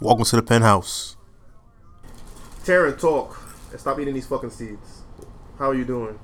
Welcome 0.00 0.24
to 0.26 0.36
the 0.36 0.42
penthouse. 0.42 1.16
Taryn, 2.64 2.98
talk 2.98 3.40
and 3.70 3.80
stop 3.80 3.98
eating 3.98 4.14
these 4.14 4.26
fucking 4.26 4.50
seeds. 4.50 5.02
How 5.58 5.70
are 5.70 5.74
you 5.74 5.84
doing? 5.84 6.18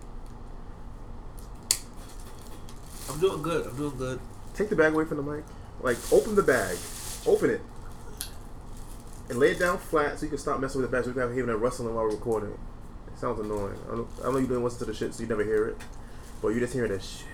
I'm 3.08 3.18
doing 3.20 3.42
good. 3.42 3.66
I'm 3.66 3.76
doing 3.76 3.96
good. 3.96 4.20
Take 4.54 4.68
the 4.70 4.76
bag 4.76 4.92
away 4.92 5.04
from 5.04 5.16
the 5.18 5.22
mic. 5.22 5.44
Like, 5.80 5.96
open 6.12 6.34
the 6.34 6.42
bag. 6.42 6.76
Open 7.26 7.50
it. 7.50 7.60
And 9.28 9.38
lay 9.38 9.52
it 9.52 9.58
down 9.58 9.78
flat 9.78 10.18
so 10.18 10.24
you 10.24 10.30
can 10.30 10.38
stop 10.38 10.60
messing 10.60 10.80
with 10.80 10.90
the 10.90 10.96
bag 10.96 11.04
so 11.04 11.10
you 11.10 11.14
can 11.14 11.22
have 11.22 11.32
hearing 11.32 11.48
that 11.48 11.56
rustling 11.56 11.94
while 11.94 12.04
we're 12.04 12.10
recording. 12.10 12.50
It 13.06 13.18
sounds 13.18 13.38
annoying. 13.40 13.78
I, 13.90 13.94
don't, 13.96 14.08
I 14.24 14.30
know 14.30 14.38
you 14.38 14.46
didn't 14.46 14.64
listen 14.64 14.80
to 14.80 14.84
the 14.86 14.94
shit 14.94 15.14
so 15.14 15.22
you 15.22 15.28
never 15.28 15.44
hear 15.44 15.68
it. 15.68 15.76
But 16.42 16.48
you 16.48 16.60
just 16.60 16.72
hear 16.72 16.88
that 16.88 17.02
shit. 17.02 17.26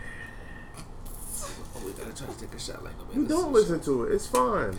Oh, 1.77 1.83
we 1.85 1.93
gotta 1.93 2.13
try 2.15 2.27
to 2.33 2.39
take 2.41 2.55
a 2.55 2.59
shot 2.59 2.85
like 2.85 2.97
nobody 2.99 3.21
You 3.21 3.27
don't 3.27 3.53
listens. 3.53 3.71
listen 3.79 3.95
to 3.95 4.05
it. 4.05 4.15
It's 4.15 4.27
fine. 4.27 4.79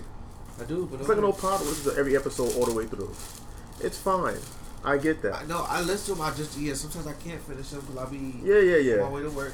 I 0.60 0.64
do, 0.64 0.88
but 0.90 1.00
It's 1.00 1.10
like 1.10 1.18
an 1.18 1.24
old 1.24 1.38
pod 1.38 1.62
listens 1.62 1.94
to 1.94 2.00
every 2.00 2.16
episode 2.16 2.56
all 2.56 2.66
the 2.66 2.74
way 2.74 2.86
through. 2.86 3.14
It's 3.82 3.98
fine. 3.98 4.38
I 4.84 4.98
get 4.98 5.22
that. 5.22 5.34
I 5.34 5.40
that. 5.40 5.48
know. 5.50 5.66
I 5.68 5.82
listen 5.82 6.16
to 6.16 6.22
them. 6.22 6.30
I 6.30 6.36
just 6.36 6.58
yeah. 6.58 6.74
Sometimes 6.74 7.08
I 7.08 7.14
can't 7.14 7.42
finish 7.42 7.70
them 7.70 7.82
because 7.82 7.98
I 7.98 8.10
be 8.10 8.34
Yeah, 8.44 8.60
yeah, 8.60 8.78
yeah 8.78 8.94
on 8.94 9.00
my 9.00 9.06
yeah. 9.06 9.10
way 9.10 9.22
to 9.24 9.30
work. 9.30 9.54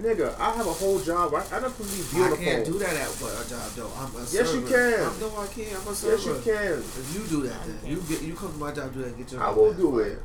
Nigga, 0.00 0.36
I 0.40 0.52
have 0.56 0.66
a 0.66 0.72
whole 0.72 0.98
job. 0.98 1.32
Right? 1.32 1.46
I 1.52 1.60
don't 1.60 1.70
have 1.70 1.76
to 1.76 1.84
be 1.84 2.22
I 2.22 2.36
can't 2.36 2.64
do 2.64 2.78
that 2.78 2.94
at 2.94 3.22
a 3.22 3.26
uh, 3.26 3.44
job 3.46 3.70
though. 3.76 3.92
I'm 3.96 4.10
a 4.16 4.26
Yes, 4.30 4.52
you 4.52 4.62
can. 4.62 5.06
I'm, 5.06 5.20
no, 5.20 5.30
I 5.38 5.46
can't. 5.46 5.70
I'm 5.78 5.86
a 5.86 5.94
server. 5.94 6.16
Yes, 6.16 6.26
you 6.26 6.52
can. 6.52 6.78
If 6.78 7.14
you 7.14 7.26
do 7.28 7.46
that, 7.46 7.64
then 7.64 7.78
you 7.84 8.00
get 8.08 8.22
you 8.22 8.34
come 8.34 8.52
to 8.52 8.58
my 8.58 8.72
job, 8.72 8.92
do 8.92 9.00
that, 9.00 9.08
and 9.08 9.18
get 9.18 9.30
your. 9.30 9.42
I 9.42 9.50
will 9.50 9.72
do 9.72 9.98
it. 10.00 10.18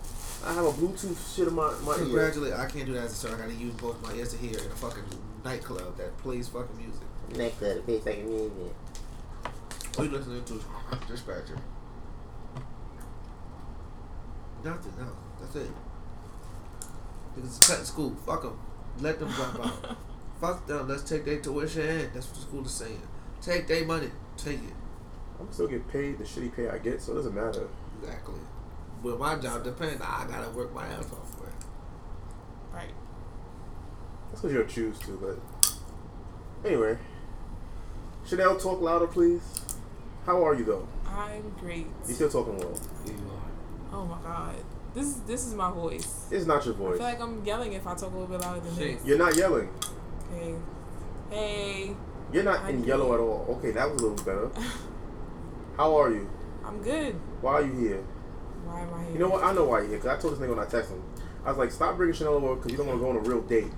I 0.44 0.54
have 0.54 0.66
a 0.66 0.72
Bluetooth 0.72 1.36
shit 1.36 1.48
in 1.48 1.54
my 1.54 1.72
my 1.86 1.94
ear. 1.94 2.00
Congratulate. 2.00 2.54
I 2.54 2.66
can't 2.66 2.88
do 2.88 2.94
that 2.94 3.06
as 3.06 3.12
a 3.12 3.16
server. 3.16 3.36
I 3.36 3.40
gotta 3.46 3.54
use 3.54 3.74
both 3.76 4.02
my 4.02 4.14
ears 4.14 4.34
to 4.34 4.38
hear 4.38 4.58
in 4.58 4.72
a 4.72 4.76
fucking 4.76 5.04
nightclub 5.46 5.98
that 5.98 6.18
plays 6.18 6.48
fucking 6.48 6.76
music. 6.78 7.02
Next 7.36 7.60
to 7.60 7.76
the 7.76 7.82
face 7.84 8.06
like 8.06 8.26
music. 8.26 8.74
What 9.96 10.06
you 10.06 10.18
listening 10.18 10.44
to? 10.46 10.64
Dispatcher. 11.08 11.58
Nothing. 14.64 14.94
No. 14.98 15.08
That's 15.40 15.56
it. 15.56 15.72
Niggas 17.38 17.68
cutting 17.68 17.86
school. 17.86 18.16
Fuck 18.26 18.44
them. 18.44 18.60
Let 19.00 19.20
them 19.20 19.30
drop 19.32 19.60
out. 19.66 19.98
Fuck 20.42 20.68
them. 20.68 20.88
Let's 20.88 21.04
take 21.04 21.26
their 21.26 21.40
tuition. 21.40 22.10
That's 22.14 22.28
what 22.28 22.36
the 22.36 22.42
school 22.42 22.66
is 22.66 22.72
saying. 22.72 23.02
Take 23.42 23.68
their 23.68 23.86
money. 23.86 24.10
Take 24.38 24.60
it. 24.64 24.74
I'm 25.40 25.52
still 25.52 25.68
get 25.68 25.88
paid 25.88 26.18
the 26.18 26.26
shitty 26.26 26.54
pay 26.54 26.68
I 26.68 26.78
get, 26.78 27.02
so 27.02 27.14
it 27.14 27.16
doesn't 27.16 27.36
matter. 27.36 27.68
Exactly. 28.02 28.40
But 29.02 29.20
my 29.20 29.36
job 29.36 29.64
depends. 29.64 30.02
I 30.02 30.26
gotta 30.28 30.50
work 30.50 30.74
my 30.74 30.86
ass 30.86 31.06
off 31.06 31.38
for 31.38 31.48
it. 31.48 31.54
Right. 32.74 32.92
That's 34.30 34.44
what 34.44 34.52
you'll 34.52 34.66
choose 34.66 35.00
to, 35.00 35.12
but 35.12 36.68
anyway. 36.70 36.98
Chanel, 38.28 38.58
talk 38.58 38.82
louder, 38.82 39.08
please. 39.08 39.42
How 40.26 40.46
are 40.46 40.54
you 40.56 40.64
though? 40.66 40.88
I'm 41.08 41.52
great. 41.60 41.88
You 42.08 42.14
still 42.14 42.30
talking 42.30 42.58
well? 42.58 42.80
Here 43.06 43.14
you 43.16 43.24
are. 43.32 43.98
Oh 44.00 44.06
my 44.06 44.18
god. 44.22 44.56
This 44.94 45.06
is 45.08 45.22
this 45.22 45.46
is 45.48 45.54
my 45.54 45.72
voice. 45.72 46.28
It's 46.32 46.46
not 46.46 46.66
your 46.66 46.74
voice. 46.76 46.96
I 46.96 46.98
feel 46.98 47.06
like 47.06 47.22
I'm 47.22 47.44
yelling 47.46 47.74
if 47.74 47.86
I 47.88 47.94
talk 47.94 48.12
a 48.12 48.18
little 48.18 48.28
bit 48.28 48.42
louder 48.42 48.60
than 48.62 48.76
Shit. 48.76 48.98
this. 49.00 49.08
You're 49.08 49.18
not 49.18 49.36
yelling. 49.36 49.70
Okay. 50.34 50.56
Hey, 51.30 51.96
You're 52.34 52.44
not 52.44 52.62
I 52.62 52.70
in 52.72 52.82
do. 52.82 52.88
yellow 52.88 53.14
at 53.14 53.20
all. 53.20 53.46
Okay, 53.58 53.72
that 53.72 53.90
was 53.92 54.02
a 54.02 54.08
little 54.08 54.26
better. 54.26 54.50
How 55.78 55.96
are 55.96 56.12
you? 56.12 56.30
I'm 56.66 56.82
good. 56.82 57.16
Why 57.42 57.54
are 57.54 57.62
you 57.66 57.74
here? 57.78 58.04
Why 58.66 58.82
am 58.82 58.94
I 58.94 59.04
here? 59.04 59.14
You 59.14 59.20
know 59.20 59.30
what? 59.30 59.44
I 59.44 59.54
know 59.54 59.66
why 59.66 59.80
you're 59.82 59.90
here. 59.90 60.00
Cause 60.00 60.08
I 60.08 60.18
told 60.20 60.34
this 60.34 60.40
nigga 60.42 60.56
when 60.56 60.60
I 60.60 60.66
texted 60.70 60.90
him. 60.92 61.04
I 61.46 61.50
was 61.50 61.58
like, 61.58 61.72
stop 61.72 61.98
bringing 61.98 62.14
Chanel 62.16 62.34
over 62.34 62.56
because 62.56 62.72
you 62.72 62.78
don't 62.78 62.88
want 62.88 63.00
to 63.00 63.04
go 63.04 63.10
on 63.12 63.16
a 63.16 63.20
real 63.22 63.42
date. 63.42 63.72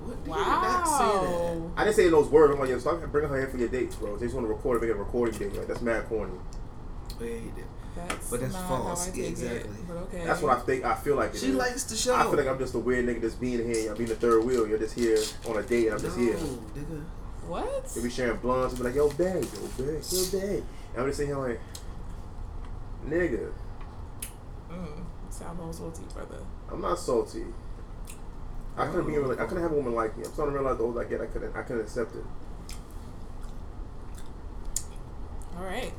What? 0.00 0.18
You 0.18 0.24
did 0.24 0.28
not 0.30 0.84
say 0.86 1.04
that. 1.04 1.56
Wow. 1.56 1.70
I 1.76 1.84
didn't 1.84 1.96
say 1.96 2.08
those 2.08 2.28
words. 2.28 2.52
I'm 2.54 2.60
like, 2.60 2.70
yo, 2.70 2.78
stop 2.78 3.00
bringing 3.12 3.30
her 3.30 3.38
here 3.38 3.48
for 3.48 3.58
your 3.58 3.68
dates, 3.68 3.96
bro. 3.96 4.16
They 4.16 4.26
just 4.26 4.34
want 4.34 4.46
to 4.46 4.52
record 4.52 4.78
it, 4.78 4.80
make 4.82 4.90
it 4.90 4.96
a 4.96 4.98
recording 4.98 5.38
date. 5.38 5.54
Like, 5.56 5.66
that's 5.68 5.82
mad 5.82 6.06
corny. 6.08 6.32
Yeah, 7.20 7.26
he 7.26 7.32
did. 7.50 7.64
That's 7.96 8.30
But 8.30 8.40
that's 8.40 8.52
not 8.54 8.68
false. 8.68 9.06
How 9.06 9.12
I 9.12 9.16
Yeah, 9.16 9.24
exactly. 9.26 9.58
It, 9.58 9.88
but 9.88 9.96
okay. 9.96 10.24
That's 10.24 10.40
what 10.42 10.56
I 10.56 10.60
think. 10.60 10.84
I 10.84 10.94
feel 10.94 11.16
like 11.16 11.34
it 11.34 11.38
She 11.40 11.48
is. 11.48 11.54
likes 11.54 11.84
the 11.84 11.96
show. 11.96 12.14
I 12.14 12.22
feel 12.22 12.36
like 12.36 12.46
I'm 12.46 12.58
just 12.58 12.74
a 12.74 12.78
weird 12.78 13.04
nigga 13.04 13.20
just 13.20 13.40
being 13.40 13.64
here. 13.66 13.90
I'm 13.90 13.96
being 13.96 14.08
the 14.08 14.14
third 14.16 14.44
wheel. 14.44 14.66
You're 14.66 14.78
just 14.78 14.94
here 14.94 15.18
on 15.48 15.56
a 15.58 15.62
date, 15.62 15.86
and 15.86 15.96
I'm 15.96 16.00
just 16.00 16.16
no, 16.16 16.24
here. 16.24 16.34
nigga. 16.36 17.04
What? 17.48 17.86
They 17.94 18.02
be 18.02 18.10
sharing 18.10 18.36
blunts 18.38 18.74
and 18.74 18.82
be 18.82 18.88
like, 18.88 18.94
yo, 18.94 19.08
babe, 19.10 19.42
yo, 19.42 19.84
babe, 19.84 20.02
yo, 20.10 20.24
babe. 20.40 20.64
And 20.92 20.98
I'm 21.02 21.06
just 21.06 21.18
sitting 21.18 21.34
here 21.34 21.38
like, 21.48 21.60
nigga, 23.06 23.52
Mm, 24.70 25.04
sound 25.30 25.60
all 25.60 25.72
salty, 25.72 26.02
brother. 26.14 26.44
I'm 26.70 26.80
not 26.80 26.96
salty. 26.98 27.44
I 28.76 28.86
couldn't 28.86 29.06
be 29.06 29.18
like 29.18 29.40
I 29.40 29.46
couldn't 29.46 29.62
have 29.62 29.72
a 29.72 29.74
woman 29.74 29.94
like 29.94 30.16
me. 30.16 30.24
I'm 30.24 30.32
starting 30.32 30.54
to 30.54 30.60
realize 30.60 30.78
the 30.78 30.84
older 30.84 31.00
I 31.00 31.04
get, 31.04 31.20
I 31.20 31.26
couldn't 31.26 31.56
I 31.56 31.62
couldn't 31.62 31.82
accept 31.82 32.14
it. 32.14 32.24
All 35.58 35.64
right. 35.64 35.92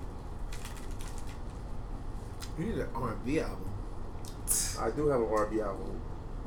You 2.58 2.66
need 2.66 2.76
an 2.76 2.88
R&B 2.94 3.40
album. 3.40 3.70
I 4.80 4.90
do 4.92 5.08
have 5.08 5.22
an 5.22 5.28
R&B 5.30 5.62
album. 5.62 6.02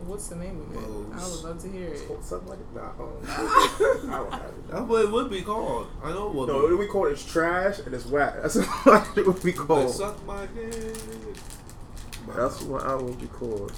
What's 0.07 0.29
the 0.29 0.37
name 0.37 0.61
of 0.61 0.73
it? 0.73 1.19
I 1.19 1.29
would 1.29 1.45
love 1.45 1.63
to 1.63 1.69
hear 1.71 1.89
it. 1.89 2.03
It's 2.11 2.29
something 2.29 2.49
like 2.49 2.59
it. 2.59 2.75
Nah, 2.75 2.91
um, 2.91 3.17
I 3.27 4.19
don't 4.19 4.33
have 4.33 4.43
it. 4.43 4.69
That's 4.71 4.83
what 4.83 5.05
it 5.05 5.11
would 5.11 5.31
be 5.31 5.43
called. 5.43 5.87
I 6.03 6.13
know 6.13 6.29
what. 6.29 6.49
No, 6.49 6.63
what 6.65 6.79
we 6.79 6.87
call 6.87 7.07
it 7.07 7.13
is 7.13 7.25
trash 7.25 7.79
and 7.79 7.95
it's 7.95 8.05
whack. 8.05 8.35
That's 8.43 8.57
what 8.85 9.17
it 9.17 9.27
would 9.27 9.43
be 9.43 9.53
called. 9.53 9.91
suck 9.91 10.23
my 10.27 10.47
dick. 10.47 10.95
That's 12.37 12.63
what 12.63 12.83
I 12.83 12.97
would 12.97 13.19
be 13.19 13.29
called. 13.29 13.73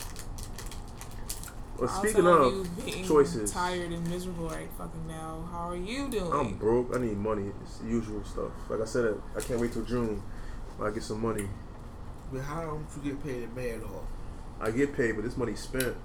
Well, 1.79 1.89
speaking 1.89 2.27
of 2.27 2.53
you 2.55 2.67
being 2.85 3.05
choices, 3.05 3.53
tired 3.53 3.93
and 3.93 4.09
miserable 4.09 4.49
right 4.49 4.69
fucking 4.79 5.07
now. 5.07 5.47
How 5.51 5.69
are 5.71 5.77
you 5.77 6.09
doing? 6.09 6.33
I'm 6.33 6.57
broke. 6.57 6.95
I 6.95 6.99
need 6.99 7.19
money. 7.19 7.53
It's 7.63 7.79
the 7.79 7.89
usual 7.89 8.25
stuff. 8.25 8.53
Like 8.71 8.81
I 8.81 8.87
said, 8.87 9.15
I 9.37 9.41
can't 9.41 9.61
wait 9.61 9.73
till 9.73 9.85
June. 9.85 10.23
When 10.77 10.91
I 10.91 10.95
get 10.95 11.03
some 11.03 11.23
money. 11.23 11.49
But 12.33 12.43
how 12.43 12.63
don't 12.63 12.87
you 12.97 13.11
get 13.11 13.25
paid 13.25 13.45
in 13.45 13.55
May 13.55 13.71
at 13.71 13.83
all? 13.83 14.07
I 14.61 14.71
get 14.71 14.95
paid, 14.97 15.13
but 15.13 15.25
this 15.25 15.37
money's 15.37 15.61
spent. 15.61 15.97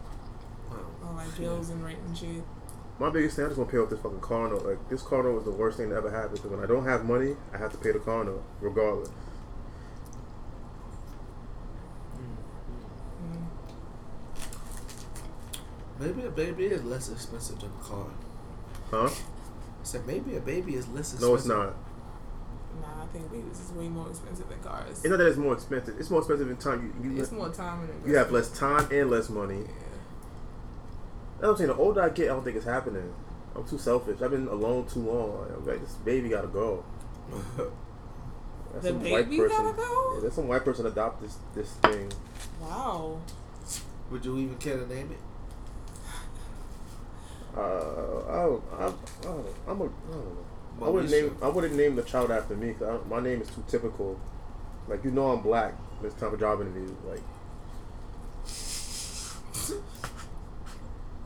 Wow. 0.70 0.78
All 1.06 1.14
like 1.16 1.28
oh, 1.28 1.40
bills 1.40 1.70
and 1.70 1.84
rent 1.84 2.00
and 2.06 2.18
shit. 2.18 2.44
My 3.00 3.10
biggest 3.10 3.36
thing, 3.36 3.46
I 3.46 3.48
just 3.50 3.58
want 3.58 3.70
to 3.70 3.76
pay 3.76 3.82
off 3.82 3.90
this 3.90 4.00
fucking 4.00 4.20
car 4.20 4.48
note. 4.50 4.66
Like 4.66 4.90
this 4.90 5.02
car 5.02 5.24
note 5.24 5.36
was 5.36 5.46
the 5.46 5.52
worst 5.52 5.78
thing 5.78 5.90
that 5.90 5.96
ever 5.96 6.12
happened. 6.12 6.36
Because 6.36 6.52
when 6.52 6.64
I 6.64 6.68
don't 6.68 6.86
have 6.86 7.06
money, 7.06 7.36
I 7.54 7.58
have 7.58 7.72
to 7.72 7.78
pay 7.78 7.92
the 7.92 8.00
car 8.00 8.24
note 8.24 8.44
regardless. 8.62 9.10
Mm. 13.28 13.46
Maybe 16.02 16.26
a 16.26 16.32
baby 16.32 16.66
is 16.66 16.84
less 16.84 17.10
expensive 17.12 17.60
than 17.60 17.70
a 17.80 17.84
car. 17.84 18.08
Huh? 18.90 19.08
I 19.08 19.84
said 19.84 20.08
maybe 20.08 20.36
a 20.36 20.40
baby 20.40 20.74
is 20.74 20.88
less 20.88 21.14
expensive. 21.14 21.30
No, 21.30 21.36
it's 21.36 21.46
not. 21.46 21.76
Nah, 22.82 23.04
I 23.04 23.06
think 23.14 23.32
babies 23.32 23.60
is 23.60 23.72
way 23.74 23.88
more 23.88 24.10
expensive 24.10 24.50
than 24.50 24.60
cars. 24.62 24.90
It's 24.90 25.06
not 25.06 25.18
that 25.18 25.28
it's 25.28 25.38
more 25.38 25.54
expensive. 25.54 26.00
It's 26.00 26.10
more 26.10 26.22
expensive 26.22 26.50
in 26.50 26.58
time. 26.58 26.92
You, 27.04 27.12
you, 27.12 27.22
It's 27.22 27.32
more 27.32 27.50
time 27.50 27.82
and 27.84 28.08
you 28.08 28.16
have 28.16 28.32
less 28.32 28.50
time 28.50 28.88
and 28.92 29.12
less 29.12 29.30
money. 29.30 29.60
Yeah. 29.60 29.64
That's 29.64 31.42
what 31.42 31.50
I'm 31.50 31.58
saying. 31.58 31.68
The 31.70 31.76
older 31.76 32.02
I 32.02 32.10
get, 32.10 32.26
I 32.26 32.34
don't 32.34 32.44
think 32.44 32.58
it's 32.58 32.66
happening. 32.66 33.14
I'm 33.56 33.68
too 33.68 33.78
selfish. 33.78 34.22
I've 34.24 34.32
been 34.32 34.48
alone 34.48 34.88
too 34.88 35.02
long. 35.02 35.40
Like, 35.42 35.58
I'm 35.58 35.66
like, 35.68 35.82
this 35.82 35.94
baby 36.06 36.30
gotta 36.30 36.48
go. 36.48 36.84
That's 38.74 38.84
The 38.84 38.90
some 38.90 39.00
baby 39.00 39.38
gotta 39.38 39.74
go? 39.74 40.14
Yeah, 40.16 40.22
there's 40.22 40.34
some 40.34 40.48
white 40.48 40.66
person 40.66 40.88
adopt 40.88 41.22
this 41.22 41.38
this 41.54 41.74
thing. 41.74 42.12
Wow. 42.60 43.20
Would 44.10 44.26
you 44.26 44.38
even 44.40 44.58
care 44.58 44.78
to 44.78 44.88
name 44.88 45.12
it? 45.12 45.20
Uh, 47.56 47.60
I 48.30 48.32
I, 48.80 48.88
I 48.88 48.92
don't, 49.24 49.48
I'm 49.68 49.82
a, 49.82 49.84
I 49.86 49.88
don't 50.12 50.12
know. 50.12 50.86
I 50.86 50.90
wouldn't 50.90 51.12
name 51.12 51.36
I 51.42 51.48
wouldn't 51.50 51.76
name 51.76 51.96
the 51.96 52.04
child 52.04 52.32
after 52.32 52.56
me 52.56 52.70
because 52.72 53.02
my 53.08 53.20
name 53.20 53.42
is 53.42 53.50
too 53.50 53.64
typical. 53.68 54.20
Like 54.88 55.04
you 55.04 55.12
know 55.12 55.32
I'm 55.32 55.42
black. 55.42 55.76
This 56.02 56.14
type 56.16 56.34
of 56.34 56.40
job 56.40 56.62
interview. 56.62 56.96
Like 57.08 57.22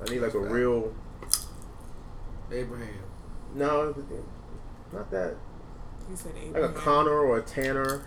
I 0.02 0.10
need 0.12 0.20
like 0.20 0.34
a 0.34 0.40
real 0.40 0.94
Abraham. 2.52 2.90
no, 3.56 3.96
not 4.94 5.10
that 5.12 5.36
You 6.10 6.16
said 6.16 6.34
Abraham. 6.38 6.62
like 6.62 6.72
a 6.72 6.74
Connor 6.74 7.12
or 7.12 7.38
a 7.38 7.42
Tanner 7.42 8.06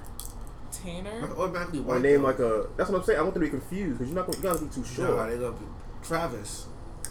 Tanner? 0.71 1.31
Automatically 1.37 1.81
or 1.81 1.83
white. 1.83 1.97
a 1.97 2.01
name 2.01 2.21
though. 2.23 2.27
like 2.29 2.39
a. 2.39 2.67
That's 2.77 2.91
what 2.91 2.99
I'm 2.99 3.05
saying. 3.05 3.19
I 3.19 3.23
want 3.23 3.35
them 3.35 3.43
to 3.43 3.47
be 3.47 3.51
confused 3.51 3.99
because 3.99 4.09
you're 4.13 4.17
not 4.17 4.27
gonna, 4.27 4.37
you 4.37 4.43
gotta 4.43 4.65
be 4.65 4.71
too 4.75 4.81
Nah, 4.83 4.87
short. 4.87 5.31
they 5.31 5.39
gonna 5.39 5.53
be 5.57 5.65
Travis. 6.03 6.67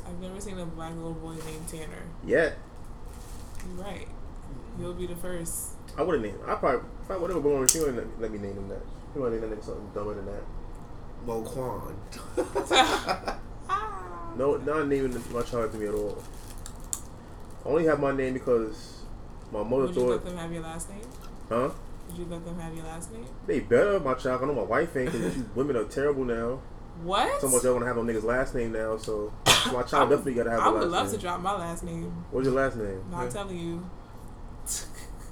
I've 0.07 0.19
never 0.21 0.39
seen 0.39 0.57
a 0.59 0.65
black 0.65 0.95
little 0.95 1.13
boy 1.13 1.31
named 1.45 1.67
Tanner. 1.67 2.03
Yet 2.25 2.57
You're 3.75 3.83
right. 3.85 4.07
You'll 4.79 4.93
be 4.93 5.07
the 5.07 5.15
first. 5.15 5.71
I 5.97 6.03
would 6.03 6.15
have 6.15 6.23
named. 6.23 6.39
I 6.47 6.55
probably 6.55 6.87
if 7.03 7.11
I 7.11 7.17
would 7.17 7.31
have 7.31 7.43
born, 7.43 7.67
she 7.67 7.79
wouldn't 7.79 7.97
let, 7.97 8.21
let 8.21 8.31
me 8.31 8.37
name 8.37 8.55
him 8.57 8.69
that. 8.69 8.81
She 9.13 9.19
would 9.19 9.33
have 9.33 9.41
named 9.41 9.53
him 9.53 9.61
something 9.61 9.89
dumber 9.93 10.13
than 10.13 10.25
that. 10.25 10.43
Moquan. 11.25 11.95
Ah. 13.69 14.31
No, 14.37 14.55
not 14.57 14.87
naming 14.87 15.21
my 15.33 15.41
child 15.41 15.71
to 15.73 15.77
me 15.77 15.87
at 15.87 15.93
all. 15.93 16.23
I 17.65 17.69
only 17.69 17.85
have 17.85 17.99
my 17.99 18.13
name 18.15 18.33
because 18.33 19.01
my 19.51 19.61
mother 19.61 19.87
Would 19.87 19.95
you 19.95 20.03
let 20.03 20.23
them 20.23 20.37
have 20.37 20.53
your 20.53 20.63
last 20.63 20.89
name? 20.89 21.01
huh? 21.49 21.69
Would 22.07 22.17
you 22.17 22.25
let 22.29 22.45
them 22.45 22.57
have 22.57 22.73
your 22.73 22.85
last 22.85 23.11
name? 23.11 23.25
They 23.45 23.59
better, 23.59 23.99
my 23.99 24.13
child. 24.13 24.43
I 24.43 24.45
know 24.45 24.53
my 24.53 24.61
wife 24.61 24.95
ain't 24.95 25.11
because 25.11 25.35
women 25.55 25.75
are 25.75 25.83
terrible 25.83 26.23
now. 26.23 26.59
What? 27.03 27.41
So 27.41 27.47
much 27.47 27.63
y'all 27.63 27.73
want 27.73 27.83
to 27.83 27.87
have 27.87 27.95
no 27.97 28.03
nigga's 28.03 28.23
last 28.23 28.55
name 28.55 28.71
now, 28.73 28.97
so 28.97 29.31
my 29.71 29.83
child 29.87 30.09
definitely 30.09 30.33
got 30.33 30.43
to 30.45 30.51
have 30.51 30.59
I 30.61 30.67
a 30.67 30.71
would 30.71 30.81
last 30.83 30.91
love 30.91 31.05
name. 31.07 31.15
to 31.15 31.21
drop 31.21 31.41
my 31.41 31.53
last 31.55 31.83
name. 31.83 32.25
What's 32.31 32.45
your 32.45 32.55
last 32.55 32.75
name? 32.75 33.03
Not 33.11 33.23
Yeah. 33.25 33.29
telling 33.29 33.57
you. 33.59 33.89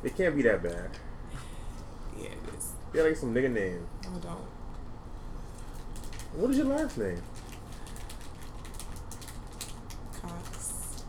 It 0.03 0.15
can't 0.15 0.35
be 0.35 0.41
that 0.43 0.61
bad. 0.63 0.89
Yeah. 2.17 2.27
It 2.27 2.37
is. 2.57 2.71
Yeah, 2.93 3.01
like 3.03 3.15
some 3.17 3.33
nigga 3.33 3.51
name. 3.51 3.85
I 4.03 4.17
don't. 4.19 4.45
What 6.37 6.51
is 6.51 6.57
your 6.57 6.67
last 6.67 6.97
name? 6.97 7.21
Cox. 10.21 11.03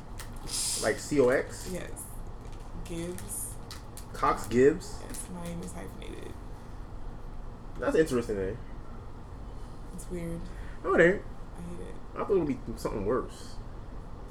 Like 0.82 0.98
C 0.98 1.20
O 1.20 1.28
X? 1.28 1.70
Yes. 1.72 1.90
Gibbs. 2.84 3.46
Cox 4.12 4.46
Gibbs? 4.46 4.98
Yes, 5.08 5.26
my 5.34 5.44
name 5.46 5.60
is 5.62 5.72
hyphenated. 5.72 6.32
That's 7.78 7.96
interesting, 7.96 8.38
eh? 8.38 8.52
It's 9.96 10.06
weird. 10.10 10.40
No, 10.84 10.94
it 10.94 11.00
ain't. 11.00 11.22
I 11.56 11.60
hate 11.70 11.80
it. 11.80 11.94
I 12.14 12.18
thought 12.24 12.30
it 12.32 12.38
would 12.38 12.46
be 12.46 12.58
something 12.76 13.04
worse. 13.04 13.54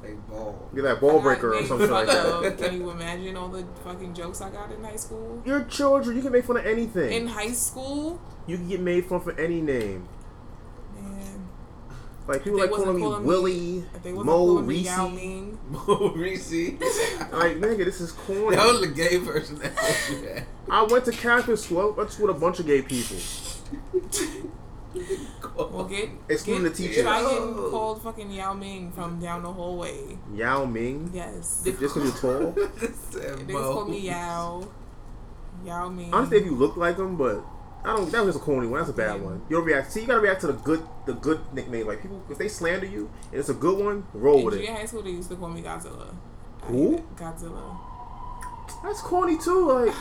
Like 0.04 0.28
ball. 0.30 0.70
Get 0.76 0.84
that 0.84 1.02
ball 1.02 1.20
breaker 1.20 1.56
or 1.56 1.64
something 1.66 1.90
like 1.90 2.08
that. 2.08 2.26
of- 2.28 2.58
Can 2.58 2.76
you 2.78 2.90
imagine 2.92 3.36
all 3.36 3.50
the 3.50 3.66
fucking 3.84 4.14
jokes 4.14 4.42
I 4.42 4.50
got 4.52 4.72
in 4.72 4.84
high 4.84 4.96
school? 4.98 5.42
You're 5.46 5.64
children. 5.64 6.16
You 6.16 6.22
can 6.22 6.32
make 6.32 6.46
fun 6.46 6.58
of 6.58 6.66
anything. 6.66 7.12
In 7.12 7.28
high 7.28 7.52
school, 7.54 8.22
you 8.46 8.58
can 8.58 8.68
get 8.70 8.80
made 8.82 9.06
fun 9.08 9.20
for 9.22 9.32
any 9.40 9.62
name. 9.62 10.08
man. 10.96 11.48
Like 12.28 12.44
people 12.44 12.60
like 12.60 12.70
calling 12.72 12.96
me 12.96 13.02
calling 13.02 13.22
me- 13.22 13.28
Willie, 13.28 13.86
they 14.04 14.12
wasn't 14.12 14.26
Mo, 14.26 14.32
calling 14.46 14.68
me 14.68 14.76
Reese. 14.76 14.86
Yao 14.86 15.08
Ming, 15.10 15.60
Mo 15.70 16.14
Reese. 16.16 16.52
Like 17.32 17.58
nigga, 17.58 17.86
this 17.86 18.02
is 18.02 18.12
corny. 18.12 18.56
That 18.56 18.66
was 18.68 18.82
the 18.82 18.88
gay 18.88 19.20
person 19.20 19.58
that 19.60 19.74
was 19.76 20.10
you 20.12 20.28
had. 20.28 20.46
I 20.70 20.84
went 20.84 21.06
to 21.06 21.12
Catholic 21.12 21.58
school. 21.58 21.82
I 21.82 21.86
went 21.98 22.10
to 22.10 22.16
school 22.16 22.28
with 22.28 22.38
a 22.38 22.40
bunch 22.40 22.60
of 22.60 22.66
gay 22.68 22.82
people. 22.82 23.18
well, 25.72 25.86
get 25.86 26.10
Excluding 26.30 26.64
get, 26.64 26.76
the 26.76 26.84
teacher. 26.88 27.04
Try 27.04 27.22
getting 27.22 27.54
called 27.54 28.02
fucking 28.04 28.32
Yao 28.32 28.54
Ming 28.54 28.92
from 28.92 29.20
down 29.20 29.44
the 29.44 29.52
hallway. 29.52 30.18
Yao 30.34 30.66
Ming. 30.66 31.12
Yes. 31.14 31.62
Just 31.66 31.80
because 31.96 32.24
you're 32.24 32.42
tall. 32.42 32.54
Said 33.12 33.40
Niggas 33.40 33.50
Mo. 33.52 33.74
call 33.74 33.86
me 33.86 34.00
Yao. 34.00 34.68
Yao 35.66 35.90
Ming. 35.90 36.14
Honestly, 36.14 36.38
if 36.40 36.46
you 36.46 36.56
look 36.56 36.76
like 36.78 36.98
them, 36.98 37.16
but 37.18 37.44
I 37.84 37.96
don't. 37.96 38.12
That 38.12 38.26
was 38.26 38.34
just 38.36 38.44
a 38.44 38.46
corny 38.46 38.68
one. 38.68 38.80
That's 38.80 38.90
a 38.90 38.94
bad 38.94 39.22
one. 39.22 39.42
You 39.50 39.58
don't 39.58 39.66
react. 39.66 39.92
See, 39.92 40.02
you 40.02 40.08
gotta 40.08 40.20
react 40.20 40.42
to 40.42 40.48
the 40.48 40.54
good, 40.54 40.82
the 41.06 41.14
good 41.14 41.40
nickname. 41.54 41.88
Like 41.88 42.02
people, 42.02 42.22
if 42.30 42.38
they 42.38 42.48
slander 42.48 42.86
you 42.88 43.10
and 43.32 43.40
it's 43.40 43.50
a 43.50 43.54
good 43.54 43.78
one, 43.84 44.06
roll 44.14 44.40
in 44.40 44.46
with 44.46 44.54
junior 44.56 44.72
it. 44.72 44.78
high 44.78 44.86
school, 44.86 45.04
they 45.04 45.12
used 45.12 45.30
to 45.30 45.36
call 45.36 45.50
me 45.50 45.62
Godzilla. 45.62 46.14
Who? 46.64 46.98
Godzilla. 47.16 47.78
That's 48.84 49.02
corny 49.02 49.38
too. 49.38 49.68
Like 49.72 49.94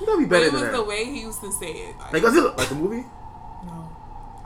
you 0.00 0.06
gotta 0.06 0.18
be 0.18 0.24
But 0.26 0.30
better 0.30 0.44
it 0.46 0.52
than 0.52 0.54
was 0.54 0.62
that. 0.62 0.72
the 0.72 0.82
way 0.84 1.04
he 1.04 1.20
used 1.20 1.40
to 1.42 1.52
say 1.52 1.70
it. 1.72 1.96
Like, 1.98 2.12
Like 2.14 2.22
Godzilla, 2.22 2.56
like 2.56 2.68
the 2.70 2.74
movie. 2.74 3.04
no, 3.66 3.89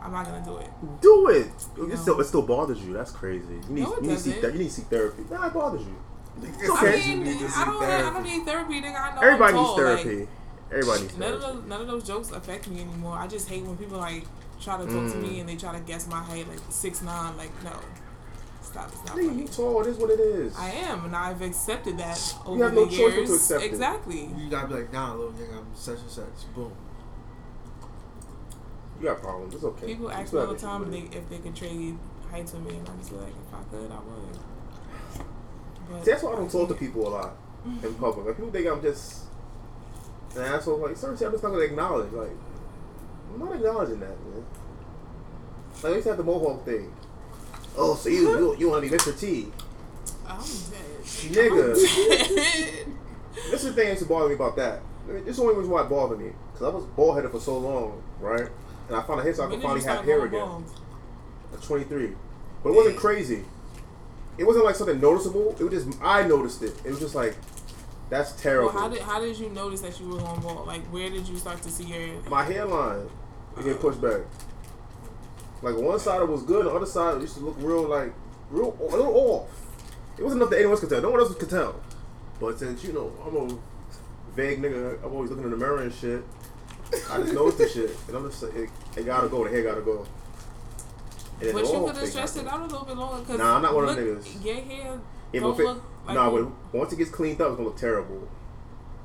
I'm 0.04 0.12
not 0.12 0.26
gonna 0.26 0.44
do 0.44 0.58
it. 0.58 0.70
Do 1.00 1.28
it. 1.28 1.48
No. 1.78 1.86
It 1.94 1.96
still, 1.98 2.20
it 2.20 2.24
still 2.24 2.42
bothers 2.42 2.78
you. 2.84 2.92
That's 2.92 3.10
crazy. 3.10 3.46
You 3.68 3.74
need, 3.74 3.80
No, 3.84 3.94
it 3.94 4.02
you 4.02 4.08
need 4.10 4.14
to 4.16 4.20
seek 4.22 4.34
doesn't. 4.34 4.42
that. 4.42 4.52
You 4.52 4.58
need 4.58 4.68
to 4.68 4.74
seek 4.74 4.84
therapy. 4.86 5.22
Nah, 5.30 5.46
it 5.46 5.54
bothers 5.54 5.80
you. 5.82 5.96
It's 6.42 6.68
okay. 6.70 7.12
I 7.12 7.16
mean, 7.16 7.36
I 7.56 7.64
don't, 7.64 7.82
I 7.82 8.00
don't 8.12 8.22
need 8.24 8.44
therapy, 8.44 8.80
nigga. 8.82 9.00
I 9.00 9.14
know 9.14 9.20
Everybody 9.22 9.52
I'm 9.54 9.58
needs 9.60 9.68
tall. 9.70 9.76
therapy. 9.76 10.16
Like, 10.18 10.28
Everybody 10.72 11.00
needs 11.02 11.18
none 11.18 11.32
of 11.32 11.40
therapy. 11.40 11.58
those, 11.60 11.68
none 11.68 11.80
of 11.80 11.86
those 11.86 12.04
jokes 12.04 12.30
affect 12.32 12.68
me 12.68 12.80
anymore. 12.82 13.16
I 13.16 13.26
just 13.28 13.48
hate 13.48 13.64
when 13.64 13.76
people 13.78 13.98
like 13.98 14.24
try 14.60 14.76
to 14.76 14.82
talk 14.84 14.92
to 14.92 15.16
Mm. 15.16 15.22
me 15.22 15.40
and 15.40 15.48
they 15.48 15.56
try 15.56 15.72
to 15.72 15.80
guess 15.80 16.06
my 16.08 16.20
height, 16.22 16.46
like 16.48 16.58
six 16.70 17.00
nine. 17.02 17.36
Like, 17.36 17.50
no, 17.64 17.70
stop. 18.62 18.88
It's 18.92 19.04
not 19.06 19.16
Nigga, 19.16 19.26
funny. 19.28 19.42
you 19.42 19.48
tall. 19.48 19.80
It 19.82 19.86
is 19.86 19.96
what 19.96 20.10
it 20.10 20.20
is. 20.20 20.54
I 20.58 20.70
am, 20.70 21.04
and 21.06 21.14
I've 21.16 21.40
accepted 21.40 21.96
that 21.98 22.18
over 22.44 22.64
have 22.64 22.74
no 22.74 22.84
the 22.86 22.90
choice 22.90 22.98
but 23.12 23.16
years. 23.16 23.28
to 23.28 23.34
accept 23.36 23.62
it. 23.62 23.66
exactly. 23.66 24.28
You 24.36 24.50
gotta 24.50 24.66
be 24.68 24.74
like, 24.74 24.92
nah, 24.92 25.14
little 25.14 25.32
nigga, 25.32 25.58
I'm 25.58 25.66
such 25.74 25.98
and 26.00 26.10
such. 26.10 26.54
Boom. 26.54 26.72
You 29.00 29.08
got 29.08 29.20
problems. 29.20 29.54
It's 29.54 29.64
okay. 29.64 29.86
People 29.86 30.10
ask 30.10 30.32
me 30.32 30.40
all 30.40 30.46
the 30.46 30.58
time 30.58 30.84
if 30.84 30.90
they, 30.90 31.18
if 31.18 31.28
they 31.28 31.38
could 31.38 31.56
trade 31.56 31.98
heights 32.30 32.52
with 32.52 32.62
me, 32.62 32.76
and 32.76 32.88
I'm 32.88 32.98
just 32.98 33.12
like, 33.12 33.28
if 33.28 33.54
I 33.54 33.62
could, 33.70 33.90
I 33.90 33.96
would. 33.96 34.38
But 35.90 36.04
See, 36.04 36.10
that's 36.10 36.22
why 36.22 36.32
I 36.32 36.36
don't 36.36 36.50
talk 36.50 36.68
to 36.68 36.74
people 36.74 37.08
a 37.08 37.10
lot 37.10 37.36
in 37.82 37.94
public. 37.94 38.26
Like 38.26 38.36
people 38.36 38.50
think 38.50 38.66
I'm 38.66 38.82
just 38.82 39.24
an 40.36 40.42
asshole. 40.42 40.78
Like 40.78 40.96
shit 40.96 41.04
I'm 41.04 41.16
just 41.16 41.42
not 41.42 41.42
gonna 41.42 41.58
acknowledge. 41.58 42.12
Like 42.12 42.30
I'm 43.32 43.38
not 43.38 43.54
acknowledging 43.54 44.00
that, 44.00 44.08
man. 44.08 44.44
Like 45.82 45.84
I 45.84 45.94
used 45.96 46.04
to 46.04 46.10
have 46.10 46.18
the 46.18 46.24
mohawk 46.24 46.64
thing. 46.64 46.92
Oh, 47.76 47.94
so 47.96 48.08
you 48.08 48.30
you, 48.38 48.56
you 48.58 48.70
want 48.70 48.84
to 48.84 48.90
be 48.90 48.96
Mr. 48.96 49.18
T? 49.18 49.48
I'm 50.26 50.38
dead. 50.38 51.02
Nigga. 51.04 51.74
I'm 51.74 52.36
dead. 52.36 52.86
This 53.50 53.64
is 53.64 53.64
the 53.64 53.72
thing 53.72 53.86
that 53.86 53.90
used 53.90 54.02
to 54.02 54.08
bother 54.08 54.28
me 54.28 54.34
about 54.34 54.56
that. 54.56 54.80
I 55.08 55.12
mean, 55.12 55.24
this 55.24 55.32
is 55.32 55.36
the 55.36 55.42
only 55.42 55.56
reason 55.56 55.72
why 55.72 55.82
it 55.82 55.88
bothered 55.90 56.18
me. 56.18 56.30
Because 56.52 56.72
I 56.72 56.74
was 56.74 56.84
bald 56.86 57.16
headed 57.16 57.30
for 57.30 57.40
so 57.40 57.58
long, 57.58 58.02
right? 58.20 58.48
And 58.88 58.96
I 58.96 59.02
found 59.02 59.20
a 59.20 59.22
hair 59.22 59.34
so 59.34 59.46
I 59.46 59.50
could 59.50 59.62
finally 59.62 59.82
have 59.82 60.04
hair 60.04 60.24
again. 60.24 60.64
At 61.52 61.62
23. 61.62 62.12
But 62.62 62.70
it 62.70 62.76
wasn't 62.76 62.96
crazy. 62.96 63.44
It 64.36 64.44
wasn't 64.44 64.64
like 64.64 64.74
something 64.74 65.00
noticeable. 65.00 65.56
It 65.58 65.64
was 65.64 65.84
just, 65.84 65.98
I 66.02 66.26
noticed 66.26 66.62
it. 66.62 66.74
It 66.84 66.90
was 66.90 67.00
just 67.00 67.14
like, 67.14 67.36
that's 68.10 68.32
terrible. 68.32 68.72
Well, 68.72 68.82
how 68.82 68.88
did 68.88 69.00
how 69.00 69.20
did 69.20 69.38
you 69.38 69.48
notice 69.50 69.80
that 69.80 69.98
you 69.98 70.08
were 70.08 70.18
going 70.18 70.40
bald? 70.40 70.66
Like, 70.66 70.82
where 70.86 71.08
did 71.08 71.26
you 71.26 71.36
start 71.36 71.62
to 71.62 71.70
see 71.70 71.84
your? 71.84 72.20
My 72.28 72.44
hairline 72.44 73.08
would 73.56 73.64
get 73.64 73.80
pushed 73.80 74.00
back. 74.00 74.20
Like 75.62 75.76
one 75.76 75.98
side 75.98 76.20
it 76.20 76.28
was 76.28 76.42
good, 76.42 76.66
the 76.66 76.70
other 76.70 76.86
side 76.86 77.20
used 77.22 77.36
to 77.36 77.40
look 77.40 77.56
real 77.58 77.88
like 77.88 78.12
real 78.50 78.76
a 78.78 78.96
little 78.96 79.14
off. 79.14 79.48
It 80.18 80.22
wasn't 80.22 80.42
enough 80.42 80.50
that 80.50 80.56
anyone 80.56 80.72
else 80.72 80.80
could 80.80 80.90
tell. 80.90 81.00
No 81.00 81.10
one 81.10 81.20
else 81.20 81.34
could 81.34 81.50
tell. 81.50 81.80
But 82.38 82.58
since 82.58 82.84
you 82.84 82.92
know 82.92 83.12
I'm 83.26 83.36
a 83.36 83.58
vague 84.36 84.60
nigga, 84.60 85.02
I'm 85.02 85.12
always 85.12 85.30
looking 85.30 85.44
in 85.44 85.50
the 85.50 85.56
mirror 85.56 85.82
and 85.82 85.92
shit. 85.92 86.22
I 87.10 87.18
just 87.18 87.32
noticed 87.34 87.58
the 87.58 87.68
shit, 87.68 87.96
and 88.08 88.16
I'm 88.16 88.30
just 88.30 88.42
like, 88.42 88.54
it, 88.54 88.70
it 88.96 89.06
gotta 89.06 89.28
go. 89.28 89.44
The 89.44 89.50
hair 89.50 89.62
gotta 89.62 89.80
go. 89.82 90.06
And 91.40 91.52
But 91.52 91.64
you 91.64 91.68
off 91.70 91.86
could 91.86 91.96
have 91.96 91.96
thing 91.98 92.06
stretched 92.10 92.36
it 92.36 92.46
out 92.46 92.60
a 92.60 92.64
little 92.64 92.84
bit 92.84 92.96
longer. 92.96 93.24
Cause 93.24 93.38
Nah, 93.38 93.56
I'm 93.56 93.62
not 93.62 93.74
one 93.74 93.88
of 93.88 93.96
them 93.96 94.06
look, 94.14 94.24
niggas. 94.24 94.44
Your 94.44 94.54
hair 94.54 95.00
Yeah, 95.32 95.40
don't 95.40 95.52
if 95.54 95.60
it- 95.60 95.64
look 95.64 95.82
like 96.06 96.14
nah, 96.14 96.30
but 96.30 96.48
once 96.72 96.92
it 96.92 96.96
gets 96.96 97.10
cleaned 97.10 97.40
up, 97.40 97.48
it's 97.48 97.56
gonna 97.56 97.68
look 97.68 97.76
terrible. 97.76 98.28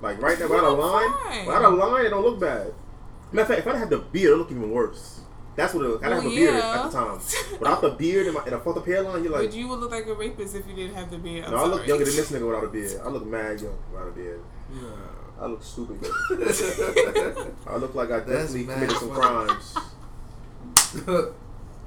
Like 0.01 0.21
right 0.21 0.38
now, 0.39 0.45
You 0.45 0.51
without 0.53 0.69
a 0.69 0.75
line, 0.75 1.12
fine. 1.12 1.45
without 1.47 1.63
a 1.65 1.69
line, 1.69 2.06
it 2.06 2.09
don't 2.09 2.24
look 2.24 2.39
bad. 2.39 2.74
Matter 3.31 3.41
of 3.41 3.47
fact, 3.47 3.59
if 3.68 3.74
I 3.74 3.77
had 3.77 3.89
the 3.89 3.97
beard, 4.00 4.33
it 4.33 4.38
look 4.38 4.51
even 4.51 4.71
worse. 4.71 5.21
That's 5.56 5.74
what 5.74 5.83
it 5.85 5.89
look. 5.89 6.06
I 6.06 6.09
didn't 6.09 6.24
Well, 6.25 6.31
have 6.31 6.31
a 6.31 6.35
beard 6.35 6.56
yeah. 6.56 6.83
at 6.85 6.92
the 6.92 6.97
time. 6.97 7.19
Without 7.59 7.81
the 7.81 7.89
beard 7.89 8.25
and, 8.27 8.35
my, 8.35 8.44
and 8.45 8.53
a 8.53 8.59
fucked 8.59 8.77
up 8.77 8.85
hairline, 8.85 9.24
you're 9.24 9.33
like, 9.33 9.47
but 9.50 9.53
you 9.56 9.68
would 9.68 9.80
look 9.80 9.92
like 9.92 10.06
a 10.07 10.13
rapist 10.13 10.56
if 10.56 10.65
you 10.68 10.75
didn't 10.75 10.95
have 10.95 11.12
the 11.12 11.18
beard. 11.18 11.45
I'm 11.45 11.51
no, 11.51 11.57
I 11.57 11.65
look 11.65 11.85
younger 11.85 12.06
than 12.06 12.15
this 12.15 12.31
nigga 12.31 12.47
without 12.47 12.63
a 12.63 12.68
beard. 12.68 13.01
I 13.03 13.09
look 13.09 13.25
mad 13.25 13.59
young 13.59 13.77
without 13.92 14.07
a 14.07 14.12
beard. 14.12 14.42
Yeah. 14.74 14.81
I 15.39 15.45
look 15.45 15.63
stupid. 15.63 15.97
I 17.68 17.75
look 17.77 17.95
like 17.95 18.12
I 18.12 18.19
That's 18.19 18.53
definitely 18.53 18.65
committed 18.74 18.97
some 18.97 19.12
crimes. 19.12 19.75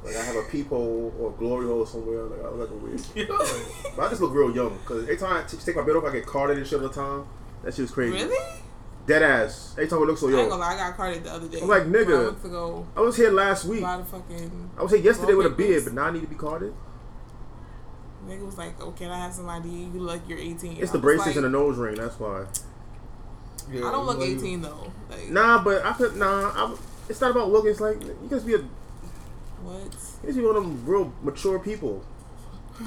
Like 0.04 0.16
I 0.16 0.22
have 0.24 0.34
a 0.36 0.42
peephole 0.42 1.14
or 1.18 1.30
a 1.30 1.32
glory 1.34 1.66
hole 1.66 1.86
somewhere. 1.86 2.24
Like 2.24 2.40
I 2.40 2.48
look 2.48 2.58
like 2.58 2.70
a 2.70 2.74
weird. 2.74 3.00
But 3.96 4.06
I 4.06 4.08
just 4.08 4.20
look 4.20 4.32
real 4.34 4.54
young 4.54 4.76
because 4.78 5.04
every 5.04 5.16
time 5.16 5.44
I 5.44 5.46
t- 5.46 5.56
take 5.58 5.76
my 5.76 5.82
beard 5.82 5.96
off, 5.96 6.04
I 6.04 6.12
get 6.12 6.26
carded 6.26 6.58
and 6.58 6.66
shit 6.66 6.80
all 6.80 6.88
the 6.88 6.94
time. 6.94 7.24
That 7.62 7.72
shit 7.74 7.82
was 7.82 7.90
crazy. 7.92 8.14
Really? 8.14 8.54
Dead 9.06 9.22
ass. 9.22 9.74
Every 9.76 9.88
time 9.88 10.00
I 10.00 10.02
look 10.02 10.18
so 10.18 10.26
I 10.26 10.30
ain't 10.30 10.38
young. 10.40 10.48
gonna 10.48 10.60
lie, 10.60 10.74
I 10.74 10.76
got 10.76 10.96
carded 10.96 11.24
the 11.24 11.32
other 11.32 11.46
day. 11.46 11.60
I'm 11.60 11.68
like, 11.68 11.84
nigga. 11.84 12.06
When 12.06 12.16
I 12.16 12.24
went 12.24 12.42
to 12.42 12.86
I 12.96 13.00
was 13.00 13.16
here 13.16 13.30
last 13.30 13.64
week. 13.64 13.82
buy 13.82 13.96
the 13.98 14.04
fucking. 14.04 14.70
I 14.76 14.82
was 14.82 14.90
here 14.90 15.00
yesterday 15.00 15.34
with 15.34 15.46
a 15.46 15.50
Wallpapers. 15.50 15.68
beard, 15.68 15.84
but 15.84 15.94
now 15.94 16.04
I 16.06 16.10
need 16.10 16.22
to 16.22 16.26
be 16.26 16.34
carded. 16.34 16.74
Nigga 18.26 18.44
was 18.44 18.58
like, 18.58 18.74
"Oh, 18.80 18.92
can 18.92 19.10
I 19.10 19.18
have 19.18 19.32
some 19.32 19.48
ID? 19.48 19.68
You 19.68 20.00
look 20.00 20.22
you're 20.28 20.38
18." 20.38 20.78
It's 20.80 20.92
the 20.92 20.98
braces 20.98 21.26
like, 21.28 21.36
and 21.36 21.44
the 21.44 21.48
nose 21.48 21.76
ring. 21.76 21.94
That's 21.96 22.18
why. 22.18 22.46
Yeah, 23.72 23.88
I 23.88 23.92
don't 23.92 24.06
look 24.06 24.20
18 24.20 24.62
though. 24.62 24.92
Like, 25.10 25.30
Nah, 25.30 25.62
but 25.62 25.84
I 25.84 25.92
could. 25.92 26.16
Nah, 26.16 26.52
I'm, 26.54 26.78
it's 27.08 27.20
not 27.20 27.30
about 27.30 27.50
looking. 27.50 27.70
It's 27.70 27.80
like 27.80 28.00
you 28.02 28.28
guys 28.28 28.44
be 28.44 28.54
a. 28.54 28.58
what? 28.58 29.82
You 30.22 30.26
guys 30.26 30.36
be 30.36 30.42
one 30.42 30.56
of 30.56 30.62
them 30.62 30.84
real 30.86 31.12
mature 31.22 31.58
people. 31.58 32.04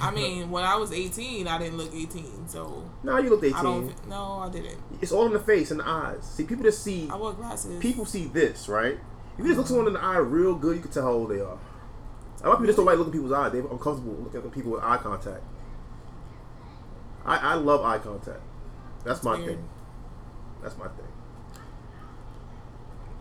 I 0.02 0.12
mean, 0.12 0.50
when 0.50 0.64
I 0.64 0.76
was 0.76 0.92
18, 0.92 1.48
I 1.48 1.58
didn't 1.58 1.78
look 1.78 1.94
18, 1.94 2.48
so 2.48 2.84
Nah, 3.04 3.20
you 3.20 3.30
looked 3.30 3.44
18. 3.44 3.56
I 3.56 3.64
don't. 3.64 4.08
No, 4.10 4.40
I 4.40 4.50
didn't. 4.50 4.78
It's 5.02 5.12
all 5.12 5.26
in 5.28 5.34
the 5.34 5.40
face 5.40 5.72
and 5.72 5.80
the 5.80 5.88
eyes. 5.88 6.24
See, 6.24 6.44
people 6.44 6.64
just 6.64 6.84
see. 6.84 7.08
I 7.10 7.16
wore 7.16 7.34
glasses. 7.34 7.80
People 7.82 8.06
see 8.06 8.26
this, 8.26 8.68
right? 8.68 8.98
If 9.38 9.40
you 9.40 9.46
just 9.46 9.58
look 9.58 9.66
mm-hmm. 9.66 9.68
someone 9.68 9.88
in 9.88 9.94
the 9.94 10.02
eye 10.02 10.18
real 10.18 10.56
good, 10.56 10.76
you 10.78 10.82
can 10.82 10.92
tell 10.92 11.04
how 11.04 11.12
old 11.12 11.30
they 11.30 11.40
are. 11.40 11.58
A 12.44 12.50
lot 12.50 12.54
of 12.54 12.60
people 12.60 12.66
just 12.68 12.78
don't 12.78 12.86
like 12.86 12.98
looking 12.98 13.14
people's 13.14 13.32
eyes. 13.32 13.52
They're 13.52 13.62
uncomfortable 13.62 14.14
looking 14.22 14.42
at 14.42 14.52
people 14.52 14.72
with 14.74 14.84
eye 14.84 14.98
contact. 14.98 15.44
I, 17.26 17.38
I 17.38 17.54
love 17.56 17.84
eye 17.84 17.98
contact. 17.98 18.42
That's 19.04 19.24
my 19.24 19.36
weird. 19.36 19.48
thing. 19.48 19.70
That's 20.66 20.78
my 20.80 20.88
thing. 20.88 21.06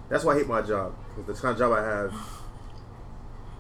That's 0.09 0.25
why 0.25 0.33
I 0.33 0.39
hate 0.39 0.49
my 0.49 0.63
job. 0.63 0.95
Because 1.15 1.37
the 1.37 1.43
kind 1.43 1.53
of 1.53 1.59
job 1.59 1.73
I 1.73 1.83
have, 1.85 2.15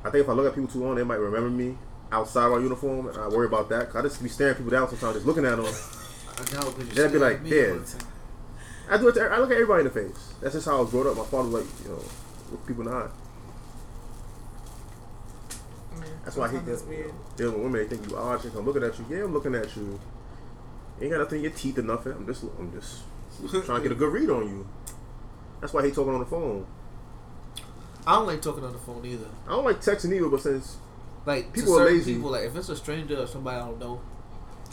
I 0.03 0.11
think 0.11 0.25
if 0.25 0.29
I 0.31 0.33
look 0.33 0.47
at 0.47 0.55
people 0.55 0.71
too 0.71 0.83
long, 0.83 0.95
they 0.95 1.03
might 1.05 1.17
remember 1.17 1.51
me 1.51 1.77
outside 2.11 2.49
my 2.49 2.57
uniform, 2.57 3.09
and 3.09 3.19
I 3.19 3.29
worry 3.29 3.45
about 3.47 3.69
that. 3.69 3.91
Cause 3.91 3.97
I 3.97 4.03
just 4.09 4.23
be 4.23 4.31
staring 4.31 4.55
people 4.55 4.71
down 4.71 4.89
sometimes, 4.89 5.17
just 5.17 5.27
looking 5.27 5.45
at 5.45 5.57
them. 5.57 5.67
I 5.67 6.55
know, 6.55 6.73
but 6.75 6.91
Then 6.93 7.07
I'd 7.07 7.13
be 7.13 7.19
like, 7.19 7.45
"Dead." 7.47 7.83
I 8.89 8.97
do 8.97 9.09
it. 9.09 9.13
To, 9.17 9.25
I 9.25 9.39
look 9.39 9.51
at 9.51 9.57
everybody 9.57 9.81
in 9.81 9.85
the 9.85 9.91
face. 9.93 10.33
That's 10.41 10.55
just 10.55 10.67
how 10.67 10.79
I 10.79 10.81
was 10.81 10.91
brought 10.91 11.07
up. 11.07 11.19
My 11.19 11.25
father 11.25 11.51
was 11.51 11.63
like, 11.63 11.85
you 11.85 11.91
know, 11.91 12.03
look 12.53 12.67
people 12.67 12.89
in 12.89 12.91
the 12.91 12.97
eye. 12.97 13.09
That's 16.25 16.37
why 16.39 16.47
I 16.47 16.49
hate 16.49 16.57
sometimes 16.57 16.67
that. 16.67 16.73
it's 16.73 16.83
weird. 16.85 17.13
Dealing 17.37 17.55
with 17.55 17.63
women, 17.65 17.83
they 17.83 17.97
think 17.97 18.11
you 18.11 18.17
odd. 18.17 18.41
Shit. 18.41 18.55
I'm 18.55 18.65
looking 18.65 18.83
at 18.83 18.99
you. 18.99 19.05
Yeah, 19.11 19.25
I'm 19.25 19.35
looking 19.35 19.55
at 19.55 19.77
you. 19.77 19.83
You 19.83 21.03
ain't 21.03 21.11
got 21.13 21.19
nothing 21.19 21.39
in 21.39 21.45
your 21.45 21.53
teeth 21.53 21.79
or 21.79 21.83
nothing. 21.83 22.13
I'm 22.13 22.27
just, 22.27 22.45
I'm 22.59 22.73
just 22.73 23.03
trying 23.49 23.65
to 23.65 23.81
get 23.83 23.93
a 23.93 23.95
good 23.95 24.13
read 24.13 24.31
on 24.31 24.49
you. 24.49 24.67
That's 25.61 25.73
why 25.73 25.83
hate 25.83 25.95
talking 25.95 26.15
on 26.15 26.21
the 26.21 26.27
phone. 26.27 26.67
I 28.07 28.17
don't 28.17 28.27
like 28.27 28.43
talking 28.43 28.65
on 28.65 28.73
the 28.73 28.79
phone 28.79 29.05
either. 29.07 29.29
I 29.47 29.51
don't 29.51 29.65
like 29.65 29.81
texting 29.81 30.15
either, 30.15 30.29
but 30.29 30.43
since 30.43 30.77
Like 31.25 31.53
People 31.53 31.77
to 31.77 31.83
are 31.83 31.87
lazy. 31.87 32.15
People 32.15 32.31
like 32.31 32.45
if 32.45 32.57
it's 32.57 32.69
a 32.69 32.77
stranger 32.77 33.19
or 33.19 33.27
somebody 33.27 33.57
I 33.57 33.67
don't 33.67 33.79
know, 33.79 34.01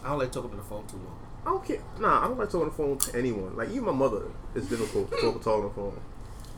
I 0.03 0.09
don't 0.09 0.19
like 0.19 0.31
talking 0.31 0.51
on 0.51 0.57
the 0.57 0.63
phone 0.63 0.85
too 0.87 0.97
long. 0.97 1.17
I 1.45 1.49
don't 1.49 1.65
care. 1.65 1.81
Nah, 1.99 2.25
I 2.25 2.27
don't 2.27 2.37
like 2.37 2.49
talking 2.49 2.63
on 2.63 2.67
the 2.67 2.75
phone 2.75 2.97
to 2.97 3.17
anyone. 3.17 3.55
Like 3.55 3.69
even 3.69 3.85
my 3.85 3.91
mother, 3.93 4.23
it's 4.53 4.67
difficult 4.67 5.11
to 5.11 5.17
talk, 5.17 5.41
talk 5.43 5.57
on 5.59 5.63
the 5.63 5.69
phone. 5.69 6.01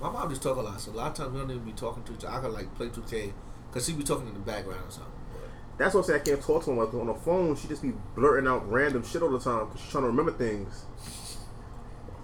My 0.01 0.10
mom 0.10 0.29
just 0.29 0.41
talk 0.41 0.57
a 0.57 0.62
lot, 0.62 0.81
so 0.81 0.91
a 0.91 0.93
lot 0.93 1.12
of 1.12 1.13
times 1.13 1.33
we 1.33 1.39
don't 1.39 1.51
even 1.51 1.63
be 1.63 1.72
talking 1.72 2.03
to 2.03 2.13
each 2.13 2.25
other. 2.25 2.36
I 2.36 2.41
can 2.41 2.53
like 2.53 2.74
play 2.75 2.88
2K 2.88 3.31
because 3.69 3.86
she 3.86 3.93
be 3.93 4.03
talking 4.03 4.27
in 4.27 4.33
the 4.33 4.39
background 4.39 4.81
or 4.88 4.91
something. 4.91 5.12
That's 5.77 5.95
what 5.95 6.03
I 6.05 6.07
say 6.07 6.15
I 6.15 6.19
can't 6.19 6.41
talk 6.41 6.65
to 6.65 6.72
her 6.72 6.86
Like 6.86 6.93
on 6.93 7.07
the 7.07 7.13
phone, 7.13 7.55
she 7.55 7.67
just 7.67 7.81
be 7.81 7.93
blurting 8.15 8.48
out 8.48 8.69
random 8.69 9.03
shit 9.03 9.22
all 9.22 9.31
the 9.31 9.39
time 9.39 9.67
because 9.67 9.81
she's 9.81 9.91
trying 9.91 10.03
to 10.03 10.10
remember 10.10 10.31
things. 10.31 10.86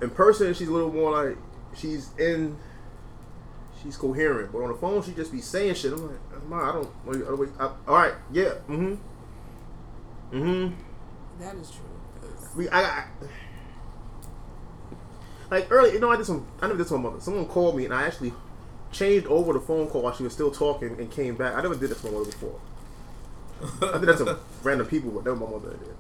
In 0.02 0.10
person, 0.10 0.54
she's 0.54 0.68
a 0.68 0.72
little 0.72 0.92
more 0.94 1.12
like 1.12 1.38
she's 1.76 2.10
in. 2.18 2.58
She's 3.82 3.96
coherent, 3.96 4.52
but 4.52 4.60
on 4.62 4.70
the 4.70 4.76
phone, 4.76 5.02
she 5.04 5.14
just 5.14 5.32
be 5.32 5.40
saying 5.40 5.76
shit. 5.76 5.94
I'm 5.94 6.08
like, 6.08 6.48
Ma, 6.50 6.70
I 6.70 6.74
don't. 6.74 6.90
I 7.08 7.14
don't 7.14 7.40
wait, 7.40 7.50
I, 7.60 7.64
all 7.88 7.96
right, 7.96 8.14
yeah, 8.32 8.56
mm-hmm, 8.68 8.96
mm-hmm. 10.36 10.74
That 11.40 11.56
is 11.56 11.72
true. 11.72 11.86
We, 12.58 12.68
I, 12.70 12.82
I 12.82 13.04
like 15.50 15.68
early. 15.72 15.94
You 15.94 16.00
know, 16.00 16.12
I 16.12 16.18
did 16.18 16.26
some. 16.26 16.46
I 16.62 16.68
never 16.68 16.78
did 16.78 16.88
some. 16.88 17.02
mother. 17.02 17.20
Someone 17.22 17.46
called 17.46 17.78
me, 17.78 17.86
and 17.86 17.94
I 17.94 18.04
actually 18.04 18.34
changed 18.92 19.28
over 19.28 19.54
the 19.54 19.62
phone 19.62 19.88
call 19.88 20.02
while 20.02 20.14
she 20.14 20.24
was 20.24 20.34
still 20.34 20.52
talking, 20.52 21.00
and 21.00 21.10
came 21.10 21.36
back. 21.36 21.56
I 21.56 21.62
never 21.62 21.76
did 21.76 21.90
this 21.90 22.02
to 22.02 22.08
my 22.08 22.14
mother 22.14 22.26
before. 22.26 22.60
I 23.82 23.98
did 23.98 24.10
that 24.10 24.18
to 24.18 24.38
random 24.64 24.88
people, 24.88 25.12
but 25.12 25.24
that 25.24 25.32
was 25.32 25.40
my 25.40 25.48
mother 25.50 25.70
that 25.70 25.80
did. 25.80 25.96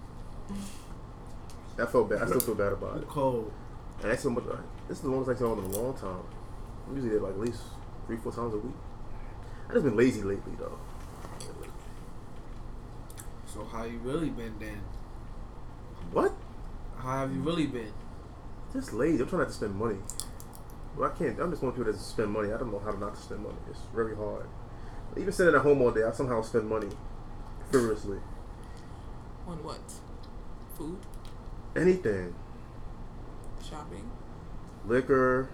I 1.82 1.86
felt 1.86 2.10
bad. 2.10 2.24
I 2.24 2.25
still 2.25 2.39
feel 2.41 2.56
bad 2.56 2.74
about 2.74 2.98
it. 2.98 3.08
Cold. 3.08 3.51
That's 4.01 4.24
so 4.24 4.29
much. 4.29 4.46
Uh, 4.50 4.58
this 4.88 4.98
is 4.98 5.03
the 5.03 5.10
longest 5.10 5.32
I've 5.32 5.38
saw 5.39 5.53
in 5.53 5.60
a 5.60 5.68
long 5.77 5.94
time. 5.98 6.24
I'm 6.88 6.96
usually 6.96 7.12
there 7.12 7.20
like 7.22 7.34
at 7.34 7.39
least 7.39 7.62
three, 8.08 8.18
four 8.18 8.32
times 8.32 8.53
a 8.53 8.58
week. 8.58 8.74
I 9.70 9.74
just 9.74 9.86
been 9.86 9.98
lazy 9.98 10.24
lately 10.24 10.53
though. 10.58 10.79
So 13.46 13.65
how 13.65 13.84
you 13.84 13.98
really 14.00 14.29
been 14.29 14.53
then? 14.60 14.82
What? 16.12 16.34
How 16.98 17.20
have 17.20 17.34
you 17.34 17.41
really 17.41 17.68
been? 17.68 17.91
Just 18.74 18.94
lazy. 18.94 19.22
I'm 19.22 19.29
trying 19.29 19.41
not 19.41 19.48
to 19.50 19.53
spend 19.53 19.75
money. 19.75 19.98
Well, 20.96 21.12
I 21.12 21.18
can't. 21.18 21.39
I'm 21.39 21.50
just 21.51 21.62
one 21.63 21.72
of 21.72 21.77
the 21.77 21.84
people 21.84 21.94
that 21.94 22.00
spend 22.00 22.32
money. 22.32 22.53
I 22.53 22.58
don't 22.58 22.72
know 22.72 22.79
how 22.79 22.91
to 22.91 23.00
not 23.00 23.15
to 23.15 23.22
spend 23.22 23.41
money. 23.41 23.56
It's 23.70 23.79
very 23.94 24.15
hard. 24.15 24.48
Even 25.18 25.32
sitting 25.32 25.56
at 25.56 25.62
home 25.62 25.82
all 25.82 25.91
day, 25.91 26.03
I 26.03 26.12
somehow 26.12 26.41
spend 26.41 26.70
money 26.70 26.89
furiously. 27.72 28.20
on 29.48 29.63
what? 29.63 29.79
Food, 30.75 30.98
Anything, 31.75 32.34
shopping. 33.70 34.10
liquor. 34.86 35.50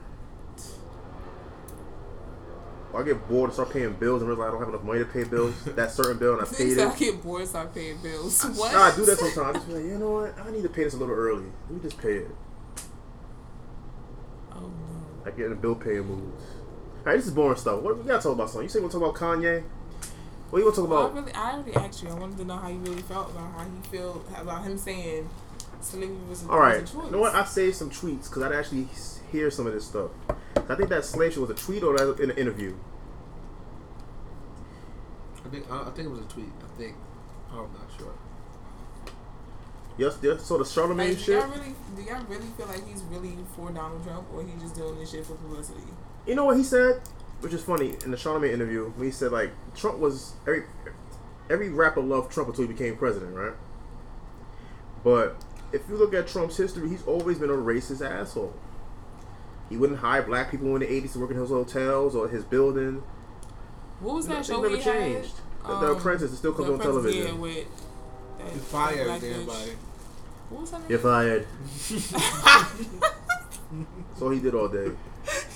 I 2.94 3.04
get 3.04 3.28
bored 3.28 3.50
and 3.50 3.54
start 3.54 3.72
paying 3.72 3.92
bills 3.94 4.22
and 4.22 4.30
realize 4.30 4.48
I 4.48 4.52
don't 4.52 4.60
have 4.62 4.70
enough 4.70 4.84
money 4.84 5.00
to 5.00 5.06
pay 5.06 5.26
bills. 5.26 5.54
that 5.66 5.92
certain 5.92 6.18
bill 6.18 6.34
and 6.34 6.42
I 6.44 6.46
paid 6.46 6.56
Things 6.56 6.78
I 6.78 6.96
get 6.98 7.22
bored, 7.22 7.42
and 7.42 7.50
start 7.50 7.74
paying 7.76 7.98
bills. 7.98 8.42
What? 8.56 8.72
Nah, 8.72 8.84
I 8.84 8.96
do 8.96 9.06
that 9.06 9.18
sometimes. 9.20 9.38
I 9.50 9.54
just 9.54 9.68
be 9.68 9.74
like, 9.74 9.84
you 9.84 9.98
know 9.98 10.12
what? 10.12 10.40
I 10.40 10.50
need 10.52 10.64
to 10.64 10.70
pay 10.70 10.86
this 10.86 10.94
a 10.94 10.98
little 10.98 11.14
early. 11.14 11.44
Let 11.70 11.72
me 11.76 11.82
just 11.82 11.98
pay 12.02 12.18
it. 12.20 12.32
Oh 14.54 14.62
no. 14.62 14.70
I 15.26 15.32
get 15.32 15.46
in 15.48 15.50
the 15.50 15.56
bill 15.58 15.76
paying 15.76 16.06
moods. 16.08 16.42
Alright, 17.00 17.18
this 17.18 17.26
is 17.28 17.34
boring 17.34 17.58
stuff. 17.58 17.82
What 17.82 17.98
we 17.98 18.06
gotta 18.06 18.24
talk 18.24 18.32
about 18.32 18.50
something? 18.50 18.64
You 18.64 18.70
say 18.70 18.80
we'll 18.80 18.90
talk 18.90 19.02
about 19.02 19.16
Kanye? 19.16 19.64
What 20.50 20.60
you 20.60 20.66
want 20.66 20.76
to 20.76 20.82
talk 20.82 20.90
Well, 20.90 21.00
I 21.00 21.06
about? 21.10 21.16
really, 21.16 21.34
I 21.34 21.54
already 21.54 21.74
asked 21.76 22.02
you. 22.02 22.10
I 22.10 22.14
wanted 22.14 22.38
to 22.38 22.46
know 22.46 22.56
how 22.56 22.70
you 22.70 22.78
really 22.78 23.02
felt 23.02 23.30
about 23.32 23.52
how 23.58 23.66
he 23.66 23.90
feel 23.90 24.24
about 24.38 24.64
him 24.64 24.78
saying 24.78 25.28
slavery 25.86 26.16
was 26.30 26.44
a 26.44 26.50
All 26.50 26.60
right. 26.60 26.82
was. 26.82 26.94
You 26.94 27.12
know 27.12 27.20
what? 27.20 27.36
I 27.36 27.46
saved 27.46 27.76
some 27.76 27.90
tweets 27.90 28.30
because 28.30 28.44
I'd 28.44 28.54
actually 28.54 28.88
s- 28.92 29.20
hear 29.32 29.50
some 29.52 29.68
of 29.68 29.74
this 29.74 29.86
stuff. 29.86 30.12
I 30.68 30.76
think 30.76 30.90
that 30.90 31.06
slave 31.06 31.32
shit 31.34 31.42
was 31.42 31.50
a 31.52 31.54
tweet 31.54 31.84
or 31.84 31.98
that 31.98 32.08
was 32.08 32.20
in 32.20 32.32
an 32.32 32.38
interview. 32.38 32.76
I 35.46 35.50
think 35.50 35.72
I, 35.72 35.82
I 35.82 35.90
think 35.92 36.08
it 36.08 36.12
was 36.12 36.20
a 36.20 36.24
tweet. 36.24 36.50
I 36.64 36.78
think 36.78 36.96
I'm 37.52 37.58
not 37.74 37.88
sure. 37.98 38.14
Yes, 39.98 40.18
yes. 40.22 40.44
So 40.44 40.58
the 40.58 40.64
Charlamagne 40.64 40.98
Like, 40.98 41.10
do 41.12 41.16
shit. 41.18 41.40
y'all 41.40 41.48
really, 41.50 41.74
do 41.96 42.02
y'all 42.02 42.24
really 42.26 42.48
feel 42.58 42.68
like 42.68 42.86
he's 42.88 43.02
really 43.04 43.38
for 43.56 43.70
Donald 43.72 44.04
Trump, 44.04 44.26
or 44.34 44.44
he 44.44 44.52
just 44.60 44.76
doing 44.76 44.98
this 45.00 45.12
shit 45.12 45.26
for 45.26 45.36
publicity? 45.36 45.80
You 46.28 46.36
know 46.36 46.46
what 46.46 46.58
he 46.58 46.64
said, 46.64 47.02
which 47.40 47.54
is 47.54 47.64
funny 47.64 47.96
in 48.04 48.12
the 48.12 48.18
Charlamagne 48.18 48.52
interview. 48.54 48.90
When 48.96 49.06
he 49.06 49.12
said 49.12 49.32
like 49.32 49.52
Trump 49.76 50.00
was 50.00 50.34
every 50.42 50.64
every 51.50 51.70
rapper 51.70 52.02
loved 52.02 52.32
Trump 52.34 52.50
until 52.50 52.66
he 52.68 52.74
became 52.74 52.98
president, 52.98 53.36
right? 53.36 53.54
But 55.04 55.38
if 55.72 55.82
you 55.90 55.96
look 55.98 56.14
at 56.14 56.28
Trump's 56.28 56.58
history, 56.58 56.90
he's 56.90 57.04
always 57.04 57.38
been 57.40 57.50
a 57.50 57.54
racist 57.54 58.06
asshole. 58.08 58.54
He 59.70 59.78
wouldn't 59.78 60.00
hire 60.00 60.22
black 60.22 60.52
people 60.52 60.74
in 60.76 60.82
the 60.82 60.88
'80s 60.88 61.14
to 61.14 61.20
work 61.20 61.32
in 61.32 61.38
his 61.38 61.50
hotels 61.50 62.16
or 62.16 62.28
his 62.28 62.44
building. 62.44 63.02
What 64.00 64.16
was 64.16 64.28
that 64.28 64.36
Things 64.36 64.48
show 64.48 64.62
never 64.62 64.76
he 64.78 64.82
changed. 64.84 65.32
had? 65.64 65.72
The- 65.72 65.80
The 65.88 65.92
Apprentice 65.94 66.28
um, 66.30 66.34
is 66.34 66.38
still 66.38 66.52
The 66.52 66.58
comes 66.64 66.70
on 66.70 66.76
Apprentice, 66.76 67.04
television. 67.14 67.36
Yeah, 67.36 67.42
with 67.42 67.68
that, 68.38 68.52
He 68.54 68.60
fired 68.60 69.06
black 69.06 69.22
bitch. 69.22 69.32
everybody. 69.34 69.72
What 70.50 70.62
was 70.62 70.72
her 70.72 70.78
name? 70.80 70.88
You're 70.90 71.00
fired. 71.00 71.48
So 74.18 74.30
he 74.30 74.40
did 74.40 74.54
all 74.56 74.70
day. 74.70 74.92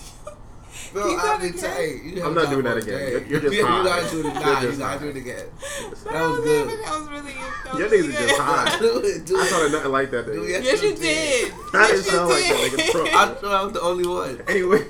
Bro, 0.94 1.10
Keep 1.10 1.20
I 1.20 1.22
that 1.28 1.42
did 1.42 1.50
again. 1.50 1.60
say 1.60 2.02
you 2.04 2.24
I'm 2.26 2.34
not 2.34 2.50
doing 2.50 2.64
that 2.66 2.78
again. 2.78 3.00
You're- 3.12 3.26
you're 3.30 3.40
just 3.42 3.54
you 3.56 3.62
gotta 3.64 4.10
do 4.10 4.20
it 4.20 4.24
You're 4.24 4.32
again. 4.32 4.62
You 4.64 4.68
just 4.70 4.80
gotta 4.80 5.00
do 5.00 5.08
it 5.10 5.16
again. 5.18 5.46
That, 5.60 6.04
That 6.12 6.22
was 6.22 6.38
was 6.38 6.40
good. 6.46 6.68
That 6.70 7.00
was 7.00 7.10
really. 7.10 7.34
good. 7.34 7.80
Your 7.80 7.90
niggas 7.90 8.10
are 8.10 8.20
good. 8.20 8.30
just 8.30 8.40
high. 8.42 8.80
do 8.80 8.98
it. 9.00 9.22
I 9.22 9.26
thought 9.26 9.48
sounded 9.48 9.72
nothing 9.74 9.92
like 9.92 10.12
that. 10.12 10.26
Do 10.26 10.32
Nigga. 10.32 10.44
it. 10.60 10.64
Yes, 10.64 10.82
you 10.84 10.96
did. 10.96 11.52
That 11.52 11.74
yes, 11.74 11.92
didn't 11.92 12.04
sound 12.06 12.30
like 12.30 12.44
that, 12.44 12.72
did. 12.72 12.80
nigga. 12.80 12.92
Trump. 12.92 13.08
I 13.14 13.26
thought 13.36 13.54
I 13.54 13.64
was 13.64 13.74
the 13.74 13.82
only 13.82 14.08
one. 14.08 14.42
Anyway, 14.50 14.86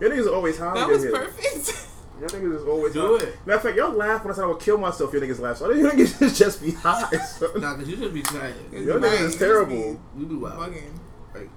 your 0.00 0.10
niggas 0.10 0.26
are 0.26 0.34
always 0.34 0.56
high. 0.58 0.72
That 0.74 0.84
in 0.84 0.88
was 0.90 1.02
here. 1.02 1.12
perfect. 1.12 1.86
Your 2.18 2.28
niggas 2.30 2.56
is 2.62 2.66
always 2.66 2.92
Do 2.94 3.00
high. 3.18 3.24
it. 3.24 3.36
Matter 3.46 3.56
of 3.58 3.62
fact, 3.62 3.76
y'all 3.76 3.92
laugh 3.92 4.24
when 4.24 4.32
I 4.32 4.36
said 4.36 4.44
I 4.44 4.46
would 4.46 4.60
kill 4.60 4.78
myself. 4.78 5.12
Your 5.12 5.20
niggas 5.22 5.38
laugh. 5.40 5.56
So 5.58 5.70
your 5.70 5.90
niggas 5.90 6.18
just 6.18 6.36
just 6.38 6.62
be 6.62 6.70
high. 6.72 7.10
son. 7.18 7.60
Nah, 7.60 7.74
cause 7.76 7.88
you 7.88 7.96
should 7.96 8.14
be 8.14 8.22
trying. 8.22 8.54
Your 8.72 8.98
niggas 9.00 9.20
is 9.20 9.32
you 9.34 9.38
terrible. 9.38 10.00
You 10.18 10.26
be 10.26 10.34
wild. 10.36 10.58
Bugging. 10.72 11.48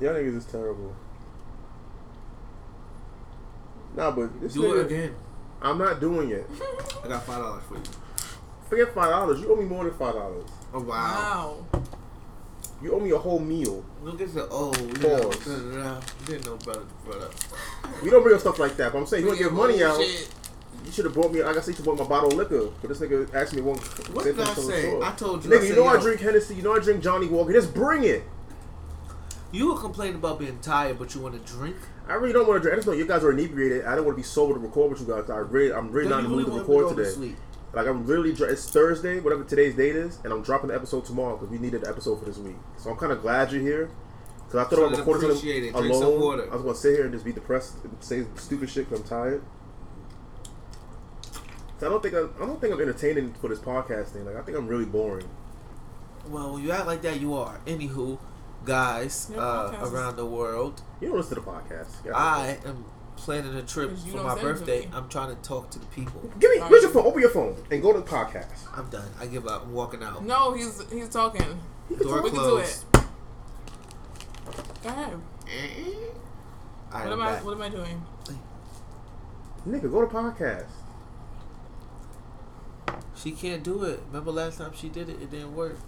Your 0.00 0.14
niggas 0.14 0.36
is 0.38 0.44
terrible. 0.46 0.94
Nah, 3.96 4.10
but 4.10 4.40
this 4.40 4.52
Do 4.52 4.62
nigga, 4.62 4.80
it 4.80 4.86
again. 4.86 5.14
I'm 5.62 5.78
not 5.78 6.00
doing 6.00 6.30
it. 6.30 6.48
I 7.04 7.08
got 7.08 7.24
five 7.24 7.42
dollars 7.42 7.62
for 7.66 7.76
you. 7.76 7.82
Forget 8.68 8.94
five 8.94 9.10
dollars. 9.10 9.40
You 9.40 9.52
owe 9.52 9.56
me 9.56 9.64
more 9.64 9.84
than 9.84 9.94
five 9.94 10.14
dollars. 10.14 10.48
Oh 10.74 10.80
wow. 10.80 11.64
Wow. 11.72 11.82
You 12.82 12.92
owe 12.94 13.00
me 13.00 13.10
a 13.10 13.18
whole 13.18 13.38
meal. 13.38 13.84
Look 14.02 14.20
at 14.20 14.34
the 14.34 14.46
oh, 14.50 14.74
you 14.76 14.92
Pause. 14.94 15.46
know. 15.46 16.00
You 16.20 16.26
didn't 16.26 16.46
know 16.46 16.56
better, 16.58 16.84
brother. 17.04 17.30
Uh, 17.82 17.88
we 18.02 18.10
don't 18.10 18.22
bring 18.22 18.34
up 18.34 18.40
stuff 18.42 18.58
like 18.58 18.76
that. 18.76 18.92
But 18.92 18.98
I'm 18.98 19.06
saying 19.06 19.22
you 19.22 19.28
want 19.28 19.38
to 19.38 19.44
give 19.44 19.52
money 19.54 19.82
out. 19.82 19.96
Bullshit. 19.96 20.28
You 20.84 20.92
should 20.92 21.06
have 21.06 21.14
brought 21.14 21.32
me. 21.32 21.42
Like 21.42 21.56
I 21.56 21.60
said, 21.60 21.68
you 21.68 21.74
should 21.76 21.84
brought 21.86 21.98
my 21.98 22.04
bottle 22.04 22.30
of 22.30 22.36
liquor. 22.36 22.68
But 22.82 22.88
this 22.88 23.00
nigga 23.00 23.32
asked 23.34 23.54
me 23.54 23.62
one. 23.62 23.78
What 24.12 24.24
did 24.24 24.38
I 24.38 24.52
say? 24.54 25.00
I 25.00 25.12
told 25.12 25.42
you. 25.42 25.50
Nigga, 25.50 25.58
I 25.58 25.62
you 25.62 25.68
said, 25.68 25.76
know 25.78 25.86
I 25.86 26.00
drink 26.00 26.20
Hennessy. 26.20 26.54
You 26.54 26.62
know 26.62 26.74
I 26.74 26.80
drink 26.80 27.02
Johnnie 27.02 27.28
Walker. 27.28 27.52
Just 27.52 27.72
bring 27.72 28.04
it. 28.04 28.24
You 29.52 29.72
were 29.72 29.80
complaining 29.80 30.16
about 30.16 30.38
being 30.38 30.58
tired, 30.60 30.98
but 30.98 31.14
you 31.14 31.22
want 31.22 31.34
to 31.34 31.52
drink. 31.52 31.76
I 32.08 32.14
really 32.14 32.32
don't 32.32 32.46
want 32.46 32.58
to 32.58 32.62
drink. 32.62 32.74
I 32.74 32.76
just 32.76 32.86
know 32.86 32.92
you 32.92 33.06
guys 33.06 33.24
are 33.24 33.32
inebriated. 33.32 33.84
I 33.84 33.96
don't 33.96 34.04
want 34.04 34.16
to 34.16 34.22
be 34.22 34.26
sober 34.26 34.54
to 34.54 34.60
record 34.60 34.90
with 34.92 35.00
you 35.00 35.06
guys. 35.06 35.28
I 35.28 35.38
really, 35.38 35.72
I'm 35.72 35.90
really 35.90 36.08
not 36.08 36.24
in 36.24 36.30
the 36.30 36.36
mood 36.36 36.46
to 36.46 36.52
record 36.52 36.96
to 36.96 37.04
today. 37.04 37.34
Like 37.72 37.86
I'm 37.86 38.06
really, 38.06 38.32
dr- 38.32 38.50
it's 38.50 38.70
Thursday, 38.70 39.20
whatever 39.20 39.44
today's 39.44 39.74
date 39.74 39.96
is, 39.96 40.18
and 40.24 40.32
I'm 40.32 40.42
dropping 40.42 40.68
the 40.68 40.74
episode 40.74 41.04
tomorrow 41.04 41.36
because 41.36 41.50
we 41.50 41.58
needed 41.58 41.82
the 41.82 41.88
episode 41.88 42.18
for 42.20 42.24
this 42.24 42.38
week. 42.38 42.56
So 42.78 42.90
I'm 42.90 42.96
kind 42.96 43.12
of 43.12 43.20
glad 43.22 43.52
you're 43.52 43.60
here. 43.60 43.90
Because 44.46 44.60
I 44.60 44.62
thought 44.64 44.76
So 44.76 44.88
then 44.88 44.98
recording 44.98 45.30
something 45.34 45.72
some 45.72 45.90
alone. 45.90 46.48
I 46.50 46.54
was 46.54 46.62
gonna 46.62 46.74
sit 46.76 46.94
here 46.94 47.04
and 47.04 47.12
just 47.12 47.24
be 47.24 47.32
depressed 47.32 47.74
and 47.82 47.96
say 48.00 48.24
stupid 48.36 48.70
shit 48.70 48.88
because 48.88 49.02
I'm 49.02 49.08
tired. 49.08 49.42
So 51.78 51.86
I 51.86 51.90
don't 51.90 52.02
think 52.02 52.14
I, 52.14 52.20
I 52.20 52.46
don't 52.46 52.60
think 52.60 52.72
I'm 52.72 52.80
entertaining 52.80 53.34
for 53.34 53.48
this 53.48 53.58
podcast 53.58 54.10
thing. 54.10 54.24
Like 54.24 54.36
I 54.36 54.42
think 54.42 54.56
I'm 54.56 54.68
really 54.68 54.84
boring. 54.84 55.28
Well, 56.28 56.54
when 56.54 56.62
you 56.62 56.70
act 56.70 56.86
like 56.86 57.02
that, 57.02 57.20
you 57.20 57.34
are. 57.34 57.60
Anywho, 57.66 58.18
guys 58.66 59.30
uh, 59.36 59.74
around 59.82 60.16
the 60.16 60.26
world, 60.26 60.82
You 61.00 61.08
don't 61.08 61.16
listen 61.16 61.36
to 61.36 61.40
the 61.42 61.50
podcast. 61.50 61.88
I 62.14 62.58
am 62.66 62.84
planning 63.16 63.54
a 63.54 63.62
trip 63.62 63.96
for 63.96 64.22
my 64.22 64.34
birthday. 64.40 64.82
anything. 64.82 64.94
I'm 64.94 65.08
trying 65.08 65.34
to 65.34 65.40
talk 65.42 65.70
to 65.70 65.78
the 65.78 65.86
people. 65.86 66.20
Give 66.38 66.50
me, 66.50 66.58
where's 66.58 66.82
your 66.82 66.90
phone? 66.90 67.06
Open 67.06 67.20
your 67.22 67.30
phone 67.30 67.56
and 67.70 67.80
go 67.82 67.92
to 67.92 68.00
the 68.00 68.04
podcast. 68.04 68.66
I'm 68.76 68.90
done. 68.90 69.08
I 69.18 69.26
give 69.26 69.46
up. 69.46 69.62
I'm 69.64 69.72
walking 69.72 70.02
out. 70.02 70.24
No, 70.24 70.52
he's 70.52 70.82
he's 70.90 71.08
talking. 71.08 71.58
You 71.88 71.96
can 71.96 72.06
Door 72.06 72.16
talk. 72.16 72.24
We 72.24 72.30
can 72.30 72.38
do 72.40 72.44
closed. 72.44 72.84
it. 72.94 73.00
Go 74.82 74.88
ahead. 74.90 75.12
All 75.14 75.20
right, 77.00 77.04
What 77.04 77.06
I'm 77.06 77.12
am 77.12 77.22
I? 77.22 77.32
What 77.42 77.54
am 77.54 77.62
I 77.62 77.68
doing? 77.68 78.02
Nigga, 79.66 79.90
go 79.90 80.00
to 80.00 80.06
podcast. 80.06 80.66
She 83.16 83.32
can't 83.32 83.62
do 83.64 83.82
it. 83.84 84.00
Remember 84.08 84.30
last 84.30 84.58
time 84.58 84.72
she 84.74 84.88
did 84.88 85.08
it? 85.08 85.20
It 85.22 85.30
didn't 85.30 85.56
work. 85.56 85.78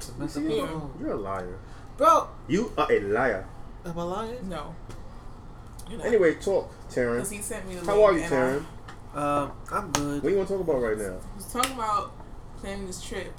To 0.00 0.12
mess 0.18 0.36
up 0.36 0.42
her 0.44 0.48
Yeah. 0.48 0.66
phone. 0.66 0.92
You're 1.00 1.12
a 1.12 1.16
liar. 1.16 1.58
Bro, 1.96 2.28
You 2.48 2.72
are 2.76 2.90
a 2.92 3.00
liar. 3.00 3.46
am 3.84 3.98
I 3.98 4.02
lying? 4.02 4.48
No. 4.48 4.74
You're. 5.90 6.02
Anyway, 6.04 6.34
talk, 6.34 6.70
Because 6.88 6.96
Taryn. 6.96 7.30
he 7.32 7.40
sent 7.42 7.68
me 7.68 7.76
the 7.76 7.86
How 7.86 8.02
are 8.04 8.12
you, 8.12 8.20
and 8.22 8.32
Taryn? 8.32 8.64
Um, 9.18 9.52
I'm 9.72 9.90
good. 9.92 10.22
What 10.22 10.28
do 10.28 10.30
you 10.30 10.36
want 10.36 10.48
to 10.48 10.54
talk 10.58 10.62
about 10.68 10.82
right 10.82 10.98
now? 10.98 11.04
I 11.32 11.36
was 11.36 11.46
talking 11.52 11.72
about 11.72 12.12
planning 12.58 12.86
this 12.86 13.00
trip. 13.00 13.32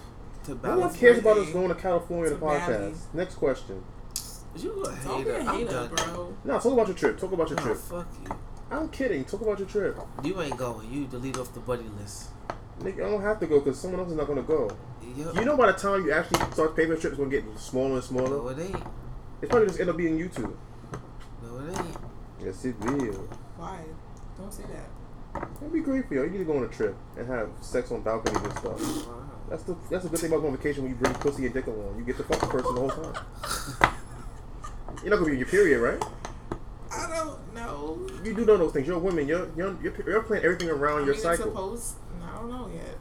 To 0.46 0.56
No 0.64 0.80
one 0.80 0.94
cares 0.94 1.20
about 1.20 1.38
us 1.38 1.50
going 1.52 1.68
to 1.68 1.76
California 1.76 2.30
to 2.30 2.36
to 2.36 2.42
Bali. 2.42 2.60
podcast. 2.60 2.96
Next 3.14 3.36
question. 3.36 3.84
You 4.56 4.82
a 4.84 4.96
Don't 5.04 5.24
be 5.24 5.30
hater. 5.32 5.36
a 5.36 5.46
I'm 5.46 5.66
done. 5.66 5.90
bro. 5.90 6.34
No, 6.46 6.54
talk 6.60 6.74
about 6.74 6.88
your 6.88 6.96
trip. 6.96 7.20
Talk 7.20 7.32
about 7.34 7.50
your 7.50 7.58
Nah, 7.58 7.64
trip. 7.64 7.78
fuck 7.78 8.08
you. 8.24 8.36
I'm 8.72 8.90
kidding. 8.90 9.24
Talk 9.26 9.42
about 9.42 9.60
your 9.60 9.68
trip. 9.68 10.00
You 10.24 10.42
ain't 10.42 10.58
going. 10.58 10.92
You 10.92 11.06
delete 11.06 11.38
off 11.38 11.54
the 11.54 11.60
buddy 11.60 11.86
list. 12.00 12.30
Nigga, 12.80 13.06
I 13.06 13.10
don't 13.10 13.22
have 13.22 13.40
to 13.40 13.48
go 13.48 13.60
because 13.60 13.80
someone 13.80 14.00
else 14.00 14.10
is 14.12 14.18
not 14.18 14.28
going 14.28 14.38
to 14.38 14.48
go. 14.48 14.70
Yep. 15.16 15.36
You 15.36 15.46
know 15.46 15.58
by 15.58 15.72
the 15.72 15.78
time 15.78 16.06
you 16.06 16.12
actually 16.12 16.40
start 16.52 16.76
paying 16.76 16.90
for 16.90 16.96
the 16.96 17.02
trip, 17.02 17.14
it's 17.14 17.18
going 17.18 17.30
to 17.30 17.42
get 17.42 17.60
smaller 17.60 17.96
and 17.96 18.04
smaller. 18.04 18.30
No, 18.30 18.48
it 18.50 18.60
ain't. 18.60 18.84
It's 19.42 19.50
probably 19.50 19.68
just 19.68 19.80
end 19.80 19.90
up 19.90 19.98
being 19.98 20.18
you 20.18 20.30
two. 20.30 20.58
No, 21.42 21.60
it 21.60 21.78
ain't. 21.78 21.98
Yes, 22.44 22.66
it 22.66 22.80
will. 22.80 23.28
Why? 23.58 23.80
Don't 24.38 24.54
say 24.54 24.64
that. 24.64 25.48
It'd 25.62 25.74
be 25.74 25.80
great 25.80 26.08
for 26.08 26.16
you. 26.16 26.24
You 26.24 26.30
need 26.30 26.38
to 26.40 26.44
go 26.46 26.58
on 26.58 26.64
a 26.64 26.68
trip 26.68 26.96
and 27.18 27.28
have 27.28 27.50
sex 27.62 27.92
on 27.92 28.02
balconies 28.02 28.42
and 28.42 28.54
stuff. 28.54 29.08
Wow. 29.08 29.24
That's 29.50 29.64
the 29.64 29.78
that's 29.90 30.04
the 30.04 30.10
good 30.10 30.20
thing 30.20 30.30
about 30.30 30.42
going 30.42 30.54
on 30.54 30.58
vacation 30.58 30.84
when 30.84 30.92
you 30.92 30.98
bring 30.98 31.14
pussy 31.16 31.46
and 31.46 31.54
dick 31.54 31.68
along. 31.68 31.98
You 31.98 32.04
get 32.04 32.18
to 32.18 32.24
fuck 32.24 32.40
the 32.40 32.48
person 32.48 32.76
the 32.76 32.82
whole 32.82 32.90
time. 32.90 33.94
You're 35.04 35.12
not 35.12 35.18
gonna 35.18 35.26
be 35.26 35.34
in 35.34 35.40
your 35.40 35.48
period, 35.48 35.80
right? 35.80 36.04
I 36.92 37.16
don't 37.16 37.54
know. 37.54 38.08
You 38.24 38.34
do 38.34 38.46
know 38.46 38.58
those 38.58 38.74
things. 38.74 38.88
You're 38.88 38.98
a 38.98 39.00
woman. 39.00 39.28
You're 39.28 39.50
you're 39.56 39.78
you're, 39.82 39.94
you're 40.06 40.24
planning 40.24 40.46
everything 40.46 40.70
around 40.70 41.04
I 41.04 41.06
your 41.06 41.14
mean, 41.14 41.24
cycle. 41.24 41.46
It's 41.74 41.84
supposed. 41.84 41.96
I 42.38 42.40
don't 42.42 42.50
know 42.52 42.70
yet. 42.72 42.98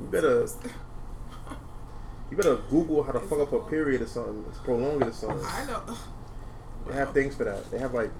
You 0.00 0.06
better 0.08 0.46
you 2.30 2.36
better 2.36 2.56
Google 2.70 3.02
how 3.02 3.12
to 3.12 3.20
fuck 3.20 3.38
up 3.40 3.52
a 3.52 3.60
period 3.60 4.02
or 4.02 4.06
something. 4.06 4.44
Prolong 4.62 5.00
it 5.00 5.08
or 5.08 5.12
something. 5.12 5.40
I 5.44 5.64
know. 5.64 5.82
They 6.86 6.94
have 6.94 7.14
things 7.14 7.34
for 7.34 7.44
that. 7.44 7.70
They 7.70 7.78
have 7.78 7.94
like 7.94 8.10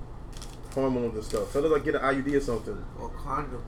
hormones 0.72 1.14
and 1.14 1.24
stuff. 1.24 1.52
So 1.52 1.60
they 1.60 1.68
like 1.68 1.84
get 1.84 1.96
an 1.96 2.00
IUD 2.00 2.34
or 2.34 2.40
something. 2.40 2.82
Or 2.98 3.10
condom. 3.10 3.62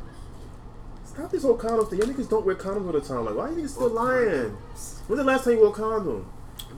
Stop 1.05 1.31
this 1.31 1.43
whole 1.43 1.57
condom 1.57 1.87
thing. 1.87 1.99
Y'all 1.99 2.09
niggas 2.09 2.31
don't 2.31 2.47
wear 2.47 2.55
condoms 2.55 2.87
all 2.87 2.93
the 2.93 3.01
time. 3.01 3.27
Like, 3.27 3.35
why 3.35 3.49
are 3.49 3.53
you 3.53 3.59
niggas 3.59 3.71
still 3.71 3.85
Or 3.85 3.89
lying? 3.91 4.29
condoms. 4.29 5.01
When's 5.07 5.19
the 5.19 5.25
last 5.25 5.45
time 5.45 5.53
you 5.55 5.61
wore 5.61 5.69
a 5.69 5.73
condom? 5.73 6.31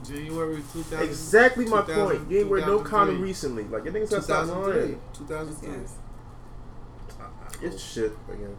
January 0.05 0.61
2000. 0.73 1.07
Exactly 1.07 1.65
my 1.65 1.81
2000 1.81 2.17
point. 2.17 2.31
You 2.31 2.39
ain't 2.39 2.49
wear 2.49 2.65
no 2.65 2.79
condom 2.79 3.21
recently. 3.21 3.63
Like, 3.63 3.85
your 3.85 3.93
niggas 3.93 4.09
gotta 4.09 4.23
stop 4.23 4.47
lying. 4.47 4.99
2003. 5.13 5.69
Yes. 5.69 5.95
It's 7.61 7.81
shit 7.81 8.11
again. 8.29 8.57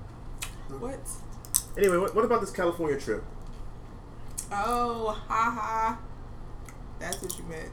What? 0.80 1.00
Anyway, 1.76 1.96
what, 1.98 2.14
what 2.14 2.24
about 2.24 2.40
this 2.40 2.50
California 2.50 2.98
trip? 2.98 3.24
Oh, 4.52 5.18
ha 5.28 5.50
ha. 5.50 5.98
That's 6.98 7.20
what 7.22 7.36
you 7.38 7.44
meant. 7.44 7.72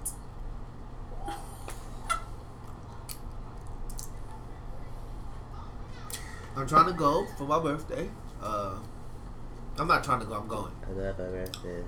I'm 6.56 6.68
trying 6.68 6.88
to 6.88 6.94
go 6.94 7.26
for 7.38 7.46
my 7.46 7.60
birthday. 7.60 8.10
Uh, 8.42 8.76
I'm 9.78 9.88
not 9.88 10.04
trying 10.04 10.20
to 10.20 10.26
go. 10.26 10.34
I'm 10.34 10.48
going. 10.48 10.72
I 10.86 10.92
love 10.92 11.18
my 11.18 11.26
birthday. 11.26 11.84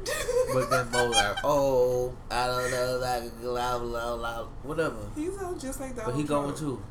But 0.54 0.70
then 0.70 0.90
Mo 0.92 1.10
like, 1.10 1.38
oh, 1.44 2.14
I 2.32 2.48
don't 2.48 2.72
know, 2.72 2.98
like, 3.02 3.24
loud, 3.42 3.82
loud, 3.82 4.20
loud, 4.20 4.48
whatever. 4.64 4.96
He's 5.16 5.36
sounds 5.38 5.62
just 5.62 5.80
like 5.80 5.96
that. 5.96 6.06
But 6.06 6.16
he 6.16 6.24
going 6.24 6.56
too. 6.56 6.82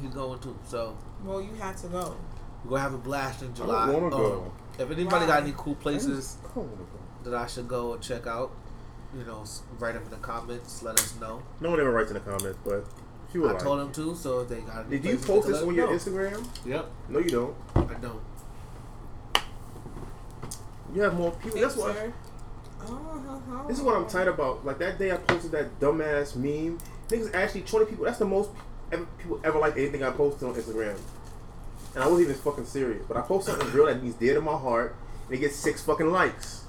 He's 0.00 0.10
going 0.10 0.40
too. 0.40 0.58
So 0.66 0.96
Well, 1.24 1.40
you 1.40 1.54
had 1.54 1.76
to 1.78 1.86
go. 1.88 2.16
We're 2.64 2.70
gonna 2.70 2.82
have 2.82 2.94
a 2.94 2.98
blast 2.98 3.42
in 3.42 3.54
July. 3.54 3.86
don't 3.86 4.02
wanna 4.02 4.16
Um, 4.16 4.22
go. 4.22 4.52
If 4.78 4.90
anybody 4.90 5.06
Why? 5.24 5.26
got 5.26 5.42
any 5.42 5.54
cool 5.56 5.74
places 5.76 6.36
I 6.44 6.54
go. 6.54 6.68
that 7.24 7.34
I 7.34 7.46
should 7.46 7.68
go 7.68 7.92
and 7.94 8.02
check 8.02 8.26
out, 8.26 8.50
you 9.16 9.24
know, 9.24 9.44
write 9.78 9.94
them 9.94 10.02
in 10.04 10.10
the 10.10 10.16
comments. 10.16 10.82
Let 10.82 10.98
us 10.98 11.14
know. 11.20 11.42
No 11.60 11.70
one 11.70 11.80
ever 11.80 11.90
writes 11.92 12.10
in 12.10 12.14
the 12.14 12.20
comments, 12.20 12.58
but 12.64 12.84
if 13.28 13.34
you 13.34 13.42
would 13.42 13.50
I 13.50 13.54
like. 13.54 13.62
told 13.62 13.80
them 13.80 13.92
to, 13.92 14.14
so 14.16 14.40
if 14.40 14.48
they 14.48 14.60
got. 14.60 14.86
any 14.86 14.98
Did 14.98 15.04
you 15.04 15.10
places, 15.18 15.26
post 15.26 15.46
they 15.46 15.52
this 15.52 15.62
on 15.62 15.74
your 15.74 15.86
know. 15.86 15.92
Instagram? 15.96 16.46
Yep, 16.66 16.90
No, 17.10 17.18
you 17.20 17.30
don't. 17.30 17.54
I 17.76 17.94
don't. 17.94 18.20
You 20.94 21.02
have 21.02 21.14
more 21.14 21.32
people. 21.32 21.60
That's 21.60 21.76
why. 21.76 22.12
Oh, 22.86 23.64
This 23.68 23.78
is 23.78 23.82
what 23.82 23.96
I'm 23.96 24.06
tired 24.06 24.28
about. 24.28 24.64
Like 24.64 24.78
that 24.78 24.98
day 24.98 25.10
I 25.12 25.16
posted 25.16 25.50
that 25.52 25.80
dumbass 25.80 26.36
meme. 26.36 26.78
Niggas 27.08 27.34
actually 27.34 27.62
20 27.62 27.86
people. 27.86 28.04
That's 28.04 28.18
the 28.18 28.24
most 28.26 28.50
ever, 28.92 29.06
people 29.18 29.40
ever 29.44 29.58
like 29.58 29.76
anything 29.76 30.02
I 30.02 30.10
posted 30.10 30.48
on 30.48 30.54
Instagram. 30.54 30.96
And 31.94 32.02
I 32.02 32.08
wasn't 32.08 32.30
even 32.30 32.40
fucking 32.40 32.66
serious. 32.66 33.04
But 33.06 33.16
I 33.16 33.20
post 33.22 33.46
something 33.46 33.70
real 33.72 33.86
that 33.86 34.02
means 34.02 34.16
dear 34.16 34.34
to 34.34 34.40
my 34.40 34.56
heart, 34.56 34.96
and 35.26 35.34
it 35.36 35.40
gets 35.40 35.56
six 35.56 35.82
fucking 35.82 36.10
likes. 36.10 36.64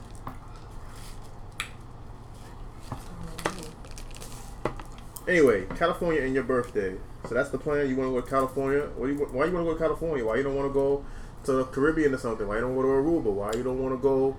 Anyway, 5.28 5.66
California 5.76 6.22
and 6.22 6.36
your 6.36 6.44
birthday. 6.44 6.96
So 7.28 7.34
that's 7.34 7.50
the 7.50 7.58
plan. 7.58 7.90
You 7.90 7.96
want 7.96 8.10
to 8.10 8.14
go 8.14 8.22
to 8.22 8.30
California? 8.30 8.88
Do 8.96 9.08
you, 9.08 9.16
why 9.32 9.46
you 9.46 9.52
want 9.54 9.66
to 9.66 9.72
go 9.72 9.74
to 9.74 9.80
California? 9.80 10.24
Why 10.24 10.36
you 10.36 10.44
don't 10.44 10.56
want 10.56 10.70
to 10.70 10.74
go 10.74 11.04
to 11.46 11.52
the 11.54 11.64
Caribbean 11.66 12.14
or 12.14 12.18
something? 12.18 12.48
Why 12.48 12.56
you 12.56 12.62
don't 12.62 12.76
go 12.76 12.84
to 12.84 12.88
Aruba? 12.88 13.32
Why 13.34 13.52
you 13.54 13.64
don't 13.64 13.80
want 13.82 13.96
to 13.96 14.02
go 14.02 14.38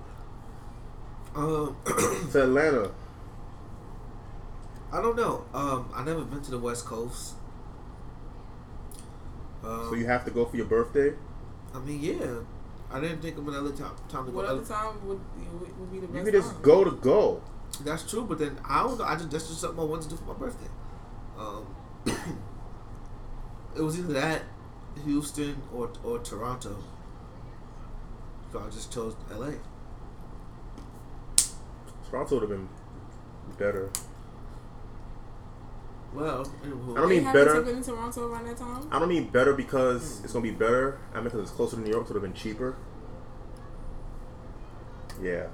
Um, 1.35 1.75
to 2.31 2.43
Atlanta? 2.43 2.91
I 4.93 5.01
don't 5.01 5.17
know. 5.17 5.43
Um, 5.53 5.89
I 5.93 6.05
never 6.05 6.21
been 6.23 6.41
to 6.43 6.51
the 6.51 6.57
West 6.59 6.85
Coast. 6.85 7.33
Um, 9.67 9.89
So 9.89 9.95
you 9.95 10.05
have 10.05 10.23
to 10.25 10.31
go 10.31 10.45
for 10.45 10.55
your 10.57 10.65
birthday? 10.65 11.13
I 11.73 11.79
mean, 11.79 11.99
yeah. 12.01 12.39
I 12.89 13.01
didn't 13.01 13.21
think 13.21 13.37
of 13.37 13.47
another 13.47 13.71
time, 13.71 13.91
time 14.07 14.25
to 14.25 14.31
go. 14.31 14.37
What 14.37 14.45
other- 14.45 14.61
other 14.61 14.65
time 14.65 14.95
would 15.07 15.19
would 15.59 15.79
would 15.79 15.91
be 15.91 15.99
the 15.99 16.07
best 16.07 16.17
You 16.19 16.23
could 16.31 16.33
just 16.41 16.53
time? 16.53 16.61
go 16.61 16.83
to 16.85 16.91
go. 16.91 17.41
That's 17.83 18.09
true, 18.09 18.23
but 18.23 18.39
then 18.39 18.57
I 18.63 18.81
don't 18.83 18.97
know. 18.97 19.03
I 19.03 19.15
just 19.15 19.29
that's 19.29 19.47
just 19.49 19.59
something 19.59 19.79
I 19.79 19.83
wanted 19.83 20.03
to 20.03 20.09
do 20.11 20.15
for 20.15 20.27
my 20.33 20.33
birthday. 20.35 20.69
Um, 21.37 21.65
it 23.75 23.81
was 23.81 23.99
either 23.99 24.13
that, 24.13 24.43
Houston, 25.03 25.61
or 25.73 25.89
or 26.03 26.19
Toronto. 26.19 26.77
So 28.53 28.59
I 28.65 28.69
just 28.69 28.93
chose 28.93 29.15
L.A. 29.31 29.53
Toronto 32.09 32.35
would 32.35 32.41
have 32.43 32.49
been 32.49 32.69
better. 33.57 33.89
Well, 36.13 36.49
I 36.63 36.67
don't 36.67 36.95
They 36.95 37.15
mean 37.15 37.23
haven't 37.23 37.45
better. 37.45 37.61
been 37.61 37.77
in 37.77 37.83
Toronto 37.83 38.27
around 38.27 38.47
that 38.47 38.57
time. 38.57 38.87
I 38.91 38.99
don't 38.99 39.09
mean 39.09 39.29
better 39.29 39.53
because 39.53 40.19
hmm. 40.19 40.23
it's 40.23 40.33
gonna 40.33 40.43
be 40.43 40.51
better. 40.51 40.99
I 41.13 41.15
mean 41.15 41.25
because 41.25 41.41
it's 41.41 41.51
closer 41.51 41.75
to 41.75 41.81
New 41.81 41.91
York, 41.91 42.07
so 42.07 42.11
it 42.11 42.13
would 42.15 42.23
have 42.23 42.33
been 42.33 42.41
cheaper. 42.41 42.75
Yeah, 45.21 45.47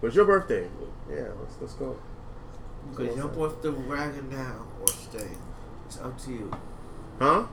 but 0.00 0.08
it's 0.08 0.16
your 0.16 0.24
birthday. 0.24 0.68
Yeah, 1.08 1.28
let's 1.40 1.54
let's 1.60 1.74
go. 1.74 1.96
you 2.90 2.96
could 2.96 3.16
jump 3.16 3.36
off 3.38 3.62
the 3.62 3.72
wagon 3.72 4.30
now 4.30 4.66
or 4.80 4.88
stay. 4.88 5.28
It's 5.86 5.98
up 6.00 6.18
to 6.24 6.30
you. 6.30 6.50
Huh? 7.18 7.46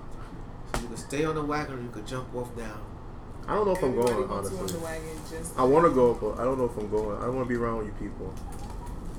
So 0.74 0.82
you 0.82 0.88
could 0.90 1.00
stay 1.00 1.26
on 1.26 1.36
the 1.36 1.44
wagon 1.44 1.80
or 1.80 1.82
you 1.82 1.90
could 1.90 2.06
jump 2.06 2.34
off 2.36 2.50
now. 2.58 2.78
I 3.48 3.56
don't 3.56 3.66
know 3.66 3.74
if 3.74 3.84
I'm 3.84 3.96
going. 3.96 4.30
wants 4.30 4.50
on 4.50 4.56
the 4.56 4.60
Honestly, 4.60 4.80
wagon. 4.82 5.18
Just 5.30 5.58
I 5.58 5.64
want 5.64 5.86
to 5.86 5.92
go, 5.92 6.14
but 6.14 6.40
I 6.40 6.44
don't 6.44 6.58
know 6.58 6.66
if 6.66 6.78
I'm 6.78 6.90
going. 6.90 7.18
I 7.18 7.22
don't 7.26 7.36
want 7.36 7.48
to 7.48 7.54
be 7.54 7.60
around 7.60 7.86
you 7.86 7.94
people. 7.94 8.34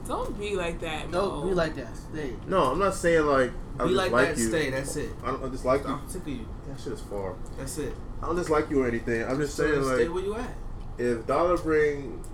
Don't 0.09 0.39
be 0.39 0.57
like 0.57 0.81
that. 0.81 1.11
No, 1.11 1.31
Mo. 1.43 1.49
be 1.49 1.55
like 1.55 1.75
that. 1.77 1.95
Stay. 1.97 2.33
No, 2.47 2.73
I'm 2.73 2.79
not 2.79 2.95
saying 2.95 3.27
like 3.27 3.53
I 3.79 3.83
Be 3.85 3.91
just 3.91 3.95
like, 3.97 4.11
like 4.13 4.29
that. 4.29 4.39
you. 4.39 4.49
Stay. 4.49 4.71
That's 4.71 4.97
it. 4.97 5.11
I 5.23 5.27
don't 5.27 5.45
I 5.45 5.49
just 5.51 5.65
like 5.67 5.83
you. 5.85 5.89
I'm 5.89 6.09
sick 6.09 6.23
of 6.23 6.29
you. 6.29 6.49
That 6.67 6.81
shit 6.81 6.93
is 6.95 7.01
far. 7.03 7.35
That's 7.59 7.77
it. 7.79 7.93
I 8.23 8.27
don't 8.27 8.37
dislike 8.37 8.71
you 8.71 8.83
or 8.83 8.89
anything. 8.89 9.23
I'm 9.25 9.39
just 9.39 9.55
saying 9.55 9.75
So 9.83 9.95
stay 9.95 10.07
like 10.09 10.15
where 10.15 10.25
you 10.25 10.35
at. 10.35 10.51
if 10.99 11.27
Dollar 11.27 11.57
bring 11.59 12.25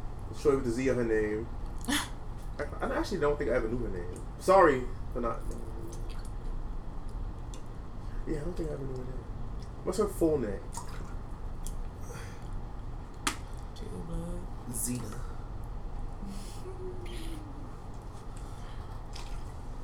Shorty 0.40 0.56
with 0.58 0.66
the 0.66 0.70
Z 0.72 0.88
on 0.90 0.96
her 0.96 1.04
name, 1.04 1.46
I, 1.88 1.98
I 2.80 2.96
actually 2.96 3.18
don't 3.20 3.37
think 3.37 3.50
I 3.50 3.54
ever 3.54 3.68
knew 3.68 3.78
her 3.78 3.90
name. 3.90 4.20
Sorry 4.38 4.82
for 5.12 5.20
not. 5.20 5.40
Yeah, 8.26 8.37
I 8.37 8.40
don't 8.40 8.56
think 8.56 8.70
I 8.70 8.72
ever 8.74 8.82
knew 8.82 8.92
her 8.92 8.98
name. 8.98 9.24
What's 9.82 9.98
her 9.98 10.08
full 10.08 10.38
name? 10.38 10.60
Chicken 13.74 15.20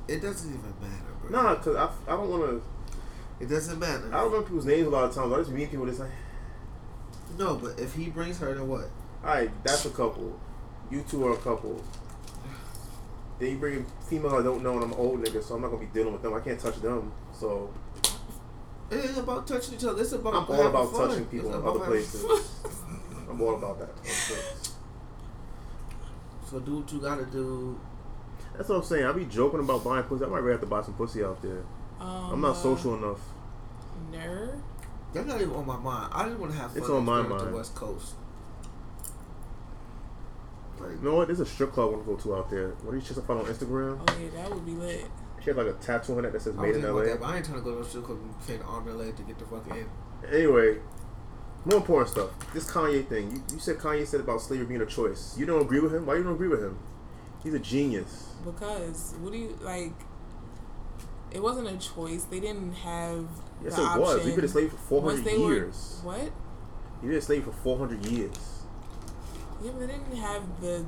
It 0.07 0.21
doesn't 0.21 0.49
even 0.49 0.73
matter, 0.81 1.11
bro. 1.21 1.29
Nah, 1.41 1.55
cause 1.55 1.75
I, 1.75 1.89
I 2.11 2.15
don't 2.17 2.29
want 2.29 2.43
to. 2.43 2.63
It 3.39 3.47
doesn't 3.49 3.79
matter. 3.79 4.07
I 4.07 4.17
don't 4.21 4.25
remember 4.25 4.47
people's 4.47 4.65
names 4.65 4.87
a 4.87 4.89
lot 4.89 5.05
of 5.05 5.15
times. 5.15 5.33
I 5.33 5.37
just 5.37 5.51
meet 5.51 5.71
people 5.71 5.85
that's 5.85 5.99
like, 5.99 6.11
No, 7.37 7.55
but 7.55 7.79
if 7.79 7.93
he 7.95 8.09
brings 8.09 8.37
her, 8.39 8.53
then 8.53 8.67
what? 8.67 8.89
all 9.23 9.29
right, 9.35 9.51
that's 9.63 9.85
a 9.85 9.89
couple. 9.91 10.39
You 10.89 11.03
two 11.07 11.25
are 11.27 11.33
a 11.33 11.37
couple. 11.37 11.81
Then 13.39 13.51
you 13.51 13.57
bring 13.57 13.75
in 13.77 13.85
female 14.07 14.35
I 14.35 14.43
don't 14.43 14.61
know, 14.63 14.73
and 14.75 14.83
I'm 14.83 14.91
an 14.91 14.97
old 14.99 15.23
nigga, 15.23 15.41
so 15.43 15.55
I'm 15.55 15.61
not 15.61 15.69
gonna 15.69 15.79
be 15.85 15.89
dealing 15.93 16.13
with 16.13 16.21
them. 16.21 16.33
I 16.33 16.39
can't 16.39 16.59
touch 16.59 16.79
them. 16.81 17.11
So 17.33 17.73
It 18.91 19.05
ain't 19.05 19.17
about 19.17 19.47
touching 19.47 19.75
each 19.75 19.83
other. 19.85 20.01
It's 20.01 20.11
about 20.11 20.33
I'm 20.35 20.45
all 20.55 20.67
about 20.67 20.91
fun. 20.91 21.09
touching 21.09 21.25
people 21.25 21.49
It's 21.49 21.57
in 21.57 21.65
other 21.67 21.79
places. 21.79 22.25
I'm 23.29 23.41
all 23.41 23.55
about 23.55 23.79
that. 23.79 23.89
So 26.49 26.59
do 26.59 26.79
what 26.79 26.91
you 26.91 26.99
gotta 26.99 27.25
do. 27.25 27.79
That's 28.61 28.69
what 28.69 28.75
I'm 28.75 28.83
saying. 28.83 29.05
I 29.05 29.11
be 29.11 29.25
joking 29.25 29.59
about 29.59 29.83
buying 29.83 30.03
pussy. 30.03 30.23
I 30.23 30.27
might 30.27 30.37
really 30.37 30.51
have 30.51 30.61
to 30.61 30.67
buy 30.67 30.83
some 30.83 30.93
pussy 30.93 31.23
out 31.23 31.41
there. 31.41 31.63
Um, 31.99 32.33
I'm 32.33 32.41
not 32.41 32.51
uh, 32.51 32.61
social 32.61 32.93
enough. 32.93 33.19
Nerd. 34.11 34.61
That's 35.15 35.25
not 35.25 35.41
even 35.41 35.55
on 35.55 35.65
my 35.65 35.77
mind. 35.77 36.13
I 36.13 36.27
just 36.27 36.39
want 36.39 36.51
to 36.51 36.59
have 36.59 36.69
fun. 36.69 36.79
It's 36.79 36.87
on 36.87 37.03
my 37.03 37.23
mind. 37.23 37.47
The 37.47 37.55
West 37.55 37.73
Coast. 37.73 38.13
Like, 40.79 40.91
You 40.91 40.99
know 41.01 41.15
what? 41.15 41.27
There's 41.27 41.39
a 41.39 41.45
strip 41.47 41.71
club 41.71 41.89
I 41.89 41.91
want 41.93 42.05
to 42.05 42.11
go 42.11 42.17
to 42.17 42.35
out 42.35 42.51
there. 42.51 42.69
What 42.83 42.91
are 42.93 42.99
these 42.99 43.07
chicks 43.07 43.17
I 43.17 43.23
follow 43.23 43.39
on 43.39 43.47
Instagram? 43.47 43.99
Oh 43.99 44.19
yeah, 44.21 44.29
that 44.29 44.53
would 44.53 44.63
be 44.63 44.73
lit. 44.73 45.05
She 45.39 45.45
has 45.49 45.57
like 45.57 45.65
a 45.65 45.73
tattoo 45.73 46.19
on 46.19 46.25
it 46.25 46.31
that 46.31 46.43
says 46.43 46.53
"Made 46.53 46.67
in 46.67 46.73
thinking 46.73 46.89
about 46.91 46.97
LA." 46.97 47.05
that, 47.05 47.19
but 47.19 47.25
I 47.25 47.37
ain't 47.37 47.45
trying 47.47 47.57
to 47.57 47.63
go 47.63 47.73
to 47.73 47.81
a 47.81 47.83
strip 47.83 48.03
club 48.03 48.19
and 48.21 48.47
pay 48.47 48.57
the 48.57 48.63
arm 48.65 48.87
and 48.87 48.99
leg 48.99 49.15
to 49.15 49.23
get 49.23 49.39
the 49.39 49.45
fuck 49.45 49.65
in. 49.71 49.89
Anyway, 50.31 50.77
more 51.65 51.77
important 51.77 52.09
stuff. 52.09 52.53
This 52.53 52.69
Kanye 52.71 53.07
thing. 53.07 53.31
You, 53.31 53.43
you 53.53 53.59
said 53.59 53.77
Kanye 53.77 54.05
said 54.05 54.19
about 54.19 54.39
slavery 54.39 54.67
being 54.67 54.81
a 54.81 54.85
choice. 54.85 55.35
You 55.35 55.47
don't 55.47 55.63
agree 55.63 55.79
with 55.79 55.95
him? 55.95 56.05
Why 56.05 56.17
you 56.17 56.23
don't 56.23 56.35
agree 56.35 56.47
with 56.47 56.61
him? 56.61 56.77
He's 57.41 57.55
a 57.55 57.59
genius. 57.59 58.30
Because 58.45 59.13
what 59.21 59.31
do 59.31 59.37
you 59.37 59.57
like? 59.61 59.93
It 61.31 61.41
wasn't 61.41 61.67
a 61.69 61.77
choice. 61.77 62.23
They 62.23 62.39
didn't 62.39 62.73
have 62.73 63.25
Yes, 63.63 63.75
the 63.75 63.81
it 63.81 63.85
option. 63.85 64.01
was. 64.01 64.25
We've 64.25 64.35
been 64.35 64.43
enslaved 64.45 64.71
for 64.71 64.77
400 64.77 65.23
they 65.25 65.37
were- 65.37 65.53
years. 65.53 65.99
what? 66.03 66.19
You've 66.21 66.31
been 67.03 67.13
enslaved 67.15 67.45
for 67.45 67.51
400 67.63 68.05
years. 68.05 68.35
Yeah, 69.63 69.71
but 69.71 69.87
they 69.87 69.93
didn't 69.93 70.15
have 70.17 70.41
the 70.61 70.85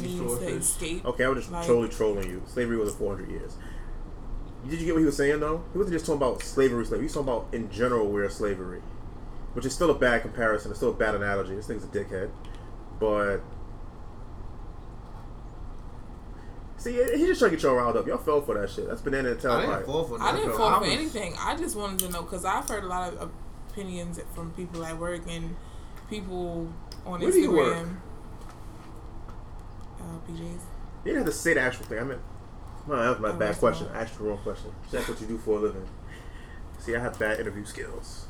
means 0.00 0.38
to 0.38 0.46
escape. 0.48 1.04
Okay, 1.06 1.24
I 1.24 1.28
was 1.28 1.38
just 1.38 1.52
Like- 1.52 1.66
totally 1.66 1.88
trolling 1.88 2.28
you. 2.28 2.42
Slavery 2.46 2.76
wasn't 2.76 2.98
400 2.98 3.30
years. 3.30 3.56
Did 4.68 4.78
you 4.80 4.86
get 4.86 4.94
what 4.94 5.00
he 5.00 5.06
was 5.06 5.16
saying 5.16 5.40
though? 5.40 5.62
He 5.72 5.78
wasn't 5.78 5.94
just 5.94 6.06
talking 6.06 6.22
about 6.22 6.40
slavery, 6.42 6.84
slavery. 6.84 7.00
He 7.00 7.04
was 7.04 7.14
talking 7.14 7.28
about 7.28 7.46
in 7.52 7.68
general 7.70 8.06
we're 8.06 8.28
slavery, 8.30 8.80
which 9.54 9.66
is 9.66 9.74
still 9.74 9.90
a 9.90 9.94
bad 9.94 10.22
comparison. 10.22 10.70
It's 10.70 10.78
still 10.78 10.90
a 10.90 10.94
bad 10.94 11.14
analogy. 11.16 11.54
This 11.56 11.66
thing's 11.66 11.82
a 11.82 11.88
dickhead, 11.88 12.30
but 13.00 13.38
see, 16.82 16.92
he 16.94 17.26
just 17.26 17.38
trying 17.40 17.50
to 17.52 17.56
get 17.56 17.62
y'all 17.62 17.74
riled 17.74 17.96
up. 17.96 18.06
Y'all 18.06 18.18
fell 18.18 18.40
for 18.42 18.54
that 18.58 18.70
shit. 18.70 18.88
That's 18.88 19.00
banana 19.02 19.30
and 19.30 19.44
I 19.46 19.60
didn't 19.76 19.86
fall 19.86 20.04
for 20.04 20.20
I 20.22 20.32
didn't 20.32 20.48
though. 20.50 20.56
fall 20.58 20.68
I 20.68 20.74
for 20.78 20.80
was- 20.84 20.90
anything. 20.90 21.34
I 21.38 21.56
just 21.56 21.76
wanted 21.76 21.98
to 22.00 22.08
know 22.10 22.22
because 22.22 22.44
I've 22.44 22.68
heard 22.68 22.84
a 22.84 22.88
lot 22.88 23.14
of 23.14 23.30
opinions 23.70 24.20
from 24.34 24.50
people 24.52 24.84
at 24.84 24.98
work 24.98 25.22
and 25.28 25.54
people 26.10 26.72
on 27.06 27.20
Where 27.20 27.30
do 27.30 27.38
you 27.38 27.52
work? 27.52 27.74
Instagram. 27.76 27.96
Uh, 30.00 30.04
PJs. 30.28 30.38
You 30.40 30.58
didn't 31.12 31.18
have 31.18 31.26
to 31.26 31.32
say 31.32 31.54
the 31.54 31.60
actual 31.60 31.84
thing. 31.86 31.98
I 31.98 32.04
meant, 32.04 32.20
no, 32.86 32.96
that 32.96 33.08
was 33.10 33.20
my 33.20 33.28
Oh, 33.30 33.32
bad 33.34 33.58
question. 33.58 33.86
not- 33.88 33.96
I 33.96 34.00
asked 34.02 34.18
the 34.18 34.24
wrong 34.24 34.38
question. 34.38 34.72
That's 34.90 35.08
what 35.08 35.20
you 35.20 35.26
do 35.26 35.38
for 35.38 35.58
a 35.58 35.60
living. 35.60 35.86
See, 36.78 36.96
I 36.96 37.00
have 37.00 37.18
bad 37.18 37.38
interview 37.40 37.64
skills. 37.64 38.26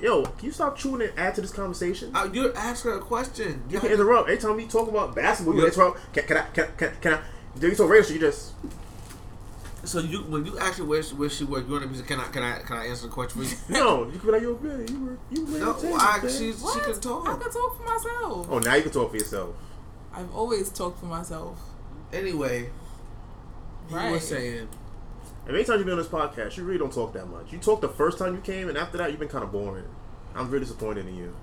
Yo, 0.00 0.22
can 0.24 0.46
you 0.46 0.52
stop 0.52 0.76
chewing 0.78 1.02
and 1.02 1.12
add 1.18 1.34
to 1.34 1.40
this 1.40 1.50
conversation? 1.52 2.14
Uh, 2.14 2.28
you're 2.32 2.56
asking 2.56 2.92
a 2.92 2.98
question. 3.00 3.62
You 3.68 3.80
can 3.80 3.90
interrupt. 3.90 4.28
Every 4.28 4.40
time 4.40 4.56
we 4.56 4.66
talk 4.66 4.88
about 4.88 5.14
basketball, 5.14 5.54
you 5.56 5.62
Yeah. 5.62 5.68
interrupt. 5.68 6.12
Can, 6.14 6.24
can 6.24 6.36
I? 6.36 6.42
Can, 6.54 6.68
can, 6.76 6.92
can 7.00 7.14
I? 7.14 7.20
Do 7.58 7.68
you 7.68 7.74
talk 7.74 7.90
radio? 7.90 8.02
shit, 8.04 8.14
You 8.14 8.20
just 8.20 8.52
So 9.84 9.98
you 10.00 10.18
when 10.22 10.44
you 10.46 10.56
ask 10.58 10.78
her 10.78 10.84
where 10.84 11.02
she, 11.02 11.14
where 11.16 11.28
she 11.28 11.42
work, 11.44 11.66
you 11.66 11.72
want 11.72 11.82
to 11.82 11.88
be 11.88 12.00
can 12.06 12.20
I 12.20 12.28
can 12.28 12.42
I 12.44 12.58
can 12.60 12.76
I 12.76 12.86
answer 12.86 13.06
the 13.08 13.12
question 13.12 13.42
for 13.42 13.48
you? 13.48 13.56
no. 13.80 14.04
You 14.06 14.18
can 14.18 14.26
be 14.26 14.32
like, 14.32 14.42
yo, 14.42 14.56
man, 14.58 14.86
you 14.86 15.04
were 15.04 15.18
you 15.32 15.44
were. 15.46 15.58
no, 15.58 15.70
entertaining, 15.70 15.96
I, 15.98 16.18
man." 16.22 16.30
she 16.30 16.52
she 16.52 16.52
What? 16.52 16.74
can 16.84 16.92
I 16.92 16.92
can 16.92 17.50
talk 17.50 17.76
for 17.76 17.84
myself. 17.84 18.46
Oh, 18.50 18.58
now 18.60 18.74
you 18.76 18.82
can 18.82 18.92
talk 18.92 19.10
for 19.10 19.16
yourself. 19.16 19.56
I've 20.14 20.32
always 20.34 20.68
talked 20.70 21.00
for 21.00 21.06
myself. 21.06 21.58
Anyway, 22.12 22.70
he 23.88 23.94
Right. 23.94 24.12
was 24.12 24.26
saying 24.28 24.68
And 25.48 25.54
many 25.54 25.64
times 25.64 25.78
you've 25.78 25.86
been 25.86 25.94
on 25.94 25.98
this 25.98 26.06
podcast, 26.08 26.56
you 26.58 26.64
really 26.64 26.78
don't 26.78 26.92
talk 26.92 27.12
that 27.14 27.26
much. 27.26 27.50
You 27.52 27.58
talked 27.58 27.80
the 27.80 27.88
first 27.88 28.18
time 28.18 28.34
you 28.34 28.40
came, 28.42 28.68
and 28.68 28.76
after 28.78 28.98
that, 28.98 29.10
you've 29.10 29.18
been 29.18 29.30
kind 29.30 29.42
of 29.42 29.50
boring. 29.50 29.84
I'm 30.36 30.46
really 30.50 30.60
disappointed 30.64 31.06
in 31.08 31.16
you 31.16 31.34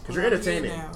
because 0.00 0.16
you're 0.16 0.24
But 0.24 0.32
I'm 0.38 0.42
here 0.42 0.52
entertaining. 0.54 0.78
now. 0.78 0.92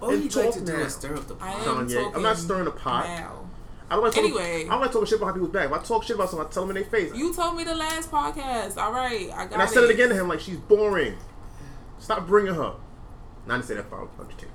all 0.00 0.08
And 0.10 0.18
you 0.24 0.30
like 0.42 0.52
to 0.54 0.58
talk 0.60 0.66
do 0.66 0.76
is 0.76 0.94
stir 0.94 1.14
up 1.14 1.28
the 1.28 1.34
I 1.34 1.38
pot. 1.52 1.66
am 1.68 1.86
Kanye, 1.88 1.94
talking 1.94 2.14
I'm 2.16 2.22
not 2.22 2.38
stirring 2.38 2.64
the 2.64 2.70
pot. 2.70 3.04
now. 3.06 3.44
I 3.90 3.94
don't 3.94 4.04
like 4.04 4.12
talking, 4.14 4.30
Anyway. 4.30 4.64
I 4.64 4.68
don't 4.70 4.80
like 4.80 4.92
talking 4.92 5.06
shit 5.06 5.16
about 5.18 5.26
how 5.28 5.32
people's 5.34 5.50
back. 5.52 5.66
If 5.66 5.72
I 5.72 5.78
talk 5.82 6.02
shit 6.04 6.16
about 6.16 6.30
someone, 6.30 6.46
I 6.46 6.50
tell 6.50 6.66
them 6.66 6.76
in 6.76 6.82
their 6.82 6.90
face. 6.90 7.14
You 7.14 7.34
told 7.34 7.56
me 7.56 7.64
the 7.64 7.74
last 7.74 8.10
podcast. 8.10 8.76
All 8.78 8.92
right, 8.92 9.30
I 9.32 9.44
got 9.44 9.52
and 9.52 9.62
I 9.62 9.66
said 9.66 9.84
it 9.84 9.90
again 9.90 10.08
to 10.08 10.14
him, 10.14 10.26
like 10.28 10.40
she's 10.40 10.56
boring. 10.56 11.16
Stop 11.98 12.26
bringing 12.26 12.54
her. 12.54 12.74
Not 13.46 13.60
to 13.60 13.66
say 13.66 13.74
that. 13.74 13.88
Part. 13.90 14.08
I'm 14.18 14.26
just 14.26 14.38
kidding. 14.38 14.54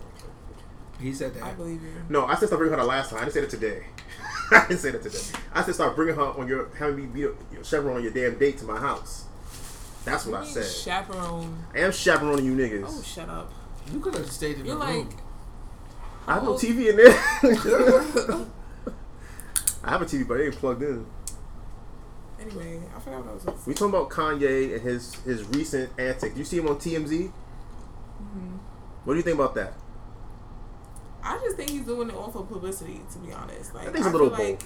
He 1.00 1.14
said 1.14 1.34
that. 1.34 1.44
I 1.44 1.54
believe 1.54 1.82
you. 1.82 1.90
No, 2.10 2.26
I 2.26 2.36
said 2.36 2.48
stop 2.48 2.60
bringing 2.60 2.78
her 2.78 2.82
the 2.82 2.88
last 2.88 3.10
time. 3.10 3.20
I 3.20 3.26
didn't 3.26 3.34
say 3.34 3.42
that 3.42 3.50
today. 3.50 3.84
I 4.52 4.68
didn't 4.68 4.80
say 4.80 4.92
that 4.92 5.04
today. 5.04 5.20
I 5.54 5.64
said 5.64 5.76
start 5.76 5.96
bringing 5.96 6.16
her 6.16 6.22
on 6.22 6.48
your 6.48 6.70
having 6.78 6.96
me 6.96 7.06
be 7.06 7.20
your 7.22 7.36
chaperone 7.64 7.98
on 7.98 8.04
your 8.04 8.12
damn 8.12 8.38
date 8.38 8.58
to 8.60 8.66
my 8.66 8.80
house. 8.80 9.26
That's 10.06 10.26
what 10.26 10.42
I 10.42 10.46
said. 10.46 10.66
Chaperone. 10.66 11.64
I 11.74 11.80
am 11.80 11.92
chaperoning 11.92 12.46
you 12.46 12.56
niggas. 12.56 12.86
Oh, 12.88 13.02
shut 13.02 13.30
up. 13.30 13.52
You 13.92 14.00
could 14.00 14.16
have 14.16 14.30
stayed 14.30 14.60
in 14.60 14.66
You're 14.66 14.76
the 14.76 14.80
like. 14.82 14.96
room. 14.96 15.10
I 16.28 16.34
have 16.36 16.44
no 16.44 16.54
TV 16.54 16.90
in 16.90 16.96
there. 16.98 17.10
I 19.84 19.90
have 19.92 20.02
a 20.02 20.06
TV, 20.06 20.26
but 20.26 20.40
it 20.40 20.46
ain't 20.46 20.56
plugged 20.56 20.82
in. 20.82 21.06
Anyway, 22.40 22.80
I 22.96 23.00
forgot 23.00 23.20
what 23.26 23.30
I 23.30 23.34
was. 23.34 23.44
Saying. 23.44 23.58
We 23.68 23.74
talking 23.74 23.90
about 23.90 24.10
Kanye 24.10 24.74
and 24.76 24.82
his 24.82 25.16
his 25.16 25.44
recent 25.50 25.92
antics. 25.98 26.38
You 26.38 26.44
see 26.46 26.58
him 26.58 26.68
on 26.68 26.76
TMZ. 26.76 27.28
Mm-hmm. 27.28 28.58
What 29.04 29.14
do 29.14 29.18
you 29.18 29.24
think 29.24 29.36
about 29.36 29.56
that? 29.56 29.74
I 31.24 31.40
just 31.44 31.56
think 31.58 31.70
he's 31.70 31.86
doing 31.86 32.10
it 32.10 32.16
all 32.16 32.32
for 32.32 32.44
publicity. 32.44 33.02
To 33.14 33.20
be 33.20 33.32
honest, 33.32 33.74
like 33.74 33.88
I 33.88 33.92
think 33.92 33.98
it's 33.98 34.08
a 34.08 34.12
little 34.12 34.36
feel 34.36 34.46
like 34.46 34.62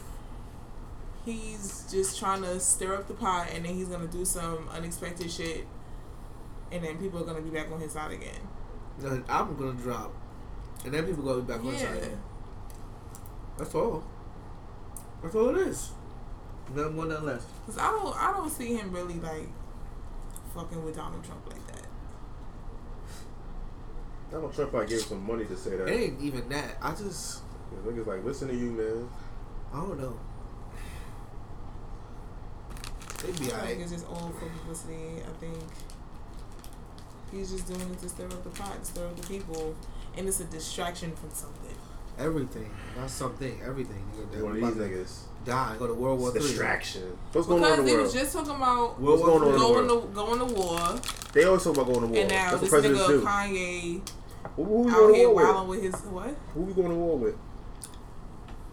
he's 1.25 1.85
just 1.91 2.17
trying 2.17 2.41
to 2.41 2.59
stir 2.59 2.95
up 2.95 3.07
the 3.07 3.13
pot, 3.13 3.49
and 3.53 3.65
then 3.65 3.75
he's 3.75 3.87
gonna 3.87 4.07
do 4.07 4.25
some 4.25 4.67
unexpected 4.69 5.31
shit, 5.31 5.67
and 6.71 6.83
then 6.83 6.97
people 6.97 7.21
are 7.21 7.25
gonna 7.25 7.41
be 7.41 7.49
back 7.49 7.71
on 7.71 7.79
his 7.79 7.91
side 7.91 8.11
again. 8.11 8.39
The 8.99 9.23
album 9.29 9.57
gonna 9.57 9.73
drop, 9.73 10.13
and 10.83 10.93
then 10.93 11.05
people 11.05 11.23
gonna 11.23 11.41
be 11.41 11.53
back 11.53 11.61
on 11.61 11.73
yeah. 11.73 11.79
side. 11.79 11.97
Again. 11.97 12.19
That's 13.57 13.75
all. 13.75 14.03
That's 15.21 15.35
all 15.35 15.49
it 15.49 15.67
is. 15.67 15.91
Nothing 16.75 16.95
more, 16.95 17.05
nothing 17.05 17.25
less. 17.25 17.45
Cause 17.65 17.77
I 17.77 17.89
don't, 17.91 18.15
I 18.15 18.31
don't 18.33 18.49
see 18.49 18.75
him 18.75 18.91
really 18.91 19.15
like 19.15 19.47
fucking 20.53 20.83
with 20.83 20.95
Donald 20.95 21.23
Trump 21.23 21.47
like. 21.49 21.56
Donald 24.31 24.53
Trump 24.53 24.71
probably 24.71 24.89
gave 24.89 24.99
him 24.99 25.07
some 25.07 25.25
money 25.27 25.45
to 25.45 25.55
say 25.57 25.77
that. 25.77 25.87
It 25.87 25.91
ain't 26.11 26.21
even 26.21 26.49
that. 26.49 26.77
I 26.81 26.91
just, 26.91 27.41
The 27.71 27.91
Niggas 27.91 28.05
like, 28.07 28.23
listen 28.25 28.47
to 28.49 28.55
you, 28.55 28.71
man. 28.71 29.09
I 29.73 29.77
don't 29.81 29.99
know. 29.99 30.17
They 33.23 33.27
be 33.31 33.33
I 33.33 33.37
think 33.37 33.53
alright. 33.53 33.79
it's 33.79 33.91
just 33.91 34.07
all 34.07 34.31
for 34.39 34.45
publicity. 34.59 35.21
I 35.25 35.39
think 35.39 35.55
he's 37.31 37.51
just 37.51 37.67
doing 37.67 37.81
it 37.81 37.99
to 37.99 38.09
stir 38.09 38.25
up 38.25 38.43
the 38.43 38.49
pot, 38.51 38.85
stir 38.85 39.05
up 39.07 39.15
the 39.19 39.27
people, 39.27 39.75
and 40.15 40.27
it's 40.27 40.39
a 40.39 40.45
distraction 40.45 41.15
from 41.15 41.31
something. 41.31 41.75
Everything. 42.19 42.69
Not 42.97 43.09
something. 43.09 43.59
Everything. 43.65 44.03
He's 44.15 44.25
Nigga, 44.25 44.43
one 44.43 44.63
of 44.63 44.75
these 44.77 44.87
niggas. 44.87 45.19
Die. 45.47 45.75
Go 45.79 45.87
to 45.87 45.93
World 45.93 46.19
War 46.19 46.29
It's 46.29 46.37
Three. 46.39 46.47
distraction. 46.49 47.17
What's 47.31 47.47
going 47.47 47.63
on 47.63 47.69
Because 47.71 47.79
in 47.79 47.85
the 47.85 47.85
world? 47.85 47.85
Because 47.85 47.85
they 47.85 47.93
world? 47.93 48.03
was 48.03 48.13
just 48.13 48.33
talking 48.33 48.55
about 48.55 48.99
World 49.01 49.19
What's 49.19 49.21
War 49.21 49.39
going 49.39 49.41
on 49.41 49.47
in 49.47 49.53
the 49.53 49.59
going 49.59 49.87
world? 49.87 50.01
to 50.03 50.15
going 50.15 50.39
to 50.39 50.53
war, 50.55 51.01
They 51.33 51.43
always 51.45 51.63
talk 51.63 51.73
about 51.77 51.85
going 51.87 52.01
to 52.01 52.07
war. 52.07 52.17
and 52.19 52.29
now 52.29 52.49
That's 52.51 52.61
this 52.61 52.71
what 52.71 52.83
nigga 52.83 53.07
do. 53.07 53.21
Kanye 53.21 54.09
Who, 54.55 54.63
who 54.63 54.73
we 54.83 54.91
out 54.91 54.95
going 54.97 55.13
to 55.13 55.17
here 55.19 55.29
war 55.29 55.63
with? 55.65 55.69
with 55.83 55.83
his 55.93 56.01
what? 56.11 56.35
Who 56.53 56.61
we 56.61 56.73
going 56.73 56.89
to 56.89 56.95
war 56.95 57.17
with? 57.17 57.35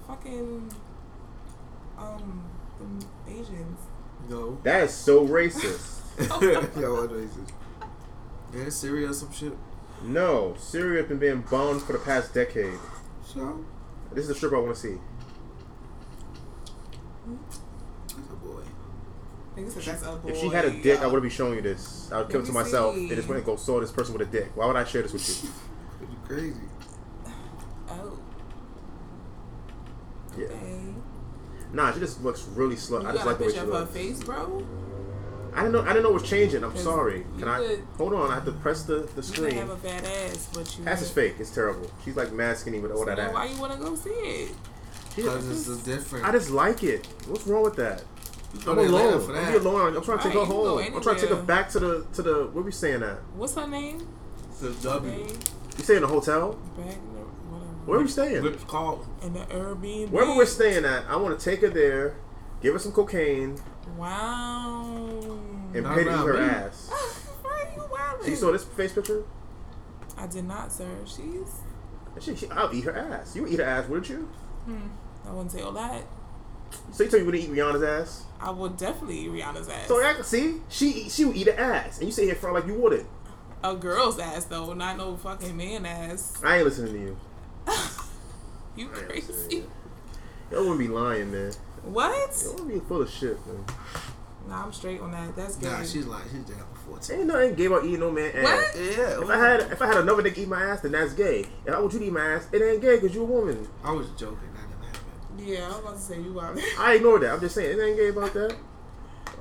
Fucking 0.07 0.73
um 1.99 2.43
the 2.81 3.31
Asians. 3.33 3.81
No. 4.29 4.59
That 4.65 4.85
is 4.85 4.93
so 4.95 5.27
racist. 5.27 6.01
Yo, 6.81 6.95
what 6.97 7.11
racist? 7.11 7.51
Yeah, 8.55 8.69
Syria 8.69 9.11
or 9.11 9.13
some 9.13 9.33
shit. 9.33 9.53
no, 10.03 10.55
Syria 10.59 11.01
has 11.03 11.09
been 11.09 11.19
being 11.19 11.43
bombed 11.51 11.83
for 11.83 11.93
the 11.93 11.99
past 11.99 12.33
decade. 12.35 12.79
So, 13.27 13.65
This 14.13 14.23
is 14.23 14.29
the 14.29 14.35
strip 14.35 14.53
I 14.53 14.59
want 14.59 14.75
to 14.75 14.81
see. 14.81 14.97
That's 18.07 18.19
a 18.19 18.35
boy. 18.37 18.63
Nigga 19.57 19.71
said 19.71 19.83
that's 19.85 20.03
a 20.05 20.17
boy. 20.17 20.29
If 20.31 20.39
she 20.41 20.49
had 20.49 20.65
a 20.65 20.71
dick, 20.71 21.01
I 21.01 21.03
yo. 21.03 21.13
would 21.13 21.23
be 21.23 21.31
showing 21.31 21.55
you 21.55 21.63
this. 21.63 22.11
I 22.13 22.19
would 22.19 22.29
give 22.31 22.43
it 22.43 22.47
to 22.47 22.53
myself 22.53 22.95
and 22.97 23.09
just 23.09 23.29
went 23.29 23.39
and 23.39 23.47
go 23.47 23.57
saw 23.57 23.81
this 23.81 23.93
person 23.93 24.13
with 24.17 24.29
a 24.29 24.31
dick. 24.31 24.51
Why 24.57 24.67
would 24.67 24.77
I 24.77 24.85
share 24.85 25.03
this 25.03 25.13
with 25.13 25.45
you? 25.45 25.51
You 26.01 26.17
crazy. 26.27 26.61
Oh, 27.89 28.19
Yeah. 30.37 30.47
okay. 30.47 30.95
Nah, 31.73 31.93
she 31.93 32.01
just 32.01 32.23
looks 32.23 32.45
really 32.55 32.77
slut. 32.77 33.03
You 33.03 33.09
I 33.09 33.13
just 33.13 33.27
like 33.27 33.39
the 33.39 33.45
way 33.47 33.53
she 33.53 33.59
of 33.59 33.73
her 33.73 33.87
face, 33.87 34.23
bro. 34.23 34.65
I 35.55 35.59
didn't 35.63 35.73
know. 35.73 35.83
I 35.83 35.89
didn't 35.89 36.03
know 36.03 36.11
it 36.11 36.15
was 36.15 36.23
changing. 36.29 36.65
I'm 36.65 36.77
sorry. 36.77 37.25
Can 37.39 37.49
I 37.49 37.59
could- 37.59 37.87
hold 37.97 38.13
on? 38.15 38.31
I 38.31 38.35
have 38.35 38.45
to 38.47 38.53
press 38.53 38.83
the 38.83 39.09
the 39.15 39.23
screen. 39.23 39.55
You 39.55 39.61
have 39.61 39.71
a 39.71 39.77
fat 39.77 40.05
ass, 40.05 40.49
but 40.53 40.77
you. 40.79 40.85
Ass 40.85 41.03
is 41.03 41.11
fake. 41.11 41.37
It's 41.39 41.51
terrible. 41.51 41.89
She's 42.05 42.17
like 42.17 42.33
mad 42.33 42.59
skinny 42.59 42.81
with 42.81 42.91
all 42.91 42.99
So 42.99 43.05
that 43.07 43.17
then 43.17 43.33
why 43.33 43.47
you 43.47 43.61
wanna 43.61 43.77
go 43.77 43.95
see 43.95 44.11
it? 44.11 44.51
She- 45.15 45.23
Because 45.23 45.49
this 45.49 45.69
is 45.69 45.79
different. 45.85 46.25
I 46.27 46.33
just 46.33 46.51
like 46.51 46.83
it. 46.83 47.07
What's 47.29 47.47
wrong 47.47 47.63
with 47.65 47.77
that? 47.77 48.03
I'm 48.55 48.61
go 48.61 48.75
to 48.77 48.81
Atlanta 48.83 49.09
alone. 49.17 49.27
for 49.27 49.37
I'm 49.37 49.45
that. 49.45 49.53
be 49.53 49.59
alone. 49.59 49.97
I'm 49.97 50.03
trying 50.05 50.19
to 50.19 50.25
take 50.25 50.35
Right, 50.35 50.35
her 50.35 50.41
you 50.41 50.47
can 50.47 50.63
go 50.65 50.79
home. 50.79 50.95
I'm 50.97 51.03
trying 51.03 51.17
to 51.17 51.21
take 51.23 51.31
her 51.31 51.43
back 51.43 51.69
to 51.71 51.79
the 51.81 52.07
to 52.15 52.23
the. 52.23 52.35
Where 52.53 52.63
we 52.65 52.71
staying 52.73 53.03
at? 53.03 53.19
What's 53.37 53.55
her 53.57 53.67
name? 53.67 54.07
It's 54.51 54.63
a 54.63 54.73
W. 54.75 55.11
Babe, 55.11 55.31
You 55.79 55.85
stay 55.85 55.97
in 55.97 56.05
a 56.05 56.07
hotel? 56.07 56.57
Wagner, 56.77 56.95
Where 57.87 57.99
are 57.99 58.03
we 58.03 58.09
staying? 58.09 58.43
Whips 58.45 58.63
called. 58.65 59.07
In 59.23 59.33
the 59.35 59.41
Airbnb. 59.41 60.11
Wherever 60.11 60.37
we're 60.37 60.47
staying 60.47 60.85
at, 60.85 61.05
I 61.09 61.17
want 61.17 61.37
to 61.39 61.45
take 61.45 61.61
her 61.63 61.69
there, 61.69 62.17
give 62.63 62.73
her 62.75 62.79
some 62.79 62.93
cocaine, 62.93 63.59
Wow. 63.97 64.81
and 65.75 65.83
Not 65.83 65.95
pay 65.97 66.05
to 66.05 66.11
eat 66.11 66.13
around 66.15 66.27
her 66.29 66.33
me. 66.35 66.39
ass. 66.41 66.89
Why 67.43 67.51
are 67.51 67.75
you 67.77 67.85
wilding? 67.91 68.31
You 68.31 68.37
saw 68.37 68.53
this 68.53 68.63
face 68.65 68.93
picture? 68.93 69.25
I 70.17 70.27
did 70.29 70.45
not, 70.45 70.73
sir. 70.73 70.89
She's. 71.05 71.51
She, 72.21 72.37
she, 72.37 72.49
I'll 72.51 72.73
eat 72.73 72.85
her 72.85 72.97
ass. 72.97 73.35
You 73.35 73.43
would 73.43 73.51
eat 73.53 73.59
her 73.59 73.65
ass, 73.65 73.89
wouldn't 73.89 74.09
you? 74.09 74.29
Hmm. 74.67 74.87
I 75.27 75.31
wouldn't 75.31 75.53
say 75.53 75.63
all 75.63 75.73
that. 75.73 76.05
So 76.93 77.05
you 77.05 77.11
tell 77.11 77.19
me 77.21 77.25
you 77.25 77.27
wouldn't 77.27 77.45
eat 77.45 77.51
Rihanna's 77.51 77.83
ass? 77.83 78.25
I 78.41 78.51
would 78.51 78.77
definitely 78.77 79.21
eat 79.21 79.31
Rihanna's 79.31 79.69
ass. 79.69 79.89
So 79.89 80.03
I, 80.03 80.21
see, 80.23 80.61
she 80.69 81.09
she 81.09 81.25
would 81.25 81.37
eat 81.37 81.49
an 81.49 81.59
ass, 81.59 81.99
and 81.99 82.07
you 82.07 82.13
sit 82.13 82.25
here 82.25 82.35
front 82.35 82.57
like 82.57 82.67
you 82.67 82.75
wouldn't. 82.75 83.07
A 83.63 83.75
girl's 83.75 84.19
ass 84.19 84.45
though, 84.45 84.73
not 84.75 84.97
no 84.99 85.17
fucking 85.17 85.57
man 85.57 85.87
ass. 85.87 86.41
I 86.45 86.57
ain't 86.57 86.65
listening 86.65 86.93
to 86.93 87.01
you. 87.01 87.17
you 88.77 88.91
I 88.95 88.99
ain't 88.99 89.09
listening 89.09 89.09
to 89.09 89.35
crazy? 89.47 89.57
you. 89.57 89.71
Y'all 90.51 90.61
wouldn't 90.61 90.79
be 90.81 90.89
lying, 90.89 91.33
man. 91.33 91.53
What? 91.83 92.43
Y'all 92.45 92.55
would 92.65 92.69
be 92.69 92.81
full 92.81 93.03
of 93.03 93.11
shit, 93.11 93.39
man. 93.47 93.65
Nah, 94.49 94.65
I'm 94.65 94.73
straight 94.73 95.01
on 95.01 95.11
that. 95.13 95.35
That's 95.35 95.57
good. 95.57 95.71
Nah, 95.73 95.83
she's 95.83 96.05
lying. 96.05 96.25
She's 96.31 96.45
down 96.45 96.67
for 96.75 96.91
14. 96.99 97.19
Ain't 97.19 97.27
nothing 97.29 97.55
gay 97.55 97.65
about 97.65 97.85
eating 97.85 98.01
no 98.01 98.11
man 98.11 98.31
ass. 98.35 98.45
What? 98.45 98.77
Yeah. 98.77 99.23
If 99.23 99.31
I 99.31 99.39
had 99.39 99.61
if 99.73 99.81
I 99.81 99.87
had 99.87 99.97
another 99.97 100.23
nigga 100.23 100.39
eat 100.39 100.49
my 100.49 100.63
ass, 100.63 100.81
then 100.83 100.93
that's 100.93 101.15
gay. 101.15 101.47
If 101.65 101.73
I 101.75 101.81
want 101.81 101.93
you 101.95 102.01
to 102.01 102.05
eat 102.05 102.13
my 102.13 102.35
ass, 102.35 102.47
it 102.53 102.61
ain't 102.61 102.83
gay 102.83 102.97
because 102.97 103.15
you're 103.15 103.25
a 103.25 103.27
woman. 103.27 103.67
I 103.83 103.93
was 103.93 104.11
joking. 104.11 104.51
That 105.37 105.45
yeah, 105.45 105.65
I 105.65 105.69
was 105.69 105.79
about 105.79 105.95
to 105.95 106.01
say 106.01 106.21
you. 106.21 106.41
I 106.79 106.95
ignore 106.95 107.19
that. 107.19 107.33
I'm 107.33 107.41
just 107.41 107.55
saying 107.55 107.79
it 107.79 107.83
ain't 107.83 107.97
gay 107.97 108.09
about 108.09 108.33
that. 108.35 108.57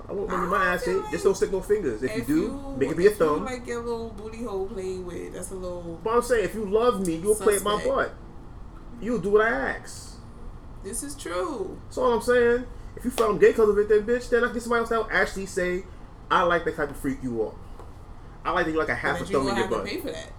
I 0.08 0.12
won't 0.12 0.30
make 0.30 0.50
my 0.50 0.66
ass 0.66 0.84
feel 0.84 1.04
ate. 1.06 1.12
Just 1.12 1.24
don't 1.24 1.36
stick 1.36 1.52
no 1.52 1.62
fingers. 1.62 2.04
If, 2.04 2.16
you 2.18 2.24
do, 2.24 2.76
make 2.78 2.92
it 2.92 2.98
be 2.98 3.08
a 3.08 3.12
thumb. 3.12 3.40
you 3.40 3.46
like 3.46 3.66
your 3.66 3.82
little 3.82 4.10
booty 4.10 4.44
hole 4.44 4.68
played 4.68 5.00
with. 5.00 5.34
That's 5.34 5.52
a 5.52 5.56
little. 5.56 6.00
But 6.04 6.16
I'm 6.16 6.22
saying 6.22 6.46
if 6.46 6.54
you 6.56 6.66
love 6.66 7.06
me, 7.06 7.16
you'll 7.16 7.36
play 7.36 7.56
at 7.56 7.64
my 7.64 7.84
butt. 7.84 8.14
You'll 9.02 9.20
do 9.20 9.32
what 9.32 9.42
I 9.42 9.50
ask. 9.50 10.18
This 10.84 11.04
is 11.04 11.16
true. 11.16 11.80
That's 11.86 11.98
all 11.98 12.14
I'm 12.14 12.22
saying. 12.22 12.66
If 12.96 13.06
you 13.06 13.12
found 13.12 13.40
gay 13.40 13.52
because 13.52 13.70
of 13.70 13.78
it, 13.78 13.90
then 13.90 14.04
bitch, 14.04 14.30
then 14.30 14.44
I 14.44 14.52
get 14.52 14.62
somebody 14.62 14.82
else 14.82 14.90
that 14.90 15.00
will 15.00 15.10
actually 15.12 15.46
say, 15.46 15.84
I 16.30 16.44
like 16.44 16.66
the 16.66 16.72
type 16.72 16.90
of 16.90 16.98
freak 16.98 17.24
you 17.24 17.42
are. 17.42 17.54
I 18.46 18.52
like 18.52 18.66
that 18.66 18.72
you 18.72 18.78
like 18.78 18.90
a 18.90 18.96
half 18.96 19.18
a 19.18 19.20
But 19.22 19.30
you 19.30 19.38
thumb 19.38 19.48
in 19.50 19.58
your 19.58 19.68
butt. 19.68 19.86
pay 19.86 20.00
for 20.00 20.12
that. 20.12 20.32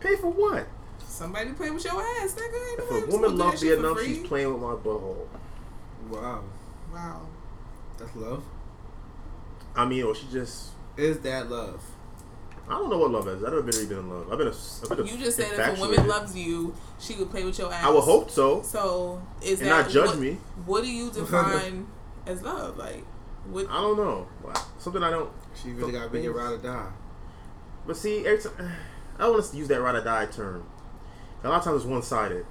Pay 0.00 0.16
for 0.16 0.30
what? 0.30 0.66
Somebody 1.14 1.52
play 1.52 1.70
with 1.70 1.84
your 1.84 2.02
ass, 2.02 2.34
nigga. 2.34 2.70
Ain't 2.70 2.80
If 2.80 2.90
a 2.90 2.94
woman 3.12 3.30
gonna 3.30 3.44
loves 3.44 3.60
that 3.60 3.66
me 3.66 3.72
enough, 3.86 3.96
free. 3.98 4.06
she's 4.16 4.26
playing 4.26 4.52
with 4.52 4.60
my 4.62 4.74
butthole. 4.74 5.26
Wow, 6.10 6.42
Wow. 6.92 7.20
that's 7.96 8.16
love. 8.16 8.42
I 9.76 9.84
mean, 9.84 10.02
or 10.02 10.14
she 10.16 10.26
just. 10.32 10.70
Is 10.96 11.20
that 11.20 11.48
love? 11.48 11.80
I 12.68 12.72
don't 12.72 12.90
know 12.90 12.98
what 12.98 13.12
love 13.12 13.28
is. 13.28 13.44
I've 13.44 13.50
never 13.52 13.62
been 13.62 13.74
really 13.76 13.86
been 13.86 13.98
in 13.98 14.10
love. 14.10 14.32
I've 14.32 14.38
been 14.38 14.48
a. 14.48 14.50
I've 14.50 14.88
been 14.88 15.00
a 15.06 15.10
You 15.12 15.18
just 15.18 15.36
said 15.36 15.52
if 15.52 15.78
a 15.78 15.80
woman 15.80 16.08
loves 16.08 16.36
you, 16.36 16.74
she 16.98 17.14
could 17.14 17.30
play 17.30 17.44
with 17.44 17.58
your 17.60 17.72
ass. 17.72 17.84
I 17.84 17.90
would 17.90 18.02
hope 18.02 18.28
so, 18.28 18.62
So 18.62 19.22
is 19.40 19.60
and 19.60 19.70
that 19.70 19.82
not 19.84 19.90
judge 19.90 20.06
what, 20.08 20.18
me. 20.18 20.38
What 20.66 20.82
do 20.82 20.90
you 20.90 21.12
define 21.12 21.86
as 22.26 22.42
love? 22.42 22.76
Like, 22.76 23.04
what? 23.46 23.68
I 23.70 23.80
don't 23.80 23.96
know. 23.96 24.26
Something 24.80 25.04
I 25.04 25.10
don't. 25.10 25.30
She 25.62 25.70
really 25.70 25.92
got 25.92 26.04
to 26.04 26.10
be 26.10 26.22
your 26.22 26.32
ride 26.32 26.54
or 26.54 26.58
die. 26.58 26.88
But 27.86 27.96
see, 27.96 28.26
every 28.26 28.38
time, 28.42 28.72
I 29.18 29.22
don't 29.22 29.34
want 29.34 29.44
to 29.44 29.56
use 29.56 29.68
that 29.68 29.80
ride 29.80 29.94
or 29.94 30.02
die 30.02 30.26
term. 30.26 30.64
A 31.44 31.48
lot 31.48 31.58
of 31.58 31.64
times 31.64 31.76
it's 31.82 31.84
one 31.84 32.02
sided. 32.02 32.44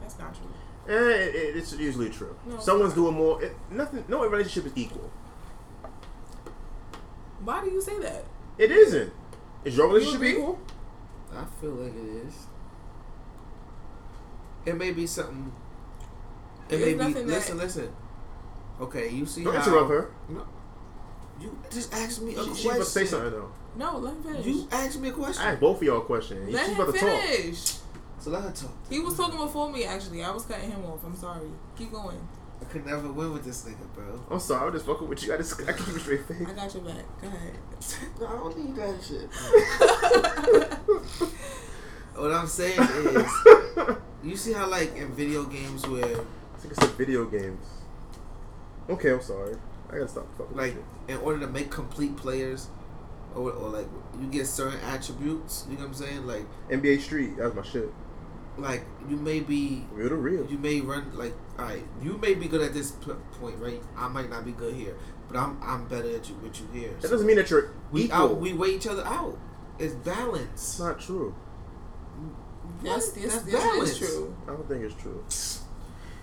That's 0.00 0.18
not 0.18 0.34
true. 0.34 0.48
Eh, 0.88 0.92
it, 0.92 1.34
it, 1.34 1.56
it's 1.56 1.72
usually 1.78 2.10
true. 2.10 2.36
No, 2.46 2.58
Someone's 2.58 2.92
doing 2.94 3.14
more. 3.14 3.42
It, 3.42 3.56
nothing. 3.70 4.04
No 4.08 4.22
relationship 4.28 4.66
is 4.66 4.72
equal. 4.76 5.10
Why 7.42 7.62
do 7.64 7.70
you 7.70 7.80
say 7.80 7.98
that? 8.00 8.24
It 8.58 8.70
isn't. 8.70 9.12
Is 9.64 9.76
your 9.76 9.86
relationship 9.88 10.16
agree? 10.20 10.32
equal? 10.32 10.58
I 11.34 11.44
feel 11.60 11.70
like 11.70 11.92
it 11.94 12.26
is. 12.26 12.34
It 14.66 14.76
may 14.76 14.92
be 14.92 15.06
something. 15.06 15.52
It 16.68 16.76
There's 16.76 16.82
may 16.84 16.92
be. 16.92 16.98
nothing 16.98 17.26
that- 17.26 17.34
Listen, 17.34 17.58
listen. 17.58 17.92
Okay, 18.80 19.08
you 19.10 19.24
see 19.26 19.44
Don't 19.44 19.54
how 19.54 19.64
interrupt 19.64 19.90
her. 19.90 20.10
you 21.40 21.56
just 21.70 21.94
asked 21.94 22.22
me 22.22 22.34
a 22.34 22.38
She, 22.38 22.44
question. 22.44 22.54
she's 22.56 22.64
about 22.66 22.78
to 22.78 22.84
say 22.84 23.04
something 23.04 23.30
though. 23.30 23.52
No, 23.76 23.98
let 23.98 24.14
him 24.14 24.22
finish. 24.22 24.46
You 24.46 24.68
asked 24.72 24.98
me 25.00 25.08
a 25.08 25.12
question, 25.12 25.44
I 25.44 25.52
asked 25.52 25.60
both 25.60 25.76
of 25.78 25.82
y'all 25.84 25.98
a 25.98 26.04
question. 26.04 26.50
let 26.50 26.66
she's 26.66 26.74
him 26.74 26.80
about 26.80 26.94
to 26.94 27.00
talk. 27.00 27.83
Finish. 28.24 28.24
so 28.24 28.30
let 28.30 28.42
her 28.42 28.50
talk. 28.68 28.74
He 28.90 29.00
was 29.00 29.16
talking 29.16 29.38
before 29.38 29.70
me. 29.70 29.84
Actually, 29.84 30.24
I 30.24 30.30
was 30.30 30.44
cutting 30.44 30.70
him 30.70 30.84
off. 30.84 31.04
I'm 31.04 31.16
sorry. 31.16 31.48
Keep 31.76 31.92
going. 31.92 32.18
I 32.60 32.64
could 32.66 32.86
never 32.86 33.12
win 33.12 33.32
with 33.32 33.44
this 33.44 33.64
nigga, 33.64 33.92
bro. 33.94 34.20
I'm 34.30 34.38
sorry. 34.40 34.66
I'm 34.66 34.72
just 34.72 34.86
fucking 34.86 35.08
with 35.08 35.24
you. 35.26 35.34
I 35.34 35.36
just 35.36 35.60
I 35.62 35.72
can 35.72 35.84
keep 35.84 35.96
a 35.96 36.00
straight 36.00 36.24
face. 36.26 36.48
I 36.48 36.52
got 36.52 36.74
your 36.74 36.84
back. 36.84 37.04
Go 37.20 37.28
ahead. 37.28 37.58
No, 38.20 38.26
I 38.26 38.36
don't 38.36 38.58
need 38.58 38.74
that 38.76 39.04
shit. 39.04 39.28
what 42.16 42.32
I'm 42.32 42.46
saying 42.46 42.80
is, 42.80 43.30
you 44.24 44.36
see 44.36 44.52
how 44.54 44.66
like 44.68 44.96
in 44.96 45.12
video 45.14 45.44
games 45.44 45.86
where 45.86 46.04
I 46.04 46.24
think 46.58 46.72
it's 46.72 46.84
video 46.92 47.26
games. 47.26 47.66
Okay, 48.88 49.12
I'm 49.12 49.20
sorry. 49.20 49.56
I 49.90 49.94
gotta 49.94 50.08
stop 50.08 50.26
fucking 50.38 50.56
like 50.56 50.76
with 50.76 50.84
in 51.08 51.18
order 51.18 51.40
to 51.40 51.46
make 51.46 51.70
complete 51.70 52.16
players, 52.16 52.70
or, 53.34 53.52
or 53.52 53.68
like 53.68 53.86
you 54.18 54.28
get 54.28 54.46
certain 54.46 54.80
attributes. 54.80 55.66
You 55.68 55.76
know 55.76 55.82
what 55.82 55.88
I'm 55.88 55.94
saying? 55.94 56.26
Like. 56.26 56.46
NBA 56.70 57.00
Street. 57.00 57.36
That's 57.36 57.54
my 57.54 57.62
shit. 57.62 57.92
Like 58.58 58.84
you 59.08 59.16
may 59.16 59.40
be 59.40 59.84
Real 59.92 60.08
to 60.10 60.14
real. 60.16 60.46
you 60.46 60.58
may 60.58 60.80
run 60.80 61.10
like 61.16 61.34
all 61.58 61.64
right 61.64 61.82
you 62.02 62.16
may 62.18 62.34
be 62.34 62.46
good 62.46 62.60
at 62.62 62.72
this 62.72 62.92
p- 62.92 63.10
point 63.40 63.58
right 63.58 63.82
i 63.96 64.06
might 64.08 64.30
not 64.30 64.44
be 64.44 64.52
good 64.52 64.74
here 64.74 64.94
but 65.28 65.36
i'm 65.36 65.58
i'm 65.62 65.86
better 65.88 66.08
at 66.14 66.28
you 66.28 66.34
with 66.36 66.60
you 66.60 66.66
here 66.72 66.90
That 67.00 67.10
doesn't 67.10 67.26
mean 67.26 67.36
that 67.36 67.50
you're 67.50 67.70
we 67.90 68.04
equal. 68.04 68.16
out 68.16 68.36
we 68.36 68.52
weigh 68.52 68.76
each 68.76 68.86
other 68.86 69.04
out 69.04 69.36
it's 69.78 69.94
balance. 69.94 70.44
it's 70.52 70.78
not 70.78 71.00
true. 71.00 71.34
Yes, 72.82 73.08
What? 73.10 73.20
yes, 73.22 73.42
That's 73.42 73.52
balance. 73.52 73.98
true. 73.98 74.36
I 74.44 74.50
don't 74.52 74.68
think 74.68 74.82
it's 74.84 74.94
true. 75.02 75.24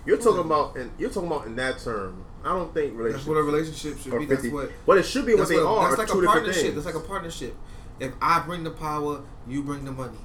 You're 0.05 0.17
talking 0.17 0.39
about 0.41 0.75
and 0.77 0.89
you're 0.97 1.09
talking 1.09 1.27
about 1.27 1.45
in 1.47 1.55
that 1.57 1.79
term. 1.79 2.23
I 2.45 2.49
don't 2.49 2.73
think 2.73 2.97
relationships 2.97 3.25
that's 3.25 3.27
what 3.27 3.37
a 3.37 3.43
relationship 3.43 3.99
should 3.99 4.11
be 4.19 4.25
50. 4.25 4.35
that's 4.35 4.47
what 4.53 4.71
But 4.85 4.97
it 4.99 5.03
should 5.05 5.25
be 5.25 5.35
what 5.35 5.49
they 5.49 5.57
what, 5.57 5.65
are. 5.65 5.87
that's 5.89 5.99
like 5.99 6.07
two 6.07 6.21
a 6.21 6.25
partnership 6.25 6.61
things. 6.61 6.75
that's 6.75 6.85
like 6.85 6.95
a 6.95 7.07
partnership 7.07 7.55
if 7.99 8.13
i 8.21 8.39
bring 8.39 8.63
the 8.63 8.71
power 8.71 9.21
you 9.47 9.61
bring 9.61 9.85
the 9.85 9.91
money 9.91 10.17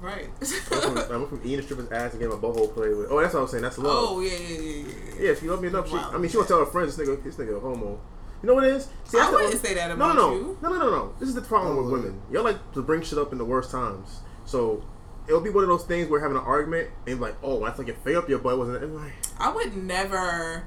Right. 0.00 0.28
I 0.72 0.88
went 0.88 1.06
from, 1.28 1.40
I 1.42 1.46
eating 1.46 1.58
a 1.58 1.62
stripper's 1.62 1.92
ass 1.92 2.12
and 2.12 2.20
getting 2.20 2.34
my 2.34 2.40
butthole 2.40 2.72
played 2.72 2.96
with. 2.96 3.08
Oh, 3.10 3.20
that's 3.20 3.34
what 3.34 3.40
I 3.40 3.42
was 3.42 3.50
saying. 3.50 3.62
That's 3.62 3.76
a 3.76 3.82
love. 3.82 3.96
oh, 3.98 4.20
yeah, 4.20 4.32
yeah, 4.32 4.38
yeah, 4.38 4.58
yeah. 4.58 4.86
yeah. 4.86 5.22
Yeah, 5.24 5.30
if 5.32 5.42
you 5.42 5.50
love 5.50 5.60
me 5.60 5.68
enough, 5.68 5.90
she, 5.90 5.96
I 5.96 6.16
mean, 6.16 6.30
she 6.30 6.36
gonna 6.36 6.48
tell 6.48 6.60
her 6.60 6.66
friends 6.66 6.96
this 6.96 7.06
nigga, 7.06 7.22
this 7.22 7.36
nigga 7.36 7.58
a 7.58 7.60
homo. 7.60 8.00
You 8.42 8.46
know 8.48 8.54
what 8.54 8.64
it 8.64 8.74
is? 8.74 8.88
See, 9.04 9.18
I 9.18 9.26
the 9.26 9.32
wouldn't 9.32 9.54
only- 9.54 9.58
say 9.68 9.74
that 9.74 9.90
about 9.90 10.14
no, 10.16 10.28
no, 10.30 10.34
you. 10.34 10.58
no, 10.62 10.68
no, 10.70 10.78
no, 10.78 10.90
no. 10.90 11.14
This 11.18 11.28
is 11.28 11.34
the 11.34 11.42
problem 11.42 11.76
Oh, 11.78 11.82
with 11.82 11.92
women. 11.92 12.22
Y'all 12.30 12.42
like 12.44 12.72
to 12.72 12.82
bring 12.82 13.02
shit 13.02 13.18
up 13.18 13.32
in 13.32 13.38
the 13.38 13.44
worst 13.44 13.70
times. 13.70 14.20
So 14.46 14.82
it'll 15.28 15.40
be 15.42 15.50
one 15.50 15.62
of 15.64 15.68
those 15.68 15.84
things 15.84 16.08
where 16.08 16.20
having 16.20 16.36
an 16.38 16.42
argument 16.44 16.88
and 17.06 17.20
like, 17.20 17.36
oh, 17.42 17.64
I 17.64 17.70
think 17.70 17.88
it 17.90 18.16
up 18.16 18.28
your 18.28 18.38
butt 18.38 18.56
wasn't. 18.58 18.82
And 18.82 18.96
like, 18.96 19.12
I 19.38 19.52
would 19.52 19.76
never. 19.76 20.64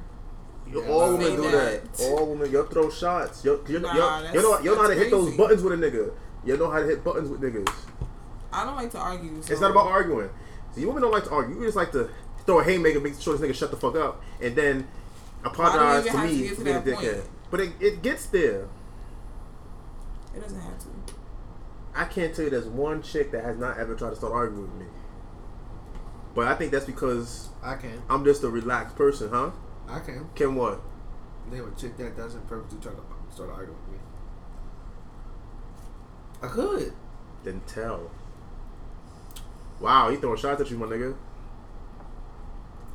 Yeah, 0.72 0.82
all 0.88 1.12
women 1.18 1.36
do 1.36 1.42
that. 1.52 1.94
that. 1.94 2.04
All 2.12 2.28
women, 2.28 2.52
you 2.52 2.66
throw 2.68 2.90
shots. 2.90 3.44
You 3.44 3.64
you 3.68 3.80
Nah, 3.80 3.94
you 3.94 4.00
that's- 4.02 4.34
you 4.64 4.76
know 4.76 4.82
how 4.82 4.88
to 4.88 4.94
hit 4.96 5.12
those 5.12 5.36
buttons 5.36 5.62
with 5.64 5.74
a 5.74 5.78
nigga. 5.78 6.12
You 6.46 6.58
know 6.58 6.70
how 6.70 6.80
to 6.80 6.86
hit 6.86 7.04
buttons 7.04 7.30
with 7.30 7.42
niggas. 7.42 7.70
I 8.52 8.64
don't 8.66 8.76
like 8.76 8.92
to 8.92 9.00
argue. 9.00 9.42
So. 9.42 9.52
It's 9.52 9.62
not 9.62 9.72
about 9.72 9.88
arguing. 9.88 10.30
See, 10.74 10.86
women 10.86 11.02
don't 11.02 11.12
like 11.12 11.24
to 11.26 11.32
argue. 11.32 11.56
You 11.58 11.66
just 11.66 11.76
like 11.76 11.92
to 11.94 12.10
throw 12.46 12.60
a 12.60 12.64
haymaker, 12.64 13.00
make 13.00 13.20
sure 13.20 13.36
this 13.36 13.48
nigga 13.50 13.56
shut 13.56 13.72
the 13.72 13.78
fuck 13.78 13.96
up, 13.96 14.22
and 14.42 14.56
then 14.56 14.88
apologize 15.44 16.06
to 16.06 16.18
me 16.20 16.48
for 16.50 16.64
being 16.64 16.76
a 16.78 16.82
dickhead. 16.82 17.24
But 17.54 17.62
it, 17.62 17.74
it 17.80 18.02
gets 18.02 18.26
there. 18.26 18.68
It 20.36 20.42
doesn't 20.42 20.60
have 20.60 20.80
to. 20.80 20.88
I 21.94 22.06
can't 22.06 22.34
tell 22.34 22.46
you 22.46 22.50
there's 22.50 22.66
one 22.66 23.04
chick 23.04 23.30
that 23.32 23.44
has 23.44 23.60
not 23.60 23.78
ever 23.78 23.94
tried 23.94 24.10
to 24.10 24.16
start 24.16 24.34
arguing 24.34 24.64
with 24.64 24.82
me. 24.82 24.88
But 26.34 26.48
I 26.48 26.56
think 26.56 26.72
that's 26.72 26.86
because 26.86 27.50
I 27.62 27.76
can. 27.76 28.02
I'm 28.10 28.26
just 28.26 28.44
a 28.44 28.50
relaxed 28.50 28.96
person, 28.96 29.30
huh? 29.30 29.52
I 29.88 30.00
can. 30.00 30.28
Can 30.34 30.56
what? 30.56 30.82
Name 31.52 31.72
a 31.72 31.80
chick 31.80 31.96
that 31.98 32.18
doesn't 32.18 32.48
purposely 32.48 32.80
try 32.82 32.92
to 32.92 33.02
start 33.32 33.52
arguing 33.52 33.78
with 33.82 34.00
me. 34.00 34.00
I 36.42 36.48
could. 36.48 36.94
Then 37.44 37.62
tell. 37.68 38.10
Wow, 39.80 40.10
he 40.10 40.18
throwing 40.18 40.40
shots 40.40 40.60
at 40.60 40.72
you, 40.72 40.80
my 40.80 40.88
nigga. 40.88 41.16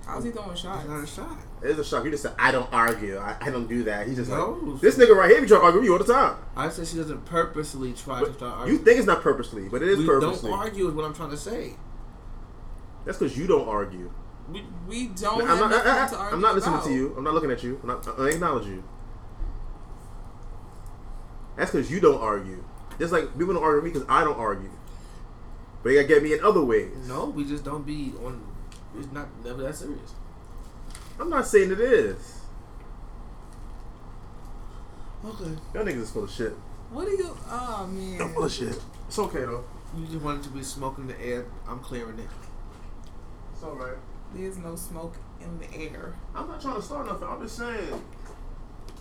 How's 0.04 0.24
he 0.24 0.32
throwing 0.32 0.56
shots? 0.56 0.80
It's 0.80 0.88
not 0.90 1.04
a 1.04 1.06
shot. 1.06 1.38
It's 1.60 1.78
a 1.78 1.84
shock. 1.84 2.04
You 2.04 2.10
just 2.12 2.22
said 2.22 2.34
I 2.38 2.52
don't 2.52 2.72
argue. 2.72 3.18
I, 3.18 3.36
I 3.40 3.50
don't 3.50 3.66
do 3.68 3.82
that. 3.84 4.06
He's 4.06 4.16
just 4.16 4.30
No. 4.30 4.58
like 4.62 4.80
this 4.80 4.96
nigga 4.96 5.14
right 5.16 5.28
here. 5.30 5.40
Be 5.40 5.46
trying 5.48 5.60
to 5.60 5.64
argue 5.64 5.80
with 5.80 5.86
you 5.86 5.92
all 5.92 5.98
the 5.98 6.12
time. 6.12 6.36
I 6.56 6.68
said 6.68 6.86
she 6.86 6.96
doesn't 6.96 7.24
purposely 7.24 7.92
try 7.94 8.20
to 8.20 8.26
But 8.26 8.36
start 8.36 8.68
you 8.68 8.78
think 8.78 8.98
it's 8.98 9.06
not 9.06 9.22
purposely, 9.22 9.68
but 9.68 9.82
it 9.82 9.88
is 9.88 9.98
we 9.98 10.06
purposely. 10.06 10.50
don't 10.50 10.58
argue 10.60 10.86
is 10.88 10.94
what 10.94 11.04
I'm 11.04 11.14
trying 11.14 11.30
to 11.30 11.36
say. 11.36 11.74
That's 13.04 13.18
because 13.18 13.36
you 13.36 13.46
don't 13.46 13.68
argue. 13.68 14.10
We, 14.52 14.64
we 14.86 15.06
don't 15.08 15.42
I'm 15.42 15.46
have 15.48 15.58
not, 15.60 15.70
nothing 15.70 15.90
I, 15.92 16.06
to 16.08 16.16
argue 16.16 16.34
I'm 16.36 16.40
not 16.40 16.54
listening 16.54 16.74
about. 16.76 16.86
to 16.86 16.92
you. 16.94 17.14
I'm 17.18 17.24
not 17.24 17.34
looking 17.34 17.50
at 17.50 17.62
you. 17.62 17.78
I'm 17.82 17.88
not, 17.88 18.06
I 18.18 18.28
acknowledge 18.30 18.66
you. 18.66 18.82
That's 21.56 21.70
because 21.72 21.90
you 21.90 22.00
don't 22.00 22.20
argue. 22.20 22.62
Just 22.98 23.12
like 23.12 23.36
people 23.36 23.54
don't 23.54 23.62
argue 23.62 23.82
with 23.82 23.84
me 23.92 23.98
because 23.98 24.08
I 24.08 24.24
don't 24.24 24.38
argue. 24.38 24.70
But 25.82 25.90
you 25.90 25.96
gotta 25.96 26.08
get 26.08 26.22
me 26.22 26.32
in 26.34 26.44
other 26.44 26.62
ways. 26.62 26.92
No, 27.06 27.26
we 27.26 27.44
just 27.44 27.64
don't 27.64 27.84
be 27.86 28.12
on. 28.24 28.40
it's 28.98 29.10
not 29.12 29.28
never 29.44 29.62
that 29.62 29.74
serious. 29.74 30.14
I'm 31.20 31.30
not 31.30 31.46
saying 31.46 31.72
it 31.72 31.80
is. 31.80 32.40
Okay. 35.24 35.50
Y'all 35.74 35.84
niggas 35.84 36.02
is 36.02 36.10
full 36.10 36.24
of 36.24 36.30
shit. 36.30 36.52
What 36.90 37.06
do 37.06 37.10
you? 37.12 37.36
Oh 37.50 37.80
I'm 37.82 38.18
man. 38.18 38.32
full 38.34 38.44
of 38.44 38.52
shit. 38.52 38.80
It's 39.08 39.18
okay 39.18 39.40
though. 39.40 39.64
You 39.96 40.06
just 40.06 40.22
wanted 40.22 40.42
to 40.44 40.50
be 40.50 40.62
smoking 40.62 41.06
the 41.06 41.20
air. 41.20 41.46
I'm 41.68 41.80
clearing 41.80 42.18
it. 42.18 42.28
It's 43.52 43.62
alright. 43.62 43.96
There's 44.34 44.58
no 44.58 44.76
smoke 44.76 45.16
in 45.40 45.58
the 45.58 45.74
air. 45.74 46.14
I'm 46.34 46.46
not 46.48 46.60
trying 46.60 46.76
to 46.76 46.82
start 46.82 47.06
nothing. 47.06 47.26
I'm 47.26 47.42
just 47.42 47.56
saying. 47.56 48.02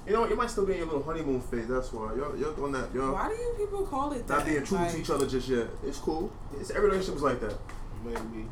You 0.06 0.14
know, 0.14 0.22
what? 0.22 0.30
you 0.30 0.38
might 0.38 0.50
still 0.50 0.66
be 0.66 0.72
in 0.74 0.78
your 0.80 0.88
little 0.88 1.04
honeymoon 1.04 1.42
phase. 1.42 1.68
That's 1.68 1.92
why 1.92 2.14
y'all, 2.16 2.36
y'all 2.38 2.64
on 2.64 2.72
that. 2.72 2.94
Y'all 2.96 3.12
Why 3.14 3.28
do 3.28 3.36
you 3.36 3.54
people 3.58 3.86
call 3.86 4.14
it 4.14 4.26
that? 4.28 4.38
not 4.38 4.46
being 4.46 4.64
true 4.64 4.78
Like, 4.78 4.92
to 4.94 5.00
each 5.00 5.10
other 5.10 5.28
just 5.28 5.50
yet. 5.50 5.68
It's 5.86 5.98
cool. 6.00 6.32
It's 6.60 6.72
every 6.72 6.90
relationship 6.90 7.16
is 7.18 7.22
like 7.24 7.42
that. 7.42 7.58
Maybe. 8.06 8.48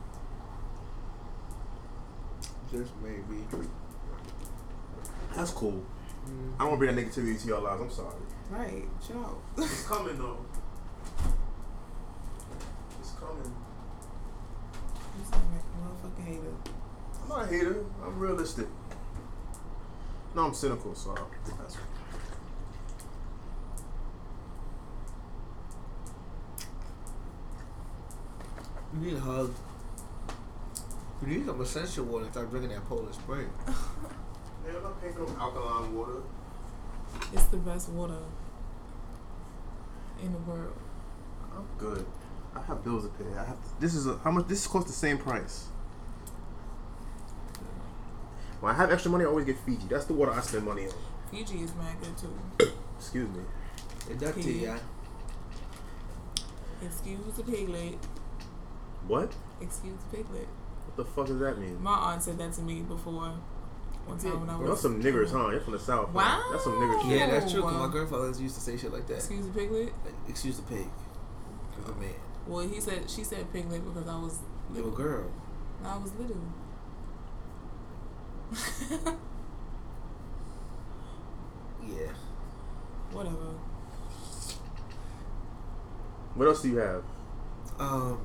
Just 2.75 2.91
maybe. 3.01 3.41
That's 5.33 5.51
cool. 5.51 5.81
Mm. 6.25 6.55
I 6.55 6.59
don't 6.59 6.67
want 6.67 6.73
to 6.73 6.77
bring 6.77 6.95
that 6.95 7.05
negativity 7.05 7.41
to 7.41 7.47
your 7.47 7.61
lives. 7.61 7.81
I'm 7.81 7.89
sorry. 7.89 8.15
Right. 8.49 8.83
Chill 9.05 9.19
out. 9.19 9.41
It's 9.57 9.87
coming 9.87 10.17
though. 10.17 10.45
It's 12.99 13.11
coming. 13.13 13.53
You 15.17 15.25
sound 15.31 15.45
like 15.53 15.63
a 15.63 15.77
motherfucking 15.81 16.25
hater. 16.27 16.53
I'm 17.23 17.29
not 17.29 17.43
a 17.43 17.47
hater. 17.47 17.85
I'm 18.05 18.19
realistic. 18.19 18.67
No, 20.35 20.43
I'm 20.47 20.53
cynical. 20.53 20.95
So 20.95 21.15
that's 21.57 21.77
right. 21.77 21.85
You 28.93 28.99
need 28.99 29.15
a 29.15 29.19
hug. 29.21 29.53
You 31.21 31.27
need 31.27 31.45
some 31.45 31.61
essential 31.61 32.05
water. 32.05 32.25
Start 32.31 32.49
drinking 32.49 32.71
that 32.71 32.87
Polar 32.87 33.11
Spring. 33.13 33.49
Yeah, 33.67 34.77
I'm 34.77 34.83
not 34.83 35.01
paying 35.01 35.15
no 35.15 35.27
alkaline 35.39 35.95
water. 35.95 36.21
It's 37.31 37.45
the 37.45 37.57
best 37.57 37.89
water 37.89 38.17
in 40.21 40.31
the 40.31 40.37
world. 40.39 40.73
I'm 41.55 41.65
good. 41.77 42.05
I 42.55 42.61
have 42.61 42.83
bills 42.83 43.03
to 43.03 43.09
pay. 43.09 43.29
I 43.37 43.45
have. 43.45 43.61
To, 43.61 43.81
this 43.81 43.93
is 43.93 44.07
a, 44.07 44.17
how 44.17 44.31
much? 44.31 44.47
This 44.47 44.65
costs 44.67 44.89
the 44.89 44.95
same 44.95 45.17
price. 45.17 45.67
When 48.59 48.73
I 48.73 48.77
have 48.77 48.91
extra 48.91 49.11
money, 49.11 49.25
I 49.25 49.27
always 49.27 49.45
get 49.45 49.57
Fiji. 49.59 49.87
That's 49.89 50.05
the 50.05 50.13
water 50.13 50.31
I 50.31 50.41
spend 50.41 50.65
money 50.65 50.85
on. 50.85 50.93
Fiji 51.31 51.59
is 51.59 51.75
mad 51.75 51.95
good 52.01 52.17
too. 52.17 52.73
Excuse 52.97 53.29
me. 53.29 53.41
Is 54.09 54.17
that 54.19 54.35
tea, 54.35 54.63
yeah? 54.63 54.77
Excuse 56.81 57.33
the 57.35 57.43
piglet. 57.43 57.97
What? 59.07 59.33
Excuse 59.61 59.97
the 60.11 60.17
piglet. 60.17 60.47
What 60.95 61.05
the 61.05 61.11
fuck 61.11 61.27
does 61.27 61.39
that 61.39 61.57
mean? 61.59 61.81
My 61.83 61.91
aunt 62.13 62.23
said 62.23 62.37
that 62.37 62.53
to 62.53 62.61
me 62.61 62.81
before. 62.81 63.33
One 64.05 64.17
time 64.19 64.39
when 64.41 64.49
I 64.49 64.57
was. 64.57 64.67
Y'all 64.67 64.75
some 64.75 65.01
niggers, 65.01 65.31
huh? 65.31 65.49
You're 65.49 65.59
from 65.61 65.73
the 65.73 65.79
south. 65.79 66.05
huh? 66.07 66.11
Wow. 66.13 66.43
That's 66.51 66.63
some 66.63 66.73
nigger 66.73 67.01
shit. 67.01 67.11
Yeah, 67.19 67.27
that's 67.31 67.51
true. 67.51 67.63
'cause 67.63 67.73
Wow. 67.73 67.87
my 67.87 67.91
grandfathers 67.91 68.39
used 68.39 68.55
to 68.55 68.61
say 68.61 68.77
shit 68.77 68.93
like 68.93 69.07
that. 69.07 69.15
Excuse 69.15 69.45
the 69.47 69.51
piglet. 69.51 69.93
Excuse 70.29 70.57
the 70.57 70.63
pig. 70.63 70.87
Cause 71.75 71.89
a 71.89 71.95
man. 71.99 72.13
Well, 72.47 72.67
he 72.67 72.79
said 72.79 73.09
she 73.09 73.23
said 73.23 73.51
piglet 73.51 73.83
because 73.83 74.07
I 74.07 74.15
was 74.19 74.39
Little 74.69 74.91
little. 74.91 75.05
girl. 75.05 75.31
I 75.83 75.97
was 75.97 76.11
little. 76.13 76.37
Yeah. 81.87 82.11
Whatever. 83.11 83.35
What 86.35 86.47
else 86.47 86.61
do 86.63 86.69
you 86.69 86.77
have? 86.77 87.03
Um. 87.79 88.19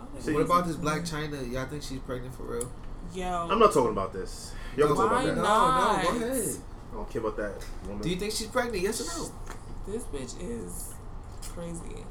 I 0.00 0.02
think 0.02 0.03
See, 0.03 0.03
what 0.22 0.42
about 0.42 0.66
this. 0.66 0.76
Blac 0.76 1.02
Chyna? 1.10 1.50
Y'all 1.52 1.66
think 1.66 1.82
she's 1.82 1.98
pregnant 2.00 2.34
for 2.34 2.44
real? 2.44 2.72
Yo. 3.14 3.48
I'm 3.50 3.58
not 3.58 3.72
talking 3.72 3.90
about 3.92 4.12
this. 4.12 4.52
Y'all 4.76 4.88
can 4.88 4.96
talk 4.96 5.06
about 5.06 5.24
that. 5.24 5.36
not? 5.36 6.04
No, 6.04 6.12
no, 6.12 6.18
go 6.20 6.26
ahead. 6.26 6.48
I 6.92 6.94
don't 6.96 7.10
care 7.10 7.20
about 7.20 7.36
that. 7.36 7.64
Woman. 7.86 8.02
Do 8.02 8.10
you 8.10 8.16
think 8.16 8.32
she's 8.32 8.46
pregnant? 8.46 8.82
Yes 8.82 9.00
or 9.00 9.18
no? 9.18 9.92
This 9.92 10.02
bitch 10.04 10.40
is 10.40 10.94
crazy. 11.42 12.04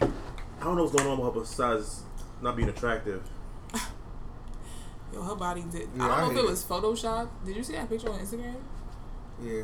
I 0.00 0.64
don't 0.64 0.76
know 0.76 0.84
what's 0.84 0.94
going 0.96 1.08
on 1.08 1.18
with 1.18 1.34
her 1.34 1.40
besides 1.40 2.02
not 2.42 2.56
being 2.56 2.68
attractive. 2.68 3.22
Yo, 5.12 5.22
her 5.22 5.34
body 5.34 5.64
did. 5.70 5.88
Yeah, 5.96 6.04
I 6.04 6.08
don't 6.08 6.10
I 6.18 6.20
know 6.22 6.30
if 6.30 6.36
it 6.36 6.40
it. 6.40 6.46
was 6.50 6.64
Photoshop. 6.64 7.28
Did 7.44 7.56
you 7.56 7.62
see 7.62 7.72
that 7.74 7.88
picture 7.88 8.10
on 8.10 8.18
Instagram? 8.20 8.56
Yeah. 9.42 9.62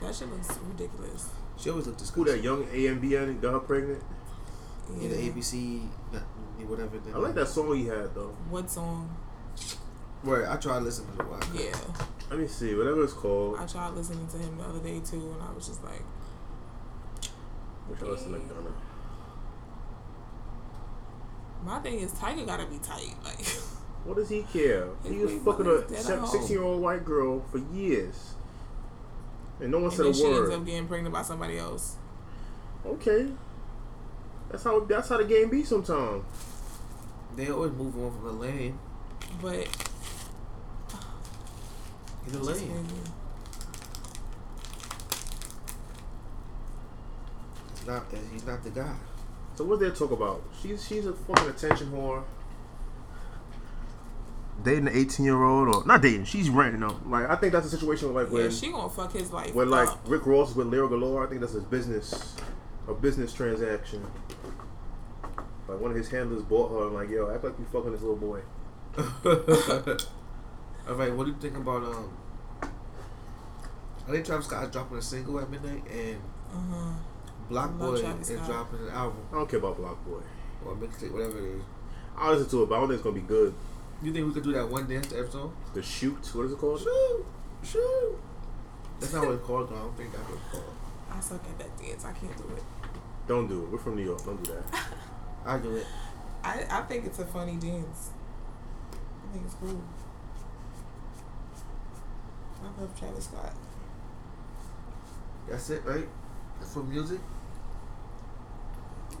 That 0.00 0.14
shit 0.14 0.30
looks 0.30 0.56
ridiculous. 0.58 1.28
She 1.56 1.70
always 1.70 1.86
looked 1.86 2.00
Who 2.10 2.24
that 2.24 2.40
disgusting. 2.42 2.44
young 2.44 3.00
AMBN 3.00 3.40
got 3.40 3.52
her 3.52 3.58
pregnant? 3.60 4.02
Yeah, 5.00 5.08
the 5.08 5.16
ABC, 5.30 5.82
not- 6.12 6.22
whatever. 6.68 6.98
I 7.14 7.18
like 7.18 7.34
that 7.34 7.48
song 7.48 7.74
he 7.76 7.86
had 7.86 8.14
though. 8.14 8.34
What 8.50 8.70
song? 8.70 9.14
Where 10.22 10.50
I 10.50 10.56
tried 10.56 10.82
listening 10.82 11.16
to 11.16 11.22
it. 11.22 11.26
a 11.26 11.28
while. 11.30 11.40
Yeah, 11.54 11.76
Let 12.30 12.38
me 12.40 12.46
see, 12.48 12.74
whatever 12.74 13.04
it's 13.04 13.12
called. 13.12 13.56
I 13.58 13.66
tried 13.66 13.90
listening 13.94 14.26
to 14.28 14.36
him 14.38 14.58
the 14.58 14.64
other 14.64 14.80
day 14.80 15.00
too, 15.00 15.32
and 15.34 15.42
I 15.42 15.52
was 15.54 15.66
just 15.68 15.82
like, 15.84 16.02
Wish 17.88 18.02
I 18.02 18.04
listened 18.06 18.34
to 18.34 18.54
Gunna. 18.54 18.70
my 21.64 21.78
thing 21.80 21.98
is 22.00 22.12
Tyga 22.12 22.46
gotta 22.46 22.66
be 22.66 22.78
tight. 22.78 23.14
Like, 23.24 23.46
What 24.04 24.16
does 24.16 24.28
he 24.28 24.42
care? 24.52 24.86
His 25.02 25.12
He 25.12 25.18
was 25.18 25.32
fucking 25.44 25.66
a 25.66 25.80
dead 25.82 25.92
at 25.92 26.02
seven- 26.04 26.20
home. 26.20 26.30
16 26.30 26.50
year 26.50 26.62
old 26.62 26.80
white 26.82 27.04
girl 27.04 27.42
for 27.50 27.58
years. 27.58 28.34
And 29.60 29.70
no 29.72 29.78
one 29.78 29.86
and 29.86 29.94
said 29.94 30.04
then 30.06 30.12
a 30.12 30.14
she 30.14 30.24
ends 30.26 30.50
up 30.50 30.64
getting 30.66 30.86
pregnant 30.88 31.12
by 31.12 31.22
somebody 31.22 31.58
else. 31.58 31.96
Okay. 32.86 33.28
That's 34.50 34.64
how 34.64 34.80
that's 34.80 35.08
how 35.08 35.18
the 35.18 35.24
game 35.24 35.50
be 35.50 35.62
sometimes. 35.62 36.24
They 37.36 37.50
always 37.50 37.72
move 37.72 37.96
on 37.98 38.12
from 38.12 38.24
the 38.24 38.32
lane. 38.32 38.78
But 39.42 39.68
He's 42.24 42.34
a 42.34 42.38
it's 42.38 42.46
lane. 42.46 42.86
He's 47.74 47.86
not. 47.86 48.04
He's 48.32 48.46
not 48.46 48.64
the 48.64 48.70
guy. 48.70 48.96
So 49.54 49.64
what 49.64 49.80
they 49.80 49.90
talk 49.90 50.10
about? 50.10 50.42
She's 50.62 50.86
she's 50.86 51.06
a 51.06 51.12
fucking 51.12 51.50
attention 51.50 51.92
whore. 51.92 52.24
Dating 54.64 54.88
an 54.88 54.96
eighteen 54.96 55.26
year 55.26 55.42
old 55.42 55.74
or 55.74 55.86
not 55.86 56.02
dating, 56.02 56.24
she's 56.24 56.48
renting 56.50 56.80
them. 56.80 57.10
Like 57.10 57.28
I 57.28 57.36
think 57.36 57.52
that's 57.52 57.66
a 57.66 57.70
situation 57.70 58.12
where 58.12 58.24
like 58.24 58.32
yeah, 58.32 58.40
when 58.44 58.50
she 58.50 58.72
gonna 58.72 58.88
fuck 58.88 59.12
his 59.12 59.30
life. 59.30 59.54
when 59.54 59.68
like. 59.68 59.90
Rick 60.06 60.26
Ross 60.26 60.50
is 60.50 60.56
with 60.56 60.66
Lira 60.68 60.88
Galore, 60.88 61.24
I 61.24 61.28
think 61.28 61.40
that's 61.42 61.52
his 61.52 61.64
business 61.64 62.34
a 62.88 62.94
business 62.94 63.32
transaction. 63.32 64.04
Like 65.68 65.80
one 65.80 65.90
of 65.90 65.96
his 65.96 66.08
handlers 66.08 66.42
bought 66.42 66.70
her 66.70 66.86
and 66.86 66.94
like, 66.94 67.10
yo, 67.10 67.30
act 67.30 67.44
like 67.44 67.58
you 67.58 67.66
fucking 67.70 67.92
this 67.92 68.00
little 68.00 68.16
boy. 68.16 68.40
All 70.88 70.94
right. 70.94 71.14
What 71.14 71.24
do 71.26 71.30
you 71.30 71.36
think 71.38 71.56
about 71.58 71.82
um? 71.84 72.10
I 72.62 74.12
think 74.12 74.24
Travis 74.24 74.46
Scott 74.46 74.64
is 74.64 74.70
dropping 74.70 74.96
a 74.96 75.02
single 75.02 75.38
at 75.38 75.50
midnight, 75.50 75.82
and 75.90 76.16
uh-huh. 76.50 76.92
BlocBoy 77.50 78.20
is 78.20 78.28
Scott. 78.28 78.46
dropping 78.46 78.88
an 78.88 78.94
album 78.94 79.18
I 79.30 79.34
don't 79.34 79.50
care 79.50 79.58
about 79.58 79.76
BlocBoy. 79.78 80.22
or 80.64 80.74
mixtape, 80.76 81.12
whatever 81.12 81.38
it 81.38 81.56
is. 81.56 81.62
I'll 82.16 82.32
listen 82.32 82.48
to 82.50 82.62
it, 82.62 82.70
but 82.70 82.76
I 82.76 82.78
don't 82.80 82.88
think 82.88 82.98
it's 82.98 83.04
gonna 83.04 83.14
be 83.14 83.26
good. 83.26 83.54
You 84.02 84.12
think 84.12 84.26
we 84.26 84.32
could 84.32 84.44
do 84.44 84.52
that 84.52 84.68
one 84.68 84.88
dance 84.88 85.08
to 85.08 85.18
every 85.18 85.30
song? 85.30 85.54
The 85.74 85.82
shoot, 85.82 86.34
what 86.34 86.46
is 86.46 86.52
it 86.52 86.58
called? 86.58 86.80
Shoot, 86.80 87.26
shoot. 87.62 88.18
That's 88.98 89.12
not 89.12 89.26
what 89.26 89.34
it's 89.34 89.44
called. 89.44 89.68
Though. 89.68 89.76
I 89.76 89.80
don't 89.80 89.96
think 89.96 90.12
that's 90.12 90.24
what 90.24 90.38
it's 90.38 90.52
called. 90.52 90.74
I 91.12 91.20
suck 91.20 91.44
at 91.44 91.58
that 91.58 91.78
dance. 91.78 92.04
I 92.04 92.12
can't 92.12 92.36
do 92.36 92.44
it. 92.56 92.62
Don't 93.26 93.46
do 93.46 93.64
it. 93.64 93.70
We're 93.70 93.78
from 93.78 93.96
New 93.96 94.04
York. 94.04 94.24
Don't 94.24 94.42
do 94.42 94.52
that. 94.52 94.80
I 95.48 95.56
do 95.58 95.76
it. 95.76 95.86
I 96.44 96.64
I 96.70 96.82
think 96.82 97.06
it's 97.06 97.18
a 97.18 97.24
funny 97.24 97.56
dance. 97.56 98.10
I 98.92 99.32
think 99.32 99.46
it's 99.46 99.54
cool. 99.54 99.80
I 102.62 102.80
love 102.80 102.98
Travis 102.98 103.24
Scott. 103.24 103.54
That's 105.48 105.70
it, 105.70 105.82
right? 105.86 106.06
For 106.74 106.82
music. 106.82 107.20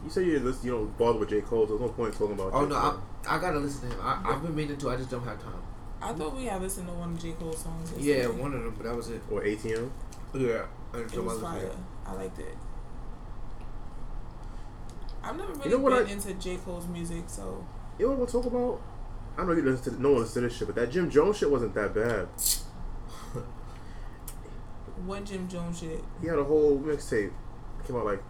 You 0.04 0.10
say 0.10 0.24
you 0.24 0.38
listen, 0.40 0.66
you 0.66 0.72
don't 0.72 0.98
bother 0.98 1.18
with 1.18 1.30
J 1.30 1.40
Cole, 1.40 1.66
so 1.66 1.78
there's 1.78 1.80
no 1.80 1.88
point 1.88 2.12
in 2.12 2.18
talking 2.18 2.34
about. 2.34 2.50
Oh 2.52 2.64
J. 2.66 2.74
no, 2.74 2.80
Cole. 2.80 3.00
I, 3.26 3.36
I 3.36 3.40
gotta 3.40 3.58
listen 3.58 3.88
to 3.88 3.96
him. 3.96 4.02
I, 4.02 4.22
I've 4.32 4.42
been 4.42 4.54
meaning 4.54 4.76
to. 4.76 4.90
I 4.90 4.96
just 4.96 5.10
don't 5.10 5.24
have 5.24 5.42
time. 5.42 5.62
I 6.02 6.12
thought 6.12 6.36
we 6.36 6.44
had 6.44 6.60
listened 6.60 6.88
to 6.88 6.92
one 6.94 7.14
of 7.14 7.22
J 7.22 7.32
Cole's 7.32 7.58
songs. 7.62 7.92
Yeah, 7.98 8.26
one 8.26 8.52
of 8.54 8.62
them, 8.62 8.74
but 8.76 8.84
that 8.84 8.94
was 8.94 9.08
it. 9.08 9.22
or 9.30 9.40
ATM. 9.42 9.90
Yeah, 10.34 10.66
I 10.92 10.98
It 10.98 11.24
was 11.24 11.40
fire. 11.40 11.70
I 12.06 12.12
liked 12.12 12.38
it. 12.38 12.56
I've 15.22 15.36
never 15.36 15.52
really 15.52 15.70
know 15.70 15.78
been 15.78 15.92
I- 16.06 16.10
into 16.10 16.34
J 16.34 16.56
Cole's 16.64 16.86
music, 16.86 17.24
so 17.26 17.64
You 17.98 18.06
know 18.06 18.10
what 18.12 18.18
we'll 18.18 18.42
talk 18.42 18.46
about? 18.46 18.80
I 19.34 19.38
don't 19.38 19.48
know 19.48 19.54
you 19.54 19.62
listen 19.62 19.94
to 19.94 20.02
no 20.02 20.10
one 20.10 20.18
listens 20.20 20.34
to 20.34 20.40
this 20.40 20.56
shit, 20.56 20.66
but 20.68 20.74
that 20.76 20.90
Jim 20.90 21.10
Jones 21.10 21.36
shit 21.38 21.50
wasn't 21.50 21.74
that 21.74 21.94
bad. 21.94 22.28
what 25.06 25.24
Jim 25.24 25.48
Jones 25.48 25.78
shit? 25.80 26.02
He 26.20 26.26
had 26.26 26.38
a 26.38 26.44
whole 26.44 26.78
mixtape. 26.78 27.32
Came 27.86 27.96
out 27.96 28.04
like 28.04 28.22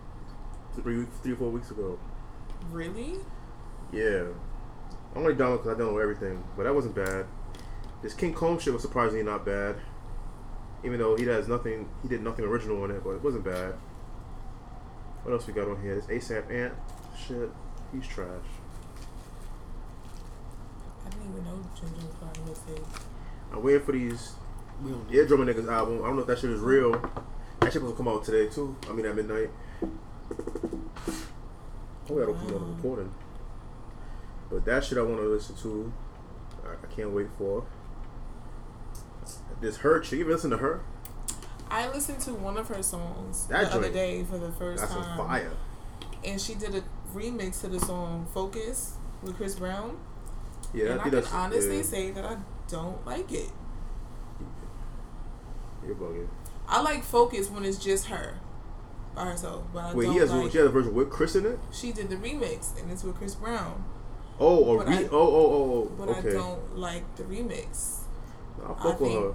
three, 0.74 1.07
three 1.22 1.32
or 1.32 1.36
four 1.36 1.51
weeks 1.51 1.70
ago. 1.70 1.99
Really? 2.70 3.14
Yeah, 3.93 4.24
I'm 5.14 5.22
only 5.22 5.34
download 5.34 5.62
because 5.64 5.76
I 5.76 5.80
download 5.80 6.03
everything, 6.03 6.45
but 6.57 6.64
that 6.64 6.74
wasn't 6.74 6.95
bad. 6.95 7.24
This 8.03 8.12
King 8.14 8.34
Kong 8.34 8.59
shit 8.59 8.72
was 8.72 8.82
surprisingly 8.82 9.24
not 9.24 9.45
bad, 9.47 9.76
even 10.84 10.99
though 10.99 11.16
he 11.16 11.24
has 11.24 11.49
nothing. 11.49 11.89
He 12.03 12.09
did 12.09 12.22
nothing 12.22 12.45
original 12.45 12.82
on 12.82 12.91
it, 12.91 13.03
but 13.03 13.11
it 13.11 13.22
wasn't 13.24 13.45
bad. 13.45 13.74
What 15.29 15.35
else 15.35 15.47
we 15.47 15.53
got 15.53 15.68
on 15.68 15.83
here? 15.83 15.95
This 15.95 16.07
ASAP 16.07 16.51
Ant 16.51 16.72
shit. 17.14 17.51
He's 17.93 18.07
trash. 18.07 18.31
I 21.05 21.11
didn't 21.11 21.29
even 21.29 21.45
know 21.45 21.61
Jim 21.79 21.91
Jones 21.91 22.14
Body 22.14 22.41
was 22.49 22.59
his. 22.66 22.79
I'm 23.53 23.62
waiting 23.62 23.83
for 23.83 23.93
these 23.93 24.33
We 24.83 24.91
don't 24.91 25.07
Niggas 25.11 25.70
album. 25.70 25.99
I 26.03 26.07
don't 26.07 26.16
know 26.16 26.22
if 26.22 26.29
that 26.29 26.39
shit 26.39 26.49
is 26.49 26.61
real. 26.61 26.93
That 26.93 27.66
shit 27.66 27.74
supposed 27.74 27.93
to 27.93 27.97
come 27.99 28.09
out 28.09 28.24
today 28.24 28.49
too. 28.49 28.74
I 28.89 28.95
mean 28.95 29.05
at 29.05 29.16
midnight. 29.16 29.51
Oh, 29.83 29.91
we 32.09 32.20
gotta 32.22 32.33
put 32.33 32.49
it 32.49 32.55
on 32.55 32.70
the 32.70 32.76
recording. 32.76 33.12
But 34.49 34.64
that 34.64 34.83
shit 34.83 34.97
I 34.97 35.03
want 35.03 35.18
to 35.18 35.29
listen 35.29 35.57
to. 35.57 35.93
I, 36.64 36.70
I 36.70 36.95
can't 36.97 37.11
wait 37.11 37.29
for. 37.37 37.66
This 39.61 39.76
her 39.76 40.01
chick. 40.01 40.20
You 40.20 40.24
ever 40.24 40.33
listen 40.33 40.49
to 40.53 40.57
her? 40.57 40.81
I 41.71 41.89
listened 41.89 42.21
to 42.21 42.35
one 42.35 42.57
of 42.57 42.69
her 42.69 42.83
songs 42.83 43.47
That 43.49 43.71
the 43.71 43.77
other 43.77 43.91
day 43.91 44.25
for 44.25 44.39
the 44.39 44.51
first 44.53 44.83
That's 44.83 44.95
time. 44.95 45.21
a 45.21 45.23
fire. 45.25 45.53
And 46.25 46.41
she 46.41 46.55
did 46.55 46.75
a 46.75 46.83
remix 47.14 47.61
to 47.61 47.69
the 47.69 47.81
song 47.81 48.27
Focus 48.33 48.95
with 49.23 49.37
Chris 49.37 49.55
Brown. 49.55 49.99
Yeah, 50.75 50.93
and 50.93 51.01
I 51.01 51.05
I 51.07 51.11
can 51.11 51.25
honestly 51.33 51.77
yeah, 51.79 51.83
say 51.83 52.11
that 52.11 52.25
I 52.25 52.37
don't 52.69 53.05
like 53.07 53.33
it. 53.33 53.51
You're 55.87 55.95
bugging. 55.95 56.29
I 56.69 56.83
like 56.83 57.03
Focus 57.05 57.49
when 57.51 57.64
it's 57.64 57.79
just 57.79 58.07
her 58.07 58.39
by 59.14 59.25
herself, 59.27 59.64
but 59.73 59.85
I 59.85 59.95
Wait, 59.95 60.05
don't 60.07 60.12
he 60.14 60.19
has 60.21 60.33
like. 60.33 60.51
she 60.53 60.59
has 60.59 60.66
a 60.66 60.71
version 60.71 60.95
with 60.95 61.11
Chris 61.11 61.35
in 61.37 61.47
it. 61.47 61.59
she 61.73 61.93
did 61.93 62.11
the 62.11 62.16
remix, 62.16 62.79
and 62.81 62.91
it's 62.91 63.03
with 63.05 63.16
Chris 63.16 63.35
Brown. 63.35 63.85
Oh, 64.41 64.79
a 64.79 64.85
re- 64.85 64.97
I- 64.97 65.03
oh, 65.05 65.09
oh, 65.12 65.12
oh, 65.12 65.73
oh 65.73 65.93
But 65.99 66.09
oh. 66.11 66.14
I 66.14 66.21
don't 66.33 66.77
like 66.79 67.16
the 67.16 67.25
remix. 67.25 68.01
I'll 68.64 68.75
I 68.79 68.83
fuck 68.83 69.01
with 69.01 69.11
think 69.11 69.23
her. 69.25 69.35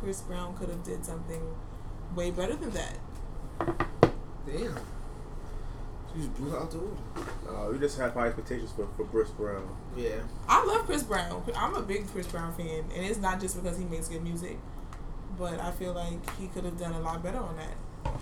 Chris 0.00 0.20
Brown 0.22 0.56
could 0.56 0.68
have 0.68 0.82
did 0.82 1.04
something 1.04 1.40
way 2.14 2.30
better 2.30 2.54
than 2.56 2.70
that. 2.70 2.98
Damn. 4.46 4.76
She 6.12 6.18
just 6.18 6.34
blew 6.34 6.56
out 6.56 6.70
the 6.70 6.78
order. 6.78 6.96
Uh, 7.48 7.70
we 7.72 7.78
just 7.78 7.98
have 7.98 8.12
high 8.12 8.26
expectations 8.26 8.70
for 8.72 8.86
for 8.96 9.04
Chris 9.06 9.30
Brown. 9.30 9.68
Yeah. 9.96 10.20
I 10.48 10.64
love 10.64 10.84
Chris 10.86 11.02
Brown. 11.02 11.42
I'm 11.56 11.74
a 11.74 11.82
big 11.82 12.06
Chris 12.08 12.26
Brown 12.26 12.52
fan, 12.54 12.84
and 12.94 13.04
it's 13.06 13.18
not 13.18 13.40
just 13.40 13.60
because 13.60 13.78
he 13.78 13.84
makes 13.84 14.08
good 14.08 14.22
music, 14.22 14.58
but 15.38 15.58
I 15.60 15.70
feel 15.70 15.94
like 15.94 16.38
he 16.38 16.48
could 16.48 16.64
have 16.64 16.78
done 16.78 16.92
a 16.92 17.00
lot 17.00 17.22
better 17.22 17.38
on 17.38 17.56
that. 17.56 18.12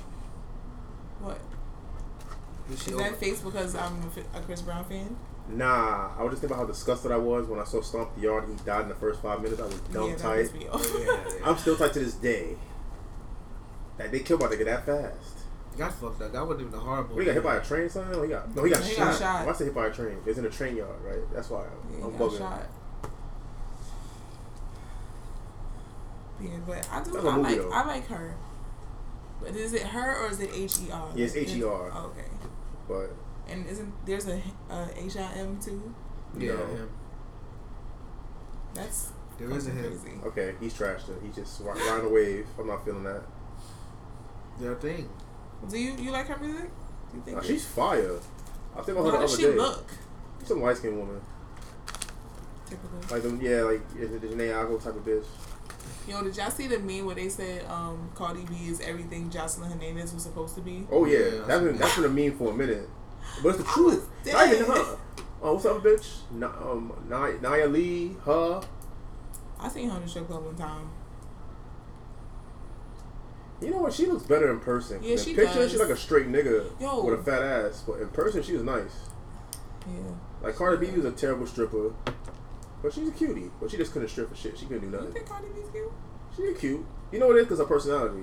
What 1.20 1.38
Is 2.72 2.82
she 2.82 2.93
is 2.93 2.97
that 2.99 3.16
face 3.16 3.41
because 3.41 3.74
I'm 3.74 4.11
a 4.34 4.38
a 4.38 4.41
Chris 4.43 4.62
Brown 4.62 4.84
fan? 4.84 5.16
Nah, 5.49 6.11
I 6.16 6.22
was 6.22 6.32
just 6.32 6.43
thinking 6.43 6.55
about 6.55 6.66
how 6.66 6.72
disgusted 6.72 7.11
I 7.11 7.16
was 7.16 7.47
when 7.49 7.59
I 7.59 7.64
saw 7.64 7.80
Stomp 7.80 8.14
the 8.14 8.22
Yard. 8.22 8.45
He 8.49 8.55
died 8.64 8.82
in 8.82 8.88
the 8.88 8.95
first 8.95 9.20
five 9.20 9.43
minutes. 9.43 9.61
I 9.61 9.64
was 9.64 9.80
dumb 9.93 10.11
yeah, 10.11 10.16
tight. 10.16 10.53
pissed. 10.53 10.55
Yeah, 10.55 11.05
yeah. 11.05 11.45
I'm 11.45 11.59
still 11.59 11.76
tight 11.76 11.93
to 11.95 11.99
this 11.99 12.14
day. 12.14 12.57
Like 14.01 14.11
they 14.13 14.21
killed 14.21 14.41
my 14.41 14.47
nigga 14.49 14.65
that 14.65 14.87
fast. 14.87 15.39
got 15.79 15.93
fucked 15.95 16.23
up. 16.23 16.33
That 16.33 16.47
wasn't 16.47 16.69
even 16.69 16.75
a 16.75 16.83
horrible. 16.83 17.15
What, 17.15 17.21
he 17.21 17.27
got 17.27 17.35
hit 17.35 17.45
by 17.45 17.57
a 17.57 17.63
train, 17.65 17.89
son? 17.89 18.11
No, 18.11 18.23
he 18.23 18.29
got 18.29 18.55
no, 18.57 18.65
he 18.65 18.71
got 18.71 18.83
He 18.83 18.95
shot. 18.95 19.13
got 19.13 19.19
shot. 19.19 19.47
Why 19.47 19.53
say 19.53 19.65
hit 19.67 19.75
by 19.75 19.87
a 19.87 19.93
train? 19.93 20.17
It's 20.27 20.39
in 20.39 20.45
a 20.45 20.51
train 20.51 20.77
yard, 20.77 20.97
right? 21.05 21.21
That's 21.33 21.51
why 21.51 21.65
Yeah, 21.65 22.05
I'm 22.07 22.13
he 22.13 22.19
got 22.19 22.31
bugging. 22.31 22.39
shot. 22.39 22.67
Yeah, 26.41 26.51
but 26.67 26.89
I 26.91 27.03
do. 27.05 27.11
That's 27.13 27.25
a 27.25 27.29
I 27.29 27.37
movie, 27.37 27.49
like. 27.51 27.59
though. 27.59 27.71
I 27.73 27.87
like 27.87 28.07
her. 28.09 28.35
But 29.43 29.57
is 29.57 29.73
it 29.75 29.83
her 29.83 30.17
or 30.25 30.31
is 30.31 30.41
it 30.41 30.51
H 30.55 30.79
E 30.81 30.91
R? 30.91 31.09
Yes, 31.15 31.35
it's 31.35 31.51
H.E.R.. 31.53 31.91
Oh, 31.95 32.13
okay. 32.15 32.29
But 32.89 33.11
And 33.49 33.67
isn't 33.67 33.93
there's 34.07 34.29
a 34.29 34.41
uh, 34.71 34.87
H 34.97 35.17
I 35.17 35.33
M 35.39 35.59
too? 35.63 35.95
Yeah. 36.39 36.53
No. 36.53 36.67
him. 36.67 36.91
That's 38.75 39.13
There 39.39 39.51
is 39.51 39.67
a 39.67 39.71
fucking 39.71 39.95
him. 40.07 40.23
okay, 40.27 40.55
he's 40.61 40.75
trashed 40.75 41.09
it. 41.09 41.19
He's 41.25 41.35
just 41.35 41.61
riding 41.63 42.07
a 42.07 42.09
wave. 42.09 42.47
I'm 42.59 42.67
not 42.69 42.85
feeling 42.85 43.05
that. 43.05 43.23
Their 44.61 44.75
thing. 44.77 45.09
Do 45.69 45.79
you 45.79 45.93
you 45.97 46.11
like 46.11 46.27
her 46.29 46.39
music? 46.39 46.71
Do 47.11 47.17
you 47.17 47.23
think 47.25 47.37
Nah, 47.37 47.43
she's 47.43 47.65
fire. 47.67 48.19
I 48.77 48.83
think 48.83 48.99
about 48.99 49.07
her 49.07 49.11
How 49.13 49.17
the 49.17 49.23
does 49.27 49.35
other 49.35 49.43
she 49.43 49.49
day. 49.51 49.57
look? 49.57 49.85
She's 50.41 50.49
some 50.49 50.63
light 50.63 50.77
skinned 50.77 50.99
woman. 50.99 51.21
Typical. 52.67 52.99
Like 53.11 53.23
them, 53.23 53.41
yeah, 53.43 53.63
like 53.63 53.81
is 53.99 54.13
it 54.13 54.21
the 54.21 54.29
Janae 54.29 54.53
Aggo 54.53 54.83
type 54.83 54.95
of 54.95 55.05
bitch. 55.05 55.25
Yo, 56.07 56.23
did 56.23 56.37
y'all 56.37 56.51
see 56.51 56.67
the 56.67 56.79
meme 56.79 57.05
where 57.07 57.15
they 57.15 57.29
said 57.29 57.65
um, 57.67 58.11
Cardi 58.15 58.45
B 58.45 58.69
is 58.69 58.81
everything 58.81 59.29
Joseline 59.31 59.73
Hernandez 59.73 60.13
was 60.15 60.23
supposed 60.23 60.55
to 60.55 60.61
be? 60.61 60.87
Oh 60.91 61.05
yeah, 61.05 61.19
Yeah, 61.19 61.25
that's 61.31 61.47
that's- 61.47 61.63
been 61.65 61.77
that's 61.79 61.97
been 61.97 62.05
a 62.05 62.09
meme 62.09 62.39
for 62.39 62.51
a 62.53 62.55
minute, 62.55 62.89
but 63.43 63.51
it's 63.51 63.59
the 63.59 63.69
I 63.69 63.73
truth. 63.73 64.09
was 64.25 64.33
Not 64.33 64.49
even 64.53 64.67
her. 64.67 64.97
Oh, 65.43 65.55
what's 65.55 65.65
up, 65.67 65.83
bitch? 65.83 66.19
Na- 66.33 66.53
um, 66.71 66.93
Nia, 67.09 67.39
Nia 67.41 67.67
Lee, 67.67 68.15
her. 68.25 68.61
I 69.59 69.69
seen 69.69 69.89
her 69.91 69.97
in 69.97 70.03
the 70.03 70.09
strip 70.09 70.27
club 70.29 70.45
one 70.45 70.55
time. 70.55 70.91
You 73.61 73.71
know 73.71 73.79
what? 73.79 73.93
She 73.93 74.07
looks 74.07 74.23
better 74.23 74.51
in 74.51 74.61
person. 74.61 75.03
Yeah, 75.03 75.13
in 75.13 75.19
she 75.19 75.35
picture, 75.35 75.55
does. 75.55 75.71
she's 75.71 75.81
like 75.81 75.91
a 75.91 75.97
straight 75.97 76.27
nigga 76.29 76.71
Yo. 76.81 77.05
with 77.05 77.21
a 77.21 77.23
fat 77.23 77.43
ass, 77.43 77.85
but 77.87 78.01
in 78.01 78.09
person, 78.09 78.43
she 78.43 78.55
was 78.55 78.63
nice. 78.63 79.09
Yeah. 79.87 80.13
Like 80.43 80.57
Cardi 80.57 80.87
B 80.87 80.93
was 80.97 81.05
a 81.05 81.13
terrible 81.13 81.47
stripper, 81.47 81.93
but 82.83 82.93
she's 82.93 83.09
a 83.09 83.13
cutie. 83.13 83.51
But 83.61 83.71
she 83.71 83.77
just 83.77 83.93
couldn't 83.93 84.09
strip 84.09 84.31
for 84.31 84.35
shit. 84.37 84.59
She 84.59 84.65
couldn't 84.67 84.81
do 84.81 84.87
You 84.87 84.93
nothing. 84.93 85.13
think 85.13 85.27
Cardi 85.27 85.49
B's 85.55 85.69
cute? 85.71 85.93
She 86.37 86.55
cute. 86.59 86.87
You 87.13 87.19
know 87.19 87.27
what 87.27 87.37
it 87.37 87.41
is? 87.41 87.49
Cause 87.49 87.59
her 87.59 87.65
personality. 87.65 88.23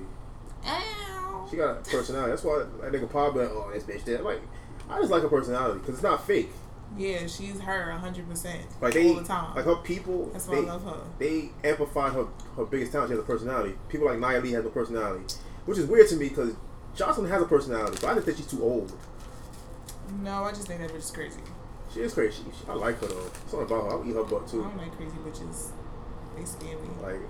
Ow. 0.66 1.46
She 1.50 1.56
got 1.56 1.86
a 1.86 1.90
personality. 1.90 2.30
That's 2.30 2.44
why 2.44 2.58
that 2.80 2.92
nigga 2.92 3.10
Pop 3.10 3.36
oh, 3.36 3.70
this 3.72 3.84
bitch 3.84 4.04
there. 4.04 4.22
Like, 4.22 4.40
I 4.90 4.98
just 4.98 5.10
like 5.10 5.22
her 5.22 5.28
personality 5.28 5.78
because 5.80 5.94
it's 5.94 6.02
not 6.02 6.26
fake. 6.26 6.50
Yeah, 6.96 7.26
she's 7.26 7.60
her 7.60 7.92
hundred 7.92 8.28
percent 8.28 8.62
Like 8.80 8.94
they, 8.94 9.08
all 9.08 9.14
the 9.16 9.24
time. 9.24 9.54
like 9.54 9.64
her 9.64 9.76
people. 9.76 10.30
That's 10.32 10.46
why 10.46 10.56
they, 10.56 10.68
I 10.68 10.72
love 10.72 10.84
her. 10.84 11.00
they 11.18 11.50
amplified 11.62 12.12
her 12.12 12.26
her 12.56 12.64
biggest 12.64 12.92
talent. 12.92 13.10
She 13.10 13.12
has 13.12 13.20
a 13.20 13.26
personality. 13.26 13.74
People 13.88 14.06
like 14.06 14.18
Nia 14.18 14.40
Lee 14.40 14.52
has 14.52 14.64
no 14.64 14.70
personality, 14.70 15.24
which 15.66 15.78
is 15.78 15.86
weird 15.86 16.08
to 16.08 16.16
me 16.16 16.28
because 16.28 16.54
Joseline 16.96 17.28
has 17.28 17.42
a 17.42 17.46
personality, 17.46 17.98
but 18.00 18.10
I 18.10 18.14
just 18.14 18.26
think 18.26 18.38
she's 18.38 18.46
too 18.46 18.62
old. 18.62 18.92
No, 20.22 20.44
I 20.44 20.50
just 20.50 20.66
think 20.66 20.80
that 20.80 20.90
bitch 20.90 20.98
is 20.98 21.10
crazy. 21.10 21.40
She 21.92 22.00
is 22.00 22.14
crazy. 22.14 22.36
She, 22.36 22.42
she, 22.50 22.68
I 22.68 22.74
like 22.74 23.00
her 23.00 23.06
though. 23.06 23.30
Something 23.46 23.66
about 23.66 23.84
her. 23.84 23.90
I'll 23.98 24.08
eat 24.08 24.14
her 24.14 24.24
butt 24.24 24.48
too. 24.48 24.64
I 24.64 24.68
don't 24.68 24.78
like 24.78 24.96
crazy 24.96 25.16
bitches. 25.24 25.70
They 26.36 26.44
scare 26.44 26.78
me. 26.78 26.88
Like 27.02 27.20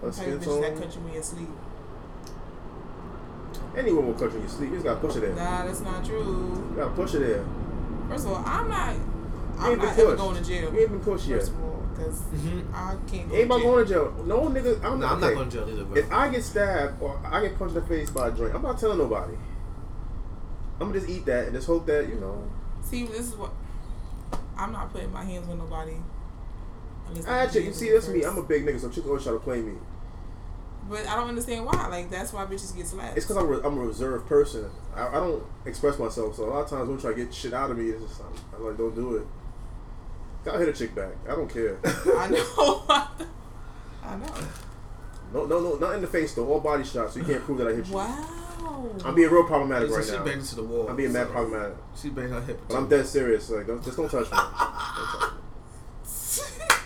her 0.00 0.12
skin 0.12 0.38
that 0.38 0.44
tone. 0.44 0.78
cut 0.78 0.94
you 0.94 1.06
in 1.06 1.12
your 1.14 1.22
sleep. 1.22 1.48
Anyone 3.76 4.06
will 4.06 4.14
cut 4.14 4.30
you 4.30 4.36
in 4.36 4.40
your 4.42 4.50
sleep. 4.50 4.70
You 4.70 4.76
just 4.76 4.84
gotta 4.84 5.00
push 5.00 5.16
it 5.16 5.20
there. 5.20 5.34
Nah, 5.34 5.66
that's 5.66 5.80
not 5.80 6.04
true. 6.04 6.66
You 6.70 6.76
gotta 6.76 6.90
push 6.90 7.14
it 7.14 7.20
there. 7.20 7.44
First 8.12 8.26
of 8.26 8.32
all, 8.32 8.44
I'm 8.46 8.68
not. 8.68 8.94
I'm 9.58 9.70
ain't 9.72 9.80
been 9.80 9.88
not 9.90 9.98
ever 9.98 10.16
going 10.16 10.36
to 10.36 10.44
jail. 10.48 10.72
You 10.74 10.80
ain't 10.80 10.90
been 10.90 11.00
pushed 11.00 11.26
yet. 11.28 11.38
First 11.40 11.52
of 11.52 11.62
all, 11.64 11.82
because 11.94 12.20
Mhm. 12.20 12.74
I 12.74 12.96
can't 13.10 13.28
go 13.28 13.34
Ain't 13.36 13.44
about 13.46 13.56
to 13.56 13.62
jail. 13.62 13.72
going 13.72 13.86
to 13.86 13.92
jail. 13.92 14.24
No 14.26 14.40
nigga. 14.48 14.76
I'm 14.76 14.82
No, 14.82 14.96
not. 15.06 15.12
I'm 15.12 15.20
not 15.20 15.34
going 15.34 15.50
to 15.50 15.56
jail 15.56 15.68
either, 15.70 15.84
bro. 15.84 15.96
If 15.96 16.12
I 16.12 16.28
get 16.28 16.42
stabbed 16.44 17.02
or 17.02 17.18
I 17.24 17.40
get 17.42 17.58
punched 17.58 17.76
in 17.76 17.82
the 17.82 17.86
face 17.88 18.10
by 18.10 18.28
a 18.28 18.32
joint, 18.32 18.54
I'm 18.54 18.62
not 18.62 18.78
telling 18.78 18.98
nobody. 18.98 19.34
I'm 20.80 20.88
gonna 20.88 20.98
just 20.98 21.08
eat 21.10 21.24
that 21.26 21.44
and 21.46 21.54
just 21.54 21.66
hope 21.68 21.86
that 21.86 22.08
you 22.08 22.16
know. 22.16 22.42
See, 22.82 23.06
this 23.06 23.28
is 23.28 23.36
what 23.36 23.52
I'm 24.56 24.72
not 24.72 24.92
putting 24.92 25.12
my 25.12 25.22
hands 25.24 25.48
on 25.48 25.58
nobody. 25.58 25.94
unless 27.08 27.26
Actually, 27.26 27.64
you 27.64 27.70
it 27.70 27.74
see, 27.76 27.90
that's 27.92 28.08
me. 28.08 28.24
I'm 28.24 28.36
a 28.38 28.42
big 28.42 28.64
nigga, 28.66 28.80
so 28.80 28.88
chicks 28.88 29.06
always 29.06 29.22
try 29.22 29.32
to 29.32 29.38
play 29.38 29.60
me. 29.60 29.74
But 30.90 31.06
I 31.06 31.14
don't 31.14 31.28
understand 31.28 31.64
why. 31.66 31.86
Like 31.88 32.10
that's 32.10 32.32
why 32.32 32.44
bitches 32.46 32.74
get 32.74 32.86
slapped. 32.88 33.16
It's 33.16 33.26
because 33.26 33.40
I'm, 33.42 33.48
re- 33.48 33.60
I'm 33.62 33.78
a 33.78 33.80
reserved 33.82 34.26
person. 34.26 34.70
I, 34.94 35.08
I 35.08 35.14
don't 35.14 35.42
express 35.64 35.98
myself, 35.98 36.36
so 36.36 36.44
a 36.44 36.50
lot 36.50 36.60
of 36.64 36.70
times 36.70 36.88
when 36.88 36.98
try 36.98 37.10
to 37.12 37.16
get 37.16 37.32
shit 37.34 37.54
out 37.54 37.70
of 37.70 37.78
me, 37.78 37.88
it's 37.90 38.02
just 38.04 38.20
I'm, 38.20 38.32
I'm 38.56 38.66
like, 38.66 38.76
don't 38.76 38.94
do 38.94 39.16
it. 39.16 39.26
Gotta 40.44 40.58
hit 40.58 40.68
a 40.68 40.72
chick 40.72 40.94
back. 40.94 41.12
I 41.28 41.34
don't 41.34 41.48
care. 41.48 41.78
I 41.84 42.28
know. 42.28 42.84
I 44.04 44.16
know. 44.16 44.34
No, 45.32 45.46
no, 45.46 45.60
no, 45.60 45.74
not 45.76 45.94
in 45.94 46.00
the 46.02 46.06
face 46.06 46.34
though. 46.34 46.46
All 46.46 46.60
body 46.60 46.84
shots, 46.84 47.14
so 47.14 47.20
you 47.20 47.24
can't 47.24 47.42
prove 47.42 47.58
that 47.58 47.68
I 47.68 47.72
hit 47.74 47.86
you. 47.86 47.94
Wow. 47.94 48.38
I'm 49.04 49.14
being 49.14 49.30
real 49.30 49.44
problematic 49.44 49.88
So 49.90 49.96
right 49.96 50.04
she 50.04 50.12
now. 50.12 50.24
banged 50.24 50.40
into 50.40 50.56
the 50.56 50.62
wall. 50.64 50.88
I'm 50.88 50.96
being 50.96 51.12
mad 51.12 51.28
problematic, 51.30 51.76
She 51.96 52.10
banged 52.10 52.32
her 52.32 52.40
hip. 52.40 52.60
but 52.68 52.76
I'm 52.76 52.88
dead 52.88 53.06
serious. 53.06 53.48
Like, 53.50 53.66
don't, 53.66 53.82
just 53.82 53.96
don't 53.96 54.10
touch 54.10 54.30
me. 54.30 54.36
Don't 54.36 54.46
touch 55.06 55.30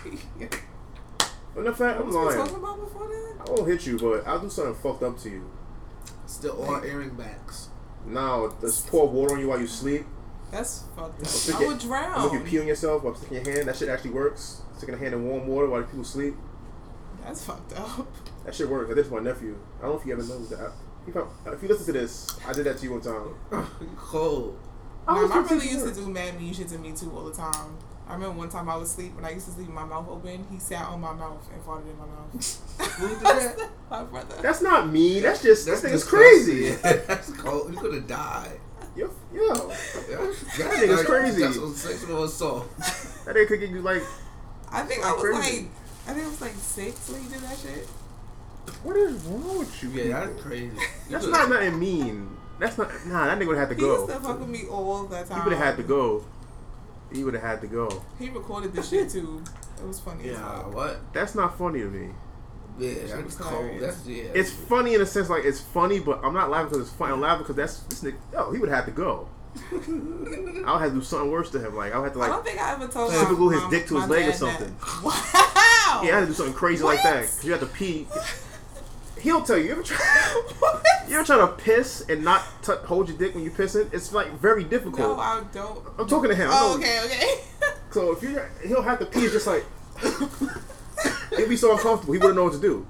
me. 0.05 0.47
But 1.55 1.65
in 1.65 1.73
fact, 1.73 1.99
I'm 1.99 2.05
What 2.05 2.05
was 2.07 2.15
lying. 2.15 2.37
talking 2.37 2.55
about 2.55 2.79
before 2.79 3.07
that? 3.07 3.35
I 3.39 3.51
won't 3.51 3.67
hit 3.67 3.85
you, 3.87 3.97
but 3.97 4.27
I'll 4.27 4.39
do 4.39 4.49
something 4.49 4.75
fucked 4.75 5.03
up 5.03 5.17
to 5.21 5.29
you. 5.29 5.49
Still 6.27 6.63
all 6.63 6.75
airing 6.83 7.09
backs. 7.15 7.69
Now, 8.07 8.53
just 8.61 8.87
pour 8.87 9.07
water 9.07 9.35
on 9.35 9.39
you 9.39 9.49
while 9.49 9.59
you 9.59 9.67
sleep. 9.67 10.05
That's 10.51 10.83
fucked 10.95 11.25
Stick 11.27 11.55
up. 11.55 11.61
I 11.61 11.63
it- 11.65 11.67
would 11.67 11.91
I'll 11.91 12.23
make 12.23 12.31
you 12.33 12.39
drown. 12.39 12.45
pee 12.47 12.59
on 12.61 12.67
yourself 12.67 13.03
while 13.03 13.15
sticking 13.15 13.43
your 13.45 13.53
hand. 13.55 13.67
That 13.67 13.75
shit 13.75 13.89
actually 13.89 14.11
works. 14.11 14.61
Sticking 14.77 14.95
a 14.95 14.97
hand 14.97 15.13
in 15.13 15.25
warm 15.27 15.45
water 15.47 15.67
while 15.69 15.83
people 15.83 16.03
sleep. 16.05 16.35
That's 17.23 17.43
fucked 17.43 17.73
up. 17.77 18.07
That 18.45 18.55
shit 18.55 18.69
works. 18.69 18.89
I 18.89 18.93
did 18.95 19.05
it 19.05 19.09
to 19.09 19.15
my 19.15 19.19
nephew. 19.19 19.57
I 19.79 19.81
don't 19.83 19.91
know 19.95 19.99
if 19.99 20.05
you 20.05 20.13
ever 20.13 20.23
know 20.23 20.45
that. 20.45 20.71
If, 21.53 21.61
you 21.63 21.67
listen 21.69 21.85
to 21.87 21.91
this, 21.93 22.37
I 22.47 22.53
did 22.53 22.65
that 22.65 22.77
to 22.77 22.83
you 22.85 22.91
one 22.93 23.01
time. 23.01 23.35
You 23.81 23.87
cold. 23.97 24.57
I 25.07 25.15
Nah, 25.15 25.21
was 25.21 25.29
my 25.29 25.41
brother 25.41 25.55
used 25.65 25.85
to 25.85 25.93
do 25.93 26.09
mad 26.09 26.39
mean 26.39 26.53
shit 26.53 26.67
to 26.69 26.77
me 26.77 26.91
too 26.93 27.11
all 27.15 27.23
the 27.25 27.33
time. 27.33 27.77
I 28.09 28.13
remember 28.13 28.37
one 28.37 28.49
time 28.49 28.69
I 28.69 28.75
was 28.77 28.91
asleep 28.91 29.15
when 29.15 29.25
I 29.25 29.31
used 29.31 29.47
to 29.47 29.51
sleep 29.51 29.67
with 29.67 29.75
my 29.75 29.83
mouth 29.83 30.07
open. 30.07 30.47
He 30.49 30.59
sat 30.59 30.85
on 30.85 31.01
my 31.01 31.13
mouth 31.13 31.45
and 31.53 31.61
farted 31.63 31.91
in 31.91 31.97
my 31.97 32.05
mouth. 32.05 32.31
Who 32.99 33.09
did 33.09 33.19
that? 33.19 33.69
my 33.91 34.03
brother. 34.03 34.35
That's 34.41 34.61
not 34.61 34.89
me. 34.89 35.19
That's 35.19 35.41
just 35.43 35.65
That's 35.65 35.81
this 35.81 35.91
nigga's 35.91 36.03
crazy. 36.05 36.69
That's 37.07 37.31
cold. 37.33 37.73
You 37.73 37.77
could 37.79 37.93
have 37.93 38.07
died. 38.07 38.59
Yo, 38.95 39.11
yo, 39.33 39.53
That 39.53 40.37
nigga's 40.57 41.03
crazy. 41.05 41.41
That's 41.41 41.57
on 41.57 41.75
sexual 41.75 42.23
assault. 42.23 42.77
that 42.77 43.35
nigga 43.35 43.47
could 43.47 43.59
get 43.59 43.69
you 43.69 43.81
like, 43.81 44.03
I 44.71 44.81
think 44.83 45.05
I 45.05 45.11
was 45.11 45.21
crazy. 45.21 45.61
like, 45.61 45.69
I 46.07 46.13
think 46.13 46.25
I 46.25 46.29
was 46.29 46.41
like 46.41 46.53
six 46.53 47.09
when 47.09 47.21
he 47.21 47.29
did 47.29 47.41
that 47.41 47.57
shit. 47.57 47.87
what 48.83 48.95
is 48.95 49.21
wrong 49.23 49.59
with 49.59 49.83
you? 49.83 49.89
Yeah, 49.89 50.03
people? 50.03 50.19
that's 50.19 50.41
crazy. 50.41 50.65
You 50.65 50.81
That's 51.11 51.27
not 51.27 51.49
nothing 51.49 51.77
mean. 51.77 52.37
That's 52.59 52.77
not. 52.77 52.89
Nah, 53.05 53.27
that 53.27 53.37
nigga 53.37 53.47
would 53.47 53.57
have 53.57 53.69
to 53.69 53.75
go. 53.75 54.07
He 54.07 54.11
used 54.13 54.13
to 54.13 54.27
fuck 54.27 54.39
with 54.39 54.49
me 54.49 54.65
all 54.67 55.03
the 55.03 55.23
time. 55.23 55.41
He 55.41 55.43
would 55.43 55.57
have 55.57 55.63
had 55.63 55.77
to 55.77 55.83
go. 55.83 56.23
He 57.13 57.23
would 57.23 57.33
have 57.33 57.43
had 57.43 57.61
to 57.61 57.67
go. 57.67 58.03
He 58.19 58.29
recorded 58.29 58.73
this 58.73 58.89
shit 58.89 59.09
too. 59.09 59.43
It 59.79 59.85
was 59.87 59.99
funny. 59.99 60.29
as 60.29 60.37
Yeah, 60.37 60.55
fuck. 60.63 60.73
what? 60.73 61.13
That's 61.13 61.35
not 61.35 61.57
funny 61.57 61.79
to 61.79 61.85
me. 61.89 62.09
Yeah, 62.79 62.89
Shit 62.93 63.07
that's 63.09 63.23
was 63.23 63.35
cold. 63.37 63.53
hilarious. 63.65 63.81
That's 63.95 64.07
yeah. 64.07 64.23
It's 64.35 64.51
funny 64.51 64.93
in 64.95 65.01
a 65.01 65.05
sense, 65.05 65.29
like 65.29 65.45
it's 65.45 65.59
funny, 65.61 65.99
but 65.99 66.23
I'm 66.23 66.33
not 66.33 66.49
laughing 66.49 66.69
because 66.69 66.87
it's 66.87 66.95
funny. 66.97 67.13
I'm 67.13 67.21
laughing 67.21 67.43
because 67.43 67.55
that's 67.55 67.79
this 67.81 68.03
nigga. 68.03 68.17
Yo, 68.33 68.51
he 68.51 68.59
would 68.59 68.69
have 68.69 68.85
to 68.85 68.91
go. 68.91 69.27
I'll 70.65 70.77
have 70.77 70.89
to 70.89 70.95
do 70.95 71.01
something 71.01 71.31
worse 71.31 71.49
to 71.51 71.59
him. 71.59 71.75
Like 71.75 71.93
I'll 71.93 72.03
have 72.03 72.13
to 72.13 72.19
like. 72.19 72.29
I 72.29 72.33
don't 72.35 72.45
think 72.45 72.59
I 72.61 72.73
ever 72.73 72.87
told 72.87 73.11
Super 73.11 73.35
glue 73.35 73.49
his 73.49 73.63
dick 73.69 73.87
to 73.87 73.99
his 73.99 74.09
leg 74.09 74.27
or 74.29 74.33
something. 74.33 74.75
That. 74.79 75.13
Wow. 75.87 76.01
yeah, 76.03 76.11
I 76.11 76.15
had 76.15 76.19
to 76.21 76.25
do 76.27 76.33
something 76.33 76.53
crazy 76.53 76.83
like 76.83 77.01
that 77.03 77.21
because 77.21 77.43
you 77.45 77.51
have 77.53 77.61
to 77.61 77.65
pee. 77.67 78.07
He'll 79.21 79.41
tell 79.41 79.57
you. 79.57 79.65
You 79.65 79.71
ever 79.73 79.83
try? 79.83 79.97
What? 80.59 80.83
You 81.07 81.15
ever 81.15 81.25
try 81.25 81.37
to 81.37 81.47
piss 81.47 82.01
and 82.09 82.23
not 82.23 82.43
t- 82.63 82.73
hold 82.85 83.07
your 83.07 83.17
dick 83.17 83.33
when 83.33 83.43
you're 83.43 83.53
pissing? 83.53 83.91
It's 83.93 84.11
like 84.11 84.31
very 84.39 84.63
difficult. 84.65 84.99
No, 84.99 85.19
I 85.19 85.41
don't. 85.53 85.79
I'm 85.97 86.07
talking 86.07 86.29
to 86.29 86.35
him. 86.35 86.49
Oh, 86.51 86.75
okay, 86.77 86.99
okay. 87.05 87.33
So 87.91 88.11
if 88.11 88.21
you, 88.21 88.39
he'll 88.67 88.81
have 88.81 88.99
to 88.99 89.05
pee 89.05 89.21
just 89.29 89.47
like. 89.47 89.63
It'd 91.31 91.49
be 91.49 91.55
so 91.57 91.71
uncomfortable. 91.71 92.13
He 92.13 92.19
wouldn't 92.19 92.35
know 92.35 92.43
what 92.45 92.53
to 92.53 92.59
do. 92.59 92.85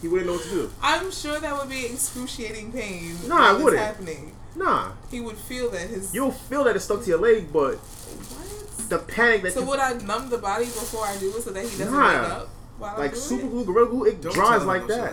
He 0.00 0.08
wouldn't 0.08 0.26
know 0.28 0.34
what 0.34 0.42
to 0.44 0.48
do. 0.50 0.70
I'm 0.82 1.10
sure 1.10 1.38
that 1.38 1.56
would 1.58 1.68
be 1.68 1.86
excruciating 1.86 2.72
pain. 2.72 3.16
Nah, 3.28 3.56
it 3.56 3.62
wouldn't. 3.62 3.82
Happening. 3.82 4.34
Nah, 4.56 4.92
He 5.10 5.20
would 5.20 5.36
feel 5.38 5.70
that 5.70 5.88
his. 5.88 6.14
you'll 6.14 6.30
feel 6.32 6.64
that 6.64 6.74
it's 6.76 6.84
stuck 6.84 7.02
to 7.02 7.08
your 7.08 7.18
leg, 7.20 7.52
but 7.52 7.76
What? 7.76 8.88
the 8.90 8.98
panic 8.98 9.42
that 9.42 9.52
So 9.54 9.60
you, 9.60 9.66
would 9.66 9.78
I 9.78 9.94
numb 9.94 10.28
the 10.30 10.38
body 10.38 10.66
before 10.66 11.06
I 11.06 11.16
do 11.16 11.34
it 11.36 11.42
so 11.42 11.50
that 11.52 11.64
he 11.64 11.70
doesn't 11.78 11.90
Nah. 11.92 12.06
wake 12.22 12.30
up 12.30 12.48
while 12.82 12.98
like 12.98 13.14
super 13.14 13.46
it? 13.46 13.50
glue, 13.50 13.64
gorilla 13.64 13.88
glue, 13.90 14.04
it 14.06 14.20
Don't 14.20 14.34
dries 14.34 14.48
tell 14.48 14.60
him 14.60 14.66
like 14.66 14.86
that. 14.88 15.12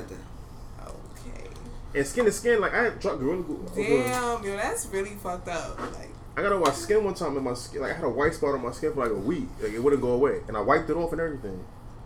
Okay. 0.81 1.49
And 1.95 2.05
skin 2.07 2.25
to 2.25 2.31
skin, 2.31 2.59
like 2.59 2.73
I 2.73 2.83
had 2.83 2.99
dropped 2.99 3.19
gorilla 3.19 3.43
glue. 3.43 3.65
Damn, 3.75 4.43
yo, 4.43 4.55
that's 4.57 4.87
really 4.87 5.11
fucked 5.11 5.47
up. 5.47 5.79
Like, 5.79 6.09
I 6.35 6.41
got 6.41 6.53
on 6.53 6.61
my 6.61 6.71
skin 6.71 7.03
one 7.03 7.13
time, 7.13 7.35
and 7.35 7.45
my 7.45 7.53
skin, 7.53 7.81
like 7.81 7.91
I 7.91 7.95
had 7.95 8.05
a 8.05 8.09
white 8.09 8.33
spot 8.33 8.55
on 8.55 8.63
my 8.63 8.71
skin 8.71 8.93
for 8.93 9.01
like 9.03 9.11
a 9.11 9.15
week. 9.15 9.47
Like 9.61 9.73
it 9.73 9.79
wouldn't 9.79 10.01
go 10.01 10.11
away, 10.11 10.41
and 10.47 10.57
I 10.57 10.61
wiped 10.61 10.89
it 10.89 10.95
off 10.95 11.11
and 11.11 11.21
everything 11.21 11.63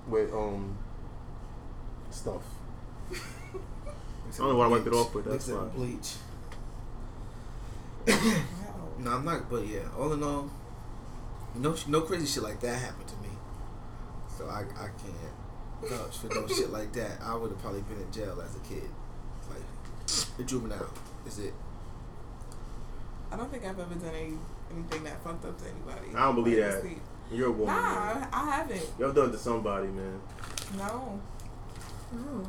with 0.08 0.34
um 0.34 0.78
stuff. 2.12 2.42
I 3.12 3.18
don't 4.38 4.50
know 4.50 4.56
why 4.56 4.66
I 4.66 4.70
wiped 4.70 4.88
it 4.88 4.94
off, 4.94 5.14
but 5.14 5.26
that's 5.26 5.48
Mix 5.48 5.60
with 5.60 5.74
fine. 5.74 6.00
bleach. 8.08 8.28
No, 9.00 9.12
I'm 9.12 9.26
not. 9.26 9.50
But 9.50 9.68
yeah, 9.68 9.88
all 9.98 10.12
in 10.14 10.24
all, 10.24 10.50
no, 11.56 11.76
no 11.88 12.02
crazy 12.02 12.26
shit 12.26 12.42
like 12.42 12.60
that 12.62 12.80
happened 12.80 13.08
to 13.10 13.16
me. 13.18 13.30
So 14.36 14.48
I, 14.48 14.62
I 14.62 14.88
can't 14.88 15.14
vouch 15.90 16.18
for 16.18 16.28
no 16.28 16.48
shit 16.48 16.70
like 16.72 16.92
that. 16.94 17.22
I 17.24 17.36
would 17.36 17.52
have 17.52 17.60
probably 17.62 17.82
been 17.82 18.00
in 18.02 18.12
jail 18.12 18.42
as 18.44 18.56
a 18.56 18.60
kid, 18.60 18.90
like 19.50 19.64
a 20.40 20.44
juvenile. 20.44 20.90
Is 21.28 21.40
it? 21.40 21.54
I 23.32 23.36
don't 23.36 23.52
think 23.52 23.66
I've 23.66 23.80
ever 23.80 23.96
done 23.96 24.14
any, 24.16 24.34
anything 24.72 25.04
that 25.06 25.24
fucked 25.24 25.46
up 25.46 25.58
to 25.60 25.66
anybody. 25.66 26.16
I 26.16 26.26
don't 26.26 26.36
believe 26.36 26.60
Like, 26.60 26.72
that. 26.72 26.82
sleep. 26.82 27.00
You're 27.32 27.48
a 27.48 27.52
woman. 27.52 27.68
Nah, 27.76 28.14
man. 28.14 28.28
I, 28.32 28.42
I 28.42 28.56
haven't. 28.58 28.86
Y'all 29.00 29.12
done 29.14 29.30
it 29.30 29.32
to 29.32 29.38
somebody, 29.40 29.88
man. 29.88 30.20
No. 30.78 31.20
No. 32.12 32.44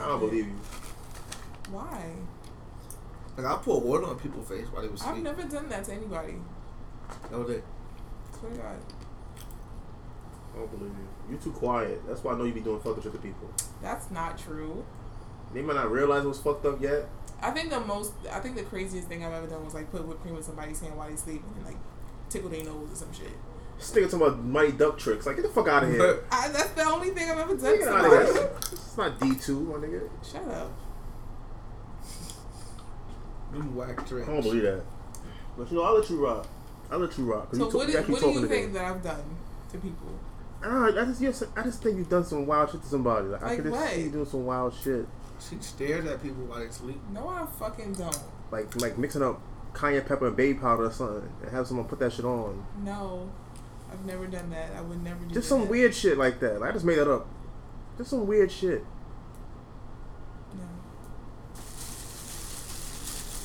I 0.00 0.08
don't 0.08 0.20
believe 0.20 0.46
you. 0.46 0.58
Why? 1.70 2.12
Like 3.36 3.46
I 3.46 3.56
pour 3.62 3.80
water 3.80 4.06
on 4.06 4.18
people's 4.18 4.48
face 4.48 4.66
while 4.70 4.80
they 4.82 4.88
was 4.88 5.00
sleeping. 5.00 5.26
I've 5.26 5.36
never 5.36 5.48
done 5.48 5.68
that 5.68 5.84
to 5.84 5.92
anybody. 5.92 6.36
No, 7.30 7.42
they. 7.44 7.60
Swear 8.38 8.52
to 8.52 8.58
God. 8.58 8.76
I 10.54 10.58
don't 10.58 10.70
believe 10.78 10.92
you. 10.92 11.08
You 11.30 11.36
too 11.38 11.52
quiet. 11.52 12.06
That's 12.06 12.22
why 12.22 12.32
I 12.32 12.38
know 12.38 12.44
you 12.44 12.52
be 12.52 12.60
doing 12.60 12.80
fucked 12.80 12.98
up 12.98 13.02
shit 13.04 13.12
to 13.12 13.18
people. 13.18 13.50
That's 13.82 14.10
not 14.10 14.38
true. 14.38 14.84
They 15.52 15.62
might 15.62 15.76
not 15.76 15.90
realize 15.90 16.24
it 16.24 16.28
was 16.28 16.40
fucked 16.40 16.66
up 16.66 16.80
yet. 16.82 17.06
I 17.40 17.50
think 17.50 17.70
the 17.70 17.80
most, 17.80 18.12
I 18.30 18.40
think 18.40 18.56
the 18.56 18.62
craziest 18.62 19.08
thing 19.08 19.24
I've 19.24 19.32
ever 19.32 19.46
done 19.46 19.64
was 19.64 19.74
like 19.74 19.90
put 19.90 20.06
whipped 20.06 20.22
cream 20.22 20.36
in 20.36 20.42
somebody's 20.42 20.80
hand 20.80 20.96
while 20.96 21.08
they 21.08 21.16
sleeping 21.16 21.52
and 21.56 21.64
like 21.66 21.76
tickle 22.28 22.48
their 22.50 22.64
nose 22.64 22.92
or 22.92 22.94
some 22.96 23.12
shit. 23.12 23.32
This 23.78 23.90
nigga 23.90 24.04
talking 24.10 24.26
about 24.26 24.44
mighty 24.44 24.72
duck 24.72 24.98
tricks. 24.98 25.26
Like 25.26 25.36
get 25.36 25.42
the 25.42 25.48
fuck 25.48 25.68
out 25.68 25.84
of 25.84 25.90
here. 25.90 26.24
I, 26.30 26.48
that's 26.48 26.70
the 26.70 26.84
only 26.84 27.10
thing 27.10 27.30
I've 27.30 27.38
ever 27.38 27.54
done 27.56 27.78
Get 27.78 27.84
to 27.84 27.90
out 27.94 28.04
of 28.04 28.34
here. 28.34 28.50
It's 28.72 28.96
not 28.96 29.20
D 29.20 29.34
two, 29.36 29.60
my 29.60 29.74
nigga. 29.86 30.08
Shut 30.22 30.46
up. 30.48 30.70
Them 33.52 33.74
whack 33.76 34.06
tricks. 34.06 34.28
I 34.28 34.32
don't 34.32 34.42
believe 34.42 34.62
that. 34.62 34.82
But 35.56 35.70
you 35.70 35.76
know, 35.78 35.84
I'll 35.84 35.98
let 35.98 36.10
you 36.10 36.24
rock. 36.24 36.46
I'll 36.90 36.98
let 36.98 37.16
you 37.16 37.24
rock. 37.24 37.50
'cause 37.50 37.58
So 37.58 37.70
you, 37.70 37.76
what, 37.76 37.88
you 37.88 37.88
is, 37.90 37.96
actually 37.96 38.12
what 38.14 38.20
do 38.20 38.26
talking 38.26 38.40
you 38.42 38.48
think 38.48 38.72
that 38.74 38.84
I've 38.84 39.02
done 39.02 39.36
to 39.72 39.78
people? 39.78 40.08
Ah, 40.66 40.86
I 40.86 40.90
just, 40.92 41.20
yes, 41.20 41.42
I 41.56 41.62
just 41.62 41.82
think 41.82 41.98
you've 41.98 42.08
done 42.08 42.24
some 42.24 42.46
wild 42.46 42.70
shit 42.70 42.80
to 42.82 42.88
somebody. 42.88 43.28
Like, 43.28 43.42
I 43.42 43.46
Like 43.48 43.56
could 43.56 43.64
just 43.66 43.76
what? 43.76 43.90
see 43.90 44.02
you 44.02 44.10
doing 44.10 44.24
some 44.26 44.46
wild 44.46 44.74
shit, 44.82 45.06
She 45.38 45.56
stares 45.60 46.06
at 46.06 46.22
people 46.22 46.44
while 46.46 46.60
they 46.60 46.70
sleep. 46.70 47.00
No, 47.12 47.28
I 47.28 47.44
fucking 47.58 47.92
don't. 47.92 48.18
like 48.50 48.74
like 48.80 48.96
mixing 48.96 49.22
up 49.22 49.40
cayenne 49.74 50.04
pepper 50.04 50.28
and 50.28 50.36
baby 50.36 50.58
powder 50.58 50.84
or 50.86 50.90
something, 50.92 51.28
and 51.42 51.50
have 51.50 51.66
someone 51.66 51.86
put 51.86 51.98
that 51.98 52.12
shit 52.12 52.24
on. 52.24 52.64
No, 52.82 53.28
I've 53.92 54.04
never 54.06 54.26
done 54.26 54.48
that. 54.50 54.70
I 54.76 54.80
would 54.80 55.02
never 55.02 55.22
do 55.24 55.34
Just 55.34 55.48
that. 55.50 55.54
some 55.56 55.68
weird 55.68 55.94
shit 55.94 56.16
like 56.16 56.40
that. 56.40 56.60
Like, 56.60 56.70
I 56.70 56.72
just 56.72 56.84
made 56.86 56.96
that 56.98 57.12
up. 57.12 57.26
Just 57.98 58.10
some 58.10 58.26
weird 58.26 58.50
shit. 58.50 58.84
No. 60.54 60.62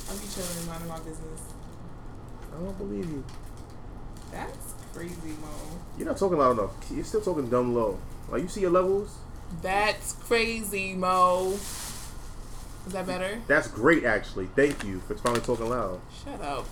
I'll 0.09 0.17
be 0.17 0.25
chilling 0.33 0.57
and 0.57 0.67
minding 0.67 0.87
my 0.87 0.99
business. 0.99 1.41
I 2.53 2.63
don't 2.63 2.77
believe 2.77 3.09
you. 3.09 3.23
That's 4.31 4.68
crazy, 4.99 5.37
Mo. 5.41 5.47
You're 5.97 6.07
not 6.07 6.17
talking 6.17 6.37
loud 6.37 6.59
enough. 6.59 6.71
You're 6.91 7.05
still 7.05 7.21
talking 7.21 7.49
dumb 7.49 7.73
low. 7.73 7.99
Like 8.29 8.41
you 8.41 8.49
see 8.49 8.61
your 8.61 8.71
levels. 8.71 9.17
That's 9.61 10.13
crazy, 10.13 10.93
Mo. 10.93 11.51
Is 11.53 12.93
that 12.93 13.07
better? 13.07 13.41
That's 13.47 13.67
great, 13.67 14.03
actually. 14.03 14.47
Thank 14.55 14.83
you 14.83 14.99
for 15.01 15.15
finally 15.15 15.41
talking 15.41 15.69
loud. 15.69 16.01
Shut 16.23 16.41
up. 16.41 16.65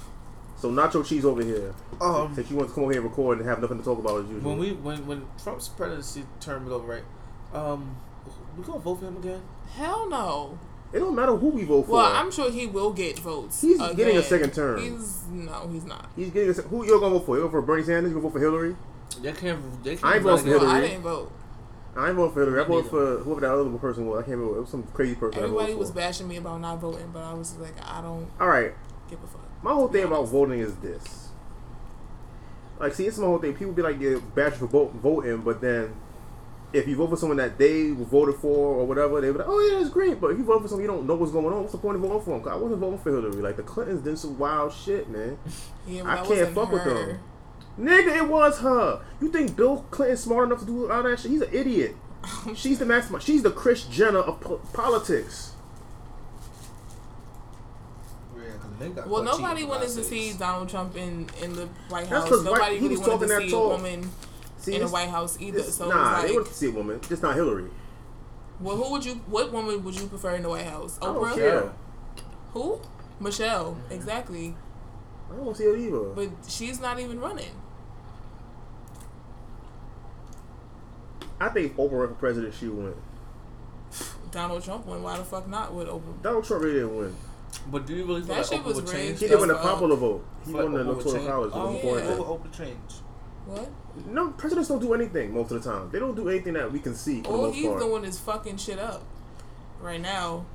So 0.58 0.72
nacho 0.72 1.06
cheese 1.06 1.24
over 1.24 1.42
here. 1.44 1.74
Um, 2.02 2.34
Since 2.36 2.50
you 2.50 2.58
want 2.58 2.70
to 2.70 2.76
come 2.76 2.84
over 2.84 2.92
here 2.92 3.02
and 3.02 3.10
record 3.10 3.38
and 3.40 3.48
have 3.48 3.62
nothing 3.62 3.78
to 3.78 3.84
talk 3.84 4.00
about 4.00 4.24
as 4.24 4.30
usual. 4.30 4.50
when 4.50 4.60
we 4.60 4.74
when 4.74 5.06
when 5.08 5.26
Trump's 5.42 5.70
presidency 5.70 6.26
term 6.40 6.66
is 6.66 6.72
over, 6.74 6.88
right? 6.88 7.04
Um, 7.54 7.96
we 8.58 8.64
gonna 8.64 8.80
vote 8.80 8.96
for 8.96 9.06
him 9.06 9.18
again? 9.18 9.42
Hell 9.76 10.10
no. 10.10 10.58
It 10.94 11.00
don't 11.00 11.16
matter 11.16 11.36
who 11.36 11.48
we 11.50 11.64
vote 11.66 11.86
for. 11.86 11.94
Well, 11.94 12.06
I'm 12.14 12.32
sure 12.32 12.50
he 12.52 12.66
will 12.68 12.94
get 12.94 13.20
votes. 13.20 13.62
He's 13.62 13.78
getting 13.78 14.18
a 14.18 14.24
second 14.24 14.54
term. 14.54 14.82
He's 14.82 15.24
no, 15.30 15.68
he's 15.72 15.86
not. 15.86 16.10
He's 16.16 16.30
getting 16.30 16.50
a, 16.50 16.54
se- 16.54 16.64
who 16.70 16.86
you're 16.86 17.00
gonna 17.00 17.16
vote 17.20 17.26
for? 17.26 17.36
You 17.36 17.42
gonna 17.44 17.52
vote 17.52 17.58
for 17.60 17.62
Bernie 17.62 17.84
Sanders? 17.84 18.12
You 18.12 18.16
gonna 18.18 18.24
vote 18.30 18.34
for 18.34 18.40
Hillary? 18.40 18.76
They 19.22 19.32
can't. 19.34 19.84
They 19.84 19.96
can't. 19.96 20.06
I 20.06 20.16
ain't 20.16 20.26
run 20.26 20.38
voting 20.38 20.52
for 20.52 20.56
again. 20.58 20.60
Well, 20.68 20.70
I 20.70 20.74
Hillary. 20.76 20.88
didn't 20.90 21.04
vote. 21.04 21.32
I 21.96 22.08
ain't 22.08 22.16
voting 22.16 22.34
for 22.34 22.40
Hillary. 22.42 22.60
I 22.60 22.64
Me 22.64 22.68
voted 22.68 22.92
neither. 22.94 23.18
for 23.18 23.24
whoever 23.24 23.42
that 23.42 23.52
other 23.52 23.70
person 23.78 24.06
was. 24.06 24.20
I 24.20 24.22
can't 24.22 24.38
remember. 24.38 24.58
It 24.58 24.62
was 24.62 24.70
some 24.70 24.84
crazy 24.94 25.16
person. 25.16 25.40
I 25.40 25.44
Everybody 25.44 25.66
voted 25.68 25.80
was 25.80 25.90
for. 25.90 25.96
bashing 25.96 26.28
me 26.28 26.38
about 26.38 26.62
not 26.62 26.80
voting, 26.80 27.10
but 27.12 27.24
I 27.24 27.34
was 27.34 27.56
like, 27.58 27.74
I 27.84 28.02
don't 28.02 28.30
All 28.40 28.48
right. 28.48 28.74
give 29.10 29.22
a 29.24 29.28
fuck. 29.28 29.42
My 29.64 29.74
whole 29.74 29.88
thing 29.88 30.04
about 30.04 30.28
voting 30.28 30.60
is 30.60 30.76
this. 30.78 31.30
Like, 32.80 32.94
see, 32.94 33.08
it's 33.08 33.18
my 33.18 33.26
whole 33.26 33.40
thing. 33.40 33.54
People 33.56 33.74
be 33.74 33.82
like, 33.82 34.00
yeah, 34.00 34.20
bash 34.36 34.54
for 34.54 34.68
vote, 34.68 34.94
voting, 34.94 35.38
but 35.42 35.60
then 35.62 35.96
if 36.74 36.88
you 36.88 36.96
vote 36.98 37.10
for 37.12 37.16
someone 37.18 37.38
that 37.38 37.58
they 37.58 37.92
voted 37.92 38.36
for 38.36 38.76
or 38.80 38.86
whatever, 38.86 39.22
they 39.22 39.32
be 39.32 39.38
like, 39.38 39.48
oh 39.48 39.60
yeah, 39.60 39.80
that's 39.80 39.90
great. 39.90 40.20
But 40.20 40.32
if 40.32 40.38
you 40.38 40.44
vote 40.44 40.62
for 40.62 40.68
someone 40.68 40.82
you 40.84 40.88
don't 40.88 41.08
know 41.08 41.16
what's 41.16 41.32
going 41.32 41.46
on, 41.46 41.62
what's 41.62 41.72
the 41.72 41.78
point 41.78 41.96
of 41.96 42.02
voting 42.02 42.22
for 42.22 42.32
them? 42.32 42.42
'Cause 42.42 42.52
I 42.52 42.56
wasn't 42.56 42.80
voting 42.82 43.00
for 43.00 43.12
Hillary. 43.12 43.42
Like 43.42 43.56
the 43.58 43.64
Clintons 43.64 44.02
did 44.02 44.18
some 44.20 44.38
wild 44.38 44.74
shit, 44.74 45.10
man. 45.10 45.38
Yeah, 45.88 46.04
I 46.06 46.18
can't 46.18 46.30
wasn't 46.30 46.56
fuck 46.56 46.72
with 46.72 46.82
her. 46.82 46.94
them. 46.94 47.20
Nigga, 47.80 48.18
it 48.18 48.28
was 48.28 48.60
her. 48.60 49.02
You 49.22 49.30
think 49.30 49.56
Bill 49.56 49.86
Clinton's 49.92 50.20
smart 50.22 50.48
enough 50.48 50.60
to 50.60 50.66
do 50.66 50.92
all 50.92 51.04
that 51.04 51.20
shit? 51.20 51.32
He's 51.32 51.42
an 51.42 51.50
idiot. 51.54 51.96
She's 52.56 52.80
the 52.80 52.86
mastermind. 52.86 53.24
She's 53.24 53.44
the 53.44 53.52
Chris 53.52 53.84
Jenner 53.86 54.20
of 54.20 54.42
po- 54.42 54.60
politics. 54.74 55.54
Yeah, 58.36 58.42
'cause 58.60 58.70
they 58.80 58.90
got 58.90 59.08
Well, 59.08 59.24
butt 59.24 59.32
cheeks 59.32 59.42
nobody 59.42 59.62
in 59.64 59.68
wanted 59.70 59.90
to 59.90 60.04
see 60.04 60.34
Donald 60.34 60.70
Trump 60.70 60.96
in, 60.98 61.30
in 61.42 61.54
the 61.54 61.68
White 61.90 62.10
That's 62.10 62.24
House. 62.24 62.30
'cause 62.30 62.44
Nobody 62.44 62.62
white- 62.62 62.72
he 62.74 62.80
really 62.80 62.90
was 62.98 63.00
wanted 63.08 63.12
talking 63.12 63.28
to 63.30 63.34
that 63.36 63.42
see 63.44 63.52
talk. 63.52 63.66
a 63.66 63.76
woman 63.76 64.12
See, 64.68 64.76
in 64.76 64.82
the 64.86 64.88
White 64.88 65.10
House 65.10 65.38
either. 65.40 65.62
So 65.64 65.90
nah, 65.90 66.14
it's 66.14 66.22
they 66.22 66.28
like, 66.30 66.36
want 66.36 66.48
to 66.48 66.54
see 66.54 66.68
a 66.68 66.72
woman, 66.72 67.00
just 67.08 67.22
not 67.22 67.36
Hillary. 67.36 67.70
well, 68.60 68.76
who 68.78 68.92
would 68.92 69.06
you? 69.06 69.16
What 69.28 69.52
woman 69.52 69.84
would 69.84 69.96
you 70.00 70.08
prefer 70.08 70.36
in 70.36 70.44
the 70.44 70.50
White 70.50 70.66
House? 70.66 70.98
I 71.02 71.06
don't 71.06 71.16
Oprah. 71.18 71.36
care. 71.36 71.72
Who? 72.54 72.82
Michelle. 73.20 73.78
Exactly. 73.90 74.56
I 75.30 75.36
don't 75.36 75.46
want 75.46 75.58
to 75.58 75.64
see 75.64 75.70
her 75.70 75.76
either. 75.76 76.10
But 76.14 76.30
she's 76.48 76.80
not 76.80 77.00
even 77.00 77.20
running. 77.20 77.52
I 81.40 81.50
think 81.50 81.76
Oprah 81.78 82.00
ran 82.00 82.10
for 82.10 82.16
president, 82.16 82.54
she 82.54 82.68
would 82.68 82.78
win. 82.86 82.94
Donald 84.32 84.64
Trump 84.64 84.86
won. 84.86 85.04
Why 85.04 85.18
the 85.18 85.24
fuck 85.24 85.48
not 85.48 85.74
with 85.74 85.88
Oprah? 85.88 86.22
Donald 86.22 86.46
Trump 86.46 86.64
really 86.64 86.80
didn't 86.80 86.98
win. 86.98 87.16
But 87.72 87.86
do 87.86 87.96
you 87.96 88.06
really 88.06 88.22
feel 88.22 88.30
That 88.30 88.38
like 88.40 88.46
shit 88.48 88.60
Oprah 88.62 88.66
was 88.66 88.76
would 88.78 88.88
change? 88.88 89.20
He 89.20 89.28
That's 89.28 89.32
did 89.32 89.40
win 89.40 89.48
the 89.50 89.56
fuck. 89.56 89.64
popular 89.64 89.94
uh, 89.94 89.98
vote. 90.00 90.26
He 90.46 90.52
Feel 90.52 90.64
won 90.64 90.74
the 90.74 90.80
electoral 90.82 91.26
college. 91.26 91.52
Oh, 91.54 91.74
before 91.74 92.00
yeah. 92.00 92.06
that. 92.06 92.20
What 92.20 92.42
would 92.42 92.52
Oprah 92.52 92.58
change? 92.58 92.92
What? 93.46 93.70
No, 94.06 94.30
presidents 94.32 94.70
don't 94.70 94.80
do 94.80 94.94
anything 94.94 95.34
most 95.34 95.52
of 95.52 95.64
the 95.64 95.70
time. 95.70 95.90
They 95.92 96.00
don't 96.00 96.16
do 96.16 96.30
anything 96.30 96.54
that 96.54 96.72
we 96.72 96.80
can 96.80 96.94
see 96.96 97.24
for 97.24 97.30
All 97.30 97.52
he's 97.52 97.66
part. 97.66 97.80
doing 97.80 98.04
is 98.06 98.20
fucking 98.20 98.58
shit 98.58 98.80
up. 98.80 99.04
Right 99.82 100.02
now. 100.02 100.46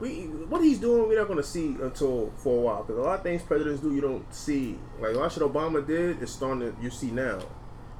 we, 0.00 0.26
what 0.26 0.62
he's 0.62 0.78
doing, 0.78 1.08
we're 1.08 1.18
not 1.18 1.26
going 1.26 1.38
to 1.38 1.42
see 1.44 1.76
until 1.82 2.32
for 2.36 2.56
a 2.56 2.60
while. 2.60 2.82
Because 2.82 2.98
a 2.98 3.02
lot 3.02 3.16
of 3.18 3.22
things 3.22 3.42
presidents 3.42 3.80
do, 3.80 3.94
you 3.94 4.00
don't 4.00 4.32
see. 4.34 4.78
Like 5.00 5.14
a 5.14 5.18
lot 5.18 5.26
of 5.26 5.32
shit 5.32 5.42
Obama 5.42 5.86
did 5.86 6.22
is 6.22 6.30
starting 6.32 6.60
to 6.60 6.82
you 6.82 6.90
see 6.90 7.10
now. 7.10 7.40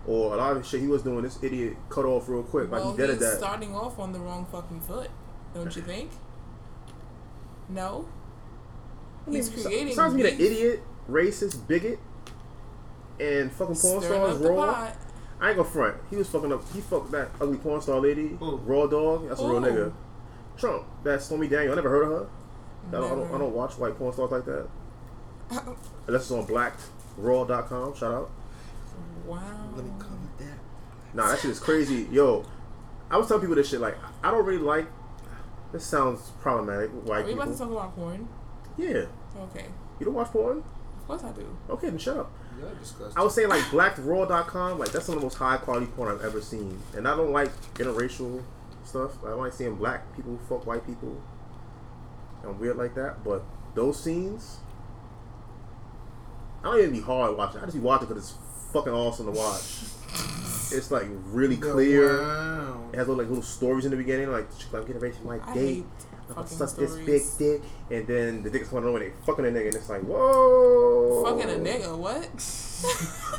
Or 0.06 0.34
a 0.34 0.36
lot 0.36 0.56
of 0.56 0.66
shit 0.66 0.80
he 0.80 0.86
was 0.86 1.02
doing, 1.02 1.22
this 1.22 1.38
idiot 1.42 1.76
cut 1.90 2.04
off 2.04 2.28
real 2.28 2.42
quick. 2.42 2.70
Like 2.70 2.80
well, 2.82 2.92
he 2.92 2.96
did 2.98 3.18
that. 3.18 3.38
starting 3.38 3.74
off 3.74 3.98
on 3.98 4.12
the 4.12 4.18
wrong 4.20 4.46
fucking 4.50 4.80
foot. 4.80 5.10
Don't 5.54 5.74
you 5.74 5.82
think? 5.82 6.10
No. 7.68 8.08
I 9.26 9.30
mean, 9.30 9.42
He's 9.42 9.50
creating. 9.50 9.88
Besides 9.88 10.14
being 10.14 10.26
an 10.26 10.40
idiot, 10.40 10.82
racist, 11.10 11.66
bigot, 11.66 11.98
and 13.20 13.50
fucking 13.52 13.76
porn 13.76 14.02
Stirring 14.02 14.02
stars 14.02 14.36
up 14.36 14.48
raw. 14.48 14.74
pot. 14.74 14.96
I 15.40 15.48
ain't 15.48 15.56
gonna 15.56 15.68
front. 15.68 15.96
He 16.10 16.16
was 16.16 16.28
fucking 16.28 16.52
up. 16.52 16.62
He 16.72 16.80
fucked 16.80 17.10
that 17.12 17.28
ugly 17.40 17.58
porn 17.58 17.80
star 17.80 18.00
lady, 18.00 18.28
Who? 18.40 18.56
raw 18.56 18.86
dog. 18.86 19.28
That's 19.28 19.40
a 19.40 19.48
real 19.48 19.60
nigga. 19.60 19.92
Trump. 20.56 20.84
That 21.04 21.22
Stormy 21.22 21.48
Daniel. 21.48 21.72
I 21.72 21.76
never 21.76 21.88
heard 21.90 22.02
of 22.04 22.10
her. 22.10 22.26
I 22.88 22.90
don't, 22.92 23.04
I 23.04 23.08
don't. 23.14 23.34
I 23.34 23.38
don't 23.38 23.54
watch 23.54 23.78
white 23.78 23.96
porn 23.96 24.12
stars 24.12 24.30
like 24.32 24.44
that. 24.46 24.68
Unless 26.06 26.22
it's 26.22 26.30
on 26.32 26.46
blackraw.com. 26.46 27.94
Shout 27.94 28.12
out. 28.14 28.30
wow. 29.26 29.40
Let 29.76 29.84
me 29.84 29.90
comment 29.98 30.38
that. 30.38 30.58
Nah, 31.14 31.28
that 31.28 31.38
shit 31.38 31.50
is 31.50 31.60
crazy. 31.60 32.08
Yo, 32.10 32.44
I 33.10 33.16
was 33.16 33.28
telling 33.28 33.40
people 33.42 33.56
this 33.56 33.68
shit. 33.68 33.80
Like, 33.80 33.96
I 34.22 34.30
don't 34.30 34.44
really 34.44 34.58
like. 34.62 34.86
This 35.72 35.84
sounds 35.84 36.32
problematic. 36.40 36.92
with 36.94 37.04
White 37.04 37.24
Are 37.24 37.26
we 37.26 37.32
about 37.34 37.48
to 37.52 37.58
talk 37.58 37.70
about 37.70 37.94
porn? 37.94 38.26
Yeah. 38.78 39.04
Okay. 39.38 39.66
You 40.00 40.06
don't 40.06 40.14
watch 40.14 40.28
porn? 40.28 40.58
Of 41.00 41.06
course 41.06 41.22
I 41.24 41.30
do. 41.32 41.46
Okay, 41.70 41.90
then 41.90 41.98
shut 41.98 42.16
up. 42.16 42.32
Yeah, 42.60 42.68
disgusting. 42.80 43.16
I 43.16 43.22
would 43.22 43.32
say 43.32 43.46
like 43.46 43.62
blackraw.com, 43.64 44.78
like 44.78 44.92
that's 44.92 45.06
some 45.06 45.14
of 45.14 45.20
the 45.20 45.26
most 45.26 45.36
high 45.36 45.56
quality 45.58 45.86
porn 45.86 46.12
I've 46.14 46.24
ever 46.24 46.40
seen. 46.40 46.80
And 46.96 47.06
I 47.06 47.16
don't 47.16 47.32
like 47.32 47.50
interracial 47.74 48.42
stuff. 48.84 49.12
I 49.24 49.28
don't 49.30 49.40
like 49.40 49.52
seeing 49.52 49.76
black 49.76 50.14
people 50.16 50.38
fuck 50.48 50.66
white 50.66 50.86
people. 50.86 51.20
I'm 52.44 52.58
weird 52.58 52.76
like 52.76 52.94
that. 52.94 53.22
But 53.24 53.42
those 53.74 54.02
scenes, 54.02 54.58
I 56.62 56.70
don't 56.70 56.78
even 56.78 56.92
be 56.92 57.00
hard 57.00 57.36
watching. 57.36 57.60
I 57.60 57.64
just 57.64 57.76
be 57.76 57.82
watching 57.82 58.08
because 58.08 58.30
it's 58.30 58.38
fucking 58.72 58.92
awesome 58.92 59.26
to 59.26 59.32
watch. 59.32 59.84
It's 60.70 60.90
like 60.90 61.06
really 61.30 61.56
clear. 61.56 62.20
Wow. 62.22 62.90
It 62.92 62.98
has 62.98 63.08
little, 63.08 63.22
like 63.22 63.28
little 63.30 63.42
stories 63.42 63.86
in 63.86 63.90
the 63.90 63.96
beginning, 63.96 64.30
like 64.30 64.46
I'm 64.74 64.84
getting 64.84 65.00
ready 65.00 65.14
for 65.14 65.24
my 65.24 65.40
I 65.42 65.54
date. 65.54 65.76
hate 65.76 65.86
I'm 66.28 66.34
gonna 66.34 66.46
fucking 66.46 66.58
suck 66.68 66.76
this 66.76 66.94
big 66.96 67.22
dick, 67.38 67.62
and 67.90 68.06
then 68.06 68.42
the 68.42 68.50
dick's 68.50 68.68
coming 68.68 68.84
over 68.84 68.98
and 69.02 69.06
they 69.10 69.16
fucking 69.24 69.44
a 69.44 69.48
nigga, 69.48 69.66
and 69.68 69.74
it's 69.76 69.88
like, 69.88 70.02
whoa. 70.02 71.24
Fucking 71.24 71.48
a 71.50 71.54
nigga. 71.58 71.96
What? 71.96 72.28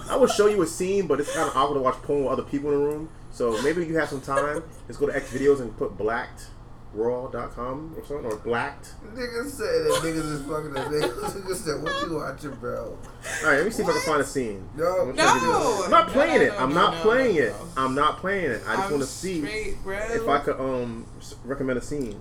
I 0.12 0.16
would 0.18 0.30
show 0.32 0.48
you 0.48 0.62
a 0.62 0.68
scene, 0.68 1.08
but 1.08 1.20
it's 1.20 1.34
kind 1.34 1.48
of 1.50 1.56
awkward 1.56 1.76
to 1.76 1.82
watch 1.82 1.96
porn 2.02 2.24
with 2.24 2.32
other 2.34 2.44
people 2.44 2.72
in 2.74 2.80
the 2.80 2.86
room. 2.86 3.10
So 3.32 3.62
maybe 3.62 3.86
you 3.86 3.96
have 3.98 4.10
some 4.10 4.22
time. 4.22 4.64
Let's 4.88 4.98
go 4.98 5.06
to 5.08 5.16
X 5.16 5.32
videos 5.32 5.62
and 5.62 5.76
put 5.78 5.98
blackraw.com 5.98 7.96
or 7.98 8.06
something, 8.06 8.26
or 8.26 8.36
blacked. 8.38 8.96
Niggas 9.14 9.50
say 9.52 9.64
that 9.64 10.02
niggas 10.04 10.32
is 10.32 10.42
fucking 10.42 10.72
a 10.76 10.80
nigga. 10.90 11.14
Niggas 11.42 11.56
said, 11.56 11.82
what 11.84 12.08
you 12.10 12.16
watching, 12.16 12.52
bro? 12.56 12.98
All 13.44 13.48
right, 13.48 13.58
let 13.58 13.66
me 13.66 13.72
see 13.72 13.84
if 13.84 13.90
I 13.90 13.92
can 13.94 14.02
find 14.02 14.22
a 14.22 14.26
scene. 14.26 14.68
No. 14.76 15.02
I'm 15.10 15.16
gonna 15.16 15.22
show 15.30 15.36
you 15.36 15.42
No. 15.42 15.84
I'm 15.86 15.92
not 15.92 16.08
No, 16.08 16.14
playing 16.14 16.38
no, 16.40 16.42
it. 16.46 16.50
no, 16.50 16.58
I'm 16.58 16.74
not 16.74 16.94
playing 16.96 17.36
it. 17.38 17.54
I'm 17.78 17.96
not 17.96 18.18
playing 18.18 18.52
it. 18.52 18.62
I 18.68 18.76
just 18.76 18.90
want 18.92 19.04
to 19.04 19.08
see 19.10 19.40
straight, 19.42 19.78
if 19.86 20.28
I 20.28 20.40
could 20.40 20.60
um 20.60 21.06
recommend 21.46 21.78
a 21.80 21.82
scene. 21.82 22.20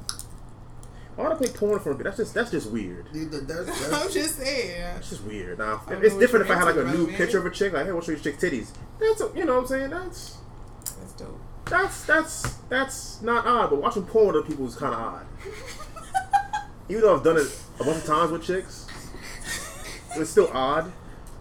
I 1.18 1.22
want 1.22 1.36
to 1.36 1.44
play 1.48 1.52
porn 1.52 1.80
for 1.80 1.90
a 1.90 1.94
bit. 1.96 2.04
That's 2.04 2.18
just 2.18 2.32
that's 2.32 2.52
just 2.52 2.70
weird. 2.70 3.08
Nigga, 3.08 3.44
that's, 3.46 3.92
I'm 3.92 4.10
just 4.10 4.36
saying. 4.36 4.96
It's 4.98 5.10
just 5.10 5.24
weird. 5.24 5.58
Now, 5.58 5.82
I 5.88 5.94
it's 5.94 6.14
different 6.16 6.44
if 6.46 6.50
I 6.52 6.54
had 6.54 6.64
like 6.64 6.76
a 6.76 6.84
new 6.84 7.06
bro, 7.06 7.16
picture 7.16 7.38
of 7.38 7.46
a 7.46 7.50
chick. 7.50 7.72
Like, 7.72 7.86
hey, 7.86 7.92
we'll 7.92 8.02
show 8.02 8.12
you 8.12 8.18
chick 8.18 8.38
titties. 8.38 8.70
That's 9.00 9.20
a, 9.20 9.30
you 9.34 9.44
know 9.44 9.56
what 9.56 9.62
I'm 9.62 9.66
saying. 9.66 9.90
That's 9.90 10.36
That's 10.84 11.12
dope. 11.14 11.40
that's 11.64 12.04
that's 12.04 12.42
that's 12.68 13.20
not 13.22 13.46
odd. 13.46 13.70
But 13.70 13.82
watching 13.82 14.04
porn 14.04 14.28
with 14.28 14.36
other 14.36 14.46
people 14.46 14.66
is 14.68 14.76
kind 14.76 14.94
of 14.94 15.00
odd. 15.00 15.26
Even 16.88 17.02
though 17.02 17.16
I've 17.16 17.24
done 17.24 17.36
it 17.36 17.46
a 17.80 17.84
bunch 17.84 17.96
of 17.98 18.04
times 18.06 18.30
with 18.30 18.44
chicks, 18.44 18.86
it's 20.16 20.30
still 20.30 20.50
odd. 20.54 20.92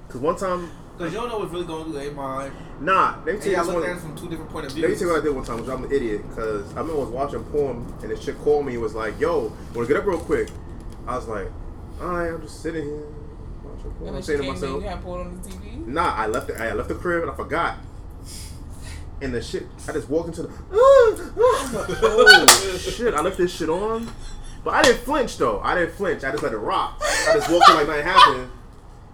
Cause 0.09 0.21
one 0.21 0.37
time, 0.37 0.71
Because 0.97 1.13
you 1.13 1.19
don't 1.19 1.29
know 1.29 1.37
what's 1.39 1.51
really 1.51 1.65
going 1.65 1.83
through 1.85 1.93
their 1.93 2.11
mind. 2.11 2.53
nah. 2.81 3.15
Let 3.17 3.25
me 3.25 3.31
And 3.33 3.41
tell 3.41 3.51
you 3.51 3.57
y'all 3.57 3.65
this 3.65 3.73
one. 3.75 3.83
at 3.83 3.97
it 3.97 3.99
from 3.99 4.15
two 4.17 4.29
different 4.29 4.49
point 4.51 4.65
of 4.65 4.71
Let 4.73 4.81
me 4.81 4.87
views. 4.87 4.99
tell 4.99 5.07
you 5.09 5.13
what 5.13 5.21
I 5.21 5.25
did 5.25 5.35
one 5.35 5.45
time. 5.45 5.59
Which 5.61 5.69
I'm 5.69 5.83
an 5.83 5.91
idiot 5.91 6.27
because 6.29 6.65
I 6.73 6.79
remember 6.79 6.93
I 6.93 7.03
was 7.03 7.09
watching 7.09 7.43
porn 7.45 7.93
and 8.01 8.11
this 8.11 8.25
chick 8.25 8.37
called 8.39 8.65
me 8.65 8.73
and 8.73 8.81
was 8.81 8.95
like, 8.95 9.19
"Yo, 9.19 9.53
wanna 9.75 9.87
get 9.87 9.97
up 9.97 10.05
real 10.05 10.17
quick?" 10.19 10.49
I 11.07 11.15
was 11.15 11.27
like, 11.27 11.49
"Alright, 12.01 12.33
I'm 12.33 12.41
just 12.41 12.61
sitting 12.63 12.83
here 12.83 13.03
watching 13.63 13.91
porn." 13.91 14.07
And 14.07 14.17
I'm 14.17 14.23
saying 14.23 14.41
to 14.41 14.47
myself, 14.47 14.81
you 14.81 14.87
had 14.89 15.01
porn 15.03 15.21
on 15.21 15.41
the 15.41 15.49
TV. 15.49 15.85
Nah, 15.87 16.15
I 16.15 16.25
left 16.27 16.47
the 16.47 16.59
I 16.61 16.73
left 16.73 16.89
the 16.89 16.95
crib 16.95 17.21
and 17.21 17.31
I 17.31 17.35
forgot. 17.35 17.75
And 19.21 19.33
the 19.33 19.41
shit, 19.41 19.65
I 19.87 19.93
just 19.93 20.09
walked 20.09 20.27
into 20.29 20.43
the. 20.43 20.49
oh 20.73 22.45
shit! 22.79 23.13
I 23.13 23.21
left 23.21 23.37
this 23.37 23.55
shit 23.55 23.69
on, 23.69 24.07
but 24.63 24.73
I 24.75 24.81
didn't 24.83 24.99
flinch 25.01 25.37
though. 25.37 25.59
I 25.61 25.73
didn't 25.75 25.93
flinch. 25.95 26.23
I 26.23 26.31
just 26.31 26.43
let 26.43 26.53
it 26.53 26.57
rock. 26.57 26.99
I 27.01 27.33
just 27.33 27.49
walked 27.51 27.67
in 27.69 27.75
like 27.77 27.87
nothing 27.87 28.03
happened. 28.03 28.51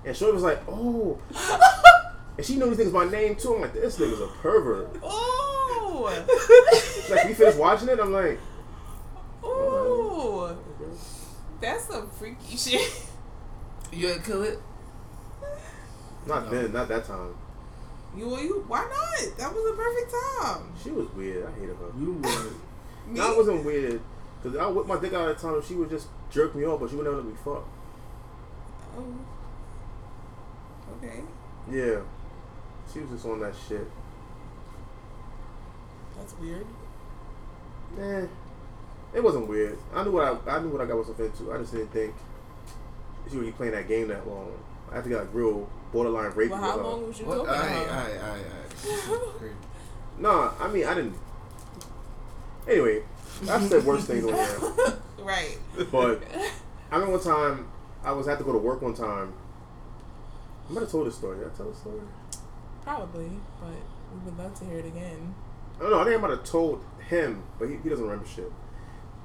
And 0.05 0.15
Shorty 0.15 0.33
was 0.33 0.43
like, 0.43 0.61
"Oh," 0.67 1.19
and 2.37 2.45
she 2.45 2.57
knew 2.57 2.73
these 2.73 2.87
niggas 2.87 2.93
by 2.93 3.05
name 3.05 3.35
too. 3.35 3.55
I'm 3.55 3.61
like, 3.61 3.73
"This 3.73 3.97
nigga's 3.97 4.19
a 4.19 4.27
pervert." 4.27 4.99
Oh. 5.01 5.19
Like, 7.09 7.25
"We 7.25 7.33
finished 7.33 7.57
watching 7.57 7.89
it." 7.89 7.99
I'm 7.99 8.11
like, 8.13 8.39
Ooh. 9.43 10.57
That's 11.61 11.85
some 11.85 12.09
freaky 12.09 12.57
shit. 12.57 13.05
You 13.91 14.09
ain't 14.09 14.23
kill 14.23 14.41
it? 14.41 14.59
"Not 16.25 16.49
then, 16.49 16.71
not 16.73 16.87
that 16.87 17.05
time." 17.05 17.35
You, 18.15 18.29
were 18.29 18.39
you, 18.39 18.63
why 18.67 18.79
not? 18.81 19.37
That 19.37 19.51
was 19.53 19.71
a 19.71 19.75
perfect 19.75 20.13
time. 20.13 20.73
She 20.83 20.91
was 20.91 21.11
weird. 21.13 21.47
I 21.47 21.51
hated 21.59 21.75
her. 21.75 21.91
You 21.99 22.13
would. 22.13 22.23
Me? 23.07 23.19
No, 23.19 23.31
it 23.31 23.37
wasn't 23.37 23.65
weird. 23.65 24.01
Cause 24.43 24.55
I 24.55 24.67
whipped 24.67 24.87
my 24.87 24.99
dick 24.99 25.13
out 25.13 25.29
at 25.29 25.37
the 25.37 25.41
time 25.41 25.61
she 25.65 25.73
would 25.73 25.89
just 25.89 26.07
jerk 26.29 26.53
me 26.53 26.65
off, 26.65 26.79
but 26.79 26.89
she 26.89 26.95
would 26.95 27.05
never 27.05 27.17
let 27.17 27.25
me 27.25 27.33
fuck. 27.43 27.67
Oh. 28.97 29.15
Okay. 31.03 31.21
Yeah. 31.71 31.99
She 32.91 32.99
was 32.99 33.09
just 33.11 33.25
on 33.25 33.39
that 33.41 33.53
shit. 33.67 33.87
That's 36.17 36.33
weird. 36.39 36.65
Eh. 37.99 38.25
It 39.13 39.23
wasn't 39.23 39.47
weird. 39.47 39.77
I 39.93 40.03
knew 40.03 40.11
what 40.11 40.41
I 40.47 40.55
I 40.55 40.59
knew 40.61 40.69
what 40.69 40.81
I 40.81 40.85
got 40.85 40.97
myself 40.97 41.19
into. 41.19 41.53
I 41.53 41.57
just 41.57 41.71
didn't 41.73 41.91
think 41.91 42.13
she 43.29 43.37
would 43.37 43.45
be 43.45 43.51
playing 43.51 43.73
that 43.73 43.87
game 43.87 44.07
that 44.07 44.27
long. 44.27 44.51
I 44.91 44.95
had 44.95 45.03
to 45.05 45.09
get 45.09 45.19
like 45.19 45.33
real 45.33 45.69
borderline 45.91 46.31
rape. 46.31 46.51
Well, 46.51 46.59
how 46.61 46.77
long 46.77 47.07
was 47.07 47.19
you 47.19 47.25
What? 47.25 47.45
talking 47.45 47.49
Alright, 47.53 47.85
about? 47.87 48.07
alright, 48.07 48.21
alright, 48.23 48.45
alright. 49.09 49.51
Nah, 50.19 50.51
I 50.59 50.67
mean 50.67 50.85
I 50.85 50.93
didn't. 50.93 51.15
Anyway, 52.67 53.01
I 53.49 53.59
said 53.67 53.83
worse 53.83 54.05
things 54.05 54.25
on 54.25 54.31
there. 54.33 54.93
right. 55.19 55.57
But 55.91 56.21
I 56.91 56.95
remember 56.95 57.17
one 57.17 57.23
time 57.23 57.67
I 58.03 58.11
was 58.11 58.27
had 58.27 58.37
to 58.37 58.43
go 58.43 58.51
to 58.51 58.57
work 58.59 58.81
one 58.81 58.93
time. 58.93 59.33
I 60.69 60.73
might 60.73 60.81
have 60.81 60.91
told 60.91 61.07
this 61.07 61.15
story. 61.15 61.37
Did 61.39 61.47
I 61.47 61.55
tell 61.57 61.69
the 61.69 61.75
story? 61.75 61.99
Probably, 62.83 63.29
but 63.59 63.69
we 64.13 64.25
would 64.25 64.37
love 64.37 64.53
to 64.59 64.65
hear 64.65 64.79
it 64.79 64.85
again. 64.85 65.35
I 65.77 65.83
don't 65.83 65.91
know. 65.91 65.99
I 65.99 66.03
think 66.05 66.17
I 66.17 66.21
might 66.21 66.31
have 66.31 66.43
told 66.43 66.83
him, 67.07 67.43
but 67.59 67.69
he, 67.69 67.77
he 67.77 67.89
doesn't 67.89 68.03
remember 68.05 68.25
shit. 68.27 68.51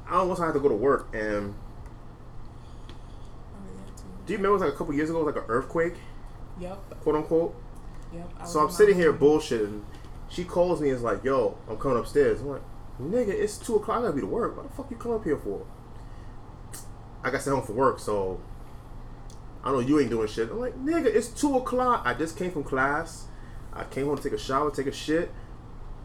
I 0.07 0.13
don't 0.13 0.21
know. 0.21 0.27
Once 0.29 0.41
I 0.41 0.47
had 0.47 0.55
to 0.55 0.61
go 0.61 0.69
to 0.69 0.75
work, 0.75 1.09
and 1.15 1.55
I 3.53 3.67
really 3.67 3.79
have 3.85 3.97
to. 3.97 4.03
do 4.27 4.33
you 4.33 4.39
remember 4.39 4.49
it 4.49 4.53
was 4.53 4.63
like 4.63 4.73
a 4.73 4.77
couple 4.77 4.95
years 4.95 5.11
ago, 5.11 5.21
it 5.21 5.25
was 5.25 5.35
like 5.35 5.45
an 5.45 5.51
earthquake, 5.51 5.95
Yep. 6.61 7.01
quote 7.03 7.17
unquote. 7.17 7.55
Yep. 8.13 8.47
So 8.47 8.61
I'm 8.61 8.71
sitting 8.71 8.97
here 8.97 9.13
bullshitting. 9.13 9.83
She 10.31 10.45
calls 10.45 10.81
me 10.81 10.89
and 10.89 10.97
is 10.97 11.03
like, 11.03 11.23
"Yo, 11.25 11.57
I'm 11.69 11.77
coming 11.79 11.99
upstairs." 11.99 12.41
I'm 12.41 12.49
like, 12.49 12.63
"Nigga, 13.01 13.29
it's 13.29 13.59
two 13.59 13.77
o'clock. 13.77 13.99
I 13.99 14.03
gotta 14.03 14.13
be 14.15 14.21
to 14.23 14.27
work. 14.27 14.57
What 14.57 14.69
the 14.69 14.75
fuck 14.75 14.91
you 14.91 14.97
come 14.97 15.13
up 15.13 15.25
here 15.25 15.37
for?" 15.37 15.63
I 17.23 17.31
got 17.31 17.43
sent 17.43 17.55
home 17.57 17.65
from 17.65 17.77
work, 17.77 17.99
so 17.99 18.41
I 19.65 19.73
know 19.73 19.81
you 19.81 19.99
ain't 20.01 20.11
doing 20.11 20.29
shit. 20.29 20.51
I'm 20.51 20.61
like, 20.61 20.77
"Nigga, 20.77 21.07
it's 21.07 21.29
two 21.29 21.57
o'clock. 21.57 22.03
I 22.05 22.15
just 22.15 22.37
came 22.37 22.51
from 22.51 22.65
class. 22.65 23.27
I 23.73 23.85
came 23.85 24.07
home 24.07 24.17
to 24.17 24.23
take 24.23 24.33
a 24.33 24.39
shower, 24.39 24.71
take 24.71 24.87
a 24.87 24.93
shit. 24.93 25.31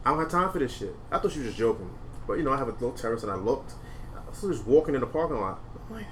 I 0.04 0.10
don't 0.10 0.18
have 0.18 0.30
time 0.30 0.50
for 0.50 0.58
this 0.58 0.76
shit." 0.76 0.94
I 1.10 1.18
thought 1.18 1.32
she 1.32 1.38
was 1.38 1.48
just 1.48 1.58
joking, 1.58 1.90
but 2.26 2.34
you 2.34 2.42
know, 2.42 2.52
I 2.52 2.56
have 2.56 2.68
a 2.68 2.72
little 2.72 2.92
terrace 2.92 3.22
and 3.22 3.32
I 3.32 3.36
looked. 3.36 3.72
I 4.16 4.28
was 4.28 4.56
just 4.56 4.66
walking 4.66 4.94
in 4.94 5.00
the 5.00 5.06
parking 5.06 5.40
lot. 5.40 5.60
I'm 5.88 5.96
like, 5.96 6.06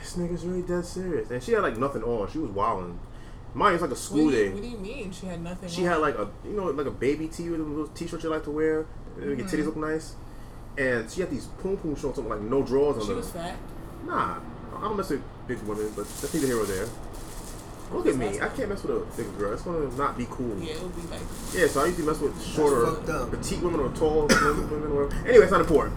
"This 0.00 0.16
nigga's 0.16 0.44
really 0.44 0.62
dead 0.62 0.84
serious." 0.84 1.30
And 1.30 1.42
she 1.42 1.52
had 1.52 1.62
like 1.62 1.78
nothing 1.78 2.02
on. 2.02 2.30
She 2.30 2.38
was 2.38 2.50
wilding. 2.50 2.98
Mine 3.54 3.74
was 3.74 3.82
like 3.82 3.90
a 3.90 3.96
school 3.96 4.30
do, 4.30 4.36
you, 4.36 4.44
day. 4.44 4.48
what 4.48 4.62
do 4.62 4.68
you 4.68 4.78
mean? 4.78 5.12
She 5.12 5.26
had 5.26 5.42
nothing. 5.42 5.68
She 5.68 5.82
on? 5.82 5.88
had 5.88 5.96
like 5.96 6.16
a 6.16 6.28
you 6.44 6.52
know 6.52 6.64
like 6.66 6.86
a 6.86 6.90
baby 6.90 7.28
tee 7.28 7.50
with 7.50 7.60
a 7.60 7.62
little 7.62 7.88
t-shirt 7.88 8.22
you 8.22 8.30
like 8.30 8.44
to 8.44 8.50
wear, 8.50 8.86
make 9.16 9.38
your 9.38 9.46
titties 9.46 9.64
mm-hmm. 9.64 9.66
look 9.66 9.76
nice, 9.76 10.14
and 10.78 11.10
she 11.10 11.20
had 11.20 11.30
these 11.30 11.46
poom 11.58 11.76
poom 11.76 11.94
shorts 11.94 12.18
with 12.18 12.26
like 12.26 12.40
no 12.40 12.62
drawers 12.62 12.96
on 12.96 13.02
She 13.02 13.08
them. 13.08 13.16
was 13.16 13.30
fat. 13.30 13.56
Nah, 14.06 14.40
I 14.82 14.86
don't 14.88 14.96
mess 14.96 15.10
with 15.10 15.22
big 15.46 15.58
women, 15.62 15.92
but 15.94 16.06
that's 16.08 16.34
neither 16.34 16.46
here 16.48 16.60
or 16.60 16.64
there. 16.66 16.86
Look 17.92 18.06
at 18.06 18.16
me, 18.16 18.40
I 18.40 18.48
can't 18.48 18.68
mess 18.70 18.82
with 18.82 18.96
a 18.96 19.16
big 19.16 19.38
girl. 19.38 19.52
It's 19.52 19.62
gonna 19.62 19.86
not 19.96 20.16
be 20.16 20.26
cool. 20.30 20.58
Yeah, 20.58 20.72
it 20.72 20.82
would 20.82 20.96
be 20.96 21.02
like. 21.02 21.20
Yeah, 21.54 21.66
so 21.68 21.82
I 21.82 21.86
usually 21.86 22.06
mess 22.06 22.18
with 22.20 22.42
shorter, 22.44 22.90
petite 23.26 23.60
women 23.62 23.80
or 23.80 23.90
tall 23.90 24.26
women, 24.28 24.70
women 24.70 24.90
or 24.92 25.04
whatever. 25.04 25.28
Anyway, 25.28 25.44
it's 25.44 25.52
not 25.52 25.60
important. 25.60 25.94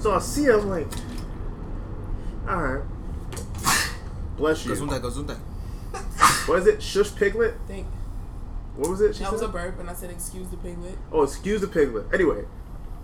So 0.00 0.12
I 0.12 0.18
see 0.18 0.44
her, 0.44 0.58
I'm 0.58 0.68
like, 0.68 0.88
all 2.48 2.62
right, 2.62 2.82
bless 4.36 4.64
you. 4.64 4.72
Gazunda, 4.72 4.98
gazunda. 5.00 5.36
What 6.48 6.60
is 6.60 6.66
it? 6.66 6.82
Shush 6.82 7.14
piglet? 7.14 7.54
Think 7.68 7.86
What 8.76 8.90
was 8.90 9.00
it? 9.02 9.14
She 9.14 9.22
that 9.22 9.32
was 9.32 9.42
a 9.42 9.44
said? 9.44 9.52
burp, 9.52 9.78
and 9.78 9.90
I 9.90 9.92
said, 9.92 10.10
"Excuse 10.10 10.48
the 10.48 10.56
piglet." 10.56 10.96
Oh, 11.12 11.22
excuse 11.22 11.60
the 11.60 11.68
piglet. 11.68 12.06
Anyway, 12.14 12.44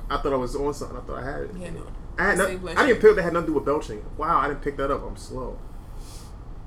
I 0.08 0.16
thought 0.16 0.32
I 0.32 0.36
was 0.36 0.56
on 0.56 0.72
something. 0.72 0.96
I 0.96 1.00
thought 1.02 1.18
I 1.22 1.30
had 1.30 1.40
it. 1.42 1.50
Yeah, 1.60 1.70
no. 1.70 1.82
I 2.18 2.30
had 2.30 2.38
no, 2.38 2.44
I 2.46 2.86
didn't 2.86 3.00
pick 3.00 3.14
that 3.14 3.22
had 3.22 3.32
nothing 3.32 3.46
to 3.46 3.52
do 3.52 3.54
with 3.54 3.64
belching. 3.64 4.04
Wow, 4.16 4.38
I 4.38 4.48
didn't 4.48 4.62
pick 4.62 4.76
that 4.78 4.90
up. 4.90 5.02
I'm 5.06 5.16
slow. 5.16 5.58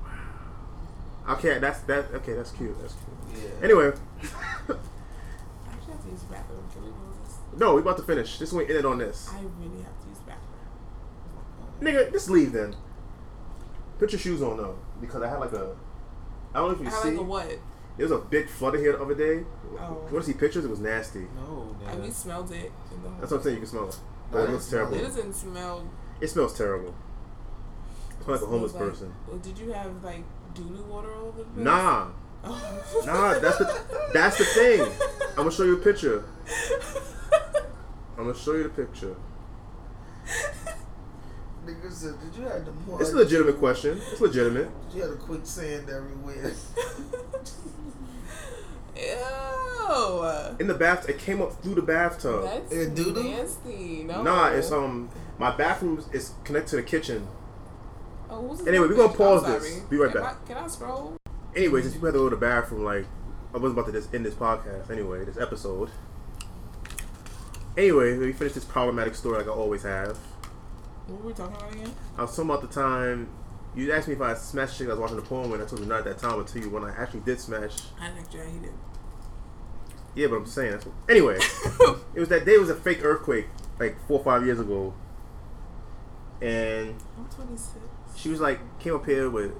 Wow. 0.02 1.34
Okay, 1.34 1.58
that's 1.58 1.80
that. 1.80 2.06
Okay, 2.14 2.34
that's 2.34 2.52
cute. 2.52 2.80
That's 2.80 2.94
cute. 2.94 3.44
Yeah. 3.44 3.64
Anyway, 3.64 3.86
I 3.86 3.88
actually 5.72 5.92
have 5.92 6.04
to 6.04 6.10
use 6.10 6.20
the 6.22 6.32
bathroom. 6.32 6.64
Can 6.72 6.84
we 6.84 6.90
close 6.90 7.10
no, 7.56 7.74
we 7.74 7.80
about 7.80 7.96
to 7.96 8.02
finish. 8.04 8.38
This 8.38 8.52
one 8.52 8.62
ended 8.62 8.84
on 8.84 8.98
this. 8.98 9.28
I 9.32 9.40
really 9.40 9.82
have 9.82 10.00
to 10.00 10.08
use 10.08 10.18
the 10.18 10.32
bathroom. 10.32 10.48
Nigga, 11.80 12.12
just 12.12 12.30
leave 12.30 12.52
then. 12.52 12.76
Put 13.98 14.12
your 14.12 14.20
shoes 14.20 14.40
on 14.40 14.56
though, 14.56 14.78
because 15.00 15.22
I 15.22 15.28
had 15.28 15.40
like 15.40 15.52
a 15.52 15.74
I 16.54 16.58
don't 16.58 16.68
know 16.68 16.74
if 16.74 16.80
you 16.80 16.86
I 16.86 17.02
see. 17.02 17.10
like 17.10 17.18
a 17.18 17.22
what? 17.22 17.58
There 17.96 18.08
was 18.08 18.12
a 18.12 18.18
big 18.18 18.48
flood 18.48 18.74
in 18.76 18.80
here 18.80 18.92
the 18.92 19.02
other 19.02 19.14
day. 19.14 19.44
Oh. 19.78 20.04
You 20.06 20.14
want 20.14 20.24
to 20.24 20.32
see 20.32 20.32
pictures? 20.32 20.64
It 20.64 20.70
was 20.70 20.80
nasty. 20.80 21.26
No, 21.36 21.76
I 21.86 21.94
man. 21.94 22.02
we 22.02 22.10
smelled 22.10 22.50
it. 22.50 22.72
In 22.92 23.02
the 23.02 23.08
That's 23.20 23.30
what 23.30 23.38
I'm 23.38 23.42
saying. 23.42 23.56
You 23.56 23.60
can 23.60 23.68
smell 23.68 23.88
it. 23.88 23.98
No, 24.32 24.38
Oh, 24.38 24.44
it 24.44 24.50
looks 24.50 24.68
terrible. 24.68 24.94
It 24.96 25.02
doesn't 25.02 25.32
smell. 25.34 25.84
It 26.20 26.28
smells 26.28 26.56
terrible. 26.56 26.94
It's 28.18 28.28
like 28.28 28.40
a 28.42 28.46
homeless 28.46 28.72
like- 28.74 28.82
person. 28.82 29.12
Well, 29.26 29.38
did 29.38 29.58
you 29.58 29.72
have 29.72 30.04
like 30.04 30.22
doo 30.54 30.64
doo 30.64 30.82
water 30.88 31.12
all 31.14 31.28
over 31.28 31.38
the 31.38 31.44
place? 31.44 31.64
Nah, 31.64 32.06
Oh. 32.44 33.02
nah. 33.06 33.38
That's 33.38 33.58
the 33.58 33.82
that's 34.12 34.38
the 34.38 34.44
thing. 34.44 34.82
I'm 35.30 35.36
gonna 35.36 35.50
show 35.50 35.64
you 35.64 35.74
a 35.74 35.78
picture. 35.82 36.24
I'm 38.16 38.26
gonna 38.26 38.34
show 38.34 38.52
you 38.54 38.64
the 38.64 38.68
picture. 38.70 39.16
Nigga 41.66 41.92
said, 41.92 42.14
did 42.20 42.34
you 42.40 42.42
have 42.48 42.64
the 42.64 42.72
more? 42.86 43.00
It's 43.00 43.10
a 43.12 43.16
legitimate 43.16 43.58
question. 43.58 44.00
It's 44.12 44.20
legitimate. 44.20 44.70
Did 44.90 44.96
you 44.96 45.02
had 45.02 45.10
the 45.12 45.16
quicksand 45.16 45.90
everywhere? 45.90 46.52
Ew. 49.90 50.56
In 50.60 50.66
the 50.66 50.74
bath, 50.74 51.08
it 51.08 51.18
came 51.18 51.40
up 51.42 51.62
through 51.62 51.74
the 51.74 51.82
bathtub. 51.82 52.44
That's 52.44 52.72
Yeah, 52.74 52.84
doo-doo? 52.94 53.22
nasty. 53.24 54.04
No. 54.04 54.22
Nah, 54.22 54.48
it's 54.48 54.70
um 54.72 55.08
my 55.38 55.54
bathroom 55.56 55.98
is- 55.98 56.08
is 56.12 56.32
connected 56.44 56.70
to 56.70 56.76
the 56.76 56.82
kitchen. 56.82 57.26
Oh, 58.28 58.46
who's 58.48 58.66
Anyway, 58.66 58.86
this 58.88 58.96
we 58.96 59.02
gonna 59.02 59.16
pause 59.16 59.42
this. 59.44 59.80
Be 59.80 59.96
right 59.96 60.12
Can 60.12 60.20
back. 60.22 60.36
I, 60.44 60.46
can 60.46 60.56
I 60.64 60.66
scroll? 60.68 61.16
Anyway, 61.56 61.82
since 61.82 61.94
people 61.94 62.06
had 62.06 62.12
to 62.12 62.18
go 62.18 62.28
to 62.28 62.36
the 62.36 62.40
bathroom, 62.40 62.84
like 62.84 63.06
I 63.54 63.58
was 63.58 63.72
about 63.72 63.86
to 63.86 63.92
just 63.92 64.14
end 64.14 64.24
this 64.24 64.34
podcast. 64.34 64.90
Anyway, 64.90 65.24
this 65.24 65.36
episode. 65.38 65.90
Anyway, 67.76 68.16
we 68.18 68.32
finish 68.32 68.52
this 68.54 68.64
problematic 68.64 69.14
story 69.14 69.38
like 69.38 69.46
I 69.46 69.50
always 69.50 69.82
have. 69.82 70.16
What 71.06 71.20
were 71.22 71.26
we 71.28 71.32
talking 71.32 71.56
about 71.56 71.72
again? 71.72 71.92
I 72.16 72.22
was 72.22 72.30
talking 72.36 72.50
about 72.50 72.60
the 72.62 72.68
time 72.68 73.28
you 73.74 73.92
asked 73.92 74.08
me 74.08 74.14
if 74.14 74.20
I 74.20 74.34
smashed 74.34 74.76
shit. 74.76 74.86
I 74.88 74.90
was 74.90 75.00
watching 75.00 75.16
the 75.16 75.22
porn 75.22 75.50
when 75.50 75.60
I 75.60 75.64
told 75.64 75.80
you 75.80 75.86
not 75.86 76.00
at 76.00 76.04
that 76.04 76.18
time. 76.18 76.32
I'll 76.32 76.44
you 76.62 76.70
when 76.70 76.84
I 76.84 76.90
actually 76.90 77.20
did 77.20 77.40
smash. 77.40 77.76
I 78.00 78.08
didn't 78.08 78.20
actually 78.20 78.50
he 78.52 78.58
did. 78.60 78.72
Yeah, 80.20 80.26
but 80.26 80.36
I'm 80.36 80.44
saying 80.46 80.72
that's 80.72 80.84
what, 80.84 80.94
anyway. 81.08 81.36
it 82.14 82.20
was 82.20 82.28
that 82.28 82.44
day. 82.44 82.52
It 82.56 82.60
was 82.60 82.68
a 82.68 82.74
fake 82.74 83.02
earthquake 83.02 83.46
like 83.78 83.96
four 84.06 84.18
or 84.18 84.24
five 84.24 84.44
years 84.44 84.60
ago, 84.60 84.92
and 86.42 86.94
I'm 87.16 87.24
26. 87.34 87.78
she 88.16 88.28
was 88.28 88.38
like 88.38 88.60
came 88.80 88.94
up 88.94 89.06
here 89.06 89.30
with 89.30 89.52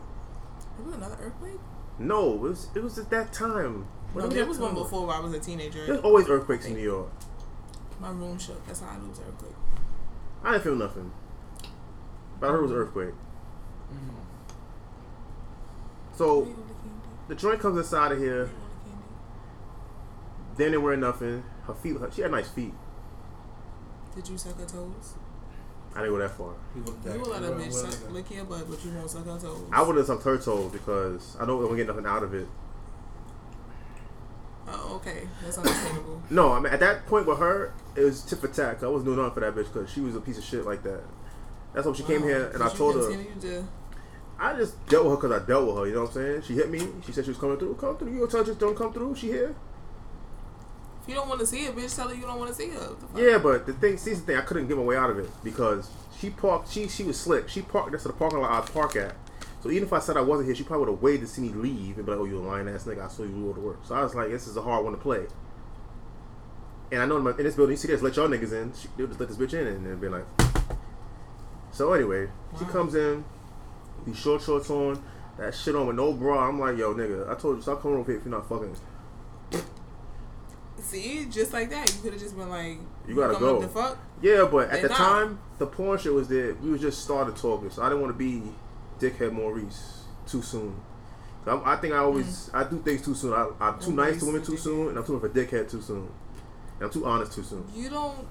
There 0.76 0.84
was 0.84 0.94
another 0.96 1.16
earthquake? 1.18 1.58
no. 1.98 2.34
It 2.34 2.40
was 2.40 2.68
it 2.74 2.82
was 2.82 2.98
at 2.98 3.08
that 3.08 3.32
time. 3.32 3.86
No, 4.14 4.26
there 4.26 4.44
was 4.44 4.58
one 4.58 4.74
before 4.74 5.06
where 5.06 5.16
I 5.16 5.20
was 5.20 5.32
a 5.32 5.40
teenager. 5.40 5.86
There's 5.86 6.00
always 6.00 6.28
earthquakes 6.28 6.66
in 6.66 6.74
New 6.74 6.82
York. 6.82 7.08
My 7.98 8.10
room 8.10 8.38
shook. 8.38 8.66
That's 8.66 8.80
how 8.80 8.88
I 8.88 8.98
knew 8.98 9.06
it 9.06 9.08
was 9.08 9.18
an 9.20 9.24
earthquake. 9.28 9.54
I 10.44 10.52
didn't 10.52 10.64
feel 10.64 10.76
nothing, 10.76 11.10
but 12.38 12.48
I 12.48 12.50
heard 12.50 12.58
it 12.58 12.62
was 12.64 12.70
an 12.72 12.76
earthquake. 12.76 13.14
Mm-hmm. 13.94 14.16
So 16.18 16.40
Where 16.40 16.48
you 16.50 16.54
go, 16.54 16.62
Candy? 16.62 17.28
the 17.28 17.34
joint 17.34 17.60
comes 17.60 17.78
inside 17.78 18.12
of 18.12 18.18
here. 18.18 18.50
You 20.60 20.72
go, 20.72 20.72
Candy? 20.72 20.72
Then 20.72 20.72
they 20.72 20.78
wear 20.78 20.96
nothing. 20.96 21.42
Her 21.66 21.74
feet. 21.74 21.96
Her, 21.98 22.10
she 22.10 22.22
had 22.22 22.30
nice 22.30 22.48
feet. 22.48 22.74
Did 24.14 24.28
you 24.28 24.38
suck 24.38 24.58
her 24.58 24.66
toes? 24.66 25.14
I 25.94 26.00
didn't 26.00 26.12
go 26.12 26.18
that 26.18 26.30
far. 26.30 26.54
You 26.76 26.84
that- 27.04 27.20
will 27.20 27.30
let 27.30 27.42
a 27.42 27.46
bitch 27.46 27.72
well, 27.72 27.90
suck, 27.90 28.12
lick 28.12 28.30
your 28.30 28.44
butt, 28.44 28.68
but 28.70 28.84
you 28.84 28.92
won't 28.92 29.10
suck 29.10 29.24
her 29.26 29.38
toes. 29.38 29.64
I 29.72 29.82
would 29.82 29.96
have 29.96 30.06
sucked 30.06 30.22
her 30.24 30.38
toes 30.38 30.70
because 30.72 31.36
I 31.40 31.46
know 31.46 31.58
I'm 31.58 31.64
gonna 31.64 31.76
get 31.76 31.86
nothing 31.88 32.06
out 32.06 32.22
of 32.22 32.34
it. 32.34 32.46
Oh, 34.68 34.96
okay. 34.96 35.28
That's 35.42 35.58
understandable. 35.58 36.22
No, 36.30 36.52
I 36.52 36.60
mean 36.60 36.72
at 36.72 36.78
that 36.80 37.06
point 37.06 37.26
with 37.26 37.38
her, 37.38 37.72
it 37.96 38.04
was 38.04 38.22
tit 38.22 38.38
for 38.38 38.46
tat. 38.46 38.74
'cause 38.76 38.84
I 38.84 38.86
wasn't 38.86 39.06
doing 39.06 39.16
nothing 39.18 39.34
for 39.34 39.40
that 39.40 39.54
bitch 39.54 39.72
because 39.72 39.90
she 39.90 40.00
was 40.00 40.14
a 40.14 40.20
piece 40.20 40.38
of 40.38 40.44
shit 40.44 40.64
like 40.64 40.84
that. 40.84 41.02
That's 41.72 41.86
why 41.86 41.92
she 41.92 42.04
came 42.04 42.22
here 42.22 42.50
and 42.54 42.62
I 42.62 42.68
told 42.68 42.94
her. 42.94 43.02
continue 43.08 43.34
to- 43.40 43.64
I 44.38 44.54
just 44.54 44.74
dealt 44.86 45.04
with 45.06 45.12
her 45.20 45.28
because 45.28 45.42
I 45.42 45.46
dealt 45.46 45.66
with 45.66 45.76
her. 45.76 45.86
You 45.88 45.94
know 45.94 46.00
what 46.02 46.10
I'm 46.10 46.14
saying? 46.14 46.42
She 46.42 46.54
hit 46.54 46.70
me. 46.70 46.86
She 47.04 47.10
said 47.12 47.24
she 47.24 47.30
was 47.30 47.38
coming 47.38 47.58
through. 47.58 47.74
Come 47.74 47.96
through. 47.96 48.10
You 48.12 48.18
gonna 48.20 48.30
tell 48.30 48.40
her 48.40 48.46
just 48.46 48.60
don't 48.60 48.76
come 48.76 48.92
through? 48.92 49.16
She 49.16 49.26
here? 49.26 49.54
You 51.10 51.16
don't 51.16 51.28
want 51.28 51.40
to 51.40 51.46
see 51.46 51.64
it, 51.64 51.74
bitch, 51.74 51.96
tell 51.96 52.08
her 52.08 52.14
you 52.14 52.22
don't 52.22 52.38
want 52.38 52.50
to 52.50 52.54
see 52.54 52.68
her. 52.68 52.78
What 52.78 53.00
the 53.00 53.06
fuck? 53.08 53.20
Yeah, 53.20 53.38
but 53.38 53.66
the 53.66 53.72
thing, 53.72 53.96
see 53.96 54.14
the 54.14 54.20
thing, 54.20 54.36
I 54.36 54.42
couldn't 54.42 54.68
give 54.68 54.78
my 54.78 54.84
way 54.84 54.96
out 54.96 55.10
of 55.10 55.18
it 55.18 55.28
because 55.42 55.90
she 56.20 56.30
parked. 56.30 56.70
She 56.70 56.86
she 56.86 57.02
was 57.02 57.18
slick. 57.18 57.48
She 57.48 57.62
parked 57.62 57.90
next 57.90 58.02
to 58.02 58.10
the 58.10 58.14
parking 58.14 58.38
lot 58.38 58.62
I 58.62 58.70
park 58.70 58.94
at. 58.94 59.16
So 59.60 59.72
even 59.72 59.88
if 59.88 59.92
I 59.92 59.98
said 59.98 60.16
I 60.16 60.20
wasn't 60.20 60.46
here, 60.46 60.54
she 60.54 60.62
probably 60.62 60.86
would 60.86 60.92
have 60.92 61.02
waited 61.02 61.22
to 61.22 61.26
see 61.26 61.42
me 61.42 61.48
leave 61.48 61.96
and 61.96 62.06
be 62.06 62.12
like, 62.12 62.20
"Oh, 62.20 62.26
you 62.26 62.38
a 62.38 62.46
lying 62.46 62.68
ass 62.68 62.84
nigga! 62.84 63.04
I 63.04 63.08
saw 63.08 63.24
you 63.24 63.30
go 63.30 63.52
to 63.52 63.60
work." 63.60 63.80
So 63.84 63.96
I 63.96 64.04
was 64.04 64.14
like, 64.14 64.30
"This 64.30 64.46
is 64.46 64.56
a 64.56 64.62
hard 64.62 64.84
one 64.84 64.92
to 64.92 65.00
play." 65.00 65.26
And 66.92 67.02
I 67.02 67.06
know 67.06 67.16
in, 67.16 67.24
my, 67.24 67.30
in 67.30 67.42
this 67.42 67.56
building, 67.56 67.72
you 67.72 67.76
see, 67.76 67.88
this, 67.88 68.02
let 68.02 68.14
y'all 68.14 68.28
niggas 68.28 68.52
in. 68.52 68.72
She, 68.80 68.86
they'll 68.96 69.08
just 69.08 69.18
let 69.18 69.28
this 69.28 69.36
bitch 69.36 69.54
in 69.54 69.66
and 69.66 69.84
then 69.84 69.98
be 69.98 70.08
like. 70.08 70.24
So 71.72 71.92
anyway, 71.92 72.28
she 72.56 72.66
comes 72.66 72.94
in, 72.94 73.24
these 74.06 74.16
short 74.16 74.42
shorts 74.42 74.70
on, 74.70 75.02
that 75.38 75.56
shit 75.56 75.74
on 75.74 75.88
with 75.88 75.96
no 75.96 76.12
bra. 76.12 76.48
I'm 76.48 76.60
like, 76.60 76.78
"Yo, 76.78 76.94
nigga, 76.94 77.28
I 77.28 77.34
told 77.34 77.56
you 77.56 77.62
stop 77.62 77.82
coming 77.82 77.98
over 77.98 78.12
here 78.12 78.20
if 78.20 78.24
you're 78.24 78.30
not 78.30 78.48
fucking." 78.48 78.76
See, 80.80 81.26
just 81.26 81.52
like 81.52 81.70
that, 81.70 81.92
you 81.94 82.00
could 82.02 82.12
have 82.12 82.22
just 82.22 82.36
been 82.36 82.48
like, 82.48 82.78
You 83.06 83.14
gotta 83.14 83.38
go. 83.38 83.60
The 83.60 83.68
fuck? 83.68 83.98
Yeah, 84.22 84.48
but 84.50 84.70
at 84.70 84.72
They 84.72 84.82
the 84.82 84.88
not. 84.88 84.96
time, 84.96 85.38
the 85.58 85.66
porn 85.66 85.98
shit 85.98 86.12
was 86.12 86.28
there. 86.28 86.54
We 86.54 86.70
was 86.70 86.80
just 86.80 87.02
started 87.02 87.36
talking, 87.36 87.70
so 87.70 87.82
I 87.82 87.88
didn't 87.88 88.02
want 88.02 88.14
to 88.14 88.18
be 88.18 88.42
dickhead 88.98 89.32
Maurice 89.32 90.04
too 90.26 90.42
soon. 90.42 90.80
So 91.44 91.58
I, 91.58 91.74
I 91.74 91.76
think 91.76 91.94
I 91.94 91.98
always 91.98 92.50
mm. 92.50 92.54
I 92.54 92.68
do 92.68 92.80
things 92.80 93.02
too 93.02 93.14
soon. 93.14 93.32
I, 93.32 93.48
I'm 93.60 93.78
too 93.80 93.92
nice 93.92 94.18
to 94.20 94.26
women 94.26 94.42
too 94.42 94.52
dickhead. 94.52 94.58
soon, 94.58 94.88
and 94.88 94.98
I'm 94.98 95.04
too 95.04 95.14
much 95.14 95.24
of 95.24 95.36
a 95.36 95.38
dickhead 95.38 95.70
too 95.70 95.80
soon. 95.82 96.08
And 96.76 96.82
I'm 96.82 96.90
too 96.90 97.06
honest 97.06 97.32
too 97.32 97.42
soon. 97.42 97.64
You 97.74 97.90
don't 97.90 98.26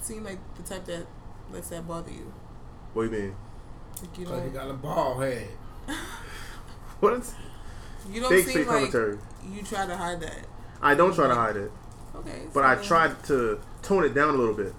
seem 0.00 0.24
like 0.24 0.38
the 0.56 0.62
type 0.62 0.84
that 0.86 1.06
lets 1.52 1.68
that 1.70 1.86
bother 1.86 2.10
you. 2.10 2.32
What 2.94 3.10
do 3.10 3.16
you 3.16 3.22
mean? 3.22 3.36
Like 4.00 4.18
you 4.18 4.24
don't. 4.26 4.44
you 4.44 4.50
got 4.50 4.70
a 4.70 4.74
bald 4.74 5.22
head. 5.22 5.48
What? 7.00 7.14
Is, 7.14 7.34
You 8.08 8.20
don't 8.20 8.30
big 8.30 8.44
seem 8.44 8.50
straight 8.50 8.66
like 8.68 8.92
commentary. 8.92 9.18
you 9.50 9.62
try 9.64 9.86
to 9.86 9.96
hide 9.96 10.20
that. 10.20 10.46
I 10.82 10.94
don't 10.94 11.14
try 11.14 11.28
to 11.28 11.34
hide 11.34 11.56
it, 11.56 11.70
Okay. 12.16 12.42
but 12.52 12.60
so 12.60 12.66
I 12.66 12.74
then 12.74 12.84
tried 12.84 13.24
to 13.24 13.60
tone 13.82 14.04
it 14.04 14.14
down 14.14 14.30
a 14.34 14.38
little 14.38 14.54
bit. 14.54 14.74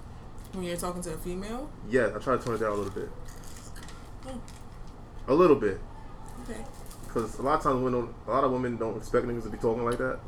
when 0.54 0.64
you're 0.66 0.78
talking 0.78 1.02
to 1.04 1.14
a 1.14 1.18
female. 1.18 1.70
Yeah, 1.90 2.12
I 2.16 2.20
try 2.20 2.38
to 2.38 2.44
tone 2.44 2.56
it 2.56 2.60
down 2.60 2.72
a 2.72 2.76
little 2.76 2.92
bit. 2.92 3.10
Hmm. 4.26 4.38
A 5.28 5.34
little 5.34 5.56
bit, 5.56 5.80
Okay. 6.44 6.60
because 7.06 7.40
a 7.40 7.42
lot 7.42 7.58
of 7.58 7.64
times 7.64 7.76
women 7.82 7.94
don't, 7.94 8.16
a 8.28 8.32
lot 8.32 8.44
of 8.44 8.52
women 8.52 8.78
don't 8.78 8.98
expect 8.98 9.26
niggas 9.26 9.44
to 9.44 9.50
be 9.50 9.58
talking 9.58 9.84
like 9.86 9.98
that, 9.98 10.20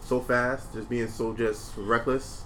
so 0.00 0.20
fast, 0.20 0.72
just 0.72 0.88
being 0.88 1.08
so 1.08 1.32
just 1.34 1.72
reckless. 1.76 2.42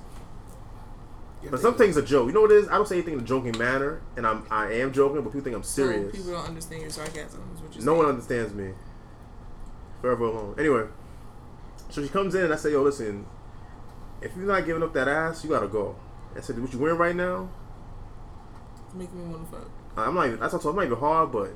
But 1.51 1.61
some 1.61 1.74
things 1.74 1.96
are 1.96 2.03
joke. 2.03 2.26
You 2.26 2.34
know 2.34 2.42
what 2.42 2.51
it 2.53 2.59
is? 2.59 2.68
I 2.68 2.72
don't 2.72 2.86
say 2.86 2.96
anything 2.96 3.14
in 3.14 3.20
a 3.20 3.22
joking 3.24 3.57
manner, 3.57 4.03
and 4.16 4.26
I'm 4.26 4.44
I 4.51 4.72
am 4.74 4.92
joking, 4.92 5.22
but 5.22 5.30
people 5.32 5.40
think 5.40 5.57
I'm 5.57 5.62
serious. 5.62 6.11
So 6.12 6.18
people 6.18 6.32
don't 6.32 6.48
understand 6.48 6.82
your 6.82 6.90
sarcasm. 6.90 7.40
Is 7.55 7.62
what 7.62 7.74
you're 7.74 7.84
no 7.84 7.92
saying. 7.92 7.96
one 7.98 8.07
understands 8.09 8.53
me. 8.53 8.72
Forever 10.03 10.24
alone. 10.24 10.55
Anyway, 10.59 10.84
so 11.91 12.03
she 12.03 12.09
comes 12.09 12.34
in 12.34 12.45
and 12.45 12.53
I 12.53 12.57
say, 12.57 12.72
"Yo, 12.72 12.82
listen, 12.82 13.26
if 14.20 14.36
you're 14.36 14.47
not 14.47 14.64
giving 14.66 14.82
up 14.82 14.93
that 14.95 15.09
ass, 15.09 15.45
you 15.45 15.51
gotta 15.51 15.68
go." 15.68 15.97
I 16.36 16.41
said, 16.41 16.59
"What 16.61 16.72
you 16.72 16.78
wearing 16.78 16.99
right 16.99 17.16
now?" 17.16 17.49
Making 18.95 19.28
me 19.28 19.34
want 19.34 19.51
to 19.51 19.57
fuck. 19.57 19.68
I'm 19.97 20.14
not 20.14 20.26
even. 20.26 20.43
I 20.43 20.49
told 20.49 20.62
her 20.64 20.70
I'm 20.70 20.76
not 20.76 20.84
even 20.86 20.99
hard, 20.99 21.32
but 21.32 21.51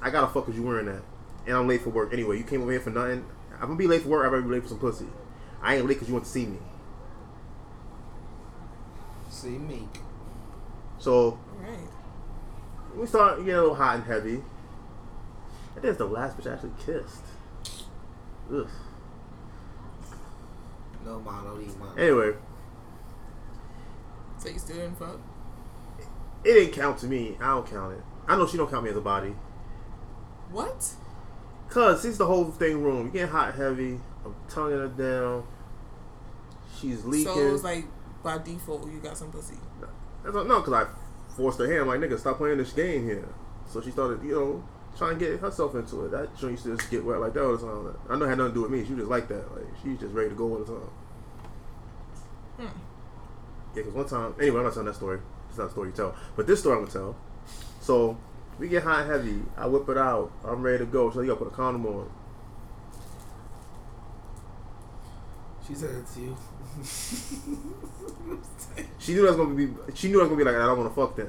I 0.00 0.10
gotta 0.10 0.26
fuck 0.28 0.46
because 0.46 0.58
you 0.58 0.66
wearing 0.66 0.86
that, 0.86 1.02
and 1.46 1.56
I'm 1.56 1.68
late 1.68 1.82
for 1.82 1.90
work 1.90 2.12
anyway. 2.12 2.38
You 2.38 2.44
came 2.44 2.62
over 2.62 2.70
here 2.70 2.80
for 2.80 2.90
nothing. 2.90 3.24
I'm 3.54 3.60
gonna 3.68 3.76
be 3.76 3.86
late 3.86 4.02
for 4.02 4.08
work. 4.08 4.24
I'm 4.26 4.32
gonna 4.32 4.42
be 4.42 4.48
late 4.54 4.62
for 4.62 4.68
some 4.70 4.78
pussy. 4.78 5.06
I 5.62 5.76
ain't 5.76 5.86
late 5.86 5.94
because 5.94 6.08
you 6.08 6.14
want 6.14 6.24
to 6.24 6.30
see 6.30 6.46
me. 6.46 6.58
See 9.30 9.58
me. 9.58 9.88
So 10.98 11.38
Right. 11.60 11.88
we 12.96 13.06
start 13.06 13.38
getting 13.38 13.54
a 13.54 13.60
little 13.60 13.74
hot 13.74 13.96
and 13.96 14.04
heavy. 14.04 14.42
I 15.70 15.74
think 15.80 15.86
it's 15.86 15.98
the 15.98 16.06
last 16.06 16.36
bitch 16.36 16.50
I 16.50 16.54
actually 16.54 16.72
kissed. 16.78 17.24
Ugh. 18.52 18.66
No 21.04 21.20
man, 21.20 21.44
don't 21.44 21.62
eat 21.62 21.78
mine. 21.78 21.98
Anyway, 21.98 22.32
So 24.38 24.48
you 24.48 24.58
still 24.58 24.76
didn't 24.76 24.98
fuck? 24.98 25.18
it 26.44 26.52
didn't 26.54 26.72
count 26.72 26.98
to 26.98 27.06
me. 27.06 27.36
I 27.40 27.48
don't 27.48 27.66
count 27.66 27.92
it. 27.94 28.02
I 28.26 28.36
know 28.36 28.46
she 28.46 28.56
don't 28.56 28.70
count 28.70 28.84
me 28.84 28.90
as 28.90 28.96
a 28.96 29.00
body. 29.00 29.34
What? 30.50 30.90
Cause 31.68 32.04
it's 32.04 32.18
the 32.18 32.26
whole 32.26 32.50
thing 32.50 32.82
room, 32.82 33.06
You 33.06 33.12
getting 33.12 33.28
hot 33.28 33.54
heavy. 33.54 33.98
I'm 34.24 34.34
tonguing 34.48 34.78
her 34.78 34.88
down. 34.88 35.46
She's 36.78 37.04
leaking. 37.04 37.32
So 37.34 37.48
it 37.48 37.52
was 37.52 37.64
like 37.64 37.84
by 38.22 38.38
default 38.38 38.90
you 38.90 38.98
got 38.98 39.16
some 39.16 39.32
pussy. 39.32 39.56
That's 40.22 40.34
no, 40.34 40.60
because 40.60 40.72
I 40.72 40.86
forced 41.36 41.58
her 41.58 41.72
hand. 41.72 41.88
Like, 41.88 42.00
nigga, 42.00 42.18
stop 42.18 42.38
playing 42.38 42.58
this 42.58 42.72
game 42.72 43.04
here. 43.04 43.28
So 43.68 43.80
she 43.80 43.90
started, 43.90 44.22
you 44.22 44.34
know, 44.34 44.64
trying 44.96 45.18
to 45.18 45.24
get 45.24 45.40
herself 45.40 45.74
into 45.74 46.04
it. 46.04 46.10
That 46.10 46.36
joint 46.38 46.52
used 46.52 46.64
to 46.64 46.76
just 46.76 46.90
get 46.90 47.04
wet 47.04 47.20
like 47.20 47.34
that 47.34 47.44
all 47.44 47.56
the 47.56 47.66
time. 47.66 47.96
I 48.08 48.16
know 48.16 48.24
it 48.24 48.28
had 48.28 48.38
nothing 48.38 48.52
to 48.52 48.54
do 48.54 48.62
with 48.62 48.70
me. 48.70 48.84
She 48.84 48.90
was 48.92 49.00
just 49.00 49.10
like 49.10 49.28
that. 49.28 49.54
Like, 49.54 49.64
she's 49.82 49.98
just 49.98 50.14
ready 50.14 50.30
to 50.30 50.34
go 50.34 50.44
all 50.44 50.58
the 50.58 50.64
time. 50.64 50.90
Hmm. 52.58 52.64
Yeah, 52.64 52.70
because 53.74 53.92
one 53.94 54.08
time, 54.08 54.34
anyway, 54.40 54.58
I'm 54.58 54.64
not 54.64 54.72
telling 54.72 54.86
that 54.86 54.94
story. 54.96 55.20
It's 55.48 55.58
not 55.58 55.68
a 55.68 55.70
story 55.70 55.88
you 55.88 55.94
tell. 55.94 56.14
But 56.36 56.46
this 56.46 56.60
story 56.60 56.76
I'm 56.76 56.82
going 56.82 56.92
to 56.92 56.98
tell. 56.98 57.16
So, 57.80 58.18
we 58.58 58.68
get 58.68 58.82
high 58.82 59.02
and 59.02 59.10
heavy. 59.10 59.42
I 59.56 59.66
whip 59.66 59.88
it 59.88 59.98
out. 59.98 60.30
I'm 60.44 60.62
ready 60.62 60.78
to 60.78 60.86
go. 60.86 61.10
So, 61.10 61.20
you 61.20 61.28
got 61.28 61.38
to 61.38 61.44
put 61.44 61.52
a 61.52 61.56
condom 61.56 61.86
on. 61.86 62.10
She 65.66 65.74
said 65.74 65.90
it 65.90 66.06
to 66.14 66.20
you. 66.20 66.36
She 68.98 69.14
knew 69.14 69.26
I 69.26 69.30
was 69.30 69.36
gonna 69.36 69.54
be. 69.54 69.68
She 69.94 70.08
knew 70.08 70.20
I 70.20 70.22
was 70.22 70.28
gonna 70.28 70.38
be 70.38 70.44
like, 70.44 70.54
I 70.54 70.66
don't 70.66 70.78
want 70.78 70.90
to 70.90 70.94
fuck 70.94 71.16
that. 71.16 71.28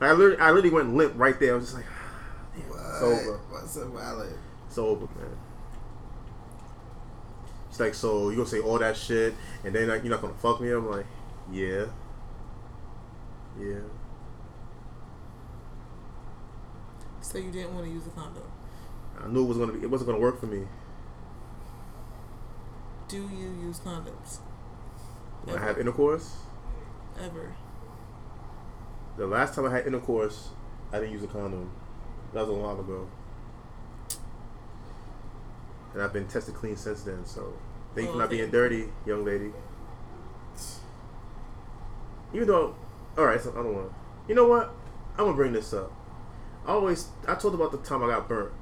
I 0.00 0.12
literally, 0.12 0.38
I 0.38 0.50
literally 0.50 0.70
went 0.70 0.94
limp 0.94 1.14
right 1.16 1.38
there. 1.40 1.54
I 1.54 1.56
was 1.56 1.64
just 1.64 1.76
like, 1.76 1.84
What? 2.68 2.78
It's 2.78 3.02
over. 3.02 3.40
What's 3.50 3.72
so 3.72 3.88
valid? 3.88 4.32
It's 4.66 4.78
over, 4.78 5.06
man. 5.06 5.36
She's 7.70 7.80
like, 7.80 7.94
so 7.94 8.30
you 8.30 8.36
gonna 8.36 8.48
say 8.48 8.60
all 8.60 8.78
that 8.78 8.96
shit, 8.96 9.34
and 9.64 9.74
then 9.74 9.88
like 9.88 10.02
you're 10.02 10.10
not 10.10 10.20
gonna 10.20 10.34
fuck 10.34 10.60
me? 10.60 10.70
I'm 10.70 10.88
like, 10.90 11.06
yeah, 11.52 11.86
yeah. 13.60 13.80
So 17.20 17.38
you 17.38 17.50
didn't 17.50 17.74
want 17.74 17.86
to 17.86 17.92
use 17.92 18.06
a 18.06 18.10
condom. 18.10 18.42
I 19.22 19.28
knew 19.28 19.44
it 19.44 19.48
was 19.48 19.58
gonna 19.58 19.72
be, 19.72 19.82
it 19.82 19.90
wasn't 19.90 20.08
gonna 20.08 20.20
work 20.20 20.40
for 20.40 20.46
me. 20.46 20.66
Do 23.08 23.16
you 23.16 23.52
use 23.60 23.80
condoms? 23.80 24.38
When 25.44 25.56
I 25.56 25.64
have 25.64 25.78
intercourse, 25.78 26.36
Ever? 27.20 27.54
The 29.18 29.26
last 29.26 29.54
time 29.54 29.66
I 29.66 29.70
had 29.70 29.86
intercourse, 29.86 30.50
I 30.92 31.00
didn't 31.00 31.12
use 31.12 31.24
a 31.24 31.26
condom. 31.26 31.70
That 32.32 32.46
was 32.46 32.50
a 32.50 32.54
while 32.54 32.78
ago. 32.78 33.08
And 35.92 36.02
I've 36.02 36.12
been 36.12 36.28
tested 36.28 36.54
clean 36.54 36.76
since 36.76 37.02
then, 37.02 37.26
so 37.26 37.52
thank 37.94 38.06
you 38.06 38.12
for 38.12 38.18
Oh, 38.18 38.20
not 38.20 38.30
being 38.30 38.50
dirty, 38.50 38.88
young 39.04 39.24
lady. 39.24 39.52
Even 42.32 42.46
though, 42.46 42.76
alright, 43.16 43.40
so 43.40 43.50
I 43.50 43.56
don't 43.56 43.74
want. 43.74 43.92
You 44.28 44.34
know 44.34 44.46
what? 44.46 44.72
I'm 45.18 45.26
to 45.26 45.32
bring 45.32 45.52
this 45.52 45.72
up. 45.72 45.90
I 46.64 46.72
always, 46.72 47.08
I 47.26 47.34
told 47.34 47.54
about 47.54 47.72
the 47.72 47.78
time 47.78 48.04
I 48.04 48.08
got 48.08 48.28
burnt. 48.28 48.52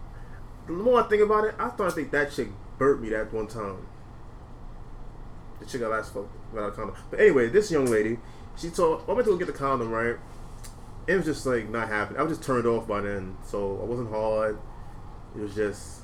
The 0.66 0.72
more 0.72 1.04
I 1.04 1.08
think 1.08 1.22
about 1.22 1.44
it, 1.44 1.54
I 1.58 1.68
thought 1.68 1.92
I 1.92 1.94
think 1.94 2.10
that 2.12 2.32
chick 2.32 2.48
burnt 2.78 3.02
me 3.02 3.10
that 3.10 3.32
one 3.32 3.46
time. 3.46 3.86
The 5.60 5.66
chick 5.66 5.82
I 5.82 5.86
last 5.88 6.14
fucked 6.14 6.30
without 6.52 6.68
a 6.68 6.72
condom. 6.72 6.96
But 7.10 7.20
anyway, 7.20 7.48
this 7.48 7.70
young 7.70 7.86
lady, 7.86 8.18
she 8.56 8.70
told, 8.70 9.02
I 9.08 9.12
went 9.12 9.26
to 9.26 9.32
go 9.32 9.36
get 9.36 9.48
the 9.48 9.52
condom, 9.52 9.90
right? 9.90 10.16
It 11.06 11.16
was 11.16 11.24
just 11.24 11.46
like 11.46 11.68
not 11.68 11.88
happening. 11.88 12.20
I 12.20 12.24
was 12.24 12.36
just 12.36 12.46
turned 12.46 12.66
off 12.66 12.88
by 12.88 13.00
then, 13.00 13.36
so 13.44 13.78
I 13.80 13.84
wasn't 13.84 14.10
hard. 14.10 14.58
It 15.36 15.40
was 15.40 15.54
just, 15.54 16.00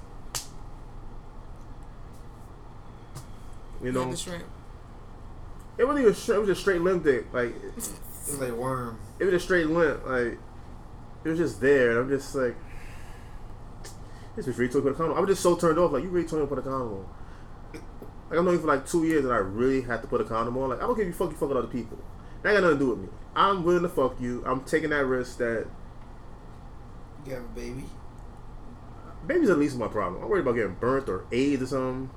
you 3.80 3.86
You 3.86 3.92
know, 3.92 4.04
had 4.04 4.12
the 4.12 4.16
shrimp. 4.16 4.44
it 5.78 5.84
wasn't 5.84 6.02
even 6.02 6.14
straight. 6.14 6.36
It 6.36 6.38
was 6.38 6.48
just 6.48 6.60
straight 6.60 6.80
limp 6.82 7.04
dick. 7.04 7.26
Like 7.32 7.54
It's 7.76 8.38
like 8.38 8.52
worm. 8.52 8.98
it 9.18 9.24
was 9.24 9.32
just 9.32 9.44
straight 9.46 9.66
limp. 9.66 10.06
Like 10.06 10.38
it 11.24 11.28
was 11.28 11.38
just 11.38 11.60
there, 11.60 11.90
and 11.90 11.98
I'm 12.00 12.08
just 12.08 12.34
like, 12.34 12.54
this 14.36 14.46
bitch 14.46 14.58
really 14.58 14.72
told 14.72 14.84
me 14.84 14.90
to 14.90 14.94
put 14.96 15.02
a 15.02 15.06
condom. 15.06 15.16
I 15.16 15.20
was 15.20 15.30
just 15.30 15.42
so 15.42 15.56
turned 15.56 15.78
off. 15.78 15.92
Like 15.92 16.04
you 16.04 16.10
really 16.10 16.28
told 16.28 16.42
me 16.42 16.46
to 16.48 16.54
put 16.54 16.58
a 16.58 16.62
condom 16.62 16.92
on. 16.92 17.06
Like 18.30 18.38
I'm 18.38 18.44
known 18.44 18.54
you 18.54 18.60
for 18.60 18.66
like 18.68 18.86
two 18.86 19.04
years, 19.04 19.24
and 19.24 19.32
I 19.34 19.38
really 19.38 19.82
had 19.82 20.00
to 20.02 20.08
put 20.08 20.20
a 20.20 20.24
condom 20.24 20.56
on. 20.58 20.68
Like 20.70 20.78
I 20.78 20.82
don't 20.82 20.94
care 20.94 21.02
if 21.02 21.08
you 21.08 21.14
fuck 21.14 21.30
you 21.30 21.36
fucking 21.36 21.56
other 21.56 21.66
people. 21.66 21.98
That 22.42 22.54
got 22.54 22.62
nothing 22.62 22.78
to 22.78 22.84
do 22.84 22.90
with 22.90 22.98
me. 23.00 23.08
I'm 23.34 23.64
willing 23.64 23.82
to 23.82 23.88
fuck 23.88 24.20
you. 24.20 24.42
I'm 24.46 24.62
taking 24.64 24.90
that 24.90 25.06
risk 25.06 25.38
that 25.38 25.66
You 27.26 27.34
have 27.34 27.44
a 27.44 27.48
baby. 27.48 27.84
baby's 29.26 29.50
at 29.50 29.58
least 29.58 29.76
my 29.78 29.88
problem. 29.88 30.22
I'm 30.22 30.28
worried 30.28 30.40
about 30.40 30.56
getting 30.56 30.74
burnt 30.74 31.08
or 31.08 31.24
AIDS 31.30 31.62
or 31.62 31.66
something. 31.66 32.10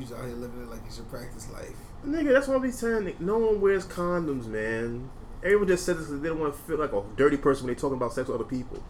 Just 0.00 0.14
out 0.14 0.24
here 0.24 0.34
living 0.34 0.62
it 0.62 0.70
like 0.70 0.80
it's 0.86 0.96
your 0.96 1.06
practice 1.06 1.50
life. 1.52 1.76
Nigga, 2.06 2.32
that's 2.32 2.48
what 2.48 2.56
I'm 2.56 2.62
be 2.62 2.70
saying. 2.70 3.14
No 3.18 3.38
one 3.38 3.60
wears 3.60 3.86
condoms, 3.86 4.46
man. 4.46 5.10
Everyone 5.42 5.68
just 5.68 5.84
says 5.84 5.98
this 5.98 6.06
because 6.06 6.22
they 6.22 6.28
don't 6.28 6.40
want 6.40 6.54
to 6.54 6.60
feel 6.62 6.78
like 6.78 6.92
a 6.92 7.02
dirty 7.16 7.36
person 7.36 7.66
when 7.66 7.74
they 7.74 7.78
talking 7.80 7.96
about 7.98 8.14
sex 8.14 8.28
with 8.28 8.40
other 8.40 8.48
people. 8.48 8.82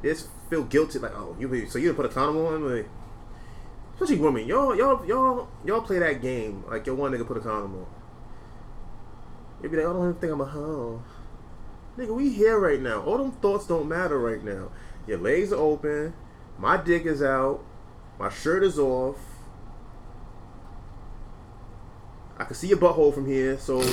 They 0.00 0.10
just 0.10 0.28
feel 0.48 0.64
guilty, 0.64 0.98
like, 1.00 1.14
oh, 1.14 1.36
you 1.38 1.48
so 1.68 1.78
you 1.78 1.88
didn't 1.88 1.96
put 1.96 2.06
a 2.06 2.08
condom 2.08 2.46
on? 2.46 2.76
Like, 2.76 2.88
especially 3.98 4.22
women, 4.22 4.46
y'all, 4.46 4.76
y'all, 4.76 5.04
y'all, 5.04 5.48
y'all 5.64 5.80
play 5.80 5.98
that 5.98 6.22
game 6.22 6.62
like 6.70 6.86
your 6.86 6.94
one 6.94 7.10
nigga 7.10 7.26
put 7.26 7.36
a 7.36 7.40
condom 7.40 7.74
on. 7.74 7.86
You 9.60 9.68
be 9.68 9.76
like, 9.76 9.86
I 9.86 9.92
don't 9.92 10.10
even 10.10 10.20
think 10.20 10.32
I'm 10.32 10.40
a 10.40 10.44
hoe. 10.44 11.02
Nigga, 11.96 12.14
we 12.14 12.30
here 12.30 12.60
right 12.60 12.80
now. 12.80 13.02
All 13.02 13.18
them 13.18 13.32
thoughts 13.32 13.66
don't 13.66 13.88
matter 13.88 14.16
right 14.16 14.44
now. 14.44 14.68
Your 15.08 15.18
legs 15.18 15.52
are 15.52 15.56
open. 15.56 16.14
My 16.58 16.76
dick 16.76 17.06
is 17.06 17.24
out. 17.24 17.64
My 18.20 18.30
shirt 18.30 18.62
is 18.62 18.78
off. 18.78 19.16
I 22.38 22.44
can 22.44 22.54
see 22.54 22.68
your 22.68 22.78
butthole 22.78 23.12
from 23.12 23.26
here, 23.26 23.58
so 23.58 23.80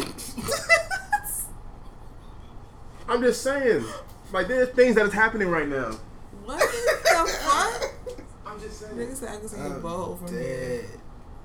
I'm 3.09 3.23
just 3.23 3.41
saying. 3.41 3.83
Like 4.31 4.47
there's 4.47 4.69
things 4.69 4.93
that 4.95 5.07
is 5.07 5.13
happening 5.13 5.47
right 5.47 5.67
now. 5.67 5.97
What 6.43 6.59
the 6.59 7.37
fuck? 7.39 7.94
I'm 8.65 8.69
just 8.71 8.81
saying. 8.81 8.95
Nigga 8.97 9.15
said 9.15 9.29
I 9.29 9.37
can 9.37 9.47
see 9.47 9.57
your 9.57 9.65
I'm 9.67 9.81
butthole 9.81 10.19
from 10.19 10.27
here. 10.29 10.81
dead. 10.81 10.89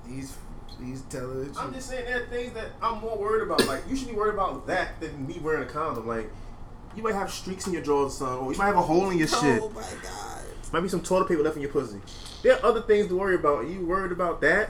He's 0.07 0.37
he's 0.83 1.01
telling 1.03 1.51
the 1.51 1.59
I'm 1.59 1.73
just 1.73 1.89
saying 1.89 2.05
there 2.05 2.23
are 2.23 2.27
things 2.27 2.53
that 2.53 2.67
I'm 2.81 2.99
more 3.01 3.17
worried 3.17 3.43
about. 3.43 3.65
Like 3.67 3.83
you 3.87 3.95
should 3.95 4.07
be 4.09 4.15
worried 4.15 4.33
about 4.33 4.67
that 4.67 4.99
than 4.99 5.27
me 5.27 5.39
wearing 5.41 5.63
a 5.63 5.71
condom. 5.71 6.07
Like 6.07 6.29
you 6.95 7.03
might 7.03 7.15
have 7.15 7.31
streaks 7.31 7.67
in 7.67 7.73
your 7.73 7.81
drawers, 7.81 8.17
son, 8.17 8.39
or 8.39 8.51
you 8.51 8.57
might 8.57 8.65
have 8.67 8.77
a 8.77 8.81
hole 8.81 9.09
in 9.09 9.17
your 9.17 9.27
shit. 9.27 9.61
Oh 9.61 9.69
my 9.69 9.81
god. 9.81 10.43
Might 10.73 10.81
be 10.81 10.89
some 10.89 11.01
toilet 11.01 11.27
paper 11.27 11.43
left 11.43 11.57
in 11.57 11.61
your 11.61 11.71
pussy. 11.71 11.99
There 12.43 12.53
are 12.55 12.65
other 12.65 12.81
things 12.81 13.07
to 13.07 13.17
worry 13.17 13.35
about. 13.35 13.67
You 13.67 13.85
worried 13.85 14.13
about 14.13 14.39
that? 14.41 14.69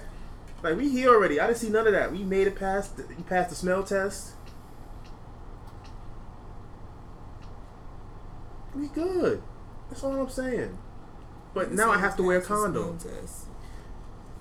Like 0.64 0.76
we 0.76 0.90
here 0.90 1.10
already. 1.10 1.40
I 1.40 1.48
didn't 1.48 1.60
see 1.60 1.70
none 1.70 1.86
of 1.88 1.94
that. 1.94 2.12
We 2.12 2.24
made 2.24 2.48
it 2.48 2.56
past. 2.56 2.98
The, 2.98 3.04
you 3.04 3.24
passed 3.24 3.50
the 3.50 3.56
smell 3.56 3.84
test. 3.84 4.32
We 8.76 8.88
good. 8.88 9.42
That's 9.90 10.04
all 10.04 10.20
I'm 10.20 10.30
saying. 10.30 10.78
But 11.54 11.72
now 11.72 11.92
I 11.92 11.98
have 11.98 12.16
to 12.18 12.24
wear 12.24 12.38
a 12.38 12.42
condom. 12.42 12.98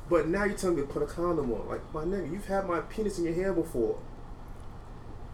But 0.09 0.29
now 0.29 0.45
you're 0.45 0.57
telling 0.57 0.77
me 0.77 0.83
to 0.83 0.89
put 0.89 1.03
a 1.03 1.07
condom 1.07 1.53
on. 1.53 1.69
Like 1.69 1.95
my 1.95 2.05
nigga, 2.05 2.33
you've 2.33 2.47
had 2.47 2.67
my 2.67 2.81
penis 2.81 3.19
in 3.19 3.25
your 3.25 3.35
hair 3.35 3.53
before. 3.53 3.99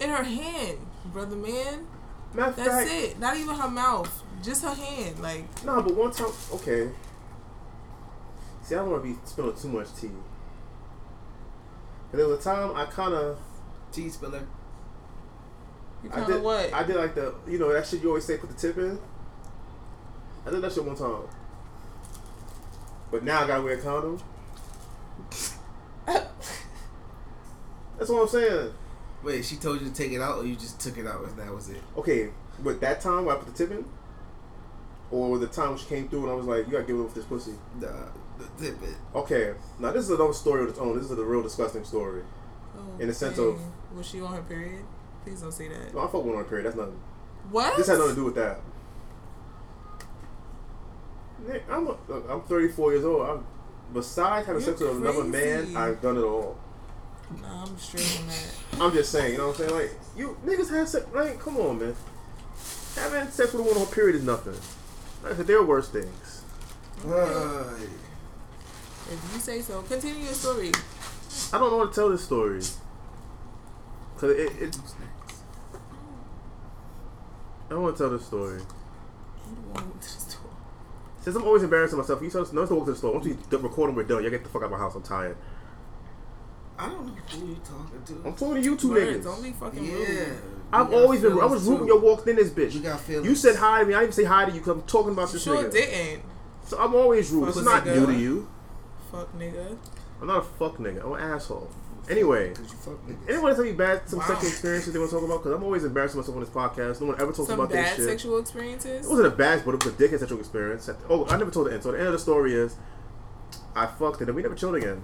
In 0.00 0.10
her 0.10 0.22
hand, 0.22 0.78
brother 1.06 1.36
man. 1.36 1.86
Matter 2.34 2.52
That's 2.56 2.68
fact, 2.68 2.90
it. 2.90 3.18
Not 3.18 3.36
even 3.36 3.54
her 3.54 3.70
mouth. 3.70 4.22
Just 4.42 4.62
her 4.62 4.74
hand. 4.74 5.20
Like 5.20 5.64
No, 5.64 5.80
but 5.82 5.94
one 5.94 6.12
time, 6.12 6.32
okay. 6.52 6.90
See, 8.62 8.74
I 8.74 8.78
don't 8.78 8.90
want 8.90 9.02
to 9.04 9.08
be 9.08 9.16
spilling 9.24 9.56
too 9.56 9.68
much 9.68 9.86
tea. 9.98 10.08
'Cause 10.08 12.18
there 12.18 12.28
was 12.28 12.40
a 12.40 12.42
time 12.42 12.76
I 12.76 12.84
kind 12.86 13.14
of, 13.14 13.38
Tea 13.92 14.10
spiller. 14.10 14.42
you 16.04 16.10
I 16.12 16.26
did, 16.26 16.42
what? 16.42 16.72
I 16.74 16.82
did 16.82 16.96
like 16.96 17.14
the, 17.14 17.34
you 17.46 17.58
know, 17.58 17.72
that 17.72 17.86
shit 17.86 18.02
you 18.02 18.08
always 18.08 18.24
say, 18.24 18.36
put 18.36 18.50
the 18.50 18.56
tip 18.56 18.76
in. 18.76 18.98
I 20.46 20.50
did 20.50 20.60
that 20.60 20.72
shit 20.72 20.84
one 20.84 20.96
time. 20.96 21.22
But 23.10 23.22
now 23.24 23.42
I 23.42 23.46
gotta 23.46 23.62
wear 23.62 23.74
a 23.78 23.80
condom. 23.80 24.20
That's 27.98 28.10
what 28.10 28.22
I'm 28.22 28.28
saying. 28.28 28.72
Wait, 29.22 29.44
she 29.44 29.56
told 29.56 29.80
you 29.80 29.88
to 29.88 29.94
take 29.94 30.12
it 30.12 30.20
out, 30.20 30.38
or 30.38 30.46
you 30.46 30.54
just 30.54 30.78
took 30.80 30.98
it 30.98 31.06
out 31.06 31.24
and 31.24 31.36
that 31.38 31.52
was 31.52 31.70
it? 31.70 31.80
Okay, 31.96 32.28
but 32.62 32.80
that 32.80 33.00
time 33.00 33.24
when 33.24 33.34
I 33.36 33.38
put 33.38 33.46
the 33.56 33.66
tip 33.66 33.70
in, 33.76 33.84
or 35.10 35.38
the 35.38 35.46
time 35.46 35.70
when 35.70 35.78
she 35.78 35.86
came 35.86 36.08
through 36.08 36.24
and 36.24 36.30
I 36.30 36.34
was 36.34 36.46
like, 36.46 36.66
you 36.66 36.72
gotta 36.72 36.84
get 36.84 36.96
with 36.96 37.14
this 37.14 37.24
pussy. 37.24 37.52
The 37.80 37.92
the 38.38 38.44
tidbit. 38.62 38.90
Okay, 39.14 39.54
now 39.78 39.92
this 39.92 40.04
is 40.04 40.10
another 40.10 40.34
story 40.34 40.62
of 40.62 40.68
its 40.68 40.78
own. 40.78 40.96
This 40.96 41.10
is 41.10 41.18
a 41.18 41.24
real 41.24 41.42
disgusting 41.42 41.84
story. 41.84 42.22
Oh, 42.76 43.00
in 43.00 43.08
the 43.08 43.14
sense 43.14 43.38
of- 43.38 43.46
Okay. 43.54 43.62
was 43.96 44.06
she 44.06 44.20
on 44.20 44.34
her 44.34 44.42
period? 44.42 44.84
Please 45.24 45.40
don't 45.40 45.52
say 45.52 45.68
that. 45.68 45.94
No, 45.94 46.00
I 46.00 46.06
fuck 46.06 46.22
one 46.22 46.34
on 46.36 46.42
a 46.42 46.44
period. 46.44 46.66
That's 46.66 46.76
nothing. 46.76 47.00
What? 47.50 47.76
This 47.78 47.86
had 47.86 47.96
nothing 47.98 48.14
to 48.14 48.20
do 48.20 48.24
with 48.26 48.34
that. 48.34 48.60
Nick, 51.46 51.64
I'm 51.70 51.86
a, 51.86 51.96
look, 52.08 52.26
I'm 52.28 52.42
34 52.42 52.92
years 52.92 53.04
old. 53.04 53.28
I'm, 53.28 53.46
besides 53.92 54.46
having 54.46 54.62
You're 54.62 54.76
sex 54.76 54.80
with 54.80 54.96
another 54.96 55.24
man. 55.24 55.76
I've 55.76 56.00
done 56.00 56.16
it 56.16 56.22
all. 56.22 56.58
Nah, 57.40 57.64
I'm 57.64 57.78
straight 57.78 58.20
on 58.20 58.28
that. 58.28 58.54
I'm 58.80 58.92
just 58.92 59.10
saying, 59.10 59.32
you 59.32 59.38
know 59.38 59.48
what 59.48 59.60
I'm 59.60 59.68
saying? 59.68 59.80
Like, 59.80 59.98
you 60.16 60.36
niggas 60.44 60.70
have 60.70 60.88
sex. 60.88 61.06
Like, 61.12 61.38
come 61.40 61.56
on, 61.58 61.78
man. 61.78 61.94
Having 62.94 63.28
sex 63.30 63.52
with 63.52 63.60
a 63.60 63.64
woman 63.64 63.82
on 63.82 63.88
period 63.88 64.16
is 64.16 64.24
nothing. 64.24 64.54
Like 65.22 65.32
I 65.32 65.36
said, 65.36 65.46
there 65.46 65.58
are 65.58 65.64
worse 65.64 65.88
things. 65.88 66.42
Right. 67.04 67.88
If 69.08 69.30
you 69.34 69.40
say 69.40 69.60
so, 69.60 69.82
continue 69.82 70.24
your 70.24 70.32
story. 70.32 70.72
I 71.52 71.58
don't 71.58 71.70
know 71.70 71.78
how 71.78 71.86
to 71.86 71.94
tell 71.94 72.08
this 72.08 72.24
story. 72.24 72.60
Cause 74.16 74.30
it, 74.30 74.52
it 74.60 74.76
I 77.66 77.70
don't 77.70 77.82
want 77.82 77.96
to 77.96 78.02
tell 78.02 78.10
this 78.10 78.24
story. 78.24 78.60
You 78.60 79.54
the 79.54 79.60
one 79.78 79.88
with 79.88 80.00
the 80.00 80.08
story. 80.08 80.54
Since 81.26 81.34
I'm 81.34 81.42
always 81.42 81.64
embarrassing 81.64 81.98
myself, 81.98 82.22
you 82.22 82.30
tell 82.30 82.42
us, 82.42 82.52
no, 82.52 82.60
let's 82.60 82.70
walk 82.70 82.84
to 82.84 82.92
the 82.92 82.96
store. 82.96 83.12
Once 83.12 83.26
we 83.26 83.32
d- 83.32 83.56
record 83.56 83.88
and 83.88 83.96
we're 83.96 84.04
done, 84.04 84.22
y'all 84.22 84.30
get 84.30 84.44
the 84.44 84.48
fuck 84.48 84.62
out 84.62 84.66
of 84.66 84.70
my 84.70 84.78
house. 84.78 84.94
I'm 84.94 85.02
tired. 85.02 85.36
I 86.78 86.88
don't 86.88 87.04
know 87.04 87.12
who 87.14 87.46
you 87.48 87.56
talking 87.64 88.00
to. 88.06 88.28
I'm 88.28 88.34
talking 88.36 88.54
to 88.54 88.60
you 88.62 88.76
two 88.76 88.90
Words, 88.90 89.16
niggas. 89.16 89.24
Don't 89.24 89.42
be 89.42 89.50
fucking 89.50 89.84
yeah. 89.84 89.92
rude. 89.96 90.38
I've 90.72 90.92
always 90.94 91.22
been. 91.22 91.32
I 91.32 91.46
was 91.46 91.64
rude 91.64 91.80
when 91.80 91.88
too. 91.88 91.94
you 91.94 92.00
walked 92.00 92.28
in 92.28 92.36
this 92.36 92.50
bitch. 92.50 92.74
We 92.74 92.78
got 92.78 93.00
feelings. 93.00 93.26
You 93.26 93.34
said 93.34 93.56
hi 93.56 93.80
to 93.80 93.86
me. 93.86 93.94
I 93.94 94.02
didn't 94.02 94.14
say 94.14 94.22
hi 94.22 94.44
to 94.44 94.52
you 94.52 94.60
because 94.60 94.70
I'm 94.70 94.82
talking 94.82 95.14
about 95.14 95.32
this 95.32 95.42
Sure 95.42 95.64
nigga. 95.64 95.72
didn't. 95.72 96.22
So 96.64 96.78
I'm 96.78 96.94
always 96.94 97.28
rude. 97.32 97.46
Fuck 97.48 97.56
It's 97.56 97.64
not 97.64 97.82
nigga. 97.84 97.94
new 97.96 98.06
to 98.06 98.14
you. 98.14 98.48
Fuck 99.10 99.36
nigga. 99.36 99.76
I'm 100.20 100.28
not 100.28 100.36
a 100.38 100.42
fuck 100.42 100.76
nigga. 100.76 101.04
I'm 101.04 101.12
an 101.14 101.20
asshole. 101.32 101.68
Anyway, 102.08 102.54
Cause 102.54 102.70
you 102.70 102.78
fuck 102.78 102.98
anyone 103.28 103.54
tell 103.56 103.64
me 103.64 103.72
bad 103.72 104.08
some 104.08 104.20
Wow. 104.20 104.26
sexual 104.26 104.48
experiences 104.48 104.92
they 104.92 104.98
want 104.98 105.10
to 105.10 105.16
talk 105.16 105.24
about? 105.24 105.38
Because 105.42 105.52
I'm 105.56 105.64
always 105.64 105.82
embarrassing 105.82 106.20
myself 106.20 106.36
on 106.36 106.40
this 106.44 106.50
podcast. 106.50 107.00
No 107.00 107.08
one 107.08 107.20
ever 107.20 107.32
talks 107.32 107.48
Some 107.48 107.58
about 107.58 107.70
bad 107.72 107.86
this 107.86 107.96
shit. 107.96 108.04
sexual 108.08 108.38
experiences. 108.38 109.06
It 109.06 109.08
wasn't 109.10 109.26
a 109.26 109.36
bad, 109.36 109.64
but 109.64 109.74
it 109.74 109.84
was 109.84 109.92
a 109.92 109.96
dickhead 109.96 110.20
sexual 110.20 110.38
experience. 110.38 110.88
Oh, 111.08 111.26
I 111.26 111.36
never 111.36 111.50
told 111.50 111.66
the 111.66 111.72
end. 111.74 111.82
So 111.82 111.90
the 111.90 111.98
end 111.98 112.06
of 112.06 112.12
the 112.12 112.18
story 112.20 112.54
is, 112.54 112.76
I 113.74 113.86
fucked 113.86 114.22
it 114.22 114.28
and 114.28 114.36
we 114.36 114.42
never 114.42 114.54
chilled 114.54 114.76
again. 114.76 115.02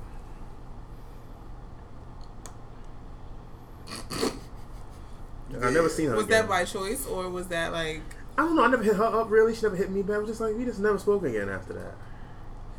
I 5.61 5.71
never 5.71 5.89
seen 5.89 6.09
her 6.09 6.17
Was 6.17 6.25
again. 6.27 6.43
that 6.43 6.49
by 6.49 6.65
choice 6.65 7.07
or 7.07 7.29
was 7.29 7.49
that 7.49 7.73
like 7.73 8.01
I 8.39 8.43
don't 8.43 8.57
know. 8.57 8.65
I 8.65 8.69
never 8.69 8.83
hit 8.83 8.97
her 8.97 9.05
up 9.05 9.31
really. 9.31 9.55
She 9.55 9.63
never 9.63 9.77
hit 9.77 9.91
me 9.91 10.03
back. 10.03 10.17
I 10.17 10.19
was 10.21 10.29
just 10.29 10.41
like, 10.41 10.57
we 10.57 10.65
just 10.65 10.81
never 10.81 10.99
spoke 10.99 11.23
again 11.25 11.51
after 11.51 11.75
that. 11.75 11.95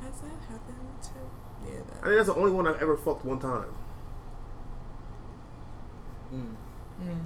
Has 0.02 0.20
that 0.22 0.32
happened 0.50 0.76
too? 1.04 1.10
Yeah. 1.68 1.74
I 1.74 1.78
That. 1.78 2.04
think 2.06 2.16
that's 2.16 2.28
the 2.30 2.36
only 2.36 2.52
one 2.52 2.68
I've 2.68 2.82
ever 2.82 2.98
fucked 2.98 3.24
one 3.26 3.40
time. 3.40 3.66
Mm. 6.34 6.56
Mm. 7.02 7.26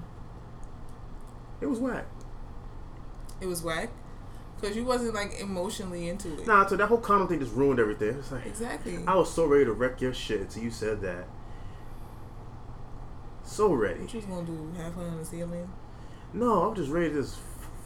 It 1.61 1.65
was 1.67 1.79
whack. 1.79 2.05
It 3.41 3.47
was 3.47 3.63
whack. 3.63 3.89
Cause 4.61 4.75
you 4.75 4.85
wasn't 4.85 5.13
like 5.13 5.39
emotionally 5.39 6.09
into 6.09 6.33
it. 6.33 6.47
Nah, 6.47 6.65
so 6.65 6.75
that 6.75 6.87
whole 6.87 6.97
condom 6.97 7.27
thing 7.27 7.39
just 7.39 7.53
ruined 7.53 7.79
everything. 7.79 8.15
It's 8.17 8.31
like 8.31 8.45
Exactly. 8.47 8.99
I 9.05 9.13
was 9.15 9.31
so 9.31 9.45
ready 9.45 9.65
to 9.65 9.71
wreck 9.71 10.01
your 10.01 10.13
shit 10.15 10.41
until 10.41 10.63
you 10.63 10.71
said 10.71 11.01
that. 11.01 11.27
So 13.43 13.71
ready. 13.71 14.01
What 14.01 14.13
you 14.13 14.19
was 14.19 14.25
gonna 14.25 14.45
do? 14.47 14.73
Have 14.77 14.95
her 14.95 15.03
on 15.03 15.17
the 15.17 15.25
ceiling? 15.25 15.71
No, 16.33 16.63
I'm 16.63 16.75
just 16.75 16.89
ready 16.89 17.09
to 17.09 17.21
just 17.21 17.37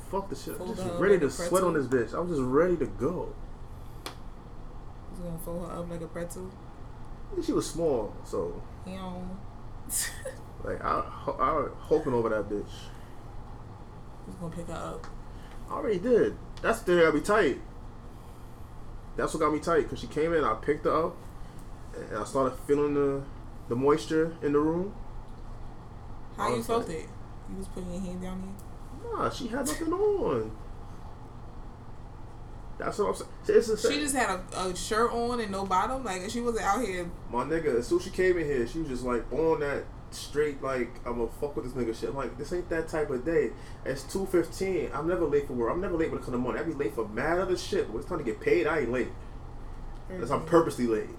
fuck 0.10 0.30
the 0.30 0.36
shit. 0.36 0.56
I 0.56 0.58
was 0.58 0.58
Fold 0.60 0.76
just 0.78 0.90
her 0.90 0.98
ready 0.98 1.14
like 1.16 1.22
to 1.24 1.30
sweat 1.30 1.64
on 1.64 1.74
this 1.74 1.88
bitch. 1.88 2.16
I 2.16 2.20
was 2.20 2.32
just 2.32 2.42
ready 2.42 2.78
to 2.78 2.86
go. 2.86 3.34
You 4.06 4.12
was 5.12 5.20
gonna 5.20 5.40
fold 5.40 5.70
her 5.70 5.76
up 5.78 5.90
like 5.92 6.02
a 6.02 6.08
pretzel? 6.08 6.50
She 7.44 7.52
was 7.52 7.70
small, 7.70 8.14
so 8.24 8.62
You 8.86 8.94
know. 8.94 9.30
like 10.64 10.84
I, 10.84 11.00
I 11.00 11.52
was 11.54 11.72
hoping 11.80 12.14
over 12.14 12.30
that 12.30 12.50
bitch. 12.50 12.66
Who's 14.26 14.36
gonna 14.36 14.56
pick 14.56 14.68
her 14.68 14.74
up? 14.74 15.08
I 15.70 15.74
already 15.74 16.00
did. 16.00 16.38
That's 16.62 16.80
the 16.80 16.86
thing 16.86 16.96
that 16.98 17.06
got 17.06 17.16
me 17.16 17.22
tight. 17.22 17.62
That's 19.18 19.34
what 19.34 19.40
got 19.40 19.54
me 19.54 19.60
tight 19.60 19.84
because 19.84 20.00
she 20.00 20.08
came 20.08 20.34
in. 20.34 20.44
I 20.44 20.54
picked 20.56 20.86
her 20.86 21.08
up, 21.08 21.18
and 21.96 22.18
I 22.18 22.24
started 22.24 22.58
feeling 22.68 22.94
the 22.94 23.22
the 23.70 23.76
moisture 23.76 24.36
in 24.42 24.54
the 24.54 24.60
room. 24.60 24.94
How 26.38 26.54
you 26.56 26.64
felt 26.64 26.90
it? 26.90 27.08
You 27.50 27.58
was 27.58 27.68
putting 27.68 27.92
your 27.94 28.02
hand 28.02 28.22
down 28.22 28.42
here. 28.42 29.12
Nah, 29.14 29.30
she 29.30 29.48
had 29.48 29.66
nothing 29.66 29.92
on. 29.94 30.52
That's 32.78 32.98
what 32.98 33.10
I'm 33.10 33.26
saying. 33.46 33.62
See, 33.62 33.94
She 33.94 34.00
just 34.00 34.16
had 34.16 34.40
a, 34.54 34.60
a 34.60 34.76
shirt 34.76 35.12
on 35.12 35.40
and 35.40 35.52
no 35.52 35.66
bottom. 35.66 36.04
Like 36.04 36.30
she 36.30 36.42
wasn't 36.42 36.66
out 36.66 36.84
here. 36.84 37.10
My 37.32 37.44
nigga, 37.44 37.78
as 37.78 37.88
soon 37.88 38.00
as 38.00 38.06
she 38.06 38.10
came 38.10 38.38
in 38.38 38.46
here, 38.46 38.66
she 38.68 38.80
was 38.80 38.88
just 38.88 39.04
like 39.04 39.32
on 39.32 39.60
that 39.60 39.84
straight, 40.14 40.62
like, 40.62 40.90
I'm 41.06 41.18
gonna 41.18 41.32
fuck 41.40 41.56
with 41.56 41.66
this 41.66 41.74
nigga 41.74 41.98
shit. 42.00 42.10
I'm 42.10 42.16
like, 42.16 42.38
this 42.38 42.54
ain't 42.54 42.70
that 42.70 42.88
type 42.88 43.10
of 43.10 43.26
day. 43.26 43.52
It's 43.86 44.04
2.15. 44.04 44.96
I'm 44.96 45.08
never 45.08 45.26
late 45.26 45.48
for 45.48 45.54
work. 45.54 45.72
I'm 45.72 45.82
never 45.82 45.96
late 45.96 46.12
when 46.12 46.20
it 46.20 46.24
comes 46.24 46.34
to 46.34 46.38
money. 46.38 46.60
I 46.60 46.64
be 46.64 46.74
late 46.74 46.96
for 46.96 47.08
mad 47.08 47.40
other 47.40 47.58
shit. 47.58 47.90
When 47.90 48.00
it's 48.00 48.10
time 48.10 48.20
to 48.20 48.24
get 48.24 48.40
paid, 48.40 48.68
I 48.68 48.80
ain't 48.80 48.92
late. 48.92 49.10
Unless 50.10 50.32
I'm 50.32 50.40
mm-hmm. 50.40 50.50
purposely 50.50 50.88
late. 50.88 51.10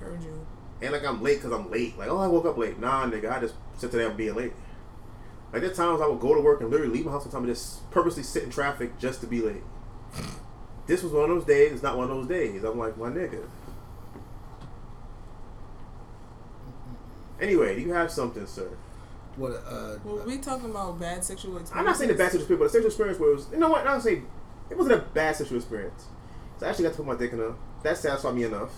Heard 0.00 0.22
you. 0.22 0.46
And 0.80 0.92
like 0.92 1.04
I'm 1.04 1.22
late 1.22 1.42
because 1.42 1.52
I'm 1.52 1.70
late. 1.70 1.96
Like, 1.96 2.08
oh, 2.08 2.18
I 2.18 2.26
woke 2.26 2.44
up 2.44 2.56
late. 2.56 2.78
Nah, 2.78 3.06
nigga, 3.06 3.30
I 3.30 3.40
just 3.40 3.54
sit 3.76 3.90
today 3.90 4.04
I'm 4.04 4.16
being 4.16 4.34
late. 4.34 4.52
Like, 5.52 5.62
there's 5.62 5.76
times 5.76 6.00
I 6.00 6.06
would 6.06 6.20
go 6.20 6.34
to 6.34 6.40
work 6.40 6.60
and 6.60 6.70
literally 6.70 6.92
leave 6.92 7.04
my 7.04 7.12
house 7.12 7.24
sometime 7.24 7.44
and 7.44 7.54
just 7.54 7.88
purposely 7.90 8.22
sit 8.22 8.42
in 8.42 8.50
traffic 8.50 8.98
just 8.98 9.20
to 9.20 9.26
be 9.26 9.40
late. 9.40 9.62
This 10.84 11.00
was 11.04 11.12
one 11.12 11.30
of 11.30 11.36
those 11.36 11.44
days. 11.44 11.72
It's 11.72 11.82
not 11.82 11.96
one 11.96 12.10
of 12.10 12.16
those 12.16 12.26
days. 12.26 12.64
I'm 12.64 12.76
like, 12.76 12.98
my 12.98 13.08
nigga. 13.08 13.48
Anyway, 17.42 17.74
do 17.74 17.80
you 17.80 17.92
have 17.92 18.10
something, 18.10 18.46
sir? 18.46 18.68
What? 19.36 19.50
Uh, 19.68 19.98
Well, 20.04 20.22
we 20.24 20.38
talking 20.38 20.70
about 20.70 20.98
bad 21.00 21.24
sexual 21.24 21.56
experiences. 21.56 21.74
I'm 21.76 21.84
not 21.84 21.96
saying 21.96 22.08
the 22.08 22.14
bad 22.14 22.30
sexual 22.30 22.42
experience, 22.42 22.60
but 22.60 22.64
the 22.66 22.70
sexual 22.70 22.86
experience 22.90 23.18
where 23.18 23.30
it 23.30 23.34
was, 23.34 23.46
you 23.52 23.58
know 23.58 23.68
what? 23.68 23.80
I'm 23.80 23.86
not 23.94 24.02
saying 24.02 24.26
it 24.70 24.78
wasn't 24.78 24.94
a 25.00 25.04
bad 25.12 25.34
sexual 25.36 25.58
experience. 25.58 26.04
So 26.58 26.66
I 26.66 26.70
actually 26.70 26.84
got 26.84 26.90
to 26.92 26.96
put 26.98 27.06
my 27.06 27.16
dick 27.16 27.32
in 27.32 27.38
her. 27.40 27.54
That 27.82 27.98
satisfied 27.98 28.34
me 28.36 28.44
enough. 28.44 28.70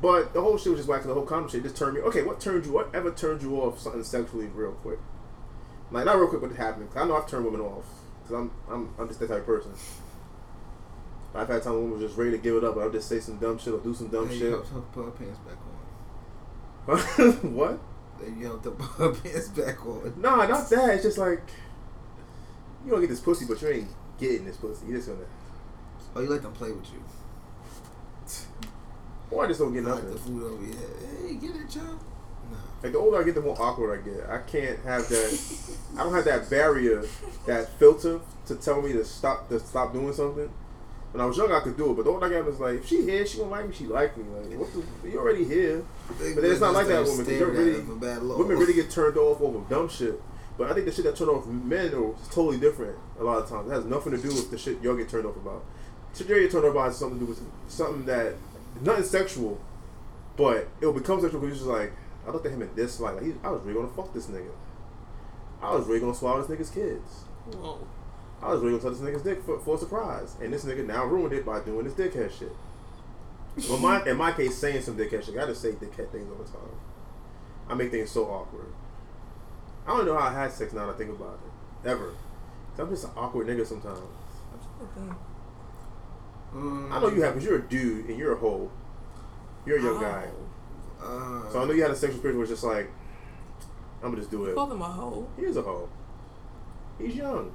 But 0.00 0.32
the 0.32 0.40
whole 0.40 0.58
shit 0.58 0.70
was 0.72 0.80
just 0.80 0.88
whack. 0.88 1.02
The 1.04 1.14
whole 1.14 1.24
condom 1.24 1.50
shit 1.50 1.62
just 1.62 1.76
turned 1.76 1.94
me. 1.94 2.00
Okay, 2.02 2.22
what 2.22 2.40
turned 2.40 2.66
you? 2.66 2.72
Whatever 2.72 3.10
turned 3.12 3.42
you 3.42 3.56
off 3.56 3.78
something 3.80 4.02
sexually 4.04 4.46
real 4.46 4.72
quick? 4.72 4.98
Like 5.90 6.04
not 6.04 6.18
real 6.18 6.28
quick, 6.28 6.40
but 6.40 6.50
it 6.50 6.56
happened. 6.56 6.88
'Cause 6.92 7.02
I 7.02 7.06
know 7.06 7.16
I've 7.16 7.26
turned 7.28 7.44
women 7.44 7.60
off. 7.60 7.84
Cause 8.24 8.32
I'm 8.36 8.50
I'm 8.70 8.90
I'm 8.98 9.08
just 9.08 9.20
that 9.20 9.28
type 9.28 9.38
of 9.40 9.46
person. 9.46 9.72
I've 11.34 11.48
had 11.48 11.62
times 11.62 11.66
when 11.76 11.82
women 11.84 11.98
was 11.98 12.02
just 12.08 12.18
ready 12.18 12.30
to 12.32 12.38
give 12.38 12.56
it 12.56 12.64
up, 12.64 12.74
but 12.74 12.82
I'll 12.82 12.90
just 12.90 13.08
say 13.08 13.20
some 13.20 13.36
dumb 13.38 13.58
shit 13.58 13.74
or 13.74 13.78
do 13.78 13.94
some 13.94 14.08
dumb 14.08 14.28
shit. 14.30 14.50
helped 14.50 14.68
her 14.70 14.80
put 14.80 15.04
her 15.04 15.10
pants 15.12 15.38
back 15.40 15.56
on. 16.88 17.32
what? 17.54 17.78
Then 18.20 18.38
you 18.38 18.46
helped 18.46 18.64
her 18.64 18.70
put 18.72 18.86
her 18.98 19.12
pants 19.20 19.48
back 19.48 19.84
on. 19.86 20.14
Nah, 20.16 20.46
not 20.46 20.68
that. 20.70 20.94
It's 20.94 21.02
just 21.04 21.18
like 21.18 21.42
you 22.84 22.90
don't 22.90 23.00
get 23.00 23.10
this 23.10 23.20
pussy, 23.20 23.44
but 23.44 23.60
you 23.62 23.68
ain't 23.68 23.88
getting 24.18 24.46
this 24.46 24.56
pussy. 24.56 24.86
You 24.86 24.96
just 24.96 25.08
gonna, 25.08 25.20
Oh, 26.16 26.20
you 26.20 26.28
let 26.30 26.42
them 26.42 26.52
play 26.52 26.72
with 26.72 26.86
you. 26.92 27.00
or 29.30 29.44
I 29.44 29.48
just 29.48 29.60
don't 29.60 29.72
get 29.74 29.84
nothing. 29.84 30.10
the 30.10 30.18
food 30.18 30.42
over 30.42 30.64
your 30.64 30.74
head. 30.74 30.86
Hey, 31.22 31.34
get 31.34 31.50
it, 31.54 31.68
child. 31.70 32.00
Nah. 32.50 32.56
Like 32.82 32.92
the 32.92 32.98
older 32.98 33.18
I 33.20 33.24
get, 33.24 33.34
the 33.34 33.42
more 33.42 33.60
awkward 33.60 34.00
I 34.00 34.02
get. 34.02 34.28
I 34.28 34.38
can't 34.38 34.78
have 34.84 35.06
that. 35.08 35.66
I 35.98 36.02
don't 36.02 36.14
have 36.14 36.24
that 36.24 36.48
barrier, 36.48 37.04
that 37.46 37.68
filter 37.78 38.20
to 38.46 38.54
tell 38.56 38.80
me 38.80 38.94
to 38.94 39.04
stop 39.04 39.48
to 39.50 39.60
stop 39.60 39.92
doing 39.92 40.12
something. 40.14 40.50
When 41.12 41.22
I 41.22 41.24
was 41.26 41.36
young, 41.38 41.50
I 41.50 41.60
could 41.60 41.76
do 41.76 41.90
it, 41.90 41.94
but 41.94 42.04
the 42.04 42.10
older 42.10 42.26
I 42.26 42.28
get, 42.28 42.46
it's 42.46 42.60
like 42.60 42.74
if 42.74 42.86
she 42.86 43.02
here, 43.02 43.24
she 43.24 43.38
don't 43.38 43.50
like 43.50 43.66
me. 43.68 43.74
She 43.74 43.86
like 43.86 44.16
me. 44.16 44.24
Like 44.24 44.58
what 44.60 44.68
the? 45.02 45.08
You 45.10 45.18
already 45.18 45.44
here. 45.44 45.82
But 46.06 46.18
then 46.18 46.44
it's 46.52 46.60
not 46.60 46.74
like 46.74 46.86
that, 46.88 47.04
woman. 47.06 47.24
'cause 47.24 47.34
You're 47.40 47.48
really, 47.50 47.72
women 48.38 48.58
really 48.58 48.74
get 48.74 48.90
turned 48.90 49.16
off 49.16 49.40
over 49.40 49.58
dumb 49.70 49.88
shit. 49.88 50.20
But 50.58 50.70
I 50.70 50.74
think 50.74 50.86
the 50.86 50.92
shit 50.92 51.04
that 51.04 51.16
turned 51.16 51.30
off 51.30 51.46
men 51.46 51.86
is 51.86 52.28
totally 52.28 52.58
different 52.58 52.96
a 53.18 53.24
lot 53.24 53.38
of 53.42 53.48
times. 53.48 53.70
It 53.70 53.74
has 53.74 53.84
nothing 53.86 54.12
to 54.12 54.18
do 54.18 54.28
with 54.28 54.50
the 54.50 54.58
shit 54.58 54.82
y'all 54.82 54.96
get 54.96 55.08
turned 55.08 55.24
off 55.24 55.36
about. 55.36 55.64
Shit 56.14 56.26
y'all 56.28 56.38
get 56.40 56.50
turned 56.50 56.64
off 56.66 56.72
about 56.72 56.84
has 56.86 56.96
something 56.98 57.18
to 57.18 57.24
do 57.24 57.30
with 57.30 57.40
something 57.68 58.04
that 58.06 58.34
nothing 58.82 59.04
sexual, 59.04 59.58
but 60.36 60.68
it 60.80 60.86
will 60.86 60.92
become 60.92 61.20
sexual 61.20 61.40
because 61.40 61.58
you're 61.60 61.68
just 61.70 61.80
like, 61.80 61.92
I 62.26 62.30
looked 62.32 62.44
at 62.44 62.52
him 62.52 62.60
in 62.62 62.70
this 62.74 63.00
light. 63.00 63.14
Like 63.14 63.24
he, 63.24 63.34
I 63.42 63.50
was 63.50 63.62
really 63.62 63.74
gonna 63.80 63.88
fuck 63.94 64.12
this 64.12 64.26
nigga. 64.26 64.50
I 65.62 65.74
was 65.74 65.86
really 65.86 66.00
gonna 66.00 66.14
swallow 66.14 66.42
this 66.42 66.50
nigga's 66.58 66.70
kids. 66.70 67.24
Whoa. 67.46 67.78
I 68.42 68.52
was 68.52 68.60
really 68.62 68.78
gonna 68.78 68.90
touch 68.90 69.00
this 69.00 69.08
nigga's 69.08 69.22
dick 69.22 69.42
for, 69.44 69.58
for 69.60 69.74
a 69.74 69.78
surprise, 69.78 70.36
and 70.40 70.52
this 70.52 70.64
nigga 70.64 70.86
now 70.86 71.04
ruined 71.04 71.32
it 71.32 71.44
by 71.44 71.60
doing 71.60 71.84
this 71.84 71.94
dickhead 71.94 72.30
shit. 72.36 72.52
Well, 73.68 73.78
my 73.78 74.04
in 74.04 74.16
my 74.16 74.30
case, 74.32 74.56
saying 74.56 74.82
some 74.82 74.96
dickhead 74.96 75.24
shit. 75.24 75.36
I 75.38 75.46
just 75.46 75.60
say 75.60 75.72
dickhead 75.72 76.10
things 76.12 76.30
all 76.30 76.38
the 76.44 76.44
time. 76.50 76.78
I 77.68 77.74
make 77.74 77.90
things 77.90 78.10
so 78.10 78.26
awkward. 78.26 78.66
I 79.86 79.96
don't 79.96 80.06
know 80.06 80.16
how 80.16 80.28
I 80.28 80.32
had 80.32 80.52
sex 80.52 80.72
now 80.72 80.86
that 80.86 80.94
I 80.94 80.98
think 80.98 81.10
about 81.10 81.38
it. 81.84 81.88
Ever. 81.88 82.10
'Cause 82.10 82.78
I'm 82.78 82.90
just 82.90 83.04
an 83.04 83.10
awkward 83.16 83.46
nigga 83.48 83.66
sometimes. 83.66 83.98
Okay. 84.80 85.12
Mm, 86.54 86.92
I 86.92 87.00
know 87.00 87.08
you 87.08 87.22
have, 87.22 87.34
because 87.34 87.46
you're 87.48 87.58
a 87.58 87.62
dude 87.62 88.06
and 88.08 88.18
you're 88.18 88.32
a 88.34 88.36
hoe. 88.38 88.70
You're 89.66 89.78
a 89.78 89.82
young 89.82 90.00
guy. 90.00 90.28
Uh, 91.02 91.50
So 91.50 91.60
I 91.60 91.64
know 91.64 91.72
you 91.72 91.82
had 91.82 91.90
a 91.90 91.94
sexual 91.96 92.16
experience 92.16 92.36
where 92.36 92.44
it's 92.44 92.52
just 92.52 92.64
like, 92.64 92.90
I'm 94.02 94.10
gonna 94.10 94.16
just 94.18 94.30
do 94.30 94.44
it. 94.46 94.54
Call 94.54 94.70
him 94.70 94.80
a 94.80 94.84
hoe. 94.84 95.26
He 95.36 95.42
is 95.42 95.56
a 95.56 95.62
hoe. 95.62 95.88
He's 96.98 97.16
young. 97.16 97.52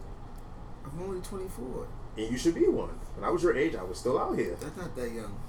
I'm 0.85 1.01
only 1.01 1.21
24. 1.21 1.87
And 2.17 2.31
you 2.31 2.37
should 2.37 2.55
be 2.55 2.67
one. 2.67 2.99
When 3.15 3.23
I 3.23 3.29
was 3.29 3.43
your 3.43 3.55
age, 3.57 3.75
I 3.75 3.83
was 3.83 3.97
still 3.97 4.19
out 4.19 4.37
here. 4.37 4.55
That's 4.59 4.77
not 4.77 4.95
that 4.95 5.11
young. 5.11 5.39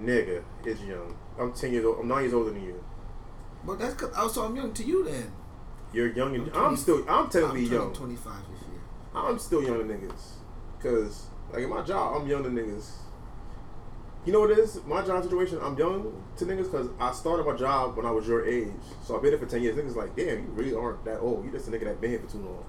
Nigga 0.00 0.42
is 0.64 0.80
young. 0.82 1.16
I'm 1.38 1.52
10 1.52 1.72
years 1.72 1.84
old. 1.84 1.98
I'm 2.00 2.08
9 2.08 2.22
years 2.22 2.34
older 2.34 2.50
than 2.50 2.62
you. 2.62 2.84
But 3.64 3.78
that's 3.78 3.94
cause 3.94 4.12
also 4.14 4.44
I'm 4.44 4.54
young 4.54 4.72
to 4.74 4.84
you 4.84 5.04
then. 5.04 5.32
You're 5.92 6.12
young 6.12 6.34
and 6.34 6.50
I'm 6.54 6.66
I'm, 6.66 6.76
still, 6.76 7.04
I'm 7.08 7.28
technically 7.28 7.66
I'm 7.66 7.72
young. 7.72 7.92
25 7.92 8.32
this 8.52 8.60
year. 8.68 8.80
I'm 9.14 9.38
still 9.38 9.62
young 9.62 9.78
to 9.78 9.84
niggas. 9.94 10.34
Cause 10.80 11.26
like 11.52 11.62
in 11.62 11.70
my 11.70 11.82
job, 11.82 12.20
I'm 12.20 12.28
young 12.28 12.44
to 12.44 12.50
niggas. 12.50 12.92
You 14.24 14.32
know 14.32 14.40
what 14.40 14.50
it 14.50 14.58
is? 14.58 14.80
My 14.84 15.02
job 15.04 15.22
situation, 15.22 15.58
I'm 15.62 15.76
young 15.78 16.22
to 16.36 16.44
niggas 16.44 16.70
because 16.70 16.88
I 17.00 17.12
started 17.12 17.46
my 17.46 17.56
job 17.56 17.96
when 17.96 18.04
I 18.04 18.10
was 18.10 18.28
your 18.28 18.46
age. 18.46 18.68
So 19.02 19.16
I've 19.16 19.22
been 19.22 19.32
here 19.32 19.38
for 19.38 19.46
10 19.46 19.62
years. 19.62 19.76
Niggas 19.76 19.96
like, 19.96 20.14
damn, 20.14 20.44
you 20.44 20.50
really 20.52 20.74
aren't 20.74 21.04
that 21.06 21.20
old. 21.20 21.44
You 21.44 21.50
just 21.50 21.66
a 21.68 21.70
nigga 21.70 21.84
that 21.84 22.00
been 22.00 22.10
here 22.10 22.20
for 22.20 22.30
too 22.30 22.38
long. 22.38 22.64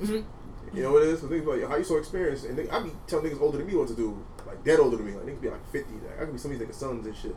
Mm-hmm. 0.00 0.37
You 0.74 0.82
know 0.82 0.92
what 0.92 1.02
it 1.02 1.08
is? 1.08 1.20
So 1.20 1.26
niggas 1.26 1.44
be 1.44 1.62
like, 1.62 1.68
how 1.68 1.76
you 1.76 1.84
so 1.84 1.96
experienced? 1.96 2.44
And 2.44 2.58
they, 2.58 2.68
I 2.68 2.80
be 2.82 2.92
telling 3.06 3.30
niggas 3.30 3.40
older 3.40 3.58
than 3.58 3.66
me 3.66 3.74
what 3.74 3.88
to 3.88 3.94
do. 3.94 4.24
Like 4.46 4.64
dead 4.64 4.80
older 4.80 4.96
than 4.96 5.06
me. 5.06 5.12
Like 5.12 5.26
niggas 5.26 5.40
be 5.40 5.50
like 5.50 5.70
50. 5.70 5.92
Like, 5.94 6.16
I 6.16 6.24
could 6.24 6.32
be 6.32 6.38
some 6.38 6.52
of 6.52 6.58
these 6.58 6.68
niggas' 6.68 6.74
sons 6.74 7.06
and 7.06 7.16
shit. 7.16 7.36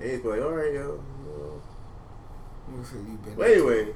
And 0.00 0.10
it's 0.10 0.24
like, 0.24 0.40
alright, 0.40 0.74
yo. 0.74 1.02
yo. 1.26 1.62
you 2.70 3.18
But 3.36 3.50
anyway, 3.50 3.94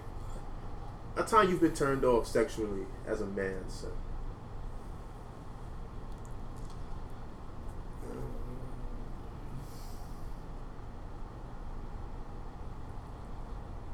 a 1.17 1.23
time 1.23 1.51
you've 1.51 1.61
been 1.61 1.75
turned 1.75 2.05
off 2.05 2.27
sexually 2.27 2.87
as 3.07 3.21
a 3.21 3.27
man, 3.27 3.69
sir. 3.69 3.93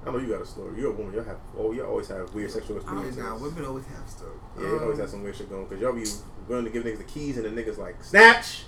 I 0.07 0.13
know 0.13 0.19
you 0.19 0.29
got 0.29 0.43
a 0.43 0.47
story. 0.47 0.81
You're 0.81 0.93
a 0.93 0.95
woman. 0.95 1.13
You 1.15 1.23
have 1.23 1.39
oh, 1.59 1.73
you 1.73 1.85
always 1.85 2.07
have 2.09 2.33
weird 2.33 2.51
sexual 2.51 2.77
oh, 2.77 2.87
I 2.87 2.95
mean, 2.95 3.07
experiences. 3.07 3.25
now 3.25 3.37
women 3.39 3.65
always 3.65 3.87
have 3.87 4.09
stuff. 4.09 4.29
Yeah, 4.57 4.67
you 4.67 4.79
always 4.79 4.95
um, 4.95 5.01
have 5.01 5.11
some 5.11 5.23
weird 5.25 5.37
shit 5.37 5.51
going 5.51 5.67
because 5.67 5.81
y'all 5.81 5.93
be 5.93 6.05
willing 6.49 6.65
to 6.65 6.71
give 6.71 6.85
niggas 6.85 6.99
the 6.99 7.05
keys 7.05 7.37
and 7.37 7.45
the 7.45 7.63
niggas 7.63 7.77
like 7.77 8.03
snatch. 8.05 8.65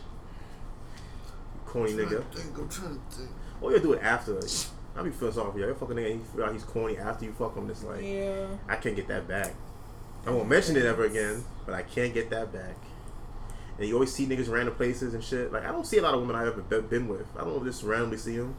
You 1.55 1.61
corny 1.71 1.93
I'm 1.93 1.99
nigga. 1.99 2.35
think, 2.35 2.59
I'm 2.59 2.69
trying 2.69 2.95
to 2.95 3.17
think. 3.17 3.31
Or 3.61 3.71
you 3.71 3.79
do 3.79 3.93
it 3.93 4.03
after. 4.03 4.35
Like, 4.35 4.51
I 4.97 5.03
be 5.03 5.11
feeling 5.11 5.35
sorry 5.35 5.53
for 5.53 5.59
you. 5.61 5.67
You 5.69 5.75
fucking 5.75 5.97
nigga, 5.97 6.11
and 6.11 6.21
you 6.21 6.27
feel 6.27 6.43
like 6.43 6.53
he's 6.53 6.65
corny 6.65 6.99
after 6.99 7.25
you 7.25 7.33
fuck 7.33 7.57
him. 7.57 7.71
It's 7.71 7.85
like 7.85 8.03
Yeah. 8.03 8.47
I 8.69 8.75
can't 8.75 8.97
get 8.97 9.07
that 9.09 9.29
back. 9.29 9.55
I 10.27 10.31
won't 10.31 10.49
mention 10.49 10.77
it 10.77 10.85
ever 10.85 11.05
again, 11.05 11.45
but 11.65 11.75
I 11.75 11.83
can't 11.83 12.13
get 12.13 12.31
that 12.31 12.53
back. 12.53 12.77
And 13.79 13.87
you 13.87 13.95
always 13.95 14.13
see 14.13 14.27
niggas 14.27 14.47
in 14.47 14.53
random 14.53 14.75
places 14.75 15.15
and 15.15 15.23
shit. 15.23 15.53
Like 15.53 15.65
I 15.65 15.71
don't 15.71 15.87
see 15.87 15.99
a 15.99 16.03
lot 16.03 16.15
of 16.15 16.21
women 16.21 16.35
I've 16.35 16.49
ever 16.49 16.83
been 16.83 17.07
with. 17.07 17.29
I 17.39 17.45
don't 17.45 17.65
just 17.65 17.85
randomly 17.85 18.17
see 18.17 18.37
them. 18.37 18.57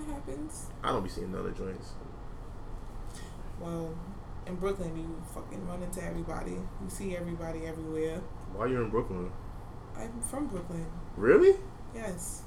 It 0.00 0.12
happens. 0.12 0.66
I 0.82 0.92
don't 0.92 1.02
be 1.02 1.10
seeing 1.10 1.30
none 1.32 1.46
of 1.46 1.56
the 1.56 1.64
joints. 1.64 1.90
Well, 3.60 3.94
in 4.46 4.56
Brooklyn, 4.56 4.96
you 4.96 5.22
fucking 5.34 5.66
run 5.66 5.82
into 5.82 6.02
everybody. 6.02 6.52
You 6.52 6.88
see 6.88 7.16
everybody 7.16 7.66
everywhere. 7.66 8.20
Why 8.54 8.66
you 8.66 8.80
in 8.80 8.90
Brooklyn? 8.90 9.30
I'm 9.96 10.20
from 10.22 10.46
Brooklyn. 10.46 10.86
Really? 11.16 11.56
Yes. 11.94 12.42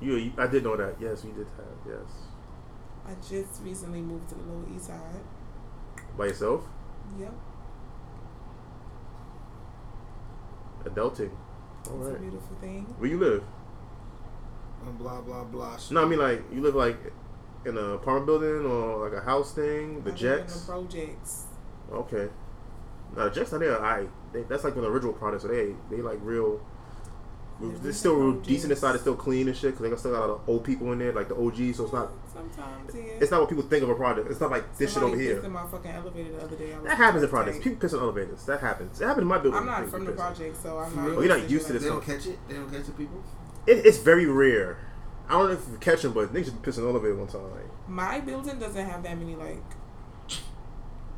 You, 0.00 0.16
you 0.16 0.32
I 0.38 0.46
did 0.46 0.64
know 0.64 0.76
that. 0.76 0.96
Yes, 1.00 1.24
you 1.24 1.32
did 1.32 1.46
have. 1.56 1.66
Yes. 1.86 2.10
I 3.06 3.14
just 3.20 3.62
recently 3.62 4.00
moved 4.00 4.28
to 4.30 4.34
the 4.34 4.42
Lower 4.42 4.64
East 4.74 4.86
Side. 4.86 5.20
By 6.16 6.26
yourself? 6.26 6.64
Yep. 7.18 7.34
Adulting. 10.84 11.30
All 11.90 12.06
It's 12.06 12.16
a 12.16 12.20
beautiful 12.20 12.56
thing. 12.60 12.84
Where 12.98 13.10
you 13.10 13.18
live? 13.18 13.44
And 14.86 14.98
blah 14.98 15.20
blah 15.20 15.44
blah. 15.44 15.76
shit. 15.76 15.92
No, 15.92 16.02
I 16.02 16.06
mean 16.06 16.18
like 16.18 16.42
you 16.52 16.60
live 16.60 16.74
like 16.74 16.98
in 17.64 17.76
a 17.78 17.94
apartment 17.94 18.26
building 18.26 18.66
or 18.70 19.08
like 19.08 19.16
a 19.18 19.24
house 19.24 19.52
thing. 19.54 19.94
The 19.94 20.00
I 20.00 20.04
live 20.04 20.06
in 20.08 20.16
Jets. 20.16 20.60
the 20.60 20.72
projects. 20.72 21.44
Okay. 21.92 22.28
No, 23.16 23.24
the 23.28 23.30
Jets 23.34 23.52
are 23.52 23.58
there. 23.58 23.82
I 23.82 24.06
they, 24.32 24.42
that's 24.42 24.64
like 24.64 24.74
one 24.76 24.84
of 24.84 24.90
the 24.90 24.94
original 24.94 25.12
products. 25.14 25.42
So 25.42 25.48
they 25.48 25.74
they 25.90 26.02
like 26.02 26.18
real. 26.22 26.60
Yeah, 27.62 27.68
They're 27.82 27.92
still 27.92 28.16
real 28.16 28.32
decent 28.40 28.72
inside. 28.72 28.94
It's 28.96 29.02
still 29.02 29.14
clean 29.14 29.46
and 29.46 29.56
shit 29.56 29.70
because 29.70 29.82
they 29.84 29.88
got 29.90 30.00
still 30.00 30.10
got 30.10 30.18
a 30.18 30.26
lot 30.26 30.30
of 30.42 30.48
old 30.48 30.64
people 30.64 30.90
in 30.90 30.98
there, 30.98 31.12
like 31.12 31.28
the 31.28 31.36
OG. 31.36 31.76
So 31.76 31.84
it's 31.84 31.92
not 31.92 32.10
Sometimes, 32.32 32.92
yeah. 32.92 33.00
it's 33.20 33.30
not 33.30 33.40
what 33.42 33.48
people 33.48 33.62
think 33.62 33.84
of 33.84 33.90
a 33.90 33.94
product. 33.94 34.28
It's 34.28 34.40
not 34.40 34.50
like 34.50 34.76
this 34.76 34.92
Somebody 34.92 35.12
shit 35.22 35.30
over 35.30 35.36
here. 35.36 35.44
in 35.46 35.52
my 35.52 35.64
fucking 35.68 35.90
elevator 35.92 36.32
the 36.32 36.42
other 36.42 36.56
day. 36.56 36.74
I 36.74 36.78
was 36.78 36.86
That 36.88 36.96
happens 36.96 37.22
in 37.22 37.28
tight. 37.28 37.34
projects. 37.36 37.58
People 37.62 37.78
piss 37.78 37.94
on 37.94 38.00
elevators. 38.00 38.44
That 38.46 38.58
happens. 38.60 39.00
It 39.00 39.04
happened 39.04 39.22
in 39.22 39.28
my 39.28 39.38
building. 39.38 39.60
I'm 39.60 39.66
not 39.66 39.88
from 39.88 40.04
the 40.04 40.10
piss. 40.10 40.20
project, 40.20 40.56
so 40.60 40.78
I'm 40.78 40.90
For 40.90 40.96
not. 40.96 41.06
real? 41.06 41.18
Oh, 41.18 41.22
you're 41.22 41.38
not 41.38 41.48
used 41.48 41.66
to 41.68 41.72
this. 41.74 41.82
They 41.84 41.88
don't 41.90 42.04
catch 42.04 42.26
it. 42.26 42.38
They 42.48 42.54
don't 42.56 42.72
catch 42.72 42.86
the 42.86 42.92
people. 42.92 43.22
It, 43.66 43.86
it's 43.86 43.98
very 43.98 44.26
rare. 44.26 44.78
I 45.28 45.32
don't 45.38 45.46
know 45.48 45.52
if 45.54 45.66
you 45.70 45.78
catch 45.78 46.02
them, 46.02 46.12
but 46.12 46.32
niggas 46.34 46.44
just 46.46 46.62
piss 46.62 46.76
in 46.76 46.84
the 46.84 46.90
elevator 46.90 47.16
one 47.16 47.26
time. 47.28 47.50
Like, 47.50 47.88
My 47.88 48.20
building 48.20 48.58
doesn't 48.58 48.84
have 48.86 49.02
that 49.04 49.16
many 49.18 49.34
like 49.36 49.62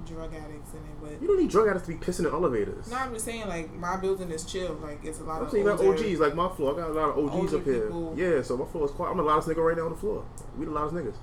drug 0.06 0.32
addicts 0.32 0.70
in 0.72 0.78
it, 0.78 1.00
but 1.02 1.20
you 1.20 1.26
don't 1.26 1.40
need 1.40 1.50
drug 1.50 1.66
addicts 1.66 1.88
to 1.88 1.92
be 1.94 1.98
pissing 1.98 2.20
in 2.20 2.26
elevators. 2.26 2.88
no, 2.88 2.96
I'm 2.96 3.12
just 3.12 3.24
saying 3.24 3.48
like 3.48 3.72
my 3.74 3.96
building 3.96 4.30
is 4.30 4.44
chill. 4.44 4.74
Like 4.74 5.00
it's 5.04 5.18
a 5.18 5.24
lot 5.24 5.38
I'm 5.38 5.46
of 5.46 5.50
saying 5.50 5.64
you 5.64 5.70
got 5.70 5.80
older- 5.80 5.98
OGs 6.04 6.20
like 6.20 6.34
my 6.36 6.48
floor. 6.50 6.74
I 6.74 6.76
got 6.82 6.90
a 6.90 6.92
lot 6.92 7.08
of 7.10 7.18
OGs 7.18 7.34
older 7.34 7.56
up 7.56 7.64
here. 7.64 7.80
people. 7.82 8.14
Yeah, 8.16 8.42
so 8.42 8.56
my 8.56 8.66
floor 8.66 8.84
is 8.84 8.92
quiet. 8.92 9.10
I'm 9.10 9.16
the 9.16 9.24
loudest 9.24 9.48
nigga 9.48 9.66
right 9.66 9.76
now 9.76 9.86
on 9.86 9.92
the 9.92 9.98
floor. 9.98 10.24
We 10.56 10.64
the 10.66 10.70
loudest 10.70 10.94
niggas. 10.94 11.16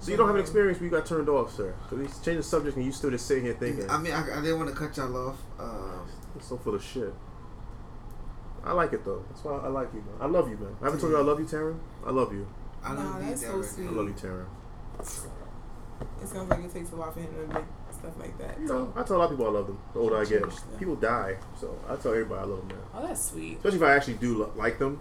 So 0.00 0.10
you 0.10 0.16
don't 0.18 0.26
have 0.26 0.36
an 0.36 0.40
experience 0.42 0.78
where 0.78 0.86
you 0.86 0.90
got 0.90 1.06
turned 1.06 1.28
off, 1.30 1.54
sir. 1.54 1.74
Because 1.82 1.98
we 1.98 2.04
changed 2.24 2.38
the 2.40 2.42
subject 2.42 2.76
and 2.76 2.84
you 2.84 2.92
still 2.92 3.10
just 3.10 3.26
sitting 3.26 3.44
here 3.44 3.54
thinking, 3.54 3.88
I 3.90 3.98
mean, 3.98 4.12
I, 4.12 4.38
I 4.38 4.42
didn't 4.42 4.58
want 4.58 4.70
to 4.70 4.74
cut 4.76 4.96
y'all 4.96 5.14
off. 5.28 5.36
Um, 5.58 6.06
it's 6.36 6.46
so 6.48 6.56
full 6.58 6.74
of 6.74 6.82
shit. 6.84 7.12
I 8.64 8.72
like 8.72 8.92
it 8.92 9.04
though. 9.04 9.24
That's 9.28 9.42
why 9.44 9.52
I 9.58 9.68
like 9.68 9.88
you, 9.94 10.00
man. 10.00 10.14
I 10.20 10.26
love 10.26 10.48
you, 10.50 10.56
man. 10.56 10.76
I 10.80 10.84
haven't 10.84 11.00
told 11.00 11.12
you 11.12 11.18
I 11.18 11.22
love 11.22 11.38
you, 11.40 11.46
Taryn. 11.46 11.78
I 12.06 12.10
love 12.10 12.32
you. 12.32 12.46
I 12.84 12.94
Nah, 12.94 13.02
don't 13.14 13.26
that's 13.28 13.40
that 13.42 13.46
so 13.50 13.62
sweet. 13.62 13.88
I 13.88 13.90
love 13.90 14.08
you, 14.08 14.14
Taryn. 14.14 14.46
It 16.22 16.28
sounds 16.28 16.48
like 16.50 16.64
it 16.64 16.72
takes 16.72 16.92
a 16.92 16.96
lot 16.96 17.12
for 17.14 17.20
him 17.20 17.32
to 17.34 17.42
admit 17.42 17.64
stuff 17.92 18.18
like 18.18 18.36
that. 18.38 18.58
You 18.60 18.66
know, 18.66 18.92
I 18.96 19.02
tell 19.02 19.16
a 19.16 19.18
lot 19.18 19.24
of 19.24 19.30
people 19.30 19.46
I 19.46 19.50
love 19.50 19.66
them. 19.66 19.78
The 19.94 19.98
older 20.00 20.16
I 20.18 20.24
get, 20.24 20.40
them. 20.42 20.52
people 20.78 20.96
die. 20.96 21.36
So 21.58 21.78
I 21.88 21.96
tell 21.96 22.12
everybody 22.12 22.40
I 22.40 22.44
love 22.44 22.58
them, 22.60 22.68
man. 22.68 22.86
Oh, 22.94 23.06
that's 23.06 23.30
sweet. 23.30 23.56
Especially 23.56 23.78
if 23.78 23.82
I 23.84 23.96
actually 23.96 24.14
do 24.14 24.38
lo- 24.38 24.52
like 24.56 24.78
them. 24.78 25.00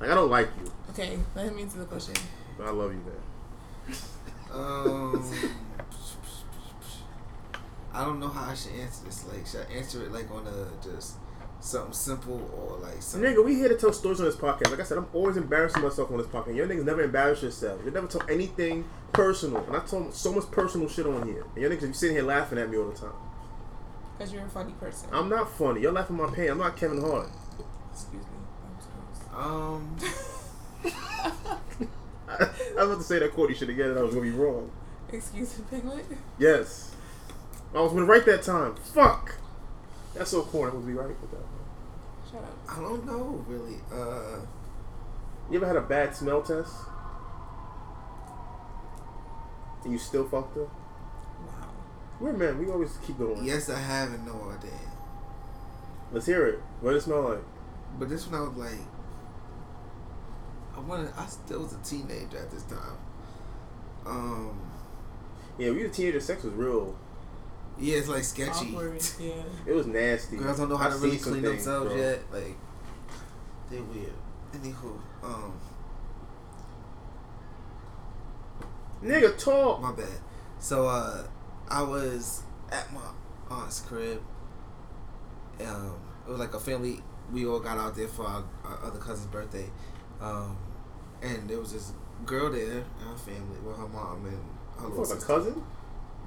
Like 0.00 0.10
I 0.10 0.14
don't 0.14 0.30
like 0.30 0.48
you, 0.60 0.70
Okay, 0.90 1.18
let 1.34 1.54
me 1.54 1.62
answer 1.62 1.78
the 1.78 1.84
question. 1.86 2.14
but 2.58 2.66
I 2.66 2.70
love 2.70 2.92
you, 2.92 2.98
man. 3.00 3.96
Um, 4.52 5.22
I 7.92 8.04
don't 8.04 8.20
know 8.20 8.28
how 8.28 8.50
I 8.50 8.54
should 8.54 8.72
answer 8.72 9.04
this. 9.04 9.26
Like, 9.26 9.46
should 9.46 9.66
I 9.68 9.74
answer 9.74 10.02
it 10.04 10.12
like 10.12 10.30
on 10.30 10.46
a 10.46 10.68
just 10.82 11.16
something 11.66 11.92
simple 11.92 12.50
or 12.54 12.78
like 12.78 13.02
something? 13.02 13.30
Nigga, 13.30 13.44
we 13.44 13.54
here 13.56 13.68
to 13.68 13.76
tell 13.76 13.92
stories 13.92 14.20
on 14.20 14.26
this 14.26 14.36
podcast. 14.36 14.70
Like 14.70 14.80
I 14.80 14.84
said, 14.84 14.98
I'm 14.98 15.08
always 15.12 15.36
embarrassing 15.36 15.82
myself 15.82 16.10
on 16.10 16.18
this 16.18 16.26
podcast. 16.26 16.54
Your 16.54 16.66
niggas 16.66 16.84
never 16.84 17.02
embarrass 17.02 17.42
yourself. 17.42 17.80
You 17.84 17.90
never 17.90 18.06
tell 18.06 18.22
anything 18.30 18.84
personal. 19.12 19.64
And 19.64 19.76
I 19.76 19.80
told 19.80 20.14
so 20.14 20.32
much 20.32 20.50
personal 20.50 20.88
shit 20.88 21.06
on 21.06 21.26
here. 21.26 21.44
And 21.54 21.62
your 21.62 21.70
niggas 21.70 21.88
be 21.88 21.92
sitting 21.92 22.16
here 22.16 22.24
laughing 22.24 22.58
at 22.58 22.70
me 22.70 22.78
all 22.78 22.88
the 22.88 22.96
time. 22.96 23.12
Because 24.16 24.32
you're 24.32 24.44
a 24.44 24.48
funny 24.48 24.72
person. 24.72 25.08
I'm 25.12 25.28
not 25.28 25.50
funny. 25.50 25.82
You're 25.82 25.92
laughing 25.92 26.18
at 26.18 26.30
my 26.30 26.34
pain. 26.34 26.50
I'm 26.50 26.58
not 26.58 26.76
Kevin 26.76 27.00
Hart. 27.00 27.28
Excuse 27.92 28.22
me. 28.22 28.28
I'm 29.34 29.44
Um, 29.44 29.96
I, 30.84 30.90
I 32.38 32.38
was 32.38 32.76
about 32.76 32.98
to 32.98 33.02
say 33.02 33.18
that 33.18 33.32
Courtney 33.32 33.56
shit 33.56 33.68
again 33.68 33.90
and 33.90 33.98
I 33.98 34.02
was 34.02 34.14
gonna 34.14 34.24
be 34.24 34.30
wrong. 34.30 34.70
Excuse 35.12 35.58
me, 35.58 35.64
Piglet. 35.70 36.04
Yes. 36.38 36.94
I 37.74 37.80
was 37.80 37.92
gonna 37.92 38.06
write 38.06 38.24
that 38.26 38.42
time. 38.42 38.76
Fuck. 38.76 39.34
That's 40.16 40.30
so 40.30 40.42
corny. 40.42 40.72
I 40.72 40.74
was 40.74 40.84
going 40.84 40.96
to 40.96 41.02
be 41.02 41.06
right 41.06 41.20
with 41.20 41.30
that. 41.32 41.55
Shut 42.36 42.44
up. 42.44 42.78
I 42.78 42.80
don't 42.80 43.06
know 43.06 43.44
really. 43.48 43.76
Uh, 43.92 44.40
You 45.50 45.56
ever 45.56 45.66
had 45.66 45.76
a 45.76 45.80
bad 45.80 46.14
smell 46.14 46.42
test? 46.42 46.72
And 49.84 49.92
you 49.92 49.98
still 49.98 50.26
fucked 50.26 50.56
her? 50.56 50.62
Wow. 50.64 51.68
We're 52.20 52.32
men. 52.32 52.58
We 52.58 52.70
always 52.70 52.96
keep 53.06 53.18
going. 53.18 53.44
yes, 53.44 53.70
I 53.70 53.78
have 53.78 54.12
and 54.12 54.26
no, 54.26 54.50
I 54.50 54.60
didn't. 54.60 54.74
Let's 56.12 56.26
hear 56.26 56.46
it. 56.46 56.60
What 56.80 56.90
did 56.90 56.98
it 56.98 57.02
smell 57.02 57.22
like? 57.22 57.42
But 57.98 58.08
this 58.08 58.26
one 58.26 58.40
I 58.40 58.44
was 58.48 58.56
like, 58.56 58.80
I 60.76 60.80
wanted. 60.80 61.12
I 61.16 61.26
still 61.26 61.60
was 61.62 61.72
a 61.72 61.78
teenager 61.78 62.38
at 62.38 62.50
this 62.50 62.62
time. 62.64 62.98
Um, 64.04 64.60
Yeah, 65.58 65.70
we 65.70 65.82
the 65.84 65.88
teenager 65.88 66.20
sex 66.20 66.42
was 66.44 66.52
real. 66.54 66.96
Yeah, 67.78 67.96
it's 67.96 68.08
like 68.08 68.24
sketchy. 68.24 68.74
Awkward. 68.74 69.02
Yeah. 69.20 69.32
It 69.66 69.72
was 69.72 69.86
nasty. 69.86 70.36
Girls 70.36 70.58
don't 70.58 70.68
know 70.68 70.76
how 70.76 70.86
I've 70.88 70.94
to 70.94 70.98
really 71.00 71.18
clean 71.18 71.42
things, 71.42 71.64
themselves 71.64 71.92
bro. 71.92 71.96
yet. 71.96 72.20
Like, 72.32 72.56
they 73.70 73.80
weird. 73.80 74.12
Anywho, 74.54 74.98
um, 75.22 75.52
Nigga, 79.02 79.36
talk. 79.38 79.80
my 79.82 79.92
bad. 79.92 80.08
So, 80.58 80.86
uh, 80.88 81.26
I 81.68 81.82
was 81.82 82.42
at 82.72 82.90
my 82.92 83.00
aunt's 83.50 83.80
crib. 83.80 84.20
Um, 85.60 85.94
it 86.26 86.30
was 86.30 86.38
like 86.40 86.54
a 86.54 86.60
family. 86.60 87.00
We 87.32 87.46
all 87.46 87.60
got 87.60 87.76
out 87.78 87.94
there 87.96 88.08
for 88.08 88.24
our, 88.24 88.44
our 88.64 88.84
other 88.84 88.98
cousin's 88.98 89.26
birthday. 89.26 89.68
Um, 90.20 90.56
and 91.22 91.48
there 91.48 91.58
was 91.58 91.72
this 91.72 91.92
girl 92.24 92.50
there 92.50 92.62
in 92.78 93.06
her 93.06 93.16
family 93.16 93.58
with 93.64 93.76
her 93.76 93.88
mom 93.88 94.24
and 94.26 94.38
her 94.76 94.82
little 94.88 94.98
What, 94.98 95.02
a 95.04 95.06
sister. 95.14 95.26
cousin? 95.26 95.62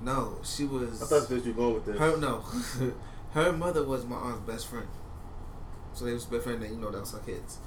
No, 0.03 0.37
she 0.43 0.65
was. 0.65 1.01
I 1.01 1.05
thought 1.05 1.29
where 1.29 1.39
you 1.39 1.53
going 1.53 1.73
with 1.75 1.85
this. 1.85 1.97
Her 1.97 2.17
no, 2.17 2.43
her 3.33 3.51
mother 3.51 3.83
was 3.83 4.05
my 4.05 4.15
aunt's 4.15 4.41
best 4.49 4.67
friend. 4.67 4.87
So 5.93 6.05
they 6.05 6.13
was 6.13 6.25
best 6.25 6.43
friend, 6.43 6.63
and 6.63 6.73
you 6.73 6.79
know 6.79 6.91
that 6.91 7.01
was 7.01 7.11
her 7.11 7.19
kids. 7.19 7.57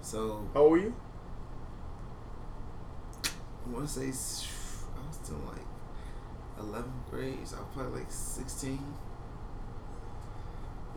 So 0.00 0.46
How 0.54 0.60
old 0.60 0.72
were 0.72 0.78
you? 0.78 0.94
I 3.24 3.70
want 3.70 3.88
to 3.88 3.92
say 3.92 4.02
I 4.02 5.06
was 5.06 5.18
still 5.22 5.40
like 5.46 5.66
eleventh 6.58 7.10
grade. 7.10 7.46
So 7.46 7.56
I 7.56 7.60
was 7.60 7.68
probably 7.74 8.00
like 8.00 8.10
sixteen. 8.12 8.94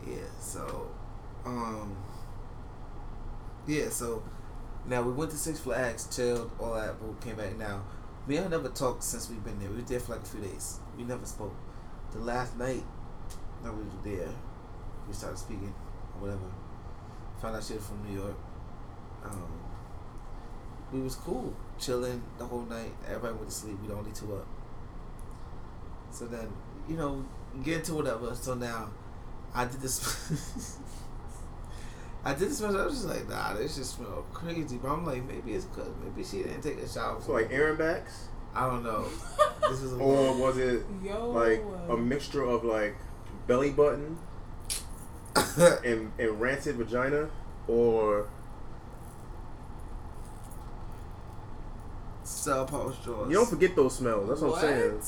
Yeah. 0.06 0.18
So, 0.38 0.88
um, 1.44 1.96
yeah. 3.66 3.88
So 3.88 4.22
now 4.86 5.02
we 5.02 5.12
went 5.12 5.32
to 5.32 5.36
Six 5.36 5.58
Flags, 5.58 6.14
chilled, 6.14 6.50
all 6.60 6.74
that, 6.74 7.00
but 7.00 7.08
we 7.08 7.14
came 7.20 7.36
back. 7.36 7.56
Now 7.58 7.82
me 8.26 8.36
and 8.36 8.44
her 8.44 8.50
never 8.50 8.68
talked 8.68 9.02
since 9.02 9.28
we've 9.30 9.42
been 9.44 9.58
there. 9.58 9.70
We 9.70 9.76
were 9.76 9.82
there 9.82 10.00
for 10.00 10.12
like 10.12 10.22
a 10.22 10.26
few 10.26 10.40
days. 10.40 10.80
We 10.96 11.04
never 11.04 11.26
spoke. 11.26 11.54
The 12.12 12.18
last 12.18 12.56
night 12.56 12.82
that 13.62 13.72
we 13.72 13.82
were 13.82 14.02
there, 14.18 14.28
we 15.06 15.14
started 15.14 15.38
speaking 15.38 15.74
or 16.14 16.22
whatever. 16.22 16.50
Found 17.42 17.56
out 17.56 17.64
she 17.64 17.74
was 17.74 17.86
from 17.86 18.02
New 18.08 18.18
York. 18.20 18.36
Um, 19.24 19.48
we 20.92 21.00
was 21.00 21.16
cool, 21.16 21.54
chilling 21.78 22.22
the 22.38 22.44
whole 22.44 22.62
night. 22.62 22.92
Everybody 23.06 23.34
went 23.34 23.48
to 23.48 23.54
sleep. 23.54 23.76
We 23.82 23.88
the 23.88 23.94
only 23.94 24.12
two 24.12 24.34
up. 24.34 24.46
So 26.10 26.26
then, 26.26 26.48
you 26.88 26.96
know, 26.96 27.24
get 27.62 27.78
into 27.78 27.94
whatever. 27.94 28.34
So 28.34 28.54
now, 28.54 28.90
I 29.54 29.64
did 29.64 29.80
this. 29.80 30.78
I 32.24 32.34
did 32.34 32.50
this. 32.50 32.62
I 32.62 32.70
was 32.70 32.94
just 32.94 33.06
like, 33.06 33.28
nah, 33.28 33.54
this 33.54 33.76
just 33.76 33.96
smell 33.96 34.24
crazy. 34.32 34.78
But 34.78 34.92
I'm 34.92 35.04
like, 35.04 35.24
maybe 35.24 35.54
it's 35.54 35.64
because 35.66 35.90
maybe 36.02 36.26
she 36.26 36.38
didn't 36.38 36.62
take 36.62 36.78
a 36.78 36.88
shower. 36.88 37.20
So 37.20 37.32
like 37.32 37.52
Aaron 37.52 37.76
backs? 37.76 38.28
I 38.56 38.66
don't 38.70 38.82
know. 38.82 39.04
This 39.68 39.80
was 39.82 39.92
a 39.94 39.96
Or 39.96 40.36
was 40.36 40.58
it 40.58 40.84
Yo. 41.02 41.30
like 41.30 41.60
a 41.88 41.96
mixture 41.96 42.44
of 42.44 42.62
like 42.62 42.94
belly 43.48 43.70
button 43.70 44.16
and, 45.84 46.12
and 46.18 46.40
rancid 46.40 46.76
vagina? 46.76 47.28
Or 47.66 48.28
Cell 52.22 52.64
post 52.66 53.02
drawers. 53.02 53.28
you 53.28 53.34
don't 53.34 53.48
forget 53.48 53.74
those 53.74 53.96
smells. 53.96 54.28
That's 54.28 54.40
what, 54.40 54.54
I'm 54.54 54.60
saying. 54.60 55.02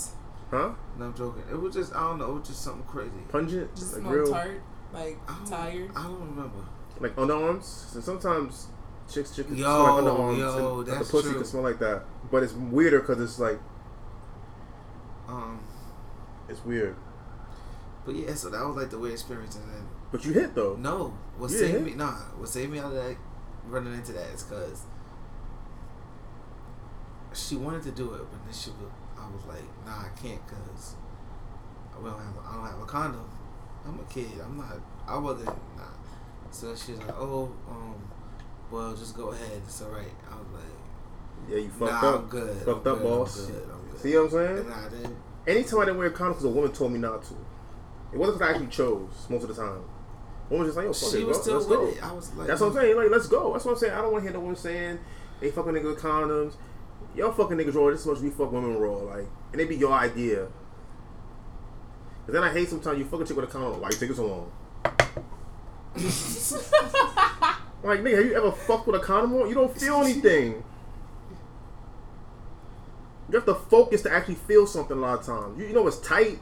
Huh? 0.50 0.72
No, 0.98 1.04
I'm 1.06 1.14
joking. 1.14 1.44
It 1.50 1.60
was 1.60 1.74
just 1.74 1.94
I 1.94 2.00
don't 2.00 2.18
know. 2.18 2.30
It 2.32 2.38
was 2.40 2.48
just 2.48 2.62
something 2.62 2.84
crazy. 2.84 3.10
Pungent? 3.30 3.74
Just 3.76 3.96
like 3.98 4.12
real 4.12 4.30
tart, 4.30 4.60
like 4.92 5.18
I 5.28 5.34
don't, 5.36 5.46
tired. 5.46 5.90
I 5.94 6.02
don't 6.04 6.20
remember. 6.20 6.64
like 7.00 7.14
underarms? 7.16 7.64
So 7.64 8.00
sometimes 8.00 8.68
chicks 9.10 9.34
chicks 9.34 9.50
Yo, 9.50 9.56
smell 9.56 9.94
like 9.94 10.04
underarms 10.04 10.38
yo, 10.38 10.78
and 10.80 10.86
that's 10.88 11.06
the 11.06 11.12
pussy 11.12 11.28
true. 11.30 11.34
can 11.38 11.44
smell 11.44 11.62
like 11.62 11.78
that. 11.78 12.02
But 12.30 12.42
it's 12.42 12.52
weirder 12.52 13.00
because 13.00 13.20
it's 13.20 13.38
like 13.38 13.58
Um, 15.28 15.60
it's 16.48 16.64
weird. 16.64 16.96
but 18.04 18.14
yeah, 18.14 18.34
so 18.34 18.48
that 18.50 18.64
was 18.66 18.76
like 18.76 18.90
the 18.90 18.98
weird 18.98 19.14
experience, 19.14 19.56
and 19.56 19.64
then 19.72 19.86
But 20.12 20.24
you 20.24 20.32
hit 20.32 20.54
though. 20.54 20.76
no, 20.76 21.14
what 21.38 21.50
You 21.50 21.58
saved 21.58 21.84
me? 21.84 21.94
Nah, 21.94 22.12
what 22.38 22.48
saved 22.48 22.72
me 22.72 22.78
out 22.78 22.86
of 22.86 22.94
that 22.94 23.16
running 23.66 23.94
into 23.94 24.12
that 24.12 24.30
is 24.34 24.42
because 24.44 24.82
she 27.34 27.56
wanted 27.56 27.82
to 27.84 27.90
do 27.90 28.14
it, 28.14 28.22
but 28.30 28.44
then 28.44 28.52
she 28.52 28.70
was, 28.70 28.90
I 29.18 29.28
was 29.30 29.44
like, 29.46 29.64
nah, 29.84 30.00
I 30.06 30.08
can't 30.20 30.40
because 30.46 30.94
I 31.92 32.00
don't 32.02 32.10
have, 32.10 32.36
a, 32.36 32.48
I 32.48 32.54
don't 32.56 32.66
have 32.66 32.80
a 32.80 32.86
condom. 32.86 33.28
I'm 33.86 33.98
a 34.00 34.04
kid. 34.04 34.40
I'm 34.42 34.56
not. 34.56 34.80
I 35.06 35.16
wasn't. 35.18 35.46
Nah. 35.76 35.84
So 36.50 36.74
she's 36.74 36.98
like, 36.98 37.14
oh, 37.18 37.50
um, 37.68 37.94
well, 38.70 38.94
just 38.94 39.16
go 39.16 39.28
ahead. 39.30 39.60
It's 39.64 39.82
all 39.82 39.90
right. 39.90 40.06
I 40.30 40.34
was 40.36 40.46
like, 40.52 41.50
Yeah, 41.50 41.56
you 41.58 41.68
fucked 41.70 41.92
nah, 41.92 42.08
up. 42.14 42.22
I'm 42.22 42.28
good. 42.28 42.56
Fucked 42.58 42.86
I'm 42.86 42.92
up, 42.92 42.98
good, 42.98 43.02
boss. 43.02 43.38
I'm 43.46 43.52
good. 43.52 43.70
I'm 43.72 43.90
good. 43.90 44.00
See 44.00 44.16
what 44.16 44.24
I'm 44.24 44.30
saying? 44.30 44.58
And 44.58 44.72
I 44.74 44.88
didn't. 44.88 45.16
Anytime 45.46 45.78
I 45.80 45.84
didn't 45.86 45.98
wear 45.98 46.06
a 46.08 46.10
condom 46.10 46.32
because 46.34 46.44
a 46.44 46.48
woman 46.50 46.72
told 46.72 46.92
me 46.92 46.98
not 46.98 47.22
to. 47.24 47.34
It 48.12 48.18
wasn't 48.18 48.38
because 48.38 48.48
I 48.48 48.52
actually 48.52 48.70
chose 48.70 49.10
most 49.28 49.42
of 49.42 49.48
the 49.48 49.54
time. 49.54 49.82
Woman 50.50 50.66
was 50.66 50.74
just 50.74 50.76
like, 50.76 50.84
yo, 50.86 50.92
fuck 50.92 51.10
She 51.12 51.20
it, 51.22 51.26
was 51.26 51.36
bro. 51.38 51.42
still 51.42 51.54
Let's 51.54 51.68
with 51.68 51.78
go. 51.78 51.86
it. 51.88 52.02
I 52.04 52.12
was 52.12 52.34
like, 52.34 52.46
That's 52.46 52.60
what 52.60 52.66
I'm 52.68 52.74
saying. 52.74 52.96
Like, 52.96 53.10
let's 53.10 53.26
go. 53.28 53.52
That's 53.52 53.64
what 53.64 53.72
I'm 53.72 53.78
saying. 53.78 53.92
I 53.92 54.00
don't 54.00 54.12
want 54.12 54.24
to 54.24 54.30
hear 54.30 54.38
no 54.38 54.44
one 54.44 54.56
saying 54.56 54.98
they 55.40 55.50
fucking 55.50 55.72
nigga 55.72 55.84
with 55.94 55.98
condoms. 56.02 56.54
Y'all 57.14 57.32
fucking 57.32 57.56
niggas 57.56 57.74
raw 57.74 57.90
just 57.90 58.02
as 58.02 58.06
much 58.06 58.16
as 58.18 58.22
we 58.22 58.30
fuck 58.30 58.52
women 58.52 58.76
raw. 58.78 58.96
Like, 58.96 59.26
and 59.52 59.60
it 59.60 59.68
be 59.68 59.76
your 59.76 59.92
idea. 59.92 60.46
And 62.26 62.34
then 62.34 62.42
I 62.44 62.52
hate 62.52 62.68
sometimes 62.68 62.98
you 62.98 63.04
fucking 63.06 63.26
chick 63.26 63.36
with 63.36 63.48
a 63.48 63.52
condom. 63.52 63.80
Why 63.80 63.88
you 63.90 63.96
take 63.96 64.10
it 64.10 64.16
so 64.16 64.26
long? 64.26 64.52
Like, 67.82 68.00
nigga, 68.00 68.16
have 68.16 68.26
you 68.26 68.34
ever 68.34 68.52
fucked 68.52 68.86
with 68.86 68.96
a 68.96 69.04
condom 69.04 69.34
on? 69.34 69.48
You 69.48 69.54
don't 69.54 69.76
feel 69.78 70.02
anything. 70.02 70.64
You 73.28 73.34
have 73.34 73.44
to 73.44 73.54
focus 73.54 74.02
to 74.02 74.12
actually 74.12 74.36
feel 74.36 74.66
something 74.66 74.96
a 74.96 75.00
lot 75.00 75.20
of 75.20 75.26
times. 75.26 75.58
You, 75.58 75.66
you 75.66 75.74
know 75.74 75.86
it's 75.86 75.98
tight. 75.98 76.38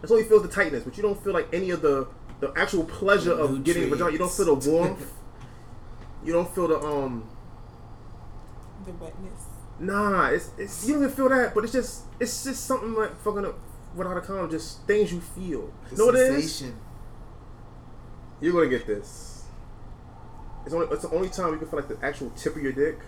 That's 0.00 0.10
all 0.10 0.18
you 0.18 0.24
feel 0.24 0.40
the 0.40 0.48
tightness, 0.48 0.82
but 0.84 0.96
you 0.96 1.02
don't 1.02 1.22
feel 1.22 1.32
like 1.32 1.48
any 1.52 1.70
of 1.70 1.82
the 1.82 2.08
the 2.40 2.52
actual 2.56 2.84
pleasure 2.84 3.32
of 3.32 3.64
getting 3.64 3.84
a 3.84 3.86
vagina. 3.86 4.12
You 4.12 4.18
don't 4.18 4.32
feel 4.32 4.56
the 4.56 4.70
warmth. 4.70 5.12
you 6.24 6.32
don't 6.32 6.52
feel 6.54 6.68
the 6.68 6.78
um. 6.80 7.28
The 8.84 8.92
wetness. 8.92 9.42
Nah, 9.78 10.28
it's, 10.28 10.50
it's 10.58 10.86
you 10.86 10.94
don't 10.94 11.04
even 11.04 11.14
feel 11.14 11.28
that, 11.28 11.54
but 11.54 11.64
it's 11.64 11.72
just 11.72 12.04
it's 12.18 12.44
just 12.44 12.66
something 12.66 12.94
like 12.94 13.16
fucking 13.20 13.44
up 13.44 13.58
without 13.94 14.16
a 14.16 14.20
condom. 14.20 14.50
Just 14.50 14.82
things 14.86 15.12
you 15.12 15.20
feel. 15.20 15.72
You 15.90 15.96
know 15.96 16.06
what 16.06 16.16
it 16.16 16.32
is? 16.34 16.64
You're 18.40 18.52
gonna 18.52 18.68
get 18.68 18.86
this. 18.86 19.35
It's 20.66 20.74
only 20.74 20.86
it's 20.88 21.02
the 21.02 21.10
only 21.14 21.28
time 21.30 21.52
you 21.52 21.58
can 21.58 21.68
feel 21.68 21.78
like 21.78 21.88
the 21.88 22.04
actual 22.04 22.30
tip 22.30 22.56
of 22.56 22.62
your 22.62 22.72
dick. 22.72 22.98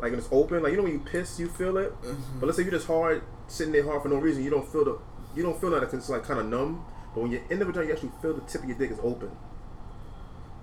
Like 0.00 0.10
when 0.12 0.18
it's 0.18 0.28
open, 0.32 0.62
like 0.62 0.70
you 0.70 0.76
know 0.78 0.84
when 0.84 0.92
you 0.92 1.00
piss, 1.00 1.38
you 1.38 1.48
feel 1.48 1.76
it. 1.76 1.92
Mhm. 2.02 2.16
But 2.40 2.46
let's 2.46 2.56
say 2.56 2.62
you're 2.62 2.72
just 2.72 2.86
hard, 2.86 3.22
sitting 3.48 3.72
there 3.72 3.84
hard 3.84 4.02
for 4.02 4.08
no 4.08 4.16
reason, 4.16 4.42
you 4.42 4.50
don't 4.50 4.66
feel 4.66 4.84
the, 4.84 4.98
you 5.34 5.42
don't 5.42 5.60
feel 5.60 5.70
that 5.70 5.80
because 5.80 5.94
it's 5.98 6.08
like 6.08 6.24
kind 6.24 6.40
of 6.40 6.46
numb. 6.46 6.84
But 7.14 7.22
when 7.22 7.32
you're 7.32 7.42
in 7.50 7.58
the 7.58 7.64
vagina, 7.64 7.86
you 7.86 7.92
actually 7.92 8.12
feel 8.22 8.34
the 8.34 8.40
tip 8.42 8.62
of 8.62 8.68
your 8.68 8.78
dick 8.78 8.90
is 8.92 8.98
open. 9.02 9.30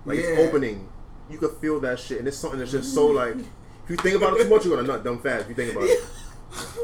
Like 0.04 0.18
Yeah. 0.18 0.24
it's 0.24 0.48
opening. 0.48 0.88
You 1.30 1.38
can 1.38 1.50
feel 1.60 1.78
that 1.80 1.98
shit, 2.00 2.18
and 2.18 2.26
it's 2.28 2.36
something 2.38 2.58
that's 2.58 2.72
just 2.72 2.92
so 2.94 3.06
like. 3.06 3.36
If 3.36 3.90
you 3.90 3.96
think 3.96 4.16
about 4.16 4.36
it 4.36 4.44
too 4.44 4.50
much, 4.50 4.64
you're 4.64 4.76
gonna 4.76 4.88
nut 4.88 5.04
dumb 5.04 5.20
fast. 5.20 5.42
If 5.42 5.48
you 5.50 5.54
think 5.54 5.72
about 5.76 5.84
it, 5.88 6.00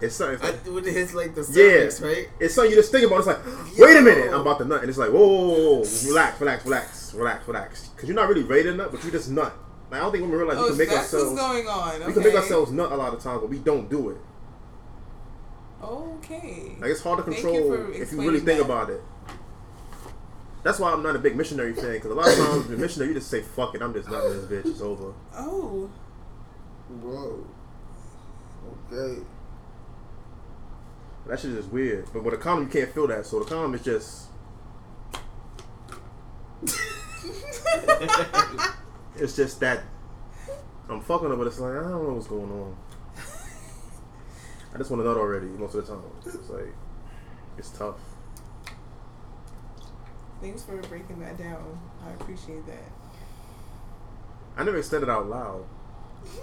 it's 0.00 0.16
something. 0.16 0.38
I, 0.46 0.52
when 0.70 0.84
it 0.86 0.92
hits 0.94 1.14
like 1.14 1.34
the 1.34 1.42
Yeah. 1.50 2.06
right? 2.06 2.28
It's 2.40 2.54
something 2.54 2.70
you 2.70 2.76
just 2.76 2.90
think 2.92 3.06
about. 3.06 3.18
It's 3.18 3.26
like, 3.26 3.38
wait 3.78 3.96
a 3.96 4.00
minute, 4.02 4.32
I'm 4.32 4.40
about 4.40 4.58
to 4.58 4.64
nut, 4.64 4.80
and 4.80 4.88
it's 4.88 4.98
like, 4.98 5.10
whoa, 5.10 5.26
whoa, 5.26 5.48
whoa, 5.48 5.74
whoa, 5.82 6.08
relax, 6.08 6.40
relax, 6.40 6.64
relax, 6.64 7.14
relax, 7.14 7.46
relax, 7.48 7.88
because 7.88 8.08
you're 8.08 8.16
not 8.16 8.28
really 8.28 8.42
ready 8.42 8.64
to 8.64 8.74
nut, 8.74 8.90
but 8.92 9.02
you 9.04 9.10
just 9.10 9.30
nut. 9.30 9.52
Like, 9.90 10.00
I 10.00 10.04
don't 10.04 10.12
think 10.12 10.22
women 10.22 10.38
realize 10.38 10.56
we 10.58 10.62
Oh, 10.64 10.68
can 10.68 10.78
make 10.78 10.88
that's 10.88 11.12
ourselves, 11.14 11.32
what's 11.32 11.40
going 11.42 11.66
on. 11.68 11.94
Okay. 11.96 12.06
we 12.06 12.12
can 12.12 12.22
make 12.22 12.34
ourselves 12.34 12.70
nut 12.72 12.92
a 12.92 12.96
lot 12.96 13.12
of 13.12 13.20
times, 13.20 13.40
but 13.40 13.50
we 13.50 13.58
don't 13.58 13.90
do 13.90 14.10
it. 14.10 14.16
Okay. 15.82 16.76
Like 16.78 16.90
it's 16.90 17.02
hard 17.02 17.18
to 17.18 17.24
Thank 17.24 17.38
you 17.38 17.42
control 17.50 17.72
if 17.72 18.12
you 18.12 18.18
really 18.20 18.38
explaining 18.38 18.44
think 18.44 18.58
that. 18.58 18.64
about 18.66 18.90
it. 18.90 19.02
That's 20.62 20.78
why 20.78 20.92
I'm 20.92 21.02
not 21.02 21.16
a 21.16 21.18
big 21.18 21.36
missionary 21.36 21.72
fan, 21.72 21.92
because 21.94 22.10
a 22.10 22.14
lot 22.14 22.28
of 22.28 22.36
times 22.36 22.66
the 22.68 22.76
missionary, 22.76 23.08
you 23.12 23.18
just 23.18 23.30
say, 23.30 23.40
fuck 23.40 23.74
it, 23.74 23.80
I'm 23.82 23.94
just 23.94 24.10
nutting 24.10 24.30
this 24.32 24.44
bitch, 24.44 24.70
it's 24.70 24.80
over. 24.82 25.14
Oh. 25.34 25.90
Whoa. 27.02 27.46
Okay. 28.92 29.22
That 31.30 31.38
shit 31.38 31.52
is 31.52 31.66
weird. 31.66 32.08
But 32.12 32.24
with 32.24 32.34
a 32.34 32.36
condom, 32.36 32.64
you 32.64 32.70
can't 32.72 32.92
feel 32.92 33.06
that, 33.06 33.24
so 33.24 33.38
the 33.38 33.44
condom 33.44 33.72
is 33.74 33.84
just, 33.84 34.26
it's 39.16 39.36
just 39.36 39.60
that, 39.60 39.84
I'm 40.88 41.00
fucking 41.00 41.28
her, 41.28 41.36
but 41.36 41.46
it's 41.46 41.60
like, 41.60 41.70
I 41.70 41.82
don't 41.88 42.02
know 42.02 42.14
what's 42.14 42.26
going 42.26 42.50
on. 42.50 42.76
I 44.74 44.78
just 44.78 44.90
want 44.90 45.04
to 45.04 45.08
nut 45.08 45.16
already 45.16 45.46
most 45.46 45.76
of 45.76 45.86
the 45.86 45.92
time. 45.92 46.02
It's 46.26 46.50
like, 46.50 46.74
it's 47.56 47.70
tough. 47.70 48.00
Thanks 50.42 50.64
for 50.64 50.78
breaking 50.78 51.20
that 51.20 51.38
down. 51.38 51.78
I 52.04 52.10
appreciate 52.10 52.66
that. 52.66 52.90
I 54.56 54.64
never 54.64 54.82
said 54.82 55.04
it 55.04 55.08
out 55.08 55.28
loud. 55.28 55.64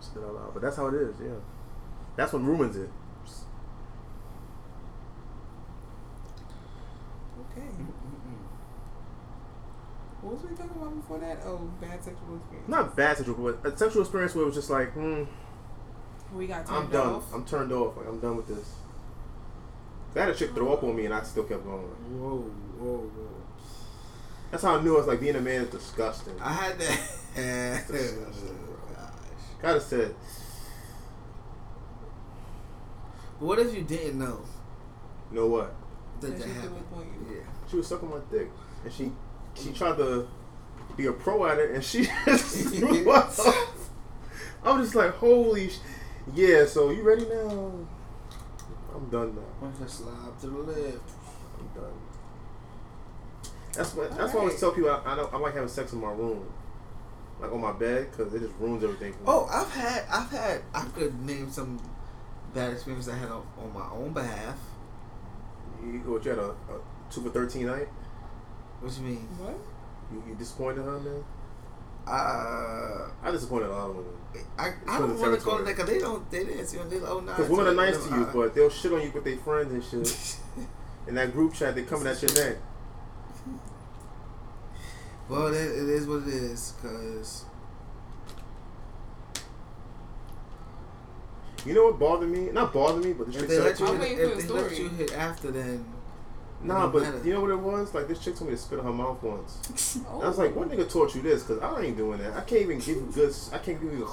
Said 0.00 0.18
it 0.18 0.24
out 0.24 0.34
loud, 0.34 0.54
but 0.54 0.62
that's 0.62 0.76
how 0.76 0.86
it 0.86 0.94
is. 0.94 1.16
Yeah, 1.20 1.34
that's 2.14 2.32
what 2.32 2.44
ruins 2.44 2.76
it. 2.76 2.88
Okay. 7.58 7.66
What 10.22 10.34
was 10.34 10.42
we 10.50 10.56
talking 10.56 10.76
about 10.76 10.96
before 10.96 11.18
that? 11.20 11.38
Oh, 11.44 11.70
bad 11.80 12.02
sexual 12.02 12.36
experience. 12.36 12.68
Not 12.68 12.96
bad 12.96 13.16
sexual, 13.16 13.36
but 13.36 13.72
a 13.72 13.76
sexual 13.76 14.02
experience 14.02 14.34
where 14.34 14.42
it 14.42 14.46
was 14.46 14.54
just 14.56 14.70
like, 14.70 14.92
hmm, 14.92 15.24
We 16.34 16.46
got 16.46 16.68
I'm 16.70 16.90
done. 16.90 17.14
off. 17.14 17.32
I'm 17.34 17.44
turned 17.44 17.72
off. 17.72 17.96
Like 17.96 18.06
I'm 18.08 18.20
done 18.20 18.36
with 18.36 18.48
this. 18.48 18.74
I 20.16 20.20
had 20.20 20.28
a 20.30 20.34
chick 20.34 20.52
throw 20.54 20.72
up 20.72 20.82
on 20.82 20.96
me, 20.96 21.04
and 21.04 21.14
I 21.14 21.22
still 21.22 21.44
kept 21.44 21.64
going. 21.64 21.78
Whoa, 21.78 22.38
whoa, 22.80 22.96
whoa. 22.98 23.28
That's 24.50 24.62
how 24.64 24.76
I 24.76 24.82
knew 24.82 24.94
I 24.94 24.98
was 24.98 25.06
like 25.06 25.20
being 25.20 25.36
a 25.36 25.40
man 25.40 25.62
is 25.62 25.70
disgusting. 25.70 26.34
I 26.40 26.52
had 26.52 26.78
that. 26.78 27.00
Gotta 29.62 29.80
said, 29.80 30.14
But 33.38 33.46
what 33.46 33.58
if 33.58 33.74
you 33.74 33.82
didn't 33.82 34.18
know 34.18 34.40
know 35.30 35.46
what? 35.46 35.74
That 36.20 36.26
That 36.28 36.38
that 36.38 36.44
she 36.44 36.50
happened? 36.54 36.76
up 36.76 36.96
on 36.98 37.04
you. 37.28 37.36
Yeah. 37.36 37.42
She 37.70 37.76
was 37.76 37.86
sucking 37.86 38.08
my 38.10 38.18
dick, 38.30 38.50
and 38.84 38.92
she 38.92 39.12
she 39.54 39.72
tried 39.72 39.96
to 39.98 40.28
be 40.96 41.06
a 41.06 41.12
pro 41.12 41.46
at 41.46 41.58
it, 41.58 41.70
and 41.72 41.84
she 41.84 42.08
just 42.26 42.68
threw. 42.74 43.12
I'm 44.64 44.82
just 44.82 44.94
like, 44.94 45.12
holy, 45.14 45.68
sh- 45.70 45.78
yeah. 46.34 46.66
So 46.66 46.90
you 46.90 47.02
ready 47.02 47.26
now? 47.26 47.72
I'm 48.94 49.08
done 49.10 49.34
now. 49.36 49.42
Once 49.60 49.78
I 49.82 49.86
slide 49.86 50.38
to 50.40 50.46
the 50.46 50.58
left. 50.58 50.98
I'm 51.58 51.80
done. 51.80 51.92
That's 53.74 53.94
what. 53.94 54.16
That's 54.16 54.32
why 54.32 54.38
I 54.40 54.42
always 54.42 54.58
tell 54.60 54.72
people 54.72 54.90
I, 54.90 55.12
I 55.12 55.16
don't. 55.16 55.32
I 55.32 55.36
like 55.38 55.54
having 55.54 55.68
sex 55.68 55.92
in 55.92 56.00
my 56.00 56.10
room, 56.12 56.44
like 57.40 57.52
on 57.52 57.60
my 57.60 57.72
bed, 57.72 58.10
because 58.10 58.34
it 58.34 58.40
just 58.40 58.54
ruins 58.58 58.82
everything. 58.82 59.12
For 59.12 59.18
me. 59.18 59.24
Oh, 59.26 59.48
I've 59.52 59.70
had, 59.70 60.04
I've 60.10 60.30
had, 60.30 60.62
I 60.74 60.84
could 60.86 61.18
name 61.24 61.50
some 61.52 61.78
bad 62.54 62.72
experiences 62.72 63.12
I 63.12 63.16
had 63.18 63.28
on, 63.30 63.46
on 63.62 63.72
my 63.72 63.86
own 63.92 64.12
behalf. 64.12 64.56
You, 65.84 66.00
what, 66.06 66.24
you 66.24 66.30
had 66.30 66.38
a, 66.38 66.50
a 66.50 66.80
two 67.10 67.22
for 67.22 67.30
thirteen 67.30 67.66
night? 67.66 67.88
What 68.80 68.96
you 68.96 69.02
mean? 69.02 69.28
What? 69.38 69.56
You, 70.12 70.22
you 70.28 70.34
disappointed 70.36 70.82
her, 70.82 70.98
man? 71.00 71.24
Uh, 72.06 73.10
I 73.22 73.30
disappointed 73.30 73.66
a 73.68 73.72
lot 73.72 73.90
of 73.90 73.96
women. 73.96 74.12
I, 74.58 74.72
I 74.86 74.98
don't 74.98 75.18
want 75.18 75.38
to 75.38 75.44
call 75.44 75.58
territory. 75.58 75.62
it 75.62 75.64
that 75.64 75.76
because 75.76 75.90
they 75.90 75.98
don't, 75.98 76.30
they 76.30 76.44
didn't 76.44 76.66
see 76.66 76.78
They 76.78 76.98
like, 77.00 77.10
oh, 77.10 77.20
nah. 77.20 77.32
Because 77.32 77.40
it's 77.40 77.50
women 77.50 77.66
are 77.66 77.70
alright, 77.70 77.94
nice 77.94 78.06
to 78.06 78.14
you, 78.14 78.26
I- 78.26 78.32
but 78.32 78.54
they'll 78.54 78.70
shit 78.70 78.92
on 78.92 79.02
you 79.02 79.10
with 79.12 79.24
their 79.24 79.36
friends 79.36 79.72
and 79.92 80.06
shit. 80.06 80.36
In 81.08 81.14
that 81.14 81.32
group 81.32 81.54
chat, 81.54 81.74
they 81.74 81.82
coming 81.82 82.06
at 82.06 82.20
your 82.22 82.32
neck. 82.34 82.56
Well, 85.28 85.48
it, 85.48 85.56
it 85.60 85.88
is 85.90 86.06
what 86.06 86.22
it 86.22 86.28
is, 86.28 86.72
cause 86.80 87.44
You 91.66 91.74
know 91.74 91.84
what 91.86 91.98
bothered 91.98 92.28
me? 92.28 92.50
Not 92.52 92.72
bothered 92.72 93.04
me, 93.04 93.12
but 93.12 93.26
the 93.26 93.32
chick 93.32 93.48
let 93.48 93.76
said, 93.76 93.80
you, 93.80 93.86
I'm 93.86 94.00
hit, 94.00 94.00
waiting 94.00 94.16
for 94.30 94.38
if 94.38 94.48
they 94.48 94.54
let 94.54 94.78
you 94.78 94.88
hit 94.90 95.12
after, 95.14 95.50
then 95.50 95.84
Nah, 96.60 96.88
but 96.88 97.02
matter. 97.02 97.20
you 97.24 97.32
know 97.34 97.40
what 97.40 97.50
it 97.50 97.58
was? 97.58 97.94
Like 97.94 98.08
this 98.08 98.18
chick 98.18 98.34
told 98.36 98.50
me 98.50 98.56
to 98.56 98.60
spit 98.62 98.78
in 98.80 98.84
her 98.84 98.92
mouth 98.92 99.22
once. 99.22 99.98
Oh, 100.08 100.20
I 100.22 100.28
was 100.28 100.38
like, 100.38 100.54
what 100.56 100.68
nigga 100.68 100.90
taught 100.90 101.14
you 101.14 101.22
this? 101.22 101.42
Because 101.44 101.62
I 101.62 101.82
ain't 101.82 101.96
doing 101.96 102.18
that. 102.18 102.32
I 102.34 102.40
can't 102.40 102.62
even 102.62 102.78
give 102.78 102.96
you 102.96 103.08
good. 103.14 103.32
I 103.52 103.58
can't 103.58 103.80
give 103.80 103.92
you. 103.92 104.08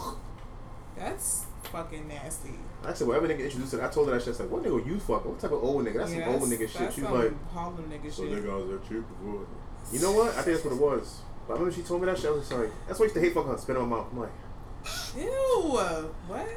That's 0.96 1.46
fucking 1.64 2.08
nasty. 2.08 2.52
I 2.84 2.94
said, 2.94 3.08
whatever 3.08 3.28
nigga 3.28 3.46
introduced 3.46 3.74
it, 3.74 3.82
I 3.82 3.88
told 3.90 4.08
her 4.10 4.14
that 4.14 4.24
shit. 4.24 4.36
I 4.36 4.38
said, 4.38 4.52
what 4.52 4.64
nigga 4.64 4.86
you 4.86 5.00
fucking? 5.00 5.32
What 5.32 5.40
type 5.40 5.52
of 5.52 5.64
old 5.64 5.86
nigga? 5.86 5.98
That's 5.98 6.14
yeah, 6.14 6.26
some 6.26 6.36
old 6.36 6.50
nigga 6.50 6.60
shit. 6.70 6.74
that's 6.74 6.96
She 6.96 7.02
was 7.02 7.10
some 7.10 7.20
like, 7.20 7.52
Harlem 7.52 7.92
nigga 7.92 8.14
so 8.14 8.24
shit. 8.24 8.44
nigga, 8.44 8.52
I 8.52 8.56
was 8.56 8.70
that 8.70 8.88
chick 8.88 9.04
before. 9.10 9.48
You 9.92 10.00
know 10.02 10.12
what? 10.12 10.30
I 10.36 10.42
think 10.44 10.58
that's 10.58 10.66
what 10.66 10.74
it 10.74 10.82
was. 10.82 11.22
But 11.48 11.54
I 11.54 11.58
remember 11.58 11.76
she 11.76 11.82
told 11.84 12.02
me 12.02 12.06
that 12.08 12.18
shit. 12.18 12.28
I 12.28 12.30
was 12.32 12.48
just 12.48 12.52
like, 12.60 12.70
that's 12.88 13.00
why 13.00 13.06
I 13.06 13.08
used 13.08 13.16
to 13.16 13.22
hate 13.22 13.34
fucking 13.34 13.52
her, 13.52 13.58
spit 13.58 13.76
in 13.76 13.82
my 13.82 13.98
mouth. 13.98 14.08
I'm 14.12 14.20
like, 14.20 14.32
Ew. 15.18 15.80
What? 16.28 16.48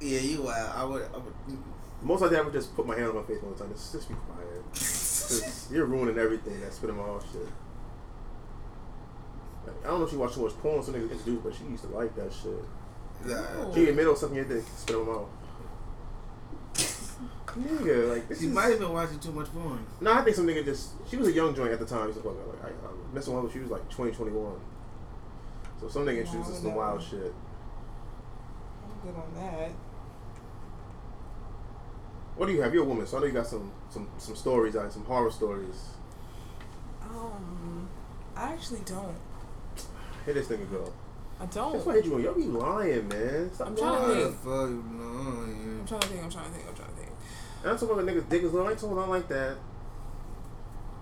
Yeah, 0.00 0.20
you 0.20 0.42
wild. 0.42 0.72
I 0.74 0.84
would, 0.84 1.02
I 1.14 1.16
would. 1.18 1.34
Mm. 1.48 1.58
most 2.02 2.22
of 2.22 2.30
the 2.30 2.36
time, 2.36 2.44
I 2.44 2.48
would 2.48 2.54
just 2.54 2.74
put 2.76 2.86
my 2.86 2.94
hand 2.94 3.08
on 3.08 3.16
my 3.16 3.22
face 3.22 3.38
all 3.42 3.50
the 3.50 3.58
time. 3.64 3.72
Just, 3.72 3.92
just 3.92 4.08
be 4.08 4.14
quiet. 4.14 4.62
'Cause 4.70 5.68
you're 5.72 5.86
ruining 5.86 6.18
everything. 6.18 6.60
That's 6.60 6.76
spit 6.76 6.90
in 6.90 6.96
my 6.96 7.02
mouth 7.06 7.24
shit. 7.32 7.48
Like, 9.66 9.84
I 9.84 9.88
don't 9.88 9.98
know 10.00 10.04
if 10.04 10.10
she 10.10 10.16
watched 10.16 10.34
too 10.34 10.42
much 10.42 10.52
porn, 10.58 10.82
some 10.82 10.94
niggas 10.94 11.10
introduced, 11.10 11.42
but 11.42 11.54
she 11.54 11.64
used 11.64 11.82
to 11.84 11.88
like 11.90 12.14
that 12.16 12.32
shit. 12.32 12.64
Yeah. 13.26 13.72
She 13.74 13.80
in 13.80 13.86
the 13.86 13.92
middle 13.94 14.12
of 14.12 14.18
sucking 14.18 14.36
your 14.36 14.44
dick, 14.44 14.62
spit 14.76 14.94
in 14.96 15.06
my 15.06 15.12
mouth. 15.12 15.28
Nigga, 17.56 18.10
like 18.14 18.28
this 18.28 18.40
She 18.40 18.46
is. 18.46 18.52
might 18.52 18.66
have 18.68 18.78
been 18.78 18.92
watching 18.92 19.18
too 19.18 19.32
much 19.32 19.46
porn. 19.52 19.84
No, 20.02 20.12
I 20.12 20.20
think 20.22 20.36
some 20.36 20.46
nigga 20.46 20.62
just. 20.64 20.90
She 21.10 21.16
was 21.16 21.28
a 21.28 21.32
young 21.32 21.54
joint 21.54 21.72
at 21.72 21.78
the 21.78 21.86
time. 21.86 22.12
She 22.12 22.18
was 22.18 22.24
like, 22.26 22.36
like 22.62 22.64
I, 22.64 22.86
I 22.86 23.14
messing 23.14 23.34
with 23.34 23.44
her. 23.46 23.50
She 23.50 23.60
was 23.62 23.70
like 23.70 23.88
20, 23.88 24.12
21. 24.12 24.60
So 25.80 25.88
some 25.88 26.04
nigga 26.04 26.18
introduces 26.20 26.52
Wow, 26.56 26.60
some 26.60 26.74
wild 26.74 27.02
shit. 27.02 27.32
I'm 28.84 29.00
good 29.02 29.16
on 29.18 29.34
that. 29.36 29.70
What 32.36 32.46
do 32.46 32.52
you 32.52 32.60
have? 32.62 32.74
You're 32.74 32.84
a 32.84 32.86
woman, 32.86 33.06
so 33.06 33.16
I 33.16 33.20
know 33.20 33.26
you 33.26 33.32
got 33.32 33.46
some 33.46 33.72
some 33.88 34.08
some 34.18 34.36
stories, 34.36 34.74
like 34.74 34.92
some 34.92 35.04
horror 35.04 35.30
stories. 35.30 35.88
Um, 37.02 37.88
I 38.36 38.52
actually 38.52 38.80
don't. 38.84 39.16
Here 40.24 40.34
this 40.34 40.48
nigga 40.48 40.70
go. 40.70 40.92
I 41.40 41.46
don't. 41.46 41.72
That's 41.72 41.86
why 41.86 41.92
I 41.92 41.96
hate 41.96 42.04
you 42.06 42.14
on. 42.14 42.22
Y'all 42.22 42.34
be 42.34 42.42
lying, 42.42 43.08
man. 43.08 43.52
Stop 43.52 43.68
I'm 43.68 43.76
trying 43.76 44.00
to 44.00 44.06
lying. 44.06 44.08
What 44.08 44.18
the 44.18 44.26
think. 44.26 44.38
fuck? 44.38 44.44
No, 44.44 45.02
I'm 45.80 45.84
trying 45.86 46.00
to 46.00 46.08
think. 46.08 46.24
I'm 46.24 46.30
trying 46.30 46.44
to 46.44 46.50
think. 46.50 46.68
I'm 46.68 46.74
trying 46.74 46.88
to 46.88 46.94
think. 46.94 47.10
And 47.62 47.70
I'm 47.70 47.78
talking 47.78 47.98
about 47.98 48.06
niggas 48.06 48.28
dick 48.28 48.42
is 48.42 48.52
little. 48.52 48.66
I 48.66 48.70
ain't 48.70 48.78
talking 48.80 48.96
about 48.96 49.08
like 49.08 49.28
that. 49.28 49.56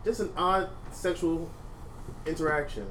Just 0.05 0.21
an 0.21 0.31
odd 0.37 0.71
sexual 0.93 1.51
interaction. 2.27 2.87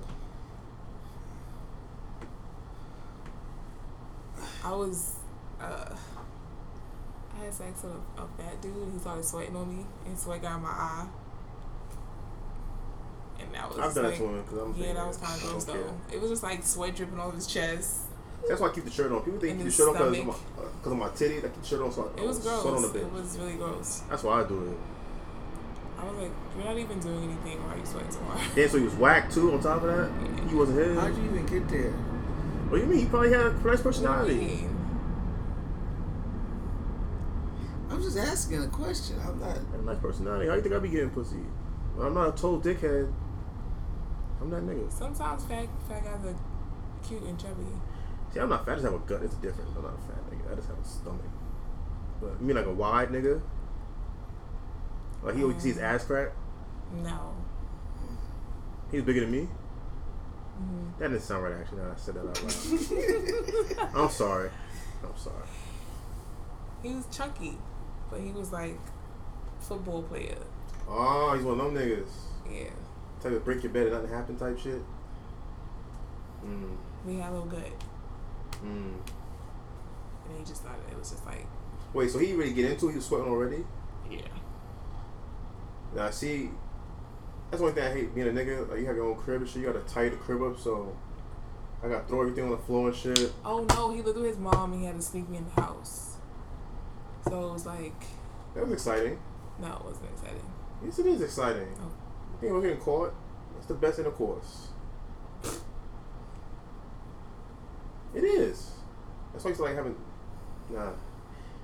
I 4.63 4.71
was, 4.71 5.15
uh, 5.59 5.95
I 6.12 6.12
had 7.43 7.53
sex 7.53 7.83
with 7.83 7.93
a, 7.93 8.21
a 8.23 8.27
fat 8.37 8.61
dude. 8.61 8.73
He 8.93 8.99
started 8.99 9.25
sweating 9.25 9.55
on 9.55 9.77
me, 9.77 9.85
and 10.05 10.17
sweat 10.19 10.41
got 10.41 10.57
in 10.57 10.63
my 10.63 10.69
eye. 10.69 11.07
And 13.39 13.53
that 13.53 13.69
was 13.69 13.79
I've 13.79 13.93
done 13.93 14.03
like, 14.05 14.13
it 14.13 14.17
to 14.17 14.23
him 14.25 14.41
because 14.43 14.57
I'm. 14.59 14.75
yeah, 14.81 14.93
that 14.93 15.07
was 15.07 15.17
kind 15.17 15.33
of 15.41 15.49
gross 15.49 15.63
though. 15.65 15.93
It 16.11 16.21
was 16.21 16.29
just 16.29 16.43
like 16.43 16.63
sweat 16.63 16.95
dripping 16.95 17.19
off 17.19 17.33
his 17.35 17.47
chest. 17.47 18.01
That's 18.47 18.59
why 18.61 18.67
I 18.67 18.71
keep 18.73 18.83
the 18.85 18.91
shirt 18.91 19.11
on. 19.11 19.21
People 19.21 19.39
think 19.39 19.51
In 19.51 19.57
keep 19.57 19.57
the 19.59 19.63
his 19.65 19.75
shirt 19.75 19.87
on 19.89 19.93
because 19.93 20.19
of 20.19 20.25
my, 20.27 20.33
stomach. 20.33 20.41
uh, 20.57 20.83
'cause 20.83 20.91
of 20.91 20.97
my 20.97 21.09
titty. 21.09 21.37
I 21.37 21.41
keep 21.41 21.61
the 21.61 21.67
shirt 21.67 21.81
on 21.81 21.91
so 21.91 22.11
I 22.17 22.21
It 22.21 22.27
was 22.27 22.39
I 22.47 22.59
sweat 22.59 22.73
on 22.73 22.81
the 22.81 22.87
gross. 22.89 23.03
bitch. 23.03 23.07
It 23.07 23.11
was 23.13 23.37
really 23.39 23.53
gross. 23.55 24.01
That's 24.09 24.23
why 24.23 24.41
I 24.41 24.47
do 24.47 24.63
it. 24.67 24.77
I 25.99 26.05
was 26.05 26.17
like, 26.17 26.31
you're 26.57 26.65
not 26.65 26.77
even 26.77 26.99
doing 26.99 27.23
anything. 27.23 27.63
Why 27.63 27.73
are 27.75 27.77
you 27.77 27.85
sweating 27.85 28.11
so 28.11 28.19
hard? 28.21 28.41
Then 28.55 28.69
so 28.69 28.77
he 28.77 28.83
was 28.83 28.95
whack 28.95 29.31
too. 29.31 29.53
On 29.53 29.61
top 29.61 29.83
of 29.83 29.87
that, 29.87 30.49
he 30.49 30.55
wasn't 30.55 30.79
his. 30.79 30.97
How'd 30.99 31.15
you 31.17 31.23
even 31.23 31.45
get 31.45 31.69
there? 31.69 31.91
What 31.91 32.77
do 32.77 32.83
you 32.83 32.89
mean? 32.89 32.99
He 32.99 33.05
probably 33.05 33.31
had 33.31 33.39
a 33.41 33.51
nice 33.51 33.55
What 33.55 33.63
do 33.63 33.77
you 33.77 33.83
personality. 33.83 34.35
mean? 34.35 34.69
I'm 37.83 37.89
just 38.03 38.17
asking 38.17 38.63
a 38.63 38.67
question. 38.67 39.17
I'm 39.25 39.39
not. 39.39 39.55
Had 39.55 39.79
a 39.79 39.83
nice 39.83 39.97
personality. 39.99 40.47
How 40.47 40.55
you 40.55 40.61
think 40.61 40.75
I 40.75 40.79
be 40.79 40.89
getting 40.89 41.09
pussy? 41.09 41.37
Well, 41.95 42.07
I'm 42.07 42.13
not 42.13 42.29
a 42.29 42.31
total 42.31 42.59
dickhead. 42.61 43.11
I'm 44.41 44.49
that 44.49 44.63
nigga. 44.63 44.91
Sometimes 44.91 45.45
fat 45.45 45.67
fat 45.87 46.03
guys 46.03 46.25
are 46.25 46.35
cute 47.07 47.23
and 47.23 47.39
chubby. 47.39 47.63
See, 48.33 48.39
I'm 48.39 48.49
not 48.49 48.65
fat. 48.65 48.73
I 48.73 48.75
just 48.75 48.85
have 48.85 48.93
a 48.93 48.99
gut. 48.99 49.21
It's 49.23 49.35
different. 49.35 49.69
I'm 49.75 49.83
not 49.83 49.93
a 49.93 49.97
fat 50.07 50.29
nigga. 50.31 50.51
I 50.51 50.55
just 50.55 50.67
have 50.67 50.77
a 50.79 50.85
stomach. 50.85 51.21
But 52.21 52.31
you 52.39 52.45
mean 52.47 52.55
like 52.55 52.65
a 52.65 52.73
wide 52.73 53.09
nigga? 53.09 53.41
Like 55.23 55.35
he 55.35 55.43
always 55.43 55.61
see 55.61 55.69
his 55.69 55.77
ass 55.77 56.03
crack? 56.05 56.29
No. 57.03 57.33
He's 58.91 59.01
bigger 59.03 59.21
than 59.21 59.31
me? 59.31 59.47
Mhm. 60.61 60.97
That 60.99 61.07
didn't 61.09 61.23
sound 61.23 61.43
right 61.43 61.53
actually 61.53 61.79
now 61.79 61.91
I 61.91 61.95
said 61.97 62.15
that 62.15 62.27
out 62.27 62.43
loud. 62.43 63.95
I'm 64.03 64.09
sorry. 64.09 64.49
I'm 65.03 65.17
sorry. 65.17 65.45
He 66.83 66.93
was 66.93 67.05
chunky, 67.11 67.57
but 68.13 68.21
he 68.21 68.31
was 68.31 68.51
like 68.51 68.77
football 69.59 70.03
player. 70.03 70.35
Oh, 70.87 71.33
he's 71.35 71.43
one 71.43 71.59
of 71.59 71.73
them 71.73 71.81
niggas. 71.81 72.07
Yeah, 72.51 72.69
Type 73.21 73.31
of 73.31 73.43
break 73.45 73.63
your 73.63 73.71
bed 73.71 73.87
and 73.87 73.93
nothing 73.95 74.09
happen 74.09 74.35
type 74.37 74.59
shit. 74.59 74.81
Mm. 76.45 76.75
we 77.05 77.15
had 77.17 77.29
a 77.29 77.33
little 77.33 77.47
gut, 77.47 77.71
Mm. 78.63 78.93
and 80.27 80.37
he 80.37 80.43
just 80.45 80.61
thought 80.61 80.75
It 80.91 80.97
was 80.99 81.09
just 81.11 81.25
like, 81.25 81.45
Wait, 81.93 82.09
so 82.11 82.19
he 82.19 82.33
really 82.33 82.53
get 82.53 82.69
into 82.69 82.87
it? 82.87 82.91
He 82.91 82.95
was 82.97 83.05
sweating 83.05 83.27
already? 83.29 83.63
yeah, 84.11 84.19
Now 85.95 86.07
I 86.07 86.11
see, 86.11 86.49
that's 87.49 87.61
the 87.61 87.67
only 87.69 87.79
thing 87.81 87.89
I 87.91 87.93
hate 87.95 88.13
being 88.15 88.27
a 88.27 88.31
nigga. 88.31 88.69
Like 88.69 88.79
you 88.79 88.85
have 88.87 88.95
your 88.95 89.05
own 89.05 89.15
crib 89.15 89.41
and 89.41 89.49
shit. 89.49 89.61
You 89.61 89.67
gotta 89.71 89.85
tie 89.85 90.09
the 90.09 90.17
crib 90.17 90.41
up, 90.41 90.59
so 90.59 90.95
I 91.81 91.87
gotta 91.87 92.05
throw 92.07 92.21
everything 92.21 92.43
on 92.45 92.51
the 92.51 92.57
floor 92.57 92.89
and 92.89 92.95
shit. 92.97 93.31
Oh 93.45 93.65
no, 93.69 93.91
he 93.91 94.01
lived 94.01 94.17
with 94.17 94.27
his 94.27 94.37
mom. 94.37 94.73
and 94.73 94.81
He 94.81 94.87
had 94.87 94.95
to 94.97 95.01
sneak 95.01 95.29
me 95.29 95.37
in 95.37 95.45
the 95.55 95.61
house. 95.61 96.12
So 97.27 97.49
it 97.49 97.53
was 97.53 97.65
like, 97.65 98.01
That 98.55 98.63
was 98.65 98.73
exciting. 98.73 99.17
no, 99.59 99.67
it 99.67 99.85
wasn't 99.85 100.09
exciting. 100.11 100.41
Yes, 100.83 100.99
it 100.99 101.05
is 101.05 101.21
exciting. 101.21 101.67
Oh. 101.79 101.83
You 102.33 102.37
think 102.39 102.53
we're 102.53 102.61
getting 102.61 102.77
caught? 102.79 103.13
That's 103.55 103.67
the 103.67 103.73
best 103.75 103.99
in 103.99 104.05
the 104.05 104.11
course. 104.11 104.67
It 108.13 108.23
is. 108.23 108.71
That's 109.31 109.45
why 109.45 109.51
it's 109.51 109.59
like 109.59 109.75
having. 109.75 109.95
Nah. 110.71 110.91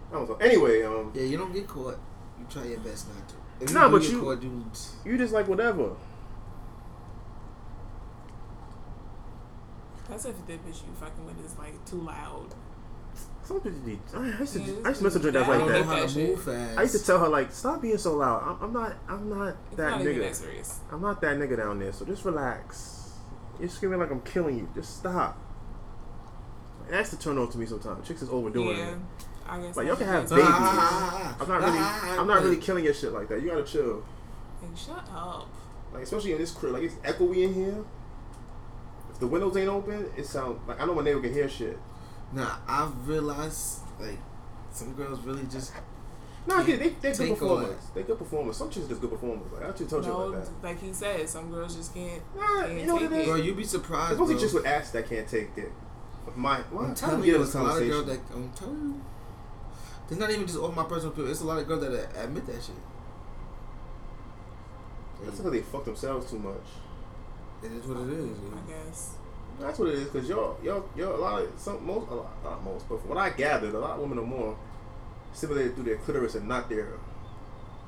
I 0.10 0.14
don't 0.14 0.28
know. 0.30 0.36
Anyway, 0.38 0.82
um, 0.84 1.12
Yeah, 1.14 1.24
you 1.24 1.38
don't 1.38 1.54
get 1.54 1.68
caught. 1.68 2.00
You 2.40 2.46
try 2.50 2.64
your 2.66 2.80
best 2.80 3.08
not 3.10 3.28
to. 3.30 3.36
If 3.64 3.74
Nah, 3.74 3.88
do 3.88 3.92
but 3.92 4.02
get 4.02 4.12
you- 4.12 4.22
Caught, 4.22 4.42
you 4.44 4.64
you 5.06 5.18
just 5.18 5.34
like 5.34 5.48
whatever. 5.48 5.92
That's 10.10 10.26
if 10.26 10.36
the 10.48 10.54
bitch 10.54 10.82
you 10.88 10.94
fucking 11.00 11.26
with 11.26 11.46
is 11.46 11.56
like 11.60 11.84
too 11.86 11.98
loud. 12.02 12.56
Some 13.50 13.62
bitches 13.62 13.84
be. 13.84 14.00
I 14.16 14.40
used 14.42 14.54
to, 14.54 14.60
Yeah, 14.60 14.74
I 14.86 14.90
used 14.90 15.00
to 15.00 15.04
mess 15.06 15.14
with 15.16 15.24
her 15.24 15.32
that's 15.32 15.48
like 15.50 15.58
don't 15.58 15.68
don't 15.70 15.70
know 15.70 15.74
that. 15.80 15.86
how 15.86 15.96
that 15.96 16.08
to 16.10 16.14
shit. 16.14 16.30
move 16.30 16.44
fast. 16.44 16.78
I 16.78 16.82
used 16.84 17.00
to 17.00 17.04
tell 17.04 17.18
her 17.20 17.28
like, 17.28 17.52
stop 17.52 17.82
being 17.82 17.98
so 17.98 18.14
loud. 18.16 18.44
I'm, 18.48 18.64
I'm 18.66 18.74
not. 18.74 18.96
I'm 19.08 19.28
not 19.28 19.56
It's 19.70 19.78
that 19.78 19.90
not 19.90 20.02
nigga. 20.02 20.40
that. 20.40 20.94
I'm 20.94 21.02
not 21.02 21.20
that 21.22 21.38
nigga 21.40 21.58
down 21.58 21.80
there. 21.80 21.92
So 21.92 22.06
just 22.06 22.24
relax. 22.26 23.14
You're 23.60 23.70
screaming 23.70 23.98
like 24.00 24.12
I'm 24.12 24.22
killing 24.22 24.56
you. 24.60 24.70
Just 24.76 24.98
stop. 24.98 25.36
And 26.86 26.94
that's 26.94 27.10
the 27.10 27.18
turn 27.18 27.40
on 27.40 27.50
to 27.50 27.58
me 27.58 27.66
sometimes. 27.66 28.08
Chicks 28.08 28.22
is 28.22 28.30
overdoing 28.30 28.78
yeah, 28.78 28.92
it. 28.92 28.98
I 29.48 29.60
guess. 29.62 29.76
Like, 29.76 29.88
y'all 29.88 29.96
can 29.96 30.06
have 30.06 30.30
babies. 30.30 30.46
Ah, 30.48 31.36
I'm 31.42 31.48
not 31.48 31.62
really. 31.62 31.78
ah, 31.80 32.22
I'm 32.22 32.28
not 32.28 32.44
really 32.44 32.58
killing 32.58 32.84
your 32.86 32.94
shit 32.94 33.14
like 33.14 33.30
that. 33.30 33.42
You 33.42 33.50
gotta 33.50 33.64
chill. 33.64 34.06
And 34.62 34.78
shut 34.78 35.04
up. 35.12 35.48
Like 35.92 36.04
especially 36.04 36.34
in 36.34 36.38
this 36.38 36.52
crib, 36.52 36.74
like 36.74 36.84
it's 36.84 36.94
echoey 36.98 37.46
in 37.46 37.56
here. 37.56 37.84
If 39.10 39.20
the 39.20 39.26
windows 39.26 39.58
ain't 39.58 39.70
open, 39.70 40.06
it 40.16 40.28
sounds 40.28 40.60
like 40.68 40.80
I 40.80 40.86
know 40.86 40.94
my 40.94 41.02
neighbor 41.02 41.20
can 41.22 41.34
hear 41.34 41.50
shit. 41.50 41.80
Nah, 42.34 42.58
I've 42.68 43.08
realized 43.08 43.80
like 44.00 44.20
some 44.72 44.94
girls 44.94 45.20
really 45.22 45.44
just 45.52 45.74
No, 46.48 46.56
I. 46.58 46.64
They, 46.64 46.78
they're 46.78 46.90
good 46.90 47.16
Take 47.16 47.30
all 47.30 47.36
performers. 47.36 47.84
They 47.96 48.04
good 48.04 48.18
performers. 48.18 48.58
Some 48.58 48.70
chicks 48.70 48.88
just 48.88 49.02
good 49.02 49.10
performers. 49.12 49.52
Like 49.52 49.64
I 49.66 49.72
just 49.78 49.90
told 49.90 50.06
you 50.06 50.12
No, 50.12 50.26
like 50.28 50.44
that. 50.44 50.64
like 50.64 50.82
he 50.82 50.94
said, 50.94 51.28
some 51.28 51.52
girls 51.52 51.76
just 51.76 51.94
can't. 51.94 52.22
Nah, 52.36 52.62
can't 52.62 52.80
you 52.80 52.86
know 52.86 52.94
what 52.96 53.02
take 53.04 53.12
it 53.12 53.18
is? 53.22 53.28
Bro, 53.28 53.36
you'd 53.38 53.58
be 53.58 53.64
surprised. 53.64 54.12
There's 54.12 54.20
mostly 54.20 54.36
bro. 54.36 54.42
chicks 54.42 54.54
with 54.54 54.66
ass 54.66 54.92
that 54.92 55.10
can't 55.10 55.28
take 55.28 55.58
it. 55.58 55.72
My, 56.36 56.60
why, 56.70 56.84
I'm 56.84 56.90
how 56.90 56.94
telling 56.94 57.22
we 57.22 57.28
you, 57.28 57.34
get 57.34 57.42
it's 57.42 57.54
this 57.54 57.62
a 57.62 57.64
lot 57.64 57.82
of 57.82 57.88
girls 57.88 58.06
conversation? 58.06 58.28
that 58.30 58.36
I'm 58.36 58.50
telling 58.54 58.94
you. 58.94 59.02
It's 60.10 60.20
not 60.20 60.30
even 60.32 60.46
just 60.48 60.60
all 60.60 60.72
my 60.72 60.84
personal 60.84 61.12
opinion. 61.12 61.32
It's 61.32 61.42
a 61.42 61.46
lot 61.46 61.58
of 61.60 61.68
girls 61.68 61.82
that 61.82 61.92
uh, 61.92 62.24
admit 62.24 62.46
that 62.46 62.64
shit. 62.64 62.76
That's 65.24 65.38
because 65.38 65.52
they 65.52 65.62
fuck 65.62 65.86
themselves 65.86 66.30
too 66.32 66.40
much. 66.40 66.68
It 67.64 67.72
is 67.72 67.86
what 67.86 67.98
it 68.08 68.14
is. 68.14 68.38
I 68.54 68.72
guess. 68.72 69.16
That's 69.60 69.78
what 69.78 69.90
it 69.90 69.96
is. 69.96 70.10
Cause 70.10 70.28
y'all, 70.30 70.58
y'all, 70.64 70.88
y'all, 70.96 71.16
a 71.16 71.18
lot 71.18 71.42
of 71.42 71.52
some 71.58 71.86
most, 71.86 72.10
a 72.10 72.16
lot, 72.16 72.44
not 72.44 72.64
most, 72.64 72.88
but 72.88 73.00
from 73.02 73.10
what 73.10 73.18
I 73.18 73.30
gathered, 73.32 73.74
a 73.76 73.80
lot 73.80 73.92
of 73.92 74.00
women 74.02 74.20
are 74.20 74.26
more 74.26 74.58
stimulated 75.34 75.76
through 75.76 75.84
their 75.84 75.98
clitoris 75.98 76.36
and 76.36 76.48
not 76.48 76.70
their 76.70 76.88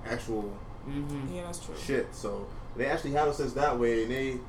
actual 0.06 0.53
Mhm. 0.88 1.35
Yeah, 1.35 1.43
that's 1.43 1.64
true. 1.64 1.76
shit. 1.77 2.07
So 2.14 2.48
they 2.76 2.85
actually 2.88 3.11
have 3.11 3.34
sex 3.35 3.53
that 3.53 3.77
way, 3.80 4.03
and 4.03 4.11
they 4.11 4.39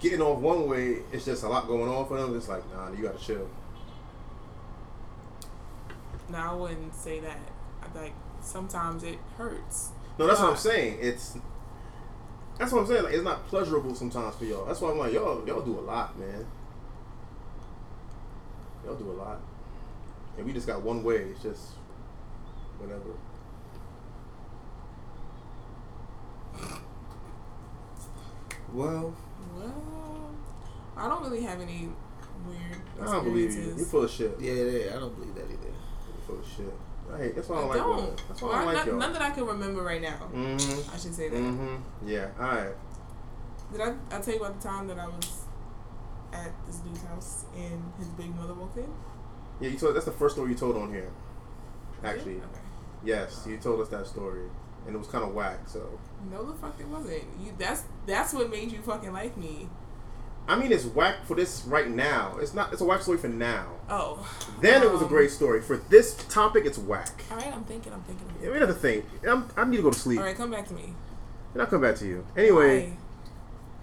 getting 0.00 0.20
off 0.20 0.38
one 0.38 0.68
way. 0.68 1.02
It's 1.12 1.24
just 1.24 1.42
a 1.42 1.48
lot 1.48 1.66
going 1.66 1.88
on 1.88 2.06
for 2.06 2.20
them. 2.20 2.36
It's 2.36 2.48
like, 2.48 2.62
nah, 2.74 2.90
you 2.90 3.02
gotta 3.02 3.18
chill. 3.18 3.48
No, 6.28 6.38
I 6.38 6.52
wouldn't 6.52 6.94
say 6.94 7.20
that. 7.20 7.38
Like 7.94 8.12
sometimes 8.42 9.02
it 9.02 9.18
hurts. 9.36 9.90
No, 10.18 10.26
that's 10.26 10.40
what 10.40 10.50
I'm 10.50 10.56
saying. 10.56 10.98
It's 11.00 11.38
that's 12.58 12.72
what 12.72 12.80
I'm 12.80 12.86
saying. 12.86 13.04
Like, 13.04 13.14
it's 13.14 13.24
not 13.24 13.46
pleasurable 13.46 13.94
sometimes 13.94 14.34
for 14.36 14.44
y'all. 14.44 14.66
That's 14.66 14.80
why 14.80 14.90
I'm 14.90 14.98
like, 14.98 15.12
y'all, 15.12 15.46
y'all 15.46 15.62
do 15.62 15.78
a 15.78 15.80
lot, 15.80 16.18
man. 16.18 16.44
Y'all 18.88 18.96
do 18.96 19.10
a 19.10 19.12
lot, 19.12 19.38
and 20.38 20.46
we 20.46 20.52
just 20.54 20.66
got 20.66 20.80
one 20.80 21.04
way. 21.04 21.16
It's 21.16 21.42
just 21.42 21.72
whatever. 22.78 23.10
Well, 28.72 29.14
Well, 29.56 30.30
I 30.96 31.08
don't 31.08 31.22
really 31.22 31.42
have 31.42 31.60
any 31.60 31.88
weird 32.46 32.82
I 33.00 33.04
don't 33.04 33.24
believe 33.24 33.54
you. 33.54 33.74
You're 33.76 33.86
full 33.86 34.04
of 34.04 34.10
shit. 34.10 34.34
yeah, 34.40 34.52
yeah, 34.52 34.96
I 34.96 35.00
don't 35.00 35.14
believe 35.18 35.34
that 35.34 35.44
either. 35.44 35.54
You're 35.66 36.26
full 36.26 36.38
of 36.38 36.46
shit. 36.46 36.72
I 37.12 37.18
hate. 37.18 37.34
That's 37.36 37.48
why 37.48 37.56
I 37.56 37.58
I 37.60 37.62
don't 37.62 37.70
like. 37.90 38.06
don't. 38.06 38.28
That's 38.28 38.42
why 38.42 38.48
Well, 38.48 38.58
I 38.58 38.64
don't 38.64 38.74
like 38.74 38.86
none, 38.86 38.98
none 38.98 39.12
that 39.14 39.22
I 39.22 39.30
can 39.30 39.46
remember 39.46 39.82
right 39.82 40.02
now. 40.02 40.18
Mm-hmm. 40.34 40.94
I 40.94 40.98
should 40.98 41.14
say 41.14 41.28
that. 41.30 41.36
Mm-hmm. 41.36 42.08
Yeah. 42.08 42.28
All 42.38 42.46
right. 42.46 42.74
Did 43.72 43.80
I, 43.80 43.94
I 44.10 44.20
tell 44.20 44.34
you 44.34 44.40
about 44.40 44.60
the 44.60 44.68
time 44.68 44.86
that 44.88 44.98
I 44.98 45.06
was 45.06 45.37
at 46.32 46.50
this 46.66 46.76
dude's 46.76 47.02
house 47.04 47.44
and 47.56 47.82
his 47.98 48.08
big 48.08 48.34
mother 48.36 48.54
walked 48.54 48.76
in? 48.78 48.88
Yeah, 49.60 49.70
you 49.70 49.78
told. 49.78 49.94
That's 49.96 50.04
the 50.04 50.12
first 50.12 50.34
story 50.36 50.50
you 50.50 50.56
told 50.56 50.76
on 50.76 50.92
here. 50.92 51.10
Actually, 52.04 52.36
Okay. 52.36 52.44
yes, 53.04 53.44
you 53.48 53.56
told 53.58 53.80
us 53.80 53.88
that 53.88 54.06
story, 54.06 54.44
and 54.86 54.94
it 54.94 54.98
was 54.98 55.08
kind 55.08 55.24
of 55.24 55.34
whack. 55.34 55.60
So, 55.66 55.98
No, 56.30 56.44
the 56.44 56.54
fuck 56.54 56.78
it 56.78 56.86
wasn't. 56.86 57.24
You. 57.40 57.52
That's 57.58 57.82
that's 58.06 58.32
what 58.32 58.50
made 58.50 58.70
you 58.70 58.78
fucking 58.82 59.12
like 59.12 59.36
me. 59.36 59.68
I 60.46 60.56
mean, 60.56 60.72
it's 60.72 60.84
whack 60.86 61.26
for 61.26 61.34
this 61.34 61.64
right 61.66 61.90
now. 61.90 62.38
It's 62.40 62.54
not. 62.54 62.72
It's 62.72 62.80
a 62.80 62.84
whack 62.84 63.02
story 63.02 63.18
for 63.18 63.28
now. 63.28 63.66
Oh. 63.90 64.26
Then 64.62 64.82
it 64.82 64.90
was 64.90 65.00
a 65.02 65.04
Um, 65.04 65.10
great 65.10 65.30
story. 65.30 65.60
For 65.60 65.76
this 65.76 66.14
topic, 66.28 66.64
it's 66.64 66.78
whack. 66.78 67.22
All 67.30 67.36
right, 67.36 67.52
I'm 67.54 67.64
thinking. 67.64 67.92
I'm 67.92 68.00
thinking. 68.02 68.26
I'm 68.28 68.34
Yeah, 68.36 68.40
thinking. 68.42 68.52
we 68.54 68.58
have 68.60 68.68
to 68.68 68.74
think. 68.74 69.04
I'm, 69.28 69.48
I 69.56 69.64
need 69.64 69.76
to 69.78 69.82
go 69.82 69.90
to 69.90 69.98
sleep, 69.98 70.18
All 70.20 70.24
right, 70.24 70.36
come 70.36 70.50
back 70.50 70.66
to 70.68 70.74
me. 70.74 70.94
and 71.52 71.60
I'll 71.62 71.68
come 71.68 71.80
back 71.82 71.96
to 71.96 72.06
you. 72.06 72.24
Anyway, 72.36 72.90
Why? 72.90 72.96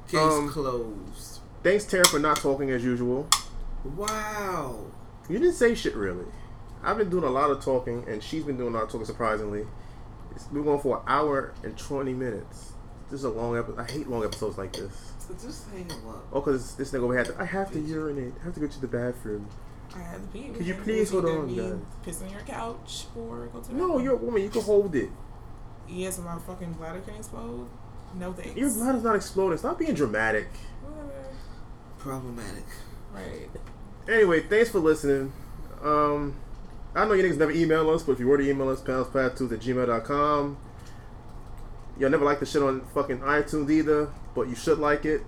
Case 0.08 0.34
Um, 0.34 0.50
closed. 0.50 1.35
Thanks 1.66 1.84
Tara 1.84 2.06
for 2.06 2.20
not 2.20 2.38
talking 2.38 2.70
as 2.70 2.84
usual. 2.84 3.28
Wow. 3.84 4.86
You 5.28 5.40
didn't 5.40 5.56
say 5.56 5.74
shit 5.76 5.96
really. 5.96 6.26
I've 6.84 6.98
been 6.98 7.10
doing 7.10 7.24
a 7.24 7.30
lot 7.30 7.50
of 7.50 7.64
talking, 7.64 8.06
and 8.08 8.22
she's 8.22 8.44
been 8.44 8.58
doing 8.58 8.74
a 8.74 8.78
lot 8.78 8.84
of 8.84 8.90
talking. 8.92 9.06
Surprisingly, 9.06 9.66
it's 10.36 10.46
been 10.46 10.64
going 10.64 10.80
for 10.80 10.98
an 10.98 11.04
hour 11.08 11.54
and 11.64 11.76
twenty 11.78 12.14
minutes. 12.14 12.74
This 13.10 13.22
is 13.22 13.24
a 13.26 13.30
long 13.30 13.58
episode. 13.58 13.80
I 13.80 13.92
hate 13.92 14.08
long 14.08 14.24
episodes 14.24 14.58
like 14.58 14.74
this. 14.74 15.14
So 15.20 15.34
just 15.34 15.68
hang 15.72 15.92
up. 16.08 16.24
Oh, 16.32 16.42
cause 16.42 16.76
this 16.76 16.92
nigga 16.92 17.02
over 17.04 17.18
had 17.18 17.26
to. 17.28 17.42
I 17.42 17.46
have 17.46 17.72
to 17.72 17.80
urinate. 17.80 18.34
I 18.42 18.46
have 18.46 18.54
to 18.54 18.60
go 18.60 18.68
to 18.68 18.82
the 18.82 18.88
bathroom. 18.88 19.50
I 19.96 20.00
had 20.00 20.22
to 20.22 20.28
pee. 20.28 20.50
Could 20.50 20.66
you 20.68 20.76
please 20.76 21.10
hold 21.10 21.26
on, 21.26 21.56
guys? 21.56 21.74
Piss 22.04 22.22
on 22.22 22.30
your 22.30 22.42
couch 22.42 23.06
or 23.16 23.48
go 23.48 23.62
to 23.62 23.68
the 23.70 23.74
No, 23.76 23.88
bathroom. 23.88 24.04
you're 24.04 24.14
a 24.14 24.18
woman. 24.18 24.42
You 24.44 24.50
can 24.50 24.62
hold 24.62 24.96
it. 24.96 25.10
Yes, 25.88 26.20
my 26.20 26.38
fucking 26.40 26.74
bladder 26.74 27.00
can 27.02 27.16
explode. 27.16 27.68
No 28.16 28.34
thanks. 28.34 28.56
Your 28.56 28.70
bladder's 28.70 29.04
not 29.04 29.16
exploding. 29.16 29.58
Stop 29.58 29.80
being 29.80 29.94
dramatic. 29.94 30.48
Whatever. 32.06 32.22
Problematic. 32.22 32.66
Right. 33.14 33.50
Anyway, 34.08 34.42
thanks 34.42 34.70
for 34.70 34.80
listening. 34.80 35.34
Um, 35.84 36.36
I 36.94 37.06
know 37.06 37.14
you 37.14 37.24
niggas 37.24 37.38
never 37.38 37.52
email 37.52 37.90
us, 37.90 38.04
but 38.04 38.14
if 38.14 38.20
you 38.20 38.28
were 38.28 38.38
to 38.38 38.48
email 38.48 38.70
us, 38.70 38.82
panelspath2 38.82 39.52
at 39.52 39.60
gmail.com. 39.60 40.58
Y'all 41.98 42.10
never 42.10 42.26
like 42.26 42.40
the 42.40 42.46
shit 42.46 42.62
on 42.62 42.82
fucking 42.94 43.20
iTunes 43.20 43.70
either, 43.70 44.10
but 44.36 44.48
you 44.48 44.56
should 44.56 44.80
like 44.80 45.06
it. 45.06 45.22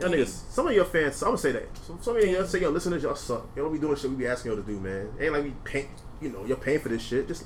Y'all 0.00 0.08
niggas, 0.08 0.50
some 0.50 0.66
of 0.66 0.72
your 0.74 0.84
fans, 0.84 1.22
I'm 1.22 1.28
gonna 1.28 1.38
say 1.38 1.52
that. 1.52 1.76
Some, 1.86 2.02
some 2.02 2.16
of 2.16 2.24
y'all 2.24 2.44
say, 2.44 2.60
yo, 2.60 2.70
listeners, 2.70 3.02
y'all 3.02 3.14
suck. 3.14 3.46
Y'all 3.54 3.66
don't 3.66 3.72
be 3.72 3.78
doing 3.78 3.96
shit 3.96 4.10
we 4.10 4.16
be 4.16 4.26
asking 4.26 4.52
y'all 4.52 4.60
to 4.60 4.66
do, 4.66 4.80
man. 4.80 5.10
Ain't 5.20 5.32
like 5.32 5.44
we 5.44 5.52
pay, 5.64 5.88
you 6.20 6.30
know, 6.30 6.44
you're 6.44 6.56
paying 6.56 6.80
for 6.80 6.88
this 6.88 7.02
shit. 7.02 7.28
Just 7.28 7.44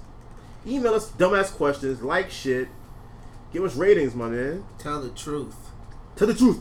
email 0.66 0.94
us 0.94 1.10
dumbass 1.10 1.52
questions, 1.52 2.02
like 2.02 2.30
shit, 2.30 2.68
give 3.52 3.64
us 3.64 3.74
ratings, 3.74 4.14
my 4.14 4.28
man. 4.28 4.64
Tell 4.78 5.00
the 5.00 5.10
truth. 5.10 5.63
Tell 6.16 6.28
the 6.28 6.34
truth. 6.34 6.60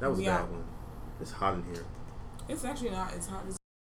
That 0.00 0.10
was 0.10 0.20
a 0.20 0.24
bad 0.24 0.50
one. 0.50 0.64
It's 1.20 1.32
hot 1.32 1.54
in 1.54 1.64
here. 1.64 1.84
It's 2.48 2.64
actually 2.64 2.90
not. 2.90 3.12
It's 3.14 3.26
hot. 3.26 3.42
as 3.48 3.56